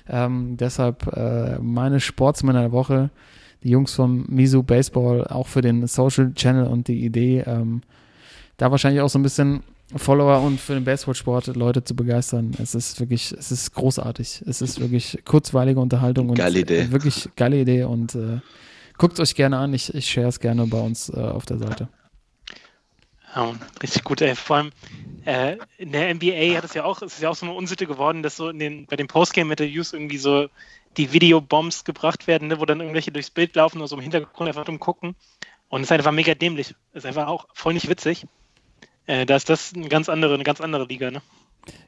Ähm, 0.07 0.57
deshalb 0.57 1.07
äh, 1.15 1.59
meine 1.59 1.99
Sportsmänner 1.99 2.61
der 2.61 2.71
Woche, 2.71 3.09
die 3.63 3.69
Jungs 3.69 3.93
vom 3.93 4.25
Misu 4.27 4.63
Baseball, 4.63 5.25
auch 5.27 5.47
für 5.47 5.61
den 5.61 5.87
Social 5.87 6.33
Channel 6.33 6.67
und 6.67 6.87
die 6.87 7.05
Idee, 7.05 7.43
ähm, 7.45 7.81
da 8.57 8.71
wahrscheinlich 8.71 9.01
auch 9.01 9.09
so 9.09 9.19
ein 9.19 9.23
bisschen 9.23 9.63
Follower 9.95 10.41
und 10.41 10.59
für 10.59 10.73
den 10.73 10.83
Baseballsport 10.83 11.55
Leute 11.55 11.83
zu 11.83 11.95
begeistern. 11.95 12.51
Es 12.61 12.75
ist 12.75 12.99
wirklich, 12.99 13.31
es 13.37 13.51
ist 13.51 13.73
großartig. 13.73 14.43
Es 14.47 14.61
ist 14.61 14.79
wirklich 14.79 15.19
kurzweilige 15.25 15.79
Unterhaltung 15.79 16.29
und 16.29 16.35
Geile 16.35 16.59
Idee. 16.59 16.81
äh, 16.81 16.91
wirklich 16.91 17.29
geile 17.35 17.61
Idee 17.61 17.83
und 17.83 18.15
äh, 18.15 18.39
guckt 18.97 19.19
euch 19.19 19.35
gerne 19.35 19.57
an. 19.57 19.73
Ich, 19.73 19.93
ich 19.93 20.09
share 20.09 20.27
es 20.27 20.39
gerne 20.39 20.65
bei 20.67 20.79
uns 20.79 21.09
äh, 21.09 21.19
auf 21.19 21.45
der 21.45 21.59
Seite. 21.59 21.87
Ja, 23.35 23.53
richtig 23.81 24.03
gut, 24.03 24.21
ey. 24.21 24.35
Vor 24.35 24.57
allem 24.57 24.71
äh, 25.25 25.57
in 25.77 25.91
der 25.91 26.13
NBA 26.13 26.57
hat 26.57 26.65
es 26.65 26.73
ja 26.73 26.83
auch, 26.83 27.01
es 27.01 27.13
ist 27.15 27.21
ja 27.21 27.29
auch 27.29 27.35
so 27.35 27.45
eine 27.45 27.55
Unsitte 27.55 27.87
geworden, 27.87 28.23
dass 28.23 28.35
so 28.35 28.51
den, 28.51 28.85
bei 28.85 28.95
den 28.95 29.07
Postgame-Interviews 29.07 29.93
irgendwie 29.93 30.17
so 30.17 30.47
die 30.97 31.11
Videobombs 31.11 31.85
gebracht 31.85 32.27
werden, 32.27 32.49
ne, 32.49 32.59
wo 32.59 32.65
dann 32.65 32.79
irgendwelche 32.79 33.11
durchs 33.11 33.31
Bild 33.31 33.55
laufen 33.55 33.81
und 33.81 33.87
so 33.87 33.95
im 33.95 34.01
Hintergrund 34.01 34.47
einfach 34.47 34.65
dumm 34.65 34.79
gucken. 34.79 35.15
Und 35.69 35.81
es 35.81 35.87
ist 35.87 35.91
einfach 35.91 36.11
mega 36.11 36.35
dämlich. 36.35 36.75
Es 36.91 37.03
ist 37.03 37.05
einfach 37.05 37.27
auch 37.27 37.47
voll 37.53 37.73
nicht 37.73 37.89
witzig. 37.89 38.27
Äh, 39.07 39.25
da 39.25 39.35
ist 39.35 39.49
das 39.49 39.73
eine 39.73 39.89
ganz 39.89 40.07
andere, 40.07 40.35
eine 40.35 40.43
ganz 40.43 40.61
andere 40.61 40.85
Liga, 40.85 41.09
ne? 41.09 41.21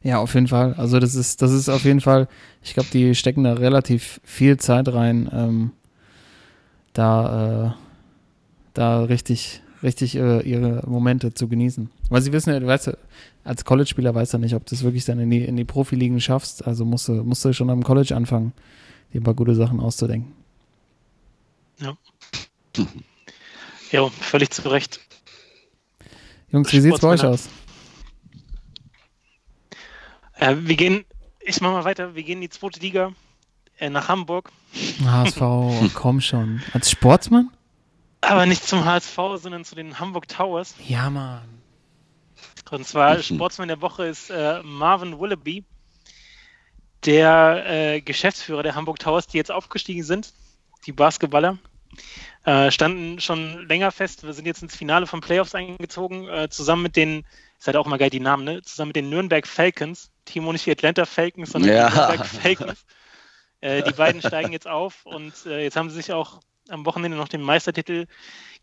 Ja, 0.01 0.19
auf 0.19 0.33
jeden 0.33 0.47
Fall. 0.47 0.73
Also 0.77 0.99
das 0.99 1.15
ist, 1.15 1.41
das 1.41 1.51
ist 1.51 1.69
auf 1.69 1.83
jeden 1.83 2.01
Fall, 2.01 2.27
ich 2.63 2.73
glaube, 2.73 2.89
die 2.91 3.13
stecken 3.13 3.43
da 3.43 3.53
relativ 3.53 4.21
viel 4.23 4.57
Zeit 4.57 4.87
rein, 4.93 5.29
ähm, 5.33 5.71
da, 6.93 7.67
äh, 7.67 7.71
da 8.73 9.03
richtig, 9.03 9.61
richtig 9.85 10.15
äh, 10.15 10.41
ihre 10.41 10.83
Momente 10.85 11.33
zu 11.33 11.47
genießen. 11.47 11.89
Weil 12.09 12.21
sie 12.21 12.33
wissen 12.33 12.51
ja, 12.51 12.59
du 12.59 12.67
weißt 12.67 12.87
ja, 12.87 12.97
als 13.45 13.63
College-Spieler 13.63 14.13
weißt 14.13 14.33
du 14.33 14.39
nicht, 14.39 14.55
ob 14.55 14.65
du 14.65 14.75
es 14.75 14.83
wirklich 14.83 15.05
dann 15.05 15.19
in 15.19 15.29
die, 15.29 15.45
in 15.45 15.55
die 15.55 15.63
Profiligen 15.63 16.19
schaffst. 16.19 16.67
Also 16.67 16.83
musst 16.83 17.07
du, 17.07 17.13
musst 17.23 17.45
du 17.45 17.53
schon 17.53 17.69
am 17.69 17.83
College 17.83 18.13
anfangen, 18.15 18.51
dir 19.13 19.21
ein 19.21 19.23
paar 19.23 19.35
gute 19.35 19.55
Sachen 19.55 19.79
auszudenken. 19.79 20.33
Ja, 23.91 24.09
völlig 24.09 24.51
zu 24.51 24.67
Recht. 24.69 24.99
Jungs, 26.51 26.73
wie 26.73 26.81
sieht's 26.81 26.99
bei 26.99 27.09
euch 27.09 27.23
aus? 27.23 27.47
Äh, 30.37 30.55
wir 30.59 30.75
gehen, 30.75 31.05
ich 31.39 31.61
mach 31.61 31.71
mal 31.71 31.85
weiter, 31.85 32.15
wir 32.15 32.23
gehen 32.23 32.37
in 32.37 32.41
die 32.41 32.49
zweite 32.49 32.79
Liga 32.79 33.13
äh, 33.77 33.89
nach 33.89 34.09
Hamburg. 34.09 34.51
HSV, 35.03 35.39
komm 35.93 36.19
schon. 36.21 36.61
Als 36.73 36.89
Sportsmann? 36.89 37.51
Aber 38.27 38.45
nicht 38.45 38.67
zum 38.67 38.85
HSV, 38.85 39.15
sondern 39.35 39.65
zu 39.65 39.75
den 39.75 39.99
Hamburg 39.99 40.27
Towers. 40.27 40.75
Ja, 40.85 41.09
Mann. 41.09 41.61
Und 42.71 42.85
zwar 42.87 43.21
Sportsmann 43.21 43.67
der 43.67 43.81
Woche 43.81 44.05
ist 44.05 44.29
äh, 44.29 44.61
Marvin 44.63 45.19
Willoughby, 45.19 45.63
der 47.05 47.63
äh, 47.67 48.01
Geschäftsführer 48.01 48.63
der 48.63 48.75
Hamburg 48.75 48.99
Towers, 48.99 49.27
die 49.27 49.37
jetzt 49.37 49.51
aufgestiegen 49.51 50.03
sind, 50.03 50.33
die 50.85 50.91
Basketballer. 50.91 51.57
Äh, 52.43 52.71
standen 52.71 53.19
schon 53.21 53.67
länger 53.67 53.91
fest. 53.91 54.23
Wir 54.23 54.33
sind 54.33 54.45
jetzt 54.45 54.61
ins 54.61 54.75
Finale 54.75 55.07
von 55.07 55.21
Playoffs 55.21 55.55
eingezogen, 55.55 56.27
äh, 56.27 56.49
zusammen 56.49 56.83
mit 56.83 56.95
den, 56.95 57.25
ist 57.57 57.67
halt 57.67 57.77
auch 57.77 57.85
immer 57.85 57.97
geil 57.97 58.09
die 58.09 58.19
Namen, 58.19 58.43
ne? 58.43 58.61
Zusammen 58.63 58.89
mit 58.89 58.95
den 58.97 59.09
Nürnberg 59.09 59.47
Falcons. 59.47 60.11
Timo 60.25 60.51
nicht 60.51 60.65
die 60.65 60.71
Atlanta 60.71 61.05
Falcons, 61.05 61.51
sondern 61.51 61.71
Ja. 61.71 61.89
die 61.89 61.95
Nürnberg 61.95 62.25
Falcons. 62.25 62.85
Äh, 63.61 63.83
die 63.83 63.93
beiden 63.93 64.21
steigen 64.21 64.51
jetzt 64.51 64.67
auf 64.67 65.05
und 65.05 65.33
äh, 65.45 65.63
jetzt 65.63 65.77
haben 65.77 65.89
sie 65.89 65.95
sich 65.95 66.11
auch 66.11 66.39
am 66.69 66.85
Wochenende 66.85 67.17
noch 67.17 67.27
den 67.27 67.41
Meistertitel 67.41 68.07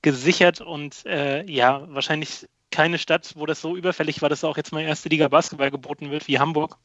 gesichert 0.02 0.60
und 0.60 1.06
äh, 1.06 1.44
ja, 1.50 1.86
wahrscheinlich 1.88 2.48
keine 2.70 2.98
Stadt, 2.98 3.34
wo 3.36 3.46
das 3.46 3.60
so 3.60 3.76
überfällig 3.76 4.22
war, 4.22 4.28
dass 4.28 4.44
auch 4.44 4.56
jetzt 4.56 4.72
mal 4.72 4.80
erste 4.80 5.08
Liga 5.08 5.28
Basketball 5.28 5.70
geboten 5.70 6.10
wird 6.10 6.26
wie 6.26 6.38
Hamburg. 6.38 6.78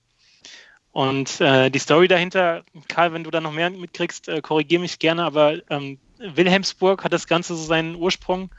Und 0.92 1.42
äh, 1.42 1.70
die 1.70 1.80
Story 1.80 2.08
dahinter, 2.08 2.64
Karl, 2.88 3.14
wenn 3.14 3.24
du 3.24 3.32
da 3.32 3.42
noch 3.42 3.52
mehr 3.52 3.70
mitkriegst, 3.70 4.28
äh, 4.28 4.42
korrigiere 4.42 4.82
mich 4.82 5.00
gerne, 5.00 5.24
aber 5.24 5.58
ähm, 5.70 6.00
Wilhelmsburg 6.18 7.04
hat 7.04 7.14
das 7.14 7.28
Ganze 7.28 7.56
so 7.56 7.64
seinen 7.64 7.96
Ursprung, 7.96 8.50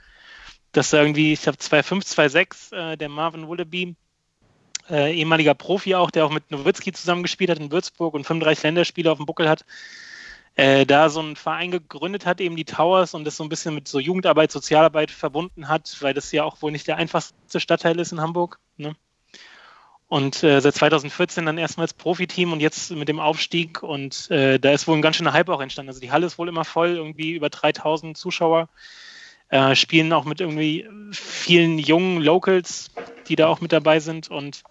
dass 0.73 0.91
da 0.91 1.01
irgendwie, 1.01 1.33
ich 1.33 1.43
glaube 1.43 1.59
2,5, 1.59 2.15
2,6, 2.15 2.93
äh, 2.93 2.97
der 2.97 3.09
Marvin 3.09 3.49
Willoughby, 3.49 3.97
äh, 4.89 5.15
ehemaliger 5.15 5.55
Profi 5.55 5.95
auch, 5.95 6.11
der 6.11 6.25
auch 6.25 6.31
mit 6.31 6.51
Nowitzki 6.51 6.93
zusammengespielt 6.93 7.51
hat 7.51 7.59
in 7.59 7.73
Würzburg 7.73 8.15
und 8.15 8.25
35 8.25 8.63
Länderspiele 8.63 9.11
auf 9.11 9.19
dem 9.19 9.27
Buckel 9.27 9.49
hat, 9.49 9.65
äh, 10.59 10.85
da 10.85 11.09
so 11.09 11.21
einen 11.21 11.37
Verein 11.37 11.71
gegründet 11.71 12.27
hat, 12.27 12.41
eben 12.41 12.57
die 12.57 12.65
Towers, 12.65 13.15
und 13.15 13.25
das 13.25 13.37
so 13.37 13.45
ein 13.45 13.49
bisschen 13.49 13.77
mit 13.77 13.87
so 13.87 14.01
Jugendarbeit, 14.01 14.51
Sozialarbeit 14.51 15.13
verbunden 15.13 15.69
hat, 15.69 15.97
weil 16.01 16.15
das 16.15 16.33
ja 16.33 16.43
auch 16.43 16.61
wohl 16.63 16.73
nicht 16.73 16.89
der 16.89 16.97
einfachste 16.97 17.61
Stadtteil 17.61 18.01
ist 18.01 18.11
in 18.11 18.21
Hamburg. 18.21 18.59
Ne? 18.77 18.97
Und 20.09 20.43
äh, 20.43 20.61
seit 20.61 20.75
2014 20.75 21.47
dann 21.47 21.59
erstmals 21.59 21.95
Profiteam 21.95 22.53
und 22.53 22.59
jetzt 22.59 22.91
mit 22.91 23.07
dem 23.09 23.21
Aufstieg. 23.21 23.85
Und 23.85 24.29
äh, 24.33 24.59
da 24.59 24.73
ist 24.73 24.89
wohl 24.89 24.99
ein 24.99 25.03
ganz 25.03 25.15
schöner 25.15 25.33
Hype 25.33 25.49
auch 25.49 25.61
entstanden. 25.61 25.91
Also 25.91 26.01
die 26.01 26.11
Halle 26.11 26.27
ist 26.27 26.39
wohl 26.39 26.49
immer 26.49 26.65
voll, 26.65 26.97
irgendwie 26.97 27.35
über 27.35 27.51
3000 27.51 28.17
Zuschauer. 28.17 28.69
Äh, 29.51 29.77
spielen 29.77 30.13
auch 30.13 30.25
mit 30.25 30.41
irgendwie 30.41 30.89
vielen 31.13 31.79
jungen 31.79 32.21
Locals, 32.21 32.91
die 33.29 33.37
da 33.37 33.47
auch 33.47 33.61
mit 33.61 33.71
dabei 33.71 34.01
sind. 34.01 34.29
Und 34.29 34.65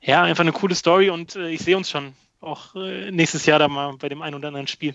ja, 0.00 0.22
einfach 0.22 0.44
eine 0.44 0.52
coole 0.52 0.74
Story 0.74 1.10
und 1.10 1.36
äh, 1.36 1.50
ich 1.50 1.60
sehe 1.60 1.76
uns 1.76 1.90
schon 1.90 2.14
auch 2.40 2.74
äh, 2.76 3.10
nächstes 3.10 3.46
Jahr 3.46 3.58
da 3.58 3.68
mal 3.68 3.94
bei 3.98 4.08
dem 4.08 4.22
einen 4.22 4.34
oder 4.34 4.48
anderen 4.48 4.66
Spiel. 4.66 4.94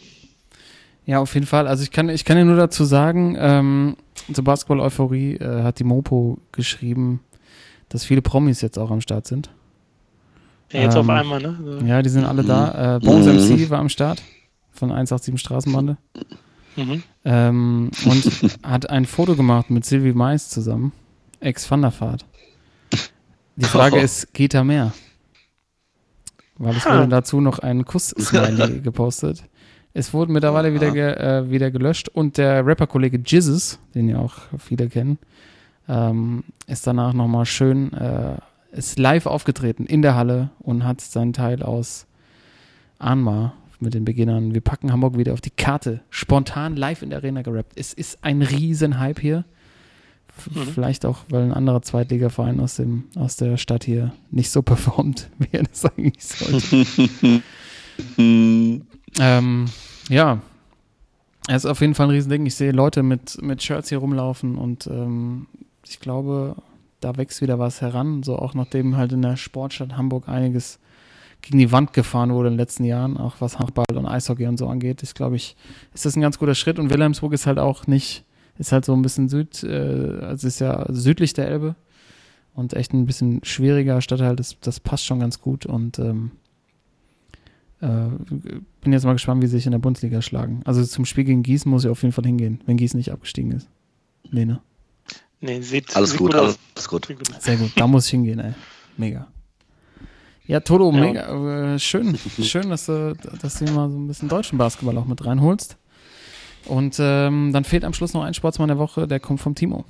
Ja, 1.06 1.20
auf 1.20 1.34
jeden 1.36 1.46
Fall. 1.46 1.68
Also 1.68 1.84
ich 1.84 1.92
kann, 1.92 2.10
ich 2.10 2.26
kann 2.26 2.38
dir 2.38 2.46
nur 2.46 2.56
dazu 2.56 2.84
sagen, 2.84 3.36
ähm, 3.40 3.96
zur 4.34 4.44
Basketball-Euphorie 4.44 5.36
äh, 5.36 5.64
hat 5.64 5.78
die 5.80 5.84
Mopo 5.84 6.40
geschrieben, 6.52 7.20
dass 7.90 8.04
viele 8.06 8.22
Promis 8.24 8.62
jetzt 8.62 8.80
auch 8.80 8.90
am 8.90 9.02
Start 9.02 9.28
sind. 9.28 9.52
Ja, 10.72 10.82
jetzt 10.82 10.96
Ähm, 10.96 11.02
auf 11.02 11.10
einmal, 11.10 11.40
ne? 11.42 11.60
So. 11.64 11.86
Ja, 11.86 12.02
die 12.02 12.10
sind 12.10 12.26
alle 12.26 12.44
da. 12.44 12.96
Äh, 12.96 13.00
Bones 13.00 13.28
MC 13.28 13.70
war 13.70 13.80
am 13.80 13.90
Start 13.90 14.24
von 14.72 14.90
187 14.92 15.40
Straßenbande. 15.40 15.98
Mhm. 16.76 17.04
Ähm, 17.24 17.92
und 18.06 18.26
hat 18.64 18.90
ein 18.90 19.06
Foto 19.06 19.36
gemacht 19.36 19.70
mit 19.70 19.86
Sylvie 19.86 20.14
Mais 20.14 20.50
zusammen. 20.50 20.92
Ex 21.40 21.70
Van 21.70 21.84
der 21.84 21.94
Vaart. 21.98 22.26
Die 23.56 23.66
Frage 23.66 23.98
Oh. 23.98 24.00
ist, 24.04 24.34
geht 24.34 24.56
da 24.56 24.64
mehr? 24.64 24.92
Weil 26.58 26.76
es 26.76 26.86
Ah. 26.86 26.98
wurde 27.00 27.10
dazu 27.10 27.42
noch 27.42 27.60
ein 27.60 27.86
Kuss-Smiley 27.86 28.80
gepostet. 28.84 29.44
Es 29.94 30.14
wurde 30.14 30.32
mittlerweile 30.32 30.74
wieder, 30.74 30.92
ge, 30.92 31.04
äh, 31.14 31.50
wieder 31.50 31.72
gelöscht 31.72 32.10
und 32.10 32.38
der 32.38 32.66
Rapper-Kollege 32.66 33.20
Jizzes, 33.26 33.80
den 33.94 34.10
ja 34.10 34.20
auch 34.20 34.34
viele 34.58 34.90
kennen, 34.90 35.18
ähm, 35.88 36.44
ist 36.68 36.86
danach 36.88 37.14
nochmal 37.14 37.46
schön, 37.46 37.94
äh, 37.94 38.38
ist 38.72 39.00
live 39.00 39.26
aufgetreten 39.26 39.86
in 39.86 40.02
der 40.02 40.16
Halle 40.16 40.50
und 40.60 40.84
hat 40.84 41.00
seinen 41.00 41.32
Teil 41.32 41.64
aus 41.64 42.08
Anmar 43.00 43.54
mit 43.80 43.94
den 43.94 44.04
Beginnern. 44.06 44.54
Wir 44.54 44.62
packen 44.62 44.92
Hamburg 44.92 45.18
wieder 45.18 45.34
auf 45.34 45.42
die 45.42 45.50
Karte. 45.52 46.02
Spontan 46.10 46.76
live 46.76 47.02
in 47.02 47.10
der 47.10 47.20
Arena 47.20 47.42
gerappt. 47.42 47.74
Es 47.76 47.94
ist 47.94 48.20
ein 48.22 48.42
riesen 48.42 49.00
Hype 49.00 49.20
hier. 49.20 49.46
Mhm. 50.54 50.68
Vielleicht 50.74 51.06
auch, 51.06 51.20
weil 51.30 51.44
ein 51.44 51.54
anderer 51.54 51.82
Zweitligaverein 51.82 52.60
aus, 52.60 52.76
dem, 52.76 53.06
aus 53.16 53.36
der 53.36 53.58
Stadt 53.58 53.84
hier 53.84 54.14
nicht 54.32 54.50
so 54.50 54.62
performt, 54.64 55.30
wie 55.40 55.50
er 55.52 55.64
das 55.64 55.86
eigentlich 55.86 56.24
sollte. 56.24 57.42
ähm, 59.20 59.66
ja, 60.10 60.42
es 61.48 61.64
ist 61.64 61.66
auf 61.66 61.82
jeden 61.82 61.96
Fall 61.96 62.08
ein 62.08 62.12
Riesending. 62.12 62.46
Ich 62.46 62.56
sehe 62.56 62.72
Leute 62.72 63.04
mit, 63.04 63.42
mit 63.42 63.62
Shirts 63.62 63.90
hier 63.90 64.00
rumlaufen 64.00 64.58
und 64.58 64.88
ähm, 64.88 65.48
ich 65.86 66.00
glaube, 66.00 66.56
da 67.00 67.18
wächst 67.18 67.42
wieder 67.42 67.60
was 67.60 67.82
heran. 67.82 68.24
So 68.24 68.38
auch 68.38 68.54
nachdem 68.54 68.98
halt 68.98 69.12
in 69.12 69.22
der 69.22 69.38
Sportstadt 69.38 69.96
Hamburg 69.96 70.28
einiges 70.28 70.80
gegen 71.42 71.60
die 71.60 71.72
Wand 71.72 71.94
gefahren 71.94 72.34
wurde 72.34 72.48
in 72.48 72.54
den 72.54 72.60
letzten 72.60 72.86
Jahren, 72.86 73.18
auch 73.18 73.36
was 73.40 73.60
Handball 73.60 73.86
und 73.96 74.08
Eishockey 74.08 74.48
und 74.48 74.58
so 74.58 74.68
angeht, 74.68 75.04
ist, 75.04 75.14
glaube 75.14 75.36
ich, 75.36 75.56
ist 75.94 76.06
das 76.06 76.16
ein 76.16 76.22
ganz 76.22 76.40
guter 76.40 76.56
Schritt. 76.56 76.80
Und 76.80 76.90
Wilhelmsburg 76.90 77.34
ist 77.34 77.46
halt 77.46 77.60
auch 77.60 77.86
nicht, 77.86 78.25
ist 78.58 78.72
halt 78.72 78.86
so 78.86 78.94
ein 78.94 79.02
bisschen 79.02 79.30
süd, 79.30 79.64
äh, 79.64 80.20
also 80.22 80.48
ist 80.48 80.60
ja 80.60 80.86
südlich 80.90 81.34
der 81.34 81.48
Elbe 81.48 81.76
und 82.54 82.74
echt 82.74 82.94
ein 82.94 83.06
bisschen 83.06 83.44
schwieriger 83.44 84.02
Stadtteil. 84.02 84.36
Das, 84.36 84.58
das 84.62 84.80
passt 84.80 85.06
schon 85.06 85.20
ganz 85.20 85.42
gut 85.42 85.66
und 85.66 86.00
ähm, 86.00 86.32
äh, 87.82 88.08
bin 88.82 88.94
jetzt 88.94 89.04
mal 89.06 89.14
gespannt, 89.14 89.42
wie 89.44 89.48
sie 89.48 89.58
sich 89.58 89.66
in 89.66 89.72
der 89.74 89.80
Bundesliga 89.80 90.22
schlagen. 90.22 90.62
Also 90.66 90.84
zum 90.84 91.06
Spiel 91.06 91.26
gegen 91.26 91.44
Gießen 91.44 91.70
muss 91.70 91.84
ich 91.84 91.90
auf 91.90 92.02
jeden 92.02 92.14
Fall 92.14 92.26
hingehen, 92.26 92.62
wenn 92.66 92.78
Gießen 92.78 92.98
nicht 92.98 93.12
abgestiegen 93.12 93.52
ist. 93.52 93.68
Lena. 94.30 94.62
Nee, 95.42 95.62
sieht, 95.62 95.96
Alles 95.96 96.12
sieht 96.12 96.20
gut, 96.20 96.34
aus. 96.34 96.58
alles 96.76 96.88
gut. 96.88 97.06
Sieht 97.06 97.20
gut 97.20 97.36
aus. 97.36 97.44
Sehr 97.44 97.58
gut, 97.58 97.72
da 97.76 97.86
muss 97.88 98.06
ich 98.06 98.12
hingehen, 98.12 98.40
ey. 98.40 98.54
Mega. 98.98 99.28
Ja, 100.48 100.60
Toto, 100.62 100.92
Ja. 100.94 101.00
mega. 101.00 101.74
Äh, 101.76 101.80
schön, 101.80 102.18
schön, 102.42 102.70
dass 102.70 102.86
du, 102.86 103.16
dass 103.42 103.60
du 103.60 103.66
mal 103.72 103.90
so 103.92 103.98
ein 103.98 104.08
bisschen 104.08 104.30
deutschen 104.30 104.58
Basketball 104.58 104.98
auch 104.98 105.06
mit 105.06 105.26
reinholst. 105.26 105.76
Und 106.66 106.98
ähm, 107.00 107.52
dann 107.54 107.64
fehlt 107.64 107.84
am 107.84 107.94
Schluss 107.94 108.14
noch 108.14 108.24
ein 108.24 108.34
Sportsmann 108.34 108.68
der 108.68 108.78
Woche, 108.78 109.08
der 109.08 109.20
kommt 109.20 109.40
vom 109.40 109.56
Timo. 109.56 109.86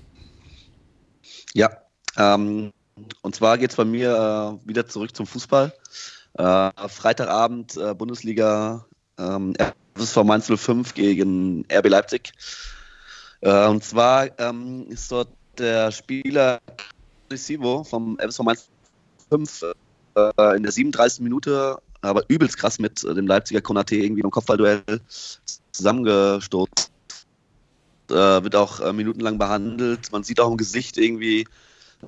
Ja, 1.54 1.70
ähm, 2.18 2.72
und 3.22 3.36
zwar 3.36 3.58
geht 3.58 3.72
es 3.72 3.76
bei 3.76 3.86
mir 3.86 4.60
äh, 4.64 4.68
wieder 4.68 4.88
zurück 4.88 5.16
zum 5.16 5.26
Fußball. 5.26 5.74
Äh, 6.34 6.72
Freitagabend 6.88 7.78
äh, 7.78 7.94
Bundesliga 7.94 8.86
ähm, 9.18 9.54
FSV 9.96 10.24
Mainz 10.24 10.52
05 10.54 10.94
gegen 10.94 11.66
RB 11.72 11.88
Leipzig. 11.88 12.34
Äh, 13.42 13.68
und 13.68 13.84
zwar 13.84 14.38
ähm, 14.40 14.88
ist 14.90 15.12
dort 15.12 15.30
der 15.58 15.92
Spieler 15.92 16.60
Sivo 17.32 17.84
vom 17.84 18.18
FSV 18.20 18.40
Mainz 18.42 18.70
05 19.30 19.64
äh, 20.16 20.56
in 20.58 20.64
der 20.64 20.72
37. 20.72 21.22
Minute, 21.22 21.78
aber 22.02 22.24
übelst 22.28 22.58
krass 22.58 22.80
mit 22.80 23.04
äh, 23.04 23.14
dem 23.14 23.28
Leipziger 23.28 23.62
Konate 23.62 23.96
irgendwie 23.96 24.22
im 24.22 24.32
Kopfballduell 24.32 24.84
zusammengestoßen. 25.78 26.72
Äh, 28.10 28.14
wird 28.14 28.56
auch 28.56 28.80
äh, 28.82 28.94
minutenlang 28.94 29.38
behandelt. 29.38 30.12
Man 30.12 30.24
sieht 30.24 30.40
auch 30.40 30.52
im 30.52 30.58
Gesicht 30.58 30.98
irgendwie 30.98 31.48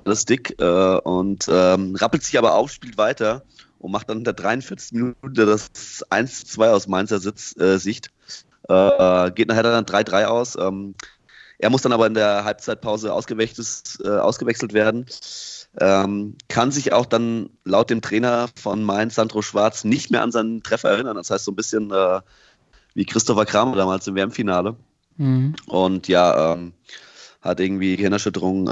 das 0.03 0.26
dick 0.26 0.56
äh, 0.60 0.98
und 0.99 1.48
ähm, 1.49 1.95
rappelt 1.95 2.23
sich 2.23 2.38
aber 2.38 2.53
auf, 2.53 2.72
spielt 2.72 2.98
weiter 2.98 3.44
und 3.80 3.91
macht 3.91 4.10
dann 4.10 4.19
in 4.19 4.23
der 4.23 4.34
43. 4.34 4.91
Minute 4.94 5.45
das 5.45 6.06
1-2 6.10 6.69
aus 6.69 6.88
Mainzer 6.88 7.19
Sitz, 7.19 7.56
äh, 7.60 7.77
Sicht. 7.77 8.11
Äh, 8.68 9.31
geht 9.31 9.48
nachher 9.48 9.64
dann 9.64 9.85
3-3 9.85 10.26
aus. 10.26 10.56
Ähm, 10.60 10.95
er 11.60 11.69
muss 11.69 11.81
dann 11.81 11.94
aber 11.94 12.06
in 12.06 12.14
der 12.14 12.44
Halbzeitpause 12.44 13.14
ausgewechselt, 13.14 13.99
äh, 14.03 14.10
ausgewechselt 14.10 14.73
werden. 14.73 15.06
Ähm, 15.80 16.35
kann 16.48 16.72
sich 16.72 16.94
auch 16.94 17.06
dann 17.06 17.49
laut 17.64 17.89
dem 17.89 18.02
Trainer 18.02 18.48
von 18.56 18.84
Mainz, 18.84 19.15
Sandro 19.15 19.41
Schwarz, 19.41 19.84
nicht 19.84 20.11
mehr 20.11 20.22
an 20.22 20.31
seinen 20.31 20.61
Treffer 20.61 20.89
erinnern. 20.89 21.15
Das 21.15 21.31
heißt 21.31 21.45
so 21.45 21.52
ein 21.52 21.56
bisschen 21.56 21.91
wie 22.98 23.06
Christopher 23.06 23.45
Kramer 23.45 23.76
damals 23.76 24.07
im 24.07 24.15
WM-Finale. 24.15 24.76
Mhm. 25.18 25.56
Und 25.68 26.07
ja, 26.07 26.53
ähm, 26.53 26.74
hat 27.41 27.60
irgendwie 27.60 27.95
Gehirnerschütterung. 27.95 28.68
Äh, 28.68 28.72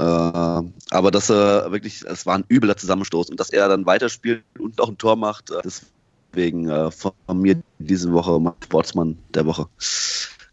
aber 0.90 1.10
dass 1.12 1.30
er 1.30 1.70
wirklich, 1.70 2.02
es 2.02 2.26
war 2.26 2.34
ein 2.34 2.44
übler 2.50 2.76
Zusammenstoß 2.76 3.30
und 3.30 3.38
dass 3.38 3.50
er 3.50 3.68
dann 3.68 3.86
weiterspielt 3.86 4.42
und 4.58 4.80
auch 4.80 4.88
ein 4.88 4.98
Tor 4.98 5.14
macht, 5.14 5.52
äh, 5.52 5.62
deswegen 5.64 6.68
äh, 6.68 6.90
von 6.90 7.14
mir 7.34 7.62
diese 7.78 8.12
Woche 8.12 8.40
mein 8.40 8.54
Sportsmann 8.64 9.16
der 9.32 9.46
Woche. 9.46 9.68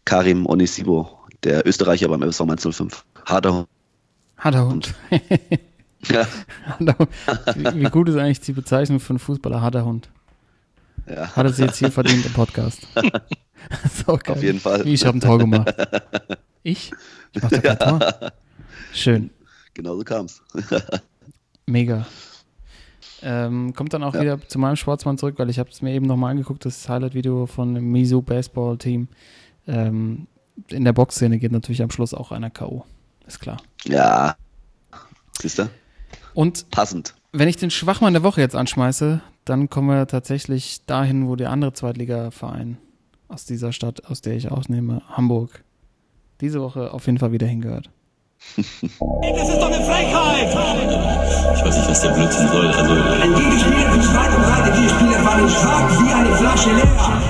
Karim 0.04 0.46
Onisibo, 0.46 1.18
der 1.42 1.66
Österreicher 1.66 2.08
beim 2.08 2.22
FSV 2.22 2.44
Mainz 2.44 2.62
05. 2.62 3.04
Harter 3.26 3.54
Hund. 3.54 3.68
Harter 4.38 4.68
Hund. 4.68 4.94
Ja, 6.06 6.26
wie 7.74 7.90
gut 7.90 8.10
ist 8.10 8.16
eigentlich 8.16 8.40
die 8.40 8.52
Bezeichnung 8.52 9.00
für 9.00 9.10
einen 9.10 9.18
Fußballer 9.18 9.62
harter 9.62 9.86
Hund? 9.86 10.10
Ja, 11.08 11.28
Hat 11.36 11.46
er 11.46 11.52
sie 11.52 11.64
jetzt 11.64 11.78
hier 11.78 11.90
verdient 11.90 12.24
im 12.26 12.32
Podcast. 12.32 12.86
so 14.06 14.16
geil. 14.16 14.36
auf 14.36 14.42
jeden 14.42 14.60
Fall. 14.60 14.86
Ich 14.86 15.04
habe 15.04 15.18
ein 15.18 15.20
Tor 15.20 15.38
gemacht. 15.38 15.74
Ich? 16.66 16.92
Ich 17.34 17.42
mach 17.42 17.50
doch 17.50 17.62
kein 17.62 17.78
Tor. 17.78 18.32
Schön. 18.94 19.28
Genau 19.74 19.96
so 19.98 20.02
kam 20.02 20.24
es. 20.24 20.40
Mega. 21.66 22.06
Ähm, 23.20 23.74
kommt 23.74 23.92
dann 23.92 24.02
auch 24.02 24.14
Ja. 24.14 24.20
wieder 24.22 24.48
zu 24.48 24.58
meinem 24.58 24.76
Sportsmann 24.76 25.18
zurück, 25.18 25.34
weil 25.38 25.50
ich 25.50 25.58
habe 25.58 25.68
es 25.68 25.82
mir 25.82 25.92
eben 25.92 26.06
nochmal 26.06 26.30
angeguckt, 26.30 26.64
das 26.64 26.88
Highlight-Video 26.88 27.44
von 27.44 27.74
dem 27.74 27.92
Miso 27.92 28.22
Baseball 28.22 28.78
Team. 28.78 29.08
Ähm, 29.66 30.26
in 30.68 30.84
der 30.84 30.94
Boxszene 30.94 31.38
geht 31.38 31.52
natürlich 31.52 31.82
am 31.82 31.90
Schluss 31.90 32.14
auch 32.14 32.32
einer 32.32 32.48
K.O. 32.48 32.86
Ist 33.26 33.40
klar. 33.40 33.58
Ja, 33.84 34.36
siehst 35.38 35.58
du? 35.58 35.68
Und 36.32 36.70
Passend. 36.70 37.14
wenn 37.32 37.48
ich 37.48 37.56
den 37.56 37.70
Schwachmann 37.70 38.14
der 38.14 38.22
Woche 38.22 38.40
jetzt 38.40 38.56
anschmeiße, 38.56 39.20
dann 39.44 39.68
kommen 39.68 39.88
wir 39.88 40.06
tatsächlich 40.06 40.84
dahin, 40.86 41.28
wo 41.28 41.36
der 41.36 41.50
andere 41.50 41.72
Zweitligaverein 41.72 42.78
aus 43.28 43.44
dieser 43.44 43.72
Stadt, 43.72 44.06
aus 44.06 44.20
der 44.20 44.34
ich 44.34 44.50
ausnehme, 44.50 45.02
Hamburg, 45.08 45.64
diese 46.40 46.60
Woche 46.60 46.92
auf 46.92 47.06
jeden 47.06 47.18
Fall 47.18 47.32
wieder 47.32 47.46
hingehört. 47.46 47.90
Das 48.56 48.64
ist 49.48 49.58
doch 49.58 49.70
eine 49.72 49.84
Frechheit! 49.84 50.48
Ich 50.48 51.64
weiß 51.64 51.76
nicht, 51.76 51.88
was 51.88 52.02
der 52.02 52.10
Blödsinn 52.10 52.48
soll. 52.48 52.66
Also, 52.66 52.92
Ein 52.92 53.34
Gegenspieler 53.34 53.92
für 53.92 54.02
Schwein 54.02 54.34
und 54.34 54.42
Breite, 54.42 54.80
die 54.80 54.88
Spieler 54.88 55.24
waren 55.24 55.48
schwach 55.48 56.00
wie 56.00 56.12
eine 56.12 56.36
Flasche 56.36 56.70
leer. 56.74 57.22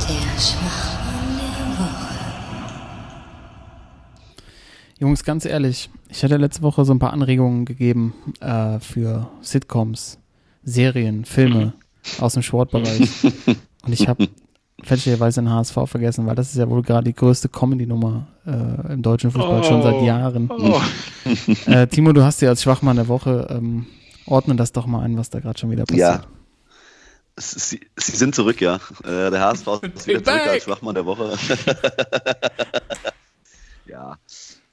Der 0.00 0.40
Schwachmann 0.40 1.38
der 1.38 1.78
Woche. 1.78 2.14
Jungs, 4.98 5.24
ganz 5.24 5.44
ehrlich, 5.44 5.90
ich 6.08 6.24
hatte 6.24 6.36
letzte 6.38 6.62
Woche 6.62 6.84
so 6.84 6.92
ein 6.92 6.98
paar 6.98 7.12
Anregungen 7.12 7.64
gegeben 7.64 8.14
äh, 8.40 8.80
für 8.80 9.30
Sitcoms, 9.42 10.18
Serien, 10.64 11.24
Filme 11.24 11.72
aus 12.20 12.34
dem 12.34 12.42
Sportbereich. 12.42 13.08
Und 13.86 13.92
ich 13.92 14.08
habe 14.08 14.28
fälschlicherweise 14.82 15.40
den 15.40 15.50
HSV 15.50 15.74
vergessen, 15.86 16.26
weil 16.26 16.34
das 16.34 16.50
ist 16.50 16.56
ja 16.56 16.68
wohl 16.68 16.82
gerade 16.82 17.04
die 17.04 17.14
größte 17.14 17.48
Comedy-Nummer 17.48 18.26
äh, 18.46 18.92
im 18.94 19.02
deutschen 19.02 19.30
Fußball 19.30 19.64
schon 19.64 19.82
seit 19.82 19.94
Oh. 19.94 20.04
Jahren. 20.04 20.50
Oh, 20.50 20.80
Äh, 21.66 21.86
Timo, 21.86 22.12
du 22.12 22.22
hast 22.22 22.40
ja 22.42 22.50
als 22.50 22.62
Schwachmann 22.62 22.96
der 22.96 23.08
Woche, 23.08 23.46
ähm, 23.50 23.86
ordne 24.26 24.56
das 24.56 24.72
doch 24.72 24.86
mal 24.86 25.00
ein, 25.00 25.16
was 25.16 25.30
da 25.30 25.40
gerade 25.40 25.58
schon 25.58 25.70
wieder 25.70 25.84
passiert. 25.84 26.00
Ja. 26.00 26.24
Sie, 27.36 27.80
sie 27.96 28.16
sind 28.16 28.34
zurück, 28.34 28.60
ja. 28.60 28.76
Äh, 29.04 29.30
der 29.30 29.40
HSV 29.40 29.66
ist 29.94 30.06
wieder 30.06 30.22
zurück 30.22 30.46
als 30.46 30.64
Schwachmann 30.64 30.94
der 30.94 31.04
Woche. 31.06 31.32
ja. 33.86 34.16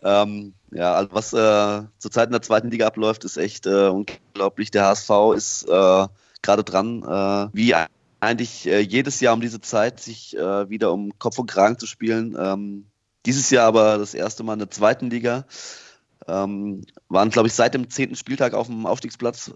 Ähm, 0.04 0.54
ja, 0.72 0.94
also 0.94 1.10
was 1.14 1.34
äh, 1.34 1.86
zurzeit 1.98 2.28
in 2.28 2.32
der 2.32 2.42
zweiten 2.42 2.72
Liga 2.72 2.88
abläuft, 2.88 3.24
ist 3.24 3.38
echt 3.38 3.66
äh, 3.66 3.88
unglaublich. 3.88 4.72
Der 4.72 4.86
HSV 4.86 5.10
ist 5.36 5.64
äh, 5.68 6.08
gerade 6.42 6.64
dran, 6.64 7.04
äh, 7.04 7.50
wie 7.54 7.76
eigentlich 8.20 8.68
äh, 8.68 8.80
jedes 8.80 9.20
Jahr 9.20 9.34
um 9.34 9.42
diese 9.42 9.62
Zeit 9.62 10.00
sich 10.00 10.36
äh, 10.38 10.70
wieder 10.70 10.92
um 10.92 11.18
Kopf 11.20 11.38
und 11.40 11.50
Kragen 11.50 11.78
zu 11.78 11.86
spielen. 11.86 12.36
Ähm, 12.40 12.86
dieses 13.26 13.50
Jahr 13.50 13.68
aber 13.68 13.98
das 13.98 14.14
erste 14.14 14.44
Mal 14.44 14.54
in 14.54 14.60
der 14.60 14.72
zweiten 14.72 15.10
Liga. 15.10 15.46
Ähm, 16.28 16.84
waren, 17.10 17.30
glaube 17.30 17.48
ich, 17.48 17.54
seit 17.54 17.74
dem 17.74 17.90
zehnten 17.90 18.16
Spieltag 18.16 18.54
auf 18.54 18.68
dem 18.68 18.86
Aufstiegsplatz 18.86 19.52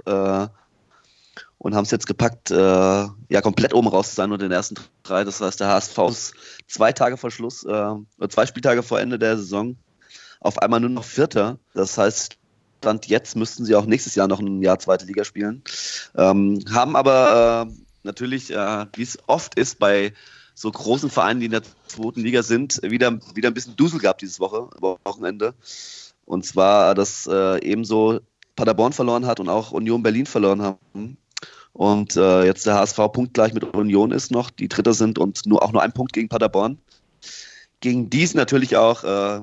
und 1.57 1.75
haben 1.75 1.83
es 1.83 1.91
jetzt 1.91 2.07
gepackt, 2.07 2.51
äh, 2.51 2.55
ja, 2.55 3.41
komplett 3.41 3.73
oben 3.73 3.87
raus 3.87 4.09
zu 4.09 4.15
sein 4.15 4.31
und 4.31 4.41
den 4.41 4.51
ersten 4.51 4.75
drei. 5.03 5.23
Das 5.23 5.41
heißt, 5.41 5.59
der 5.59 5.67
HSV 5.67 5.97
ist 6.09 6.33
zwei 6.67 6.91
Tage 6.91 7.17
vor 7.17 7.31
Schluss, 7.31 7.63
äh, 7.63 7.95
zwei 8.29 8.45
Spieltage 8.45 8.83
vor 8.83 8.99
Ende 8.99 9.17
der 9.17 9.37
Saison 9.37 9.75
auf 10.45 10.61
einmal 10.61 10.79
nur 10.79 10.89
noch 10.89 11.03
Vierter. 11.03 11.57
Das 11.73 11.97
heißt, 11.97 12.37
Stand 12.85 13.07
jetzt 13.07 13.35
müssten 13.35 13.65
sie 13.65 13.75
auch 13.75 13.87
nächstes 13.87 14.13
Jahr 14.13 14.27
noch 14.27 14.39
ein 14.39 14.61
Jahr 14.61 14.77
zweite 14.77 15.05
Liga 15.05 15.23
spielen. 15.23 15.63
Ähm, 16.15 16.63
haben 16.71 16.95
aber 16.95 17.67
äh, 17.67 17.73
natürlich, 18.03 18.51
äh, 18.51 18.85
wie 18.93 19.01
es 19.01 19.17
oft 19.25 19.55
ist 19.55 19.79
bei 19.79 20.13
so 20.53 20.69
großen 20.69 21.09
Vereinen, 21.09 21.39
die 21.39 21.47
in 21.47 21.51
der 21.51 21.63
zweiten 21.87 22.21
Liga 22.21 22.43
sind, 22.43 22.79
wieder, 22.83 23.19
wieder 23.33 23.49
ein 23.49 23.55
bisschen 23.55 23.75
Dusel 23.75 23.99
gehabt 23.99 24.21
dieses 24.21 24.39
Woche, 24.39 24.69
Wochenende. 24.79 25.55
Und 26.25 26.45
zwar, 26.45 26.93
dass 26.93 27.25
äh, 27.25 27.59
ebenso 27.65 28.19
Paderborn 28.55 28.93
verloren 28.93 29.25
hat 29.25 29.39
und 29.39 29.49
auch 29.49 29.71
Union 29.71 30.03
Berlin 30.03 30.27
verloren 30.27 30.61
haben. 30.61 31.17
Und 31.73 32.15
äh, 32.15 32.45
jetzt 32.45 32.67
der 32.67 32.75
HSV 32.75 32.97
punktgleich 33.11 33.53
mit 33.53 33.63
Union 33.75 34.11
ist 34.11 34.31
noch, 34.31 34.51
die 34.51 34.69
Dritter 34.69 34.93
sind 34.93 35.17
und 35.17 35.47
nur 35.47 35.63
auch 35.63 35.71
nur 35.71 35.81
ein 35.81 35.91
Punkt 35.91 36.13
gegen 36.13 36.29
Paderborn. 36.29 36.77
Gegen 37.81 38.11
dies 38.11 38.35
natürlich 38.35 38.77
auch, 38.77 39.03
äh, 39.03 39.41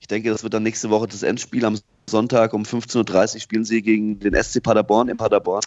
ich 0.00 0.06
denke, 0.06 0.30
das 0.30 0.42
wird 0.42 0.54
dann 0.54 0.62
nächste 0.62 0.90
Woche 0.90 1.08
das 1.08 1.22
Endspiel. 1.22 1.64
Am 1.64 1.78
Sonntag 2.08 2.54
um 2.54 2.62
15.30 2.62 3.34
Uhr 3.34 3.40
spielen 3.40 3.64
sie 3.64 3.82
gegen 3.82 4.18
den 4.18 4.34
SC 4.34 4.62
Paderborn 4.62 5.08
in 5.08 5.16
Paderborn. 5.16 5.62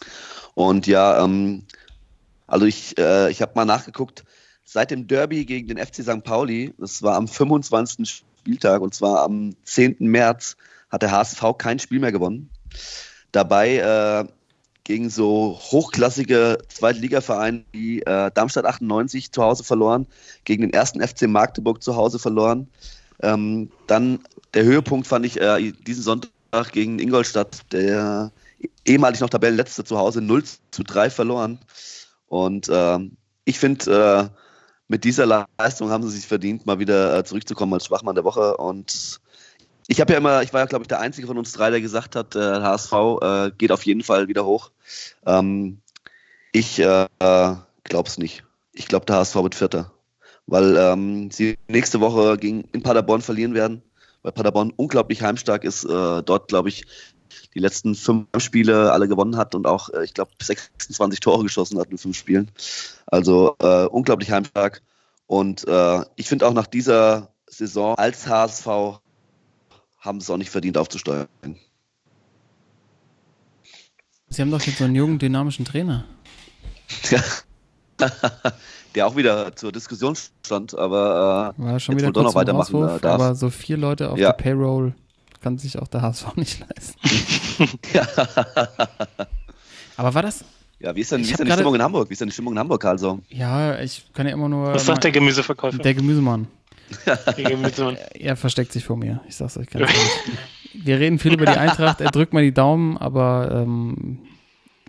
Und 0.53 0.87
ja, 0.87 1.23
ähm, 1.23 1.63
also 2.47 2.65
ich, 2.65 2.97
äh, 2.97 3.29
ich 3.31 3.41
habe 3.41 3.53
mal 3.55 3.65
nachgeguckt, 3.65 4.23
seit 4.63 4.91
dem 4.91 5.07
Derby 5.07 5.45
gegen 5.45 5.67
den 5.67 5.77
FC 5.77 6.03
St. 6.03 6.23
Pauli, 6.23 6.73
das 6.77 7.01
war 7.03 7.15
am 7.15 7.27
25. 7.27 8.23
Spieltag 8.41 8.81
und 8.81 8.93
zwar 8.93 9.23
am 9.23 9.55
10. 9.63 9.97
März, 9.99 10.55
hat 10.89 11.01
der 11.01 11.11
HSV 11.11 11.43
kein 11.57 11.79
Spiel 11.79 11.99
mehr 11.99 12.11
gewonnen. 12.11 12.49
Dabei 13.31 13.77
äh, 13.77 14.27
gegen 14.83 15.09
so 15.09 15.57
hochklassige 15.59 16.57
Zweitligavereine 16.67 17.63
wie 17.71 18.01
äh, 18.01 18.31
Darmstadt 18.33 18.65
98 18.65 19.31
zu 19.31 19.43
Hause 19.43 19.63
verloren, 19.63 20.07
gegen 20.43 20.63
den 20.63 20.73
ersten 20.73 21.05
FC 21.05 21.27
Magdeburg 21.27 21.83
zu 21.83 21.95
Hause 21.95 22.19
verloren. 22.19 22.67
Ähm, 23.21 23.71
dann 23.87 24.19
der 24.53 24.63
Höhepunkt 24.63 25.07
fand 25.07 25.25
ich 25.25 25.39
äh, 25.39 25.71
diesen 25.71 26.03
Sonntag 26.03 26.71
gegen 26.71 26.99
Ingolstadt, 26.99 27.71
der 27.71 28.31
ehemalig 28.85 29.19
noch 29.19 29.29
Tabellenletzte 29.29 29.83
zu 29.83 29.97
Hause 29.97 30.21
0 30.21 30.43
zu 30.71 30.83
3 30.83 31.09
verloren. 31.09 31.59
Und 32.27 32.69
ähm, 32.71 33.17
ich 33.45 33.59
finde, 33.59 34.29
äh, 34.31 34.37
mit 34.87 35.03
dieser 35.03 35.25
Leistung 35.25 35.89
haben 35.89 36.03
sie 36.03 36.15
sich 36.15 36.27
verdient, 36.27 36.65
mal 36.65 36.79
wieder 36.79 37.17
äh, 37.17 37.23
zurückzukommen 37.23 37.73
als 37.73 37.85
Schwachmann 37.85 38.15
der 38.15 38.23
Woche. 38.23 38.57
Und 38.57 39.19
ich 39.87 40.01
habe 40.01 40.13
ja 40.13 40.19
immer, 40.19 40.41
ich 40.41 40.53
war 40.53 40.61
ja, 40.61 40.65
glaube 40.65 40.83
ich, 40.83 40.87
der 40.87 40.99
Einzige 40.99 41.27
von 41.27 41.37
uns 41.37 41.53
drei, 41.53 41.69
der 41.69 41.81
gesagt 41.81 42.15
hat, 42.15 42.35
äh, 42.35 42.39
HSV 42.39 42.93
äh, 43.21 43.51
geht 43.57 43.71
auf 43.71 43.85
jeden 43.85 44.03
Fall 44.03 44.27
wieder 44.27 44.45
hoch. 44.45 44.71
Ähm, 45.25 45.81
ich 46.51 46.79
äh, 46.79 47.07
glaube 47.19 48.09
es 48.09 48.17
nicht. 48.17 48.43
Ich 48.73 48.87
glaube, 48.87 49.05
der 49.05 49.17
HSV 49.17 49.35
wird 49.35 49.55
Vierter. 49.55 49.91
Weil 50.47 50.75
ähm, 50.77 51.31
sie 51.31 51.57
nächste 51.67 52.01
Woche 52.01 52.37
gegen, 52.37 52.61
in 52.73 52.83
Paderborn 52.83 53.21
verlieren 53.21 53.53
werden, 53.53 53.81
weil 54.21 54.31
Paderborn 54.31 54.73
unglaublich 54.75 55.21
heimstark 55.21 55.63
ist. 55.63 55.83
Äh, 55.85 56.23
dort, 56.23 56.47
glaube 56.47 56.69
ich, 56.69 56.85
die 57.53 57.59
letzten 57.59 57.95
fünf 57.95 58.27
Spiele 58.37 58.91
alle 58.91 59.07
gewonnen 59.07 59.37
hat 59.37 59.55
und 59.55 59.67
auch, 59.67 59.89
äh, 59.89 60.03
ich 60.03 60.13
glaube, 60.13 60.31
26 60.41 61.19
Tore 61.19 61.43
geschossen 61.43 61.79
hat 61.79 61.89
in 61.89 61.97
fünf 61.97 62.17
Spielen. 62.17 62.51
Also 63.07 63.55
äh, 63.59 63.85
unglaublich 63.85 64.31
heimstark. 64.31 64.81
Und 65.27 65.67
äh, 65.67 66.01
ich 66.15 66.27
finde 66.27 66.47
auch 66.47 66.53
nach 66.53 66.67
dieser 66.67 67.33
Saison 67.47 67.95
als 67.95 68.27
HSV 68.27 68.99
haben 69.97 70.19
sie 70.19 70.25
es 70.25 70.29
auch 70.29 70.37
nicht 70.37 70.49
verdient 70.49 70.77
aufzusteuern. 70.77 71.27
Sie 74.29 74.41
haben 74.41 74.51
doch 74.51 74.61
jetzt 74.61 74.77
so 74.77 74.85
einen 74.85 74.95
jungen, 74.95 75.19
dynamischen 75.19 75.65
Trainer. 75.65 76.05
Ja. 77.09 77.21
Der 78.95 79.07
auch 79.07 79.15
wieder 79.15 79.55
zur 79.55 79.71
Diskussion 79.71 80.15
stand, 80.45 80.77
aber 80.77 81.53
äh, 81.57 81.63
War 81.63 81.79
schon 81.79 81.97
wieder 81.97 82.11
doch 82.11 82.23
noch 82.23 82.35
weitermachen 82.35 82.75
Auswurf, 82.75 82.97
äh, 82.97 82.99
darf. 82.99 83.13
Aber 83.13 83.35
so 83.35 83.49
vier 83.49 83.77
Leute 83.77 84.09
auf 84.11 84.17
Ja. 84.17 84.31
der 84.31 84.43
Payroll 84.43 84.93
kann 85.41 85.57
sich 85.57 85.79
auch 85.79 85.87
der 85.87 86.01
HSV 86.01 86.35
nicht 86.35 86.59
leisten. 86.59 86.99
Aber 89.97 90.13
war 90.13 90.21
das? 90.21 90.43
Ja, 90.79 90.95
wie 90.95 91.01
ist 91.01 91.11
denn, 91.11 91.19
wie 91.21 91.29
ist 91.29 91.37
denn 91.39 91.45
die 91.45 91.51
Stimmung 91.53 91.75
in 91.75 91.81
Hamburg? 91.81 92.09
Wie 92.09 92.13
ist 92.13 92.19
denn 92.21 92.27
die 92.29 92.33
Stimmung 92.33 92.53
in 92.53 92.59
Hamburg, 92.59 92.83
also? 92.85 93.19
Ja, 93.29 93.79
ich 93.79 94.03
kann 94.13 94.25
ja 94.27 94.33
immer 94.33 94.49
nur. 94.49 94.73
Was 94.73 94.85
sagt 94.85 95.03
der 95.03 95.11
Gemüseverkäufer? 95.11 95.77
der 95.77 95.93
Gemüsemann? 95.93 96.47
Der 97.05 97.45
Gemüsemann. 97.51 97.95
Er 98.15 98.35
versteckt 98.35 98.73
sich 98.73 98.83
vor 98.83 98.97
mir. 98.97 99.21
Ich 99.25 99.37
sag's 99.37 99.55
euch 99.57 99.67
ganz 99.69 99.89
ehrlich. 99.89 100.11
Wir 100.73 100.99
reden 100.99 101.19
viel 101.19 101.33
über 101.33 101.45
die 101.45 101.53
Eintracht. 101.57 102.01
Er 102.01 102.11
drückt 102.11 102.33
mal 102.33 102.43
die 102.43 102.53
Daumen, 102.53 102.97
aber 102.97 103.49
ähm, 103.63 104.19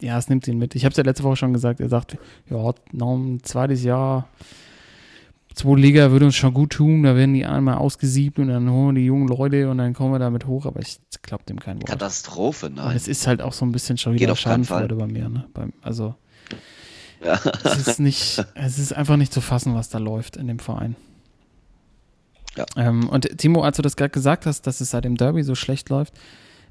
ja, 0.02 0.18
es 0.18 0.28
nimmt 0.28 0.46
ihn 0.48 0.58
mit. 0.58 0.74
Ich 0.74 0.84
habe 0.84 0.90
es 0.92 0.96
ja 0.96 1.04
letzte 1.04 1.24
Woche 1.24 1.36
schon 1.36 1.52
gesagt. 1.52 1.80
Er 1.80 1.88
sagt, 1.88 2.18
ja, 2.50 2.72
noch 2.92 3.14
ein 3.16 3.42
zweites 3.42 3.82
Jahr, 3.82 4.28
zweite 5.54 5.80
Liga 5.80 6.10
würde 6.10 6.26
uns 6.26 6.34
schon 6.36 6.52
gut 6.54 6.70
tun. 6.72 7.02
Da 7.04 7.16
werden 7.16 7.34
die 7.34 7.44
einmal 7.46 7.76
ausgesiebt 7.76 8.38
und 8.38 8.48
dann 8.48 8.70
holen 8.70 8.94
wir 8.96 9.00
die 9.00 9.06
jungen 9.06 9.28
Leute 9.28 9.70
und 9.70 9.78
dann 9.78 9.94
kommen 9.94 10.12
wir 10.12 10.18
damit 10.18 10.46
hoch. 10.46 10.66
Aber 10.66 10.80
ich 10.80 10.98
glaube 11.22 11.44
dem 11.44 11.58
kein 11.60 11.76
Wort. 11.76 11.86
Katastrophe, 11.86 12.66
Und 12.66 12.76
nein. 12.76 12.96
es 12.96 13.08
ist 13.08 13.26
halt 13.26 13.40
auch 13.42 13.52
so 13.52 13.64
ein 13.64 13.72
bisschen 13.72 13.96
schon 13.96 14.14
wieder 14.14 14.26
keinen 14.26 14.36
Schadenfreude 14.36 14.94
bei 14.96 15.06
mir. 15.06 15.28
Ne? 15.28 15.44
Beim, 15.54 15.72
also 15.82 16.14
Ja. 17.24 17.38
es 17.64 17.86
ist 17.86 18.00
nicht, 18.00 18.44
es 18.54 18.78
ist 18.78 18.92
einfach 18.92 19.16
nicht 19.16 19.32
zu 19.32 19.40
fassen, 19.40 19.74
was 19.74 19.88
da 19.88 19.98
läuft 19.98 20.36
in 20.36 20.48
dem 20.48 20.58
Verein. 20.58 20.96
Ja. 22.56 22.66
Ähm, 22.76 23.08
und 23.08 23.38
Timo, 23.38 23.62
als 23.62 23.76
du 23.76 23.82
das 23.82 23.96
gerade 23.96 24.10
gesagt 24.10 24.44
hast, 24.44 24.66
dass 24.66 24.80
es 24.80 24.90
seit 24.90 25.04
dem 25.04 25.16
Derby 25.16 25.42
so 25.42 25.54
schlecht 25.54 25.88
läuft, 25.88 26.12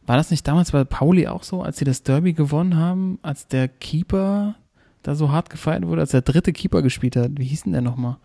war 0.05 0.17
das 0.17 0.31
nicht 0.31 0.47
damals 0.47 0.71
bei 0.71 0.83
Pauli 0.83 1.27
auch 1.27 1.43
so, 1.43 1.61
als 1.61 1.77
sie 1.77 1.85
das 1.85 2.03
Derby 2.03 2.33
gewonnen 2.33 2.75
haben, 2.75 3.19
als 3.21 3.47
der 3.47 3.67
Keeper 3.67 4.55
da 5.03 5.15
so 5.15 5.31
hart 5.31 5.49
gefeiert 5.49 5.85
wurde, 5.87 6.01
als 6.01 6.11
der 6.11 6.21
dritte 6.21 6.53
Keeper 6.53 6.81
gespielt 6.81 7.15
hat? 7.15 7.31
Wie 7.35 7.45
hieß 7.45 7.63
denn 7.63 7.73
der 7.73 7.81
nochmal? 7.81 8.17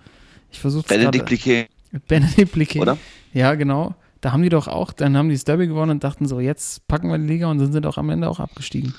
Ich 0.51 0.61
versuche 0.61 0.87
Benedikt 0.87 1.27
Bliquet, 1.27 1.69
Benedikt 2.09 2.53
Bliquet. 2.53 2.81
oder? 2.81 2.99
Ja, 3.33 3.55
genau. 3.55 3.95
Da 4.21 4.33
haben 4.33 4.43
die 4.43 4.49
doch 4.49 4.67
auch, 4.67 4.93
dann 4.93 5.17
haben 5.17 5.29
die 5.29 5.35
das 5.35 5.45
Derby 5.45 5.67
gewonnen 5.67 5.93
und 5.93 6.05
dachten 6.05 6.27
so, 6.27 6.41
jetzt 6.41 6.87
packen 6.89 7.11
wir 7.11 7.19
die 7.19 7.27
Liga 7.27 7.49
und 7.49 7.59
dann 7.59 7.73
sind 7.73 7.87
auch 7.87 7.99
am 7.99 8.11
Ende 8.11 8.29
auch 8.29 8.41
abgestiegen. 8.41 8.95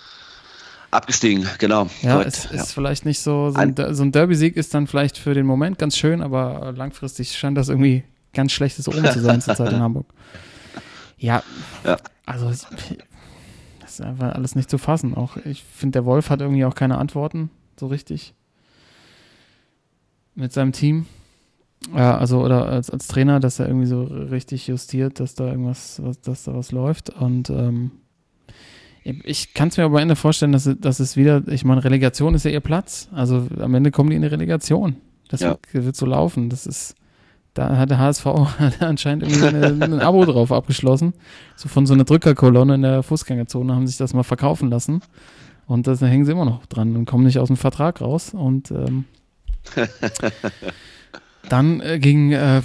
Abgestiegen, 0.92 1.46
genau. 1.58 1.88
Ja, 2.02 2.14
Korrekt, 2.14 2.28
es 2.28 2.44
ja. 2.52 2.62
ist 2.62 2.72
vielleicht 2.72 3.06
nicht 3.06 3.20
so, 3.20 3.52
so 3.52 3.58
ein, 3.58 3.76
so 3.92 4.04
ein 4.04 4.12
Derby-Sieg 4.12 4.56
ist 4.56 4.74
dann 4.74 4.88
vielleicht 4.88 5.18
für 5.18 5.34
den 5.34 5.46
Moment 5.46 5.78
ganz 5.80 5.98
schön, 5.98 6.22
aber 6.22 6.74
langfristig 6.76 7.38
scheint 7.38 7.58
das 7.58 7.68
irgendwie 7.68 8.04
ganz 8.34 8.54
schlechtes 8.54 8.88
Omen 8.88 9.04
zu 9.12 9.20
sein 9.20 9.42
zurzeit 9.42 9.74
in 9.74 9.80
Hamburg. 9.80 10.06
Ja, 11.18 11.42
Ja. 11.84 11.98
also 12.26 12.48
das 12.50 12.68
ist 13.90 14.02
einfach 14.02 14.34
alles 14.36 14.56
nicht 14.56 14.70
zu 14.70 14.78
fassen. 14.78 15.16
Auch 15.16 15.38
ich 15.38 15.64
finde, 15.64 15.94
der 15.94 16.06
Wolf 16.06 16.30
hat 16.30 16.42
irgendwie 16.42 16.66
auch 16.66 16.76
keine 16.76 16.98
Antworten 16.98 17.50
so 17.80 17.88
richtig 17.88 18.34
mit 20.36 20.54
seinem 20.54 20.72
Team. 20.72 21.06
Ja, 21.96 22.18
also 22.18 22.44
oder 22.44 22.68
als, 22.68 22.90
als 22.90 23.08
Trainer, 23.08 23.40
dass 23.40 23.60
er 23.60 23.68
irgendwie 23.68 23.86
so 23.88 24.04
richtig 24.04 24.68
justiert, 24.68 25.20
dass 25.20 25.36
da 25.36 25.48
irgendwas, 25.48 26.02
was, 26.04 26.20
dass 26.22 26.44
da 26.44 26.54
was 26.56 26.72
läuft. 26.72 27.10
Und 27.12 27.50
ähm, 27.50 27.92
ich 29.04 29.54
kann 29.54 29.70
es 29.70 29.78
mir 29.78 29.86
aber 29.86 29.98
am 29.98 30.02
Ende 30.02 30.16
vorstellen, 30.16 30.52
dass, 30.52 30.66
es- 30.66 30.80
dass 30.80 31.00
es 31.00 31.16
wieder, 31.16 31.48
ich 31.48 31.64
meine, 31.66 31.84
Relegation 31.84 32.34
ist 32.36 32.46
ja 32.46 32.52
ihr 32.52 32.60
Platz. 32.62 33.08
Also 33.14 33.48
am 33.60 33.74
Ende 33.76 33.92
kommen 33.92 34.10
die 34.10 34.16
in 34.16 34.24
eine 34.24 34.32
Relegation. 34.32 34.98
Das 35.30 35.42
Ja. 35.42 35.58
wird, 35.72 35.86
wird 35.86 35.96
so 35.96 36.06
laufen. 36.08 36.50
Das 36.50 36.66
ist, 36.66 36.96
da 37.58 37.76
hat 37.78 37.90
der 37.90 37.98
HSV 37.98 38.26
hat 38.60 38.82
anscheinend 38.82 39.24
irgendwie 39.24 39.84
ein 39.84 40.00
Abo 40.00 40.26
drauf 40.26 40.52
abgeschlossen. 40.52 41.14
So 41.56 41.68
von 41.68 41.88
so 41.88 41.94
einer 41.94 42.04
Drückerkolonne 42.04 42.76
in 42.76 42.82
der 42.84 43.04
Fußgängerzone 43.04 43.74
haben 43.74 43.88
sich 43.88 43.98
das 43.98 44.14
mal 44.14 44.24
verkaufen 44.24 44.70
lassen. 44.70 45.02
Und 45.66 45.88
da 45.88 45.96
hängen 45.96 46.24
sie 46.24 46.32
immer 46.32 46.46
noch 46.46 46.66
dran 46.68 46.96
und 46.96 47.06
kommen 47.06 47.26
nicht 47.26 47.40
aus 47.40 47.48
dem 47.48 47.58
Vertrag 47.58 48.00
raus. 48.00 48.34
Und 48.34 48.72
ähm, 48.72 49.06
dann 51.50 51.82
äh, 51.82 52.00
gegen 52.00 52.32
äh, 52.32 52.62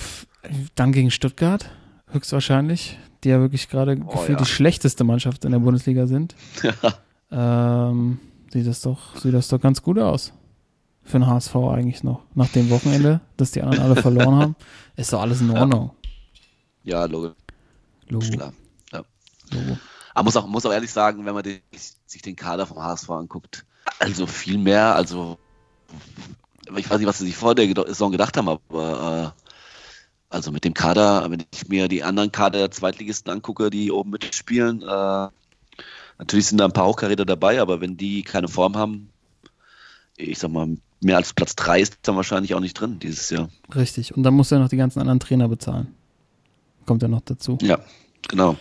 dann 0.74 0.92
gegen 0.92 1.10
Stuttgart, 1.10 1.70
höchstwahrscheinlich, 2.10 2.98
die 3.24 3.30
ja 3.30 3.40
wirklich 3.40 3.68
gerade 3.68 3.98
Oh, 4.04 4.10
gefühlt 4.10 4.38
ja. 4.38 4.44
die 4.44 4.50
schlechteste 4.50 5.04
Mannschaft 5.04 5.44
in 5.44 5.52
der 5.52 5.58
Bundesliga 5.58 6.06
sind. 6.06 6.34
ähm, 7.32 8.18
sieht 8.52 8.66
das 8.66 8.82
doch, 8.82 9.16
sieht 9.16 9.34
das 9.34 9.48
doch 9.48 9.60
ganz 9.60 9.82
gut 9.82 9.98
aus. 9.98 10.32
Für 11.04 11.18
den 11.18 11.26
HSV 11.26 11.54
eigentlich 11.56 12.04
noch. 12.04 12.22
Nach 12.34 12.48
dem 12.48 12.70
Wochenende, 12.70 13.20
dass 13.36 13.50
die 13.50 13.62
anderen 13.62 13.82
alle 13.82 13.96
verloren 13.96 14.36
haben, 14.36 14.56
ist 14.96 15.12
doch 15.12 15.20
alles 15.20 15.40
in 15.40 15.50
Ordnung. 15.50 15.90
Ja, 16.84 17.04
logisch, 17.04 17.34
Logo, 18.08 18.26
klar. 18.26 18.52
Ja. 18.92 19.02
Logo. 19.50 19.78
Aber 20.14 20.24
muss 20.24 20.36
auch, 20.36 20.46
muss 20.46 20.66
auch 20.66 20.72
ehrlich 20.72 20.92
sagen, 20.92 21.24
wenn 21.24 21.34
man 21.34 21.42
den, 21.42 21.60
sich 22.06 22.22
den 22.22 22.36
Kader 22.36 22.66
vom 22.66 22.78
HSV 22.78 23.10
anguckt, 23.10 23.64
also 23.98 24.26
viel 24.26 24.58
mehr, 24.58 24.94
also 24.94 25.38
ich 26.76 26.88
weiß 26.88 26.98
nicht, 26.98 27.06
was 27.06 27.18
sie 27.18 27.26
sich 27.26 27.36
vor 27.36 27.54
der 27.54 27.66
Saison 27.86 28.12
gedacht 28.12 28.36
haben, 28.36 28.48
aber 28.48 29.34
äh, 29.36 29.42
also 30.28 30.50
mit 30.50 30.64
dem 30.64 30.74
Kader, 30.74 31.30
wenn 31.30 31.44
ich 31.52 31.68
mir 31.68 31.88
die 31.88 32.02
anderen 32.02 32.32
Kader 32.32 32.58
der 32.58 32.70
Zweitligisten 32.70 33.32
angucke, 33.32 33.70
die 33.70 33.90
oben 33.90 34.10
mitspielen, 34.10 34.82
äh, 34.82 35.28
natürlich 36.18 36.46
sind 36.46 36.58
da 36.58 36.64
ein 36.64 36.72
paar 36.72 36.86
Hochkaräter 36.86 37.24
dabei, 37.24 37.60
aber 37.60 37.80
wenn 37.80 37.96
die 37.96 38.22
keine 38.22 38.48
Form 38.48 38.76
haben, 38.76 39.10
ich 40.16 40.38
sag 40.38 40.50
mal, 40.50 40.76
mehr 41.02 41.16
als 41.16 41.32
Platz 41.32 41.54
drei 41.56 41.80
ist 41.80 41.98
dann 42.02 42.16
wahrscheinlich 42.16 42.54
auch 42.54 42.60
nicht 42.60 42.74
drin 42.74 42.98
dieses 42.98 43.30
Jahr. 43.30 43.48
Richtig. 43.74 44.16
Und 44.16 44.22
dann 44.22 44.34
du 44.50 44.54
ja 44.54 44.60
noch 44.60 44.68
die 44.68 44.76
ganzen 44.76 45.00
anderen 45.00 45.20
Trainer 45.20 45.48
bezahlen. 45.48 45.94
kommt 46.86 47.02
ja 47.02 47.08
noch 47.08 47.22
dazu. 47.22 47.58
Ja, 47.60 47.78
genau. 48.28 48.56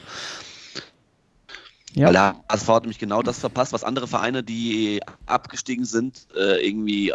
Ja. 1.93 2.07
Weil 2.07 2.13
der 2.13 2.35
HSV 2.49 2.67
hat 2.67 2.83
nämlich 2.83 2.99
genau 2.99 3.21
das 3.21 3.39
verpasst, 3.39 3.73
was 3.73 3.83
andere 3.83 4.07
Vereine, 4.07 4.43
die 4.43 5.01
abgestiegen 5.25 5.85
sind, 5.85 6.27
äh, 6.35 6.65
irgendwie 6.65 7.13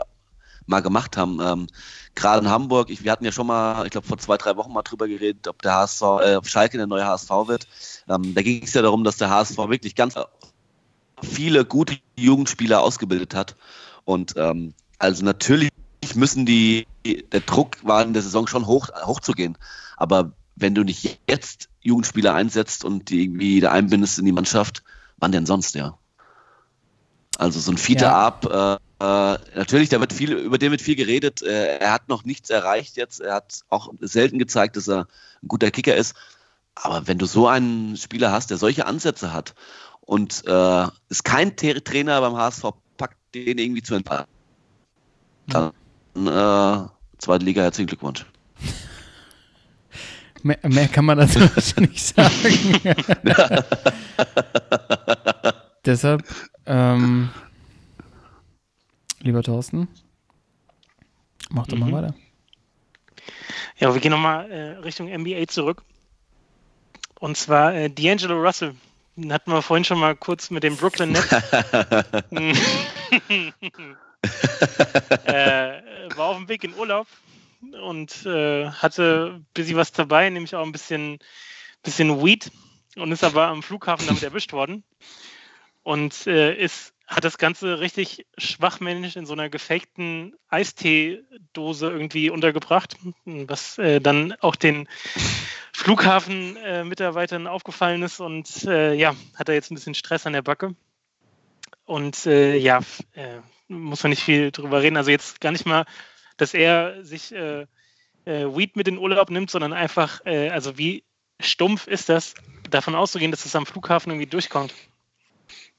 mal 0.66 0.81
gemacht 0.81 1.16
haben. 1.16 1.40
Ähm, 1.40 1.66
Gerade 2.15 2.44
in 2.44 2.51
Hamburg, 2.51 2.90
ich, 2.90 3.05
wir 3.05 3.12
hatten 3.12 3.24
ja 3.24 3.32
schon 3.32 3.47
mal, 3.47 3.85
ich 3.85 3.90
glaube 3.90 4.07
vor 4.07 4.19
zwei, 4.19 4.36
drei 4.36 4.57
Wochen 4.57 4.73
mal 4.73 4.82
drüber 4.82 5.07
geredet, 5.07 5.48
ob 5.48 5.62
der 5.62 5.74
HSV, 5.74 6.03
äh, 6.03 6.36
ob 6.36 6.47
Schalke 6.47 6.77
der 6.77 6.86
neue 6.86 7.07
HSV 7.07 7.31
wird. 7.47 7.66
Ähm, 8.09 8.35
da 8.35 8.43
ging 8.43 8.62
es 8.62 8.74
ja 8.74 8.82
darum, 8.82 9.05
dass 9.05 9.16
der 9.16 9.31
HSV 9.31 9.57
wirklich 9.57 9.94
ganz 9.94 10.15
viele 11.23 11.65
gute 11.65 11.97
Jugendspieler 12.16 12.82
ausgebildet 12.82 13.35
hat. 13.35 13.57
Und 14.05 14.35
ähm, 14.36 14.74
also 14.98 15.24
natürlich 15.24 15.70
müssen 16.14 16.47
die, 16.47 16.86
der 17.05 17.40
Druck 17.40 17.77
war 17.82 18.02
in 18.02 18.12
der 18.12 18.23
Saison 18.23 18.47
schon 18.47 18.66
hoch, 18.66 18.89
hoch 19.05 19.20
zu 19.20 19.32
gehen. 19.32 19.59
Aber 19.97 20.32
wenn 20.55 20.74
du 20.74 20.82
nicht 20.85 21.20
jetzt 21.28 21.68
Jugendspieler 21.81 22.35
einsetzt 22.35 22.85
und 22.85 23.10
die 23.10 23.23
irgendwie 23.24 23.60
da 23.60 23.73
einbindest 23.73 24.18
in 24.18 24.24
die 24.24 24.32
Mannschaft, 24.32 24.82
wann 25.18 25.32
denn 25.32 25.47
sonst, 25.47 25.74
ja? 25.74 25.98
Also 27.39 27.60
so 27.60 27.70
ein 27.70 27.78
Fiete 27.78 28.05
Ja. 28.05 28.27
ab, 28.27 28.47
äh, 28.47 28.77
äh, 29.05 29.39
natürlich, 29.55 29.90
da 29.90 30.01
wird 30.01 30.12
viel, 30.14 30.32
über 30.32 30.56
den 30.56 30.70
wird 30.70 30.81
viel 30.81 30.97
geredet. 30.97 31.43
Äh, 31.43 31.78
er 31.78 31.93
hat 31.93 32.09
noch 32.09 32.24
nichts 32.24 32.48
erreicht 32.48 32.97
jetzt. 32.97 33.20
Er 33.20 33.35
hat 33.35 33.60
auch 33.68 33.93
selten 34.01 34.39
gezeigt, 34.39 34.77
dass 34.77 34.89
er 34.89 35.06
ein 35.43 35.48
guter 35.48 35.70
Kicker 35.70 35.94
ist. 35.94 36.14
Aber 36.74 37.06
wenn 37.06 37.18
du 37.18 37.27
so 37.27 37.47
einen 37.47 37.97
Spieler 37.97 38.32
hast, 38.32 38.51
der 38.51 38.56
solche 38.56 38.86
Ansätze 38.86 39.32
hat 39.35 39.55
und 40.01 40.44
äh, 40.47 40.86
ist 41.10 41.24
kein 41.24 41.52
Tra- 41.52 41.82
Trainer 41.82 42.20
beim 42.23 42.36
HSV 42.36 42.64
packt, 42.97 43.18
den 43.35 43.59
irgendwie 43.59 43.82
zu 43.82 43.94
entfallen, 43.94 44.27
dann 45.48 45.73
äh, 46.14 46.89
zweite 47.18 47.44
Liga, 47.44 47.62
herzlichen 47.62 47.89
Glückwunsch. 47.89 48.24
Mehr, 50.43 50.59
mehr 50.62 50.89
kann 50.89 51.05
man 51.05 51.18
dazu 51.18 51.40
nicht 51.81 52.14
sagen. 52.14 52.81
Deshalb, 55.85 56.23
ähm, 56.66 57.31
lieber 59.20 59.43
Thorsten, 59.43 59.89
mach 61.51 61.66
doch 61.66 61.77
mal 61.78 61.89
Mhm. 61.89 61.93
weiter. 61.93 62.14
Ja, 63.78 63.93
wir 63.93 64.01
gehen 64.01 64.12
nochmal 64.12 64.51
äh, 64.51 64.70
Richtung 64.78 65.09
NBA 65.09 65.47
zurück. 65.48 65.82
Und 67.18 67.36
zwar 67.36 67.74
äh, 67.74 67.86
D'Angelo 67.86 68.35
Russell. 68.40 68.74
Den 69.16 69.32
hatten 69.32 69.51
wir 69.51 69.62
vorhin 69.62 69.85
schon 69.85 69.98
mal 69.98 70.14
kurz 70.14 70.51
mit 70.51 70.62
dem 70.62 70.77
Brooklyn 70.77 71.12
Nets. 71.12 71.28
äh, 75.24 75.80
war 76.16 76.28
auf 76.28 76.36
dem 76.36 76.48
Weg 76.48 76.64
in 76.64 76.74
Urlaub 76.74 77.06
und 77.82 78.26
äh, 78.26 78.70
hatte 78.70 79.34
ein 79.36 79.47
bisschen 79.55 79.76
was 79.76 79.93
dabei, 79.93 80.28
nämlich 80.30 80.55
auch 80.55 80.64
ein 80.64 80.72
bisschen, 80.72 81.18
bisschen 81.82 82.22
Weed 82.24 82.51
und 82.97 83.12
ist 83.12 83.24
aber 83.24 83.48
am 83.48 83.62
Flughafen 83.62 84.06
damit 84.06 84.22
erwischt 84.22 84.52
worden. 84.52 84.84
Und 85.82 86.26
äh, 86.26 86.55
ist, 86.56 86.94
hat 87.06 87.24
das 87.24 87.38
Ganze 87.38 87.78
richtig 87.78 88.26
schwachmännisch 88.38 89.14
in 89.14 89.26
so 89.26 89.34
einer 89.34 89.48
gefakten 89.48 90.34
Eistee-Dose 90.48 91.88
irgendwie 91.88 92.30
untergebracht, 92.30 92.97
was 93.24 93.78
äh, 93.78 94.01
dann 94.01 94.32
auch 94.40 94.56
den 94.56 94.88
Flughafen-Mitarbeitern 95.72 97.47
aufgefallen 97.47 98.02
ist 98.02 98.18
und 98.18 98.64
äh, 98.64 98.94
ja, 98.94 99.14
hat 99.36 99.48
er 99.48 99.55
jetzt 99.55 99.70
ein 99.70 99.76
bisschen 99.76 99.94
Stress 99.94 100.26
an 100.26 100.32
der 100.32 100.43
Backe. 100.43 100.74
Und 101.84 102.26
äh, 102.26 102.56
ja, 102.56 102.80
äh, 103.12 103.38
muss 103.68 104.02
man 104.02 104.10
nicht 104.10 104.22
viel 104.22 104.51
drüber 104.51 104.82
reden. 104.82 104.97
Also 104.97 105.10
jetzt 105.10 105.40
gar 105.40 105.52
nicht 105.52 105.66
mal, 105.66 105.84
dass 106.36 106.55
er 106.55 107.05
sich 107.05 107.32
äh, 107.34 107.66
äh, 108.24 108.47
Weed 108.47 108.76
mit 108.76 108.88
in 108.88 108.98
Urlaub 108.98 109.30
nimmt, 109.30 109.51
sondern 109.51 109.72
einfach, 109.72 110.24
äh, 110.24 110.51
also 110.51 110.78
wie 110.78 111.05
stumpf 111.40 111.86
ist 111.86 112.09
das, 112.09 112.34
davon 112.70 112.94
auszugehen, 112.94 113.30
dass 113.30 113.44
es 113.44 113.56
am 113.56 113.66
Flughafen 113.66 114.10
irgendwie 114.10 114.28
durchkommt. 114.28 114.72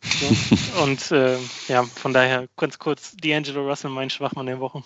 So. 0.02 0.82
Und 0.84 1.12
äh, 1.12 1.38
ja, 1.68 1.84
von 1.84 2.14
daher 2.14 2.48
ganz 2.58 2.80
kurz 2.80 3.16
D'Angelo 3.22 3.68
Russell, 3.68 3.92
mein 3.92 4.10
Schwachmann 4.10 4.46
der 4.46 4.60
Woche. 4.60 4.84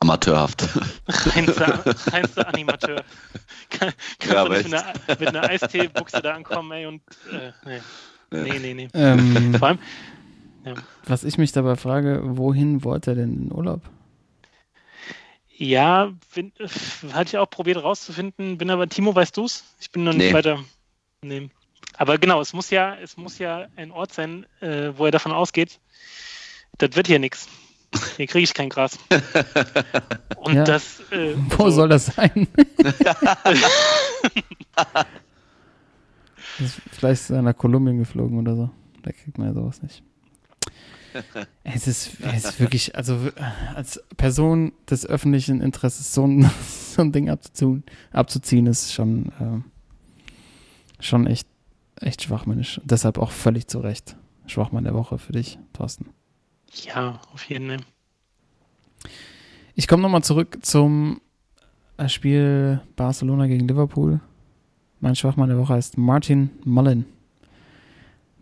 Amateurhaft. 0.00 0.68
Reinster, 1.06 1.84
reinster 2.12 2.48
Animateur. 2.48 3.04
Kann, 3.70 3.92
kannst 4.18 4.34
Ja, 4.34 4.44
du 4.44 4.50
nicht 4.50 4.64
mit 4.64 4.74
einer, 4.74 4.94
mit 5.20 5.28
einer 5.28 5.48
Eisteebuchse 5.48 6.20
da 6.20 6.34
ankommen, 6.34 6.72
ey, 6.72 6.86
und 6.86 7.02
äh, 7.30 7.52
nee. 7.64 7.80
Nee, 8.32 8.58
nee, 8.58 8.74
nee. 8.74 8.88
Ähm, 8.94 9.54
Vor 9.58 9.68
allem, 9.68 9.78
was 11.06 11.24
ich 11.24 11.38
mich 11.38 11.52
dabei 11.52 11.76
frage, 11.76 12.20
wohin 12.24 12.84
wollte 12.84 13.12
er 13.12 13.14
denn 13.16 13.32
in 13.44 13.52
Urlaub? 13.52 13.80
ja, 15.54 16.12
bin, 16.34 16.52
hatte 17.12 17.28
ich 17.28 17.38
auch 17.38 17.48
probiert 17.48 17.82
rauszufinden, 17.84 18.58
bin 18.58 18.68
aber, 18.70 18.88
Timo, 18.88 19.14
weißt 19.14 19.36
du's? 19.36 19.62
Ich 19.80 19.90
bin 19.92 20.02
noch 20.02 20.12
nicht 20.12 20.28
Nee. 20.28 20.34
weiter. 20.34 20.58
Nee. 21.22 21.50
Aber 21.98 22.18
genau, 22.18 22.40
es 22.40 22.52
muss 22.52 22.70
ja, 22.70 22.96
es 22.96 23.16
muss 23.16 23.38
ja 23.38 23.66
ein 23.76 23.92
Ort 23.92 24.12
sein, 24.12 24.44
äh, 24.60 24.90
wo 24.96 25.04
er 25.04 25.12
davon 25.12 25.30
ausgeht, 25.30 25.78
das 26.78 26.96
wird 26.96 27.06
hier 27.06 27.20
nichts. 27.20 27.48
Hier 28.16 28.26
kriege 28.26 28.42
ich 28.42 28.54
kein 28.54 28.70
Gras. 28.70 28.98
Und 30.36 30.54
Ja. 30.54 30.64
das, 30.64 31.00
äh, 31.12 31.34
Wo 31.36 31.64
also- 31.64 31.76
soll 31.76 31.88
das 31.90 32.06
sein? 32.06 32.48
Das- 36.58 36.80
Vielleicht 36.90 37.22
ist 37.22 37.30
er 37.30 37.42
nach 37.42 37.56
Kolumbien 37.56 37.98
geflogen 37.98 38.38
oder 38.38 38.56
so. 38.56 38.70
Da 39.02 39.12
kriegt 39.12 39.38
man 39.38 39.48
ja 39.48 39.54
sowas 39.54 39.82
nicht. 39.82 40.02
Es 41.64 41.86
ist, 41.86 42.20
es 42.20 42.44
ist 42.44 42.60
wirklich, 42.60 42.96
also 42.96 43.18
als 43.74 44.02
Person 44.16 44.72
des 44.90 45.06
öffentlichen 45.06 45.60
Interesses 45.60 46.12
so 46.12 46.26
ein, 46.26 46.50
so 46.66 47.02
ein 47.02 47.12
Ding 47.12 47.30
abzuziehen, 47.30 47.84
abzuziehen 48.12 48.66
ist 48.66 48.92
schon, 48.92 49.26
äh, 49.40 51.02
schon 51.02 51.26
echt, 51.26 51.46
echt 52.00 52.22
schwachmännisch. 52.22 52.78
Und 52.78 52.90
deshalb 52.90 53.18
auch 53.18 53.30
völlig 53.30 53.68
zu 53.68 53.78
Recht. 53.78 54.16
Schwachmann 54.46 54.84
der 54.84 54.94
Woche 54.94 55.18
für 55.18 55.32
dich, 55.32 55.58
Thorsten. 55.72 56.06
Ja, 56.84 57.20
auf 57.32 57.44
jeden 57.44 57.68
Fall. 57.68 57.86
Ich 59.74 59.88
komme 59.88 60.02
nochmal 60.02 60.22
zurück 60.22 60.58
zum 60.62 61.20
äh, 61.96 62.08
Spiel 62.08 62.80
Barcelona 62.96 63.46
gegen 63.46 63.66
Liverpool. 63.68 64.20
Mein 65.00 65.16
Schwachmann 65.16 65.48
der 65.48 65.58
Woche 65.58 65.74
heißt 65.74 65.96
Martin 65.96 66.50
Mullen. 66.64 67.06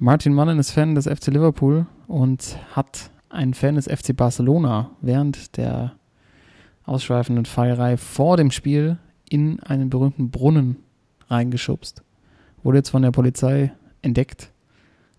Martin 0.03 0.33
Mullen 0.33 0.59
ist 0.59 0.71
Fan 0.71 0.95
des 0.95 1.05
FC 1.05 1.27
Liverpool 1.27 1.85
und 2.07 2.57
hat 2.73 3.11
einen 3.29 3.53
Fan 3.53 3.75
des 3.75 3.85
FC 3.85 4.17
Barcelona 4.17 4.93
während 5.03 5.59
der 5.59 5.93
ausschweifenden 6.87 7.45
Feierei 7.45 7.99
vor 7.99 8.39
dem 8.39 8.51
Spiel 8.51 8.97
in 9.29 9.61
einen 9.61 9.91
berühmten 9.91 10.31
Brunnen 10.31 10.77
reingeschubst. 11.29 12.03
Wurde 12.63 12.79
jetzt 12.79 12.89
von 12.89 13.03
der 13.03 13.11
Polizei 13.11 13.73
entdeckt 14.01 14.51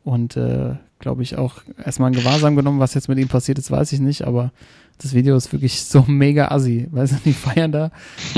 und, 0.03 0.35
äh, 0.35 0.73
glaube 0.97 1.21
ich, 1.21 1.37
auch 1.37 1.61
erstmal 1.85 2.11
in 2.11 2.17
Gewahrsam 2.17 2.55
genommen. 2.55 2.79
Was 2.79 2.95
jetzt 2.95 3.07
mit 3.07 3.19
ihm 3.19 3.27
passiert 3.27 3.59
ist, 3.59 3.69
weiß 3.69 3.91
ich 3.93 3.99
nicht, 3.99 4.23
aber 4.23 4.51
das 4.97 5.13
Video 5.13 5.35
ist 5.35 5.53
wirklich 5.53 5.83
so 5.83 6.05
mega 6.07 6.47
assi. 6.47 6.87
Weißt 6.89 7.13
du, 7.13 7.17
die 7.23 7.33
feiern 7.33 7.71
da 7.71 7.91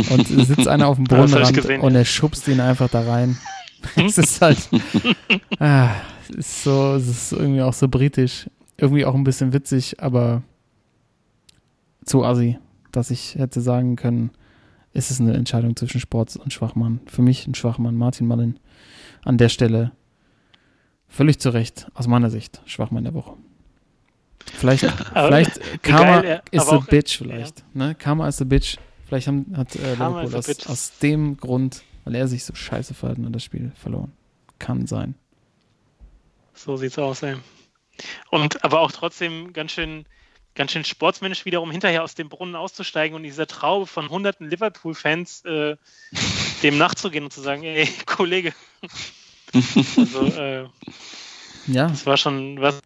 und 0.10 0.28
sitzt 0.28 0.68
einer 0.68 0.88
auf 0.88 0.98
dem 0.98 1.06
gesehen, 1.54 1.80
und 1.80 1.96
er 1.96 2.04
schubst 2.04 2.50
ihn 2.50 2.60
einfach 2.60 2.90
da 2.90 3.00
rein. 3.00 3.38
es 3.96 4.18
ist 4.18 4.42
halt, 4.42 4.70
ah, 5.60 5.92
es 6.30 6.36
ist 6.36 6.64
so, 6.64 6.96
es 6.96 7.08
ist 7.08 7.32
irgendwie 7.34 7.62
auch 7.62 7.74
so 7.74 7.88
britisch. 7.88 8.50
Irgendwie 8.78 9.06
auch 9.06 9.14
ein 9.14 9.24
bisschen 9.24 9.54
witzig, 9.54 10.02
aber 10.02 10.42
zu 12.06 12.24
assi, 12.24 12.58
dass 12.92 13.12
ich 13.12 13.36
hätte 13.36 13.62
sagen 13.62 13.96
können, 13.96 14.32
ist 14.94 15.12
es 15.12 15.20
eine 15.20 15.34
Entscheidung 15.34 15.76
zwischen 15.76 16.00
Sport 16.00 16.36
und 16.36 16.54
Schwachmann. 16.54 17.00
Für 17.06 17.22
mich 17.22 17.48
ein 17.48 17.56
Schwachmann, 17.56 17.96
Martin 17.96 18.28
Mullen. 18.28 18.60
An 19.24 19.38
der 19.38 19.50
Stelle 19.50 19.92
völlig 21.08 21.40
zu 21.40 21.52
Recht, 21.52 21.88
aus 21.94 22.08
meiner 22.08 22.30
Sicht, 22.30 22.62
Schwachmann 22.66 23.04
der 23.04 23.14
Woche. 23.14 23.36
Vielleicht, 24.54 24.86
vielleicht 25.14 25.84
Karma 25.84 26.22
geil, 26.22 26.42
is 26.52 26.68
aber 26.68 26.78
a 26.78 26.86
bitch, 26.90 27.18
vielleicht. 27.18 27.64
Ne? 27.76 27.96
Karma 27.96 28.28
is 28.28 28.42
a 28.42 28.46
bitch. 28.46 28.78
Vielleicht 29.08 29.28
haben, 29.28 29.54
hat 29.56 29.76
äh, 29.76 29.94
Liverpool 29.94 30.36
aus, 30.36 30.68
aus 30.68 30.98
dem 31.00 31.38
Grund, 31.38 31.84
weil 32.04 32.16
er 32.16 32.28
sich 32.28 32.44
so 32.44 32.54
scheiße 32.56 32.94
verhalten 32.94 33.26
hat, 33.26 33.36
das 33.36 33.44
Spiel 33.44 33.72
verloren. 33.76 34.12
Kann 34.60 34.88
sein. 34.88 35.16
So 36.54 36.78
sieht's 36.78 37.00
aus, 37.00 37.24
ey. 37.24 37.36
Und 38.30 38.64
aber 38.64 38.82
auch 38.82 38.92
trotzdem 38.92 39.54
ganz 39.54 39.72
schön, 39.72 40.06
ganz 40.56 40.72
schön 40.72 40.84
sportsmännisch 40.84 41.46
wiederum 41.46 41.72
hinterher 41.72 42.04
aus 42.04 42.16
dem 42.16 42.30
Brunnen 42.30 42.56
auszusteigen 42.56 43.16
und 43.16 43.24
dieser 43.24 43.48
Traube 43.48 43.88
von 43.88 44.10
hunderten 44.10 44.50
Liverpool-Fans 44.50 45.46
äh, 45.46 45.76
dem 46.64 46.78
nachzugehen 46.78 47.26
und 47.26 47.32
zu 47.32 47.42
sagen, 47.42 47.64
ey, 47.64 47.88
Kollege. 48.06 48.54
also, 49.98 50.26
äh, 50.26 50.68
Ja, 51.68 51.88
das 51.88 52.06
war 52.06 52.18
schon 52.18 52.60
was. 52.60 52.80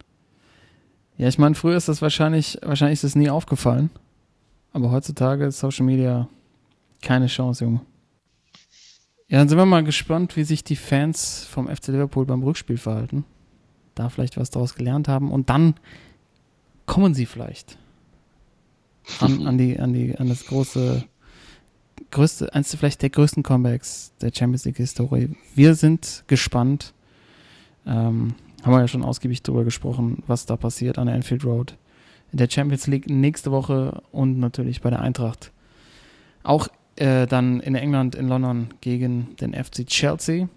ja 1.18 1.28
ich 1.28 1.38
meine, 1.38 1.56
früher 1.56 1.78
ist 1.78 1.88
das 1.88 2.02
wahrscheinlich, 2.02 2.58
wahrscheinlich 2.62 3.00
ist 3.00 3.04
es 3.04 3.16
nie 3.16 3.30
aufgefallen. 3.30 3.90
Aber 4.74 4.92
heutzutage 4.92 5.46
ist 5.46 5.60
Social 5.60 5.86
Media 5.86 6.28
keine 7.02 7.28
Chance, 7.28 7.64
Junge. 7.64 7.82
Ja, 9.30 9.40
dann 9.40 9.50
sind 9.50 9.58
wir 9.58 9.66
mal 9.66 9.84
gespannt, 9.84 10.38
wie 10.38 10.44
sich 10.44 10.64
die 10.64 10.78
Fans 10.78 11.46
vom 11.46 11.68
FC 11.68 11.88
Liverpool 11.88 12.26
beim 12.26 12.44
Rückspiel 12.44 12.78
verhalten. 12.78 13.26
Da 13.94 14.10
vielleicht 14.10 14.38
was 14.38 14.52
daraus 14.52 14.76
gelernt 14.76 15.08
haben. 15.08 15.32
Und 15.32 15.50
dann 15.50 15.76
kommen 16.86 17.14
sie 17.14 17.26
vielleicht 17.26 17.78
an, 19.20 19.46
an, 19.46 19.58
die, 19.58 19.80
an, 19.80 19.94
die, 19.94 20.18
an 20.18 20.30
das 20.30 20.46
große 20.46 21.04
größte, 22.12 22.54
eins 22.54 22.74
vielleicht 22.76 23.02
der 23.02 23.10
größten 23.10 23.44
Comebacks 23.44 24.14
der 24.22 24.32
Champions 24.34 24.66
League 24.66 24.78
Historie. 24.78 25.36
Wir 25.56 25.76
sind 25.76 26.24
gespannt. 26.28 26.94
Ähm, 27.86 28.36
haben 28.64 28.74
wir 28.74 28.80
ja 28.80 28.88
schon 28.88 29.04
ausgiebig 29.04 29.44
drüber 29.44 29.64
gesprochen, 29.64 30.24
was 30.28 30.46
da 30.46 30.58
passiert 30.58 30.98
an 30.98 31.08
der 31.08 31.16
Anfield 31.16 31.46
Road. 31.46 31.78
In 32.32 32.38
der 32.38 32.50
Champions 32.50 32.88
League 32.88 33.10
nächste 33.10 33.52
Woche 33.52 34.02
und 34.12 34.40
natürlich 34.40 34.82
bei 34.82 34.90
der 34.90 35.02
Eintracht. 35.02 35.52
Auch 36.44 36.68
äh, 36.98 37.26
dann 37.28 37.60
in 37.60 37.76
England, 37.76 38.16
in 38.16 38.28
London 38.28 38.70
gegen 38.82 39.36
den 39.38 39.54
FC 39.54 39.86
Chelsea. 39.86 40.48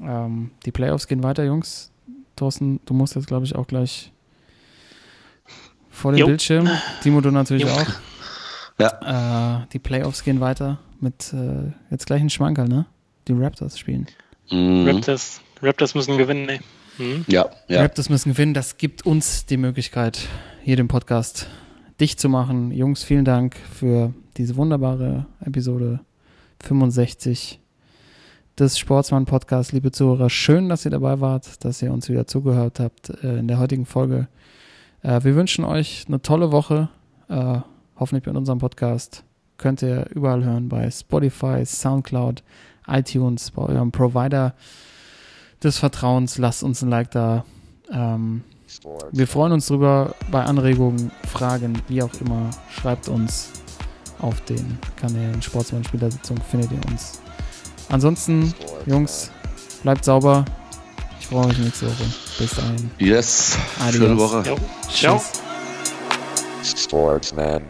Ähm, 0.00 0.50
die 0.64 0.72
Playoffs 0.72 1.06
gehen 1.06 1.22
weiter, 1.22 1.44
Jungs. 1.44 1.90
Thorsten, 2.36 2.80
du 2.86 2.94
musst 2.94 3.14
jetzt, 3.14 3.26
glaube 3.26 3.44
ich, 3.44 3.54
auch 3.54 3.66
gleich 3.66 4.12
vor 5.90 6.12
dem 6.12 6.18
Jo. 6.20 6.26
Bildschirm. 6.26 6.68
Timo, 7.02 7.20
du 7.20 7.30
natürlich 7.30 7.64
Jo. 7.64 7.70
auch. 7.70 7.86
Ja. 8.78 9.62
Äh, 9.62 9.66
die 9.72 9.78
Playoffs 9.78 10.24
gehen 10.24 10.40
weiter 10.40 10.78
mit 11.00 11.32
äh, 11.32 11.72
jetzt 11.90 12.06
gleich 12.06 12.22
ein 12.22 12.30
Schmankerl, 12.30 12.68
ne? 12.68 12.86
Die 13.28 13.32
Raptors 13.32 13.78
spielen. 13.78 14.06
Mhm. 14.50 14.88
Raptors, 14.88 15.40
Raptors 15.62 15.94
müssen 15.94 16.18
gewinnen, 16.18 16.48
ey. 16.48 16.60
Mhm. 16.98 17.24
Ja, 17.28 17.50
ja. 17.68 17.82
Raptors 17.82 18.08
müssen 18.08 18.32
gewinnen. 18.32 18.54
Das 18.54 18.76
gibt 18.78 19.04
uns 19.06 19.46
die 19.46 19.56
Möglichkeit, 19.56 20.20
hier 20.62 20.76
den 20.76 20.88
Podcast 20.88 21.48
dicht 22.00 22.18
zu 22.18 22.28
machen. 22.28 22.72
Jungs, 22.72 23.04
vielen 23.04 23.24
Dank 23.24 23.56
für 23.56 24.12
diese 24.36 24.56
wunderbare 24.56 25.26
Episode 25.44 26.00
65 26.62 27.60
des 28.58 28.78
Sportsmann 28.78 29.24
Podcasts. 29.24 29.72
Liebe 29.72 29.92
Zuhörer, 29.92 30.30
schön, 30.30 30.68
dass 30.68 30.84
ihr 30.84 30.90
dabei 30.90 31.20
wart, 31.20 31.64
dass 31.64 31.82
ihr 31.82 31.92
uns 31.92 32.08
wieder 32.08 32.26
zugehört 32.26 32.80
habt 32.80 33.10
äh, 33.22 33.38
in 33.38 33.48
der 33.48 33.58
heutigen 33.58 33.86
Folge. 33.86 34.28
Äh, 35.02 35.22
wir 35.24 35.34
wünschen 35.34 35.64
euch 35.64 36.04
eine 36.08 36.22
tolle 36.22 36.52
Woche. 36.52 36.88
Äh, 37.28 37.58
hoffentlich 37.98 38.24
bei 38.24 38.32
unserem 38.32 38.58
Podcast. 38.58 39.24
Könnt 39.58 39.82
ihr 39.82 40.06
überall 40.10 40.44
hören 40.44 40.68
bei 40.68 40.90
Spotify, 40.90 41.64
Soundcloud, 41.64 42.42
iTunes, 42.86 43.50
bei 43.50 43.62
eurem 43.62 43.92
Provider 43.92 44.54
des 45.62 45.78
Vertrauens. 45.78 46.38
Lasst 46.38 46.62
uns 46.62 46.82
ein 46.82 46.90
Like 46.90 47.10
da. 47.10 47.44
Ähm, 47.90 48.42
wir 49.12 49.26
freuen 49.26 49.52
uns 49.52 49.66
drüber 49.66 50.14
bei 50.30 50.42
Anregungen, 50.42 51.10
Fragen, 51.28 51.80
wie 51.88 52.02
auch 52.02 52.12
immer. 52.20 52.50
Schreibt 52.70 53.08
uns 53.08 53.61
auf 54.22 54.40
den 54.42 54.78
Kanälen 54.96 55.42
Sportsmann 55.42 55.84
Spielersitzung, 55.84 56.38
findet 56.50 56.72
ihr 56.72 56.90
uns. 56.90 57.20
Ansonsten, 57.88 58.54
Jungs, 58.86 59.30
bleibt 59.82 60.04
sauber. 60.04 60.44
Ich 61.20 61.26
freue 61.26 61.46
mich 61.48 61.58
nächste 61.58 61.86
Woche. 61.86 62.04
Bis 62.38 62.50
dahin. 62.52 62.90
Yes. 62.98 63.58
Adios. 63.80 63.94
Schöne 63.94 64.18
Woche. 64.18 64.42
Ciao. 64.90 65.20
Tschüss. 66.62 66.82
Sportsman. 66.84 67.62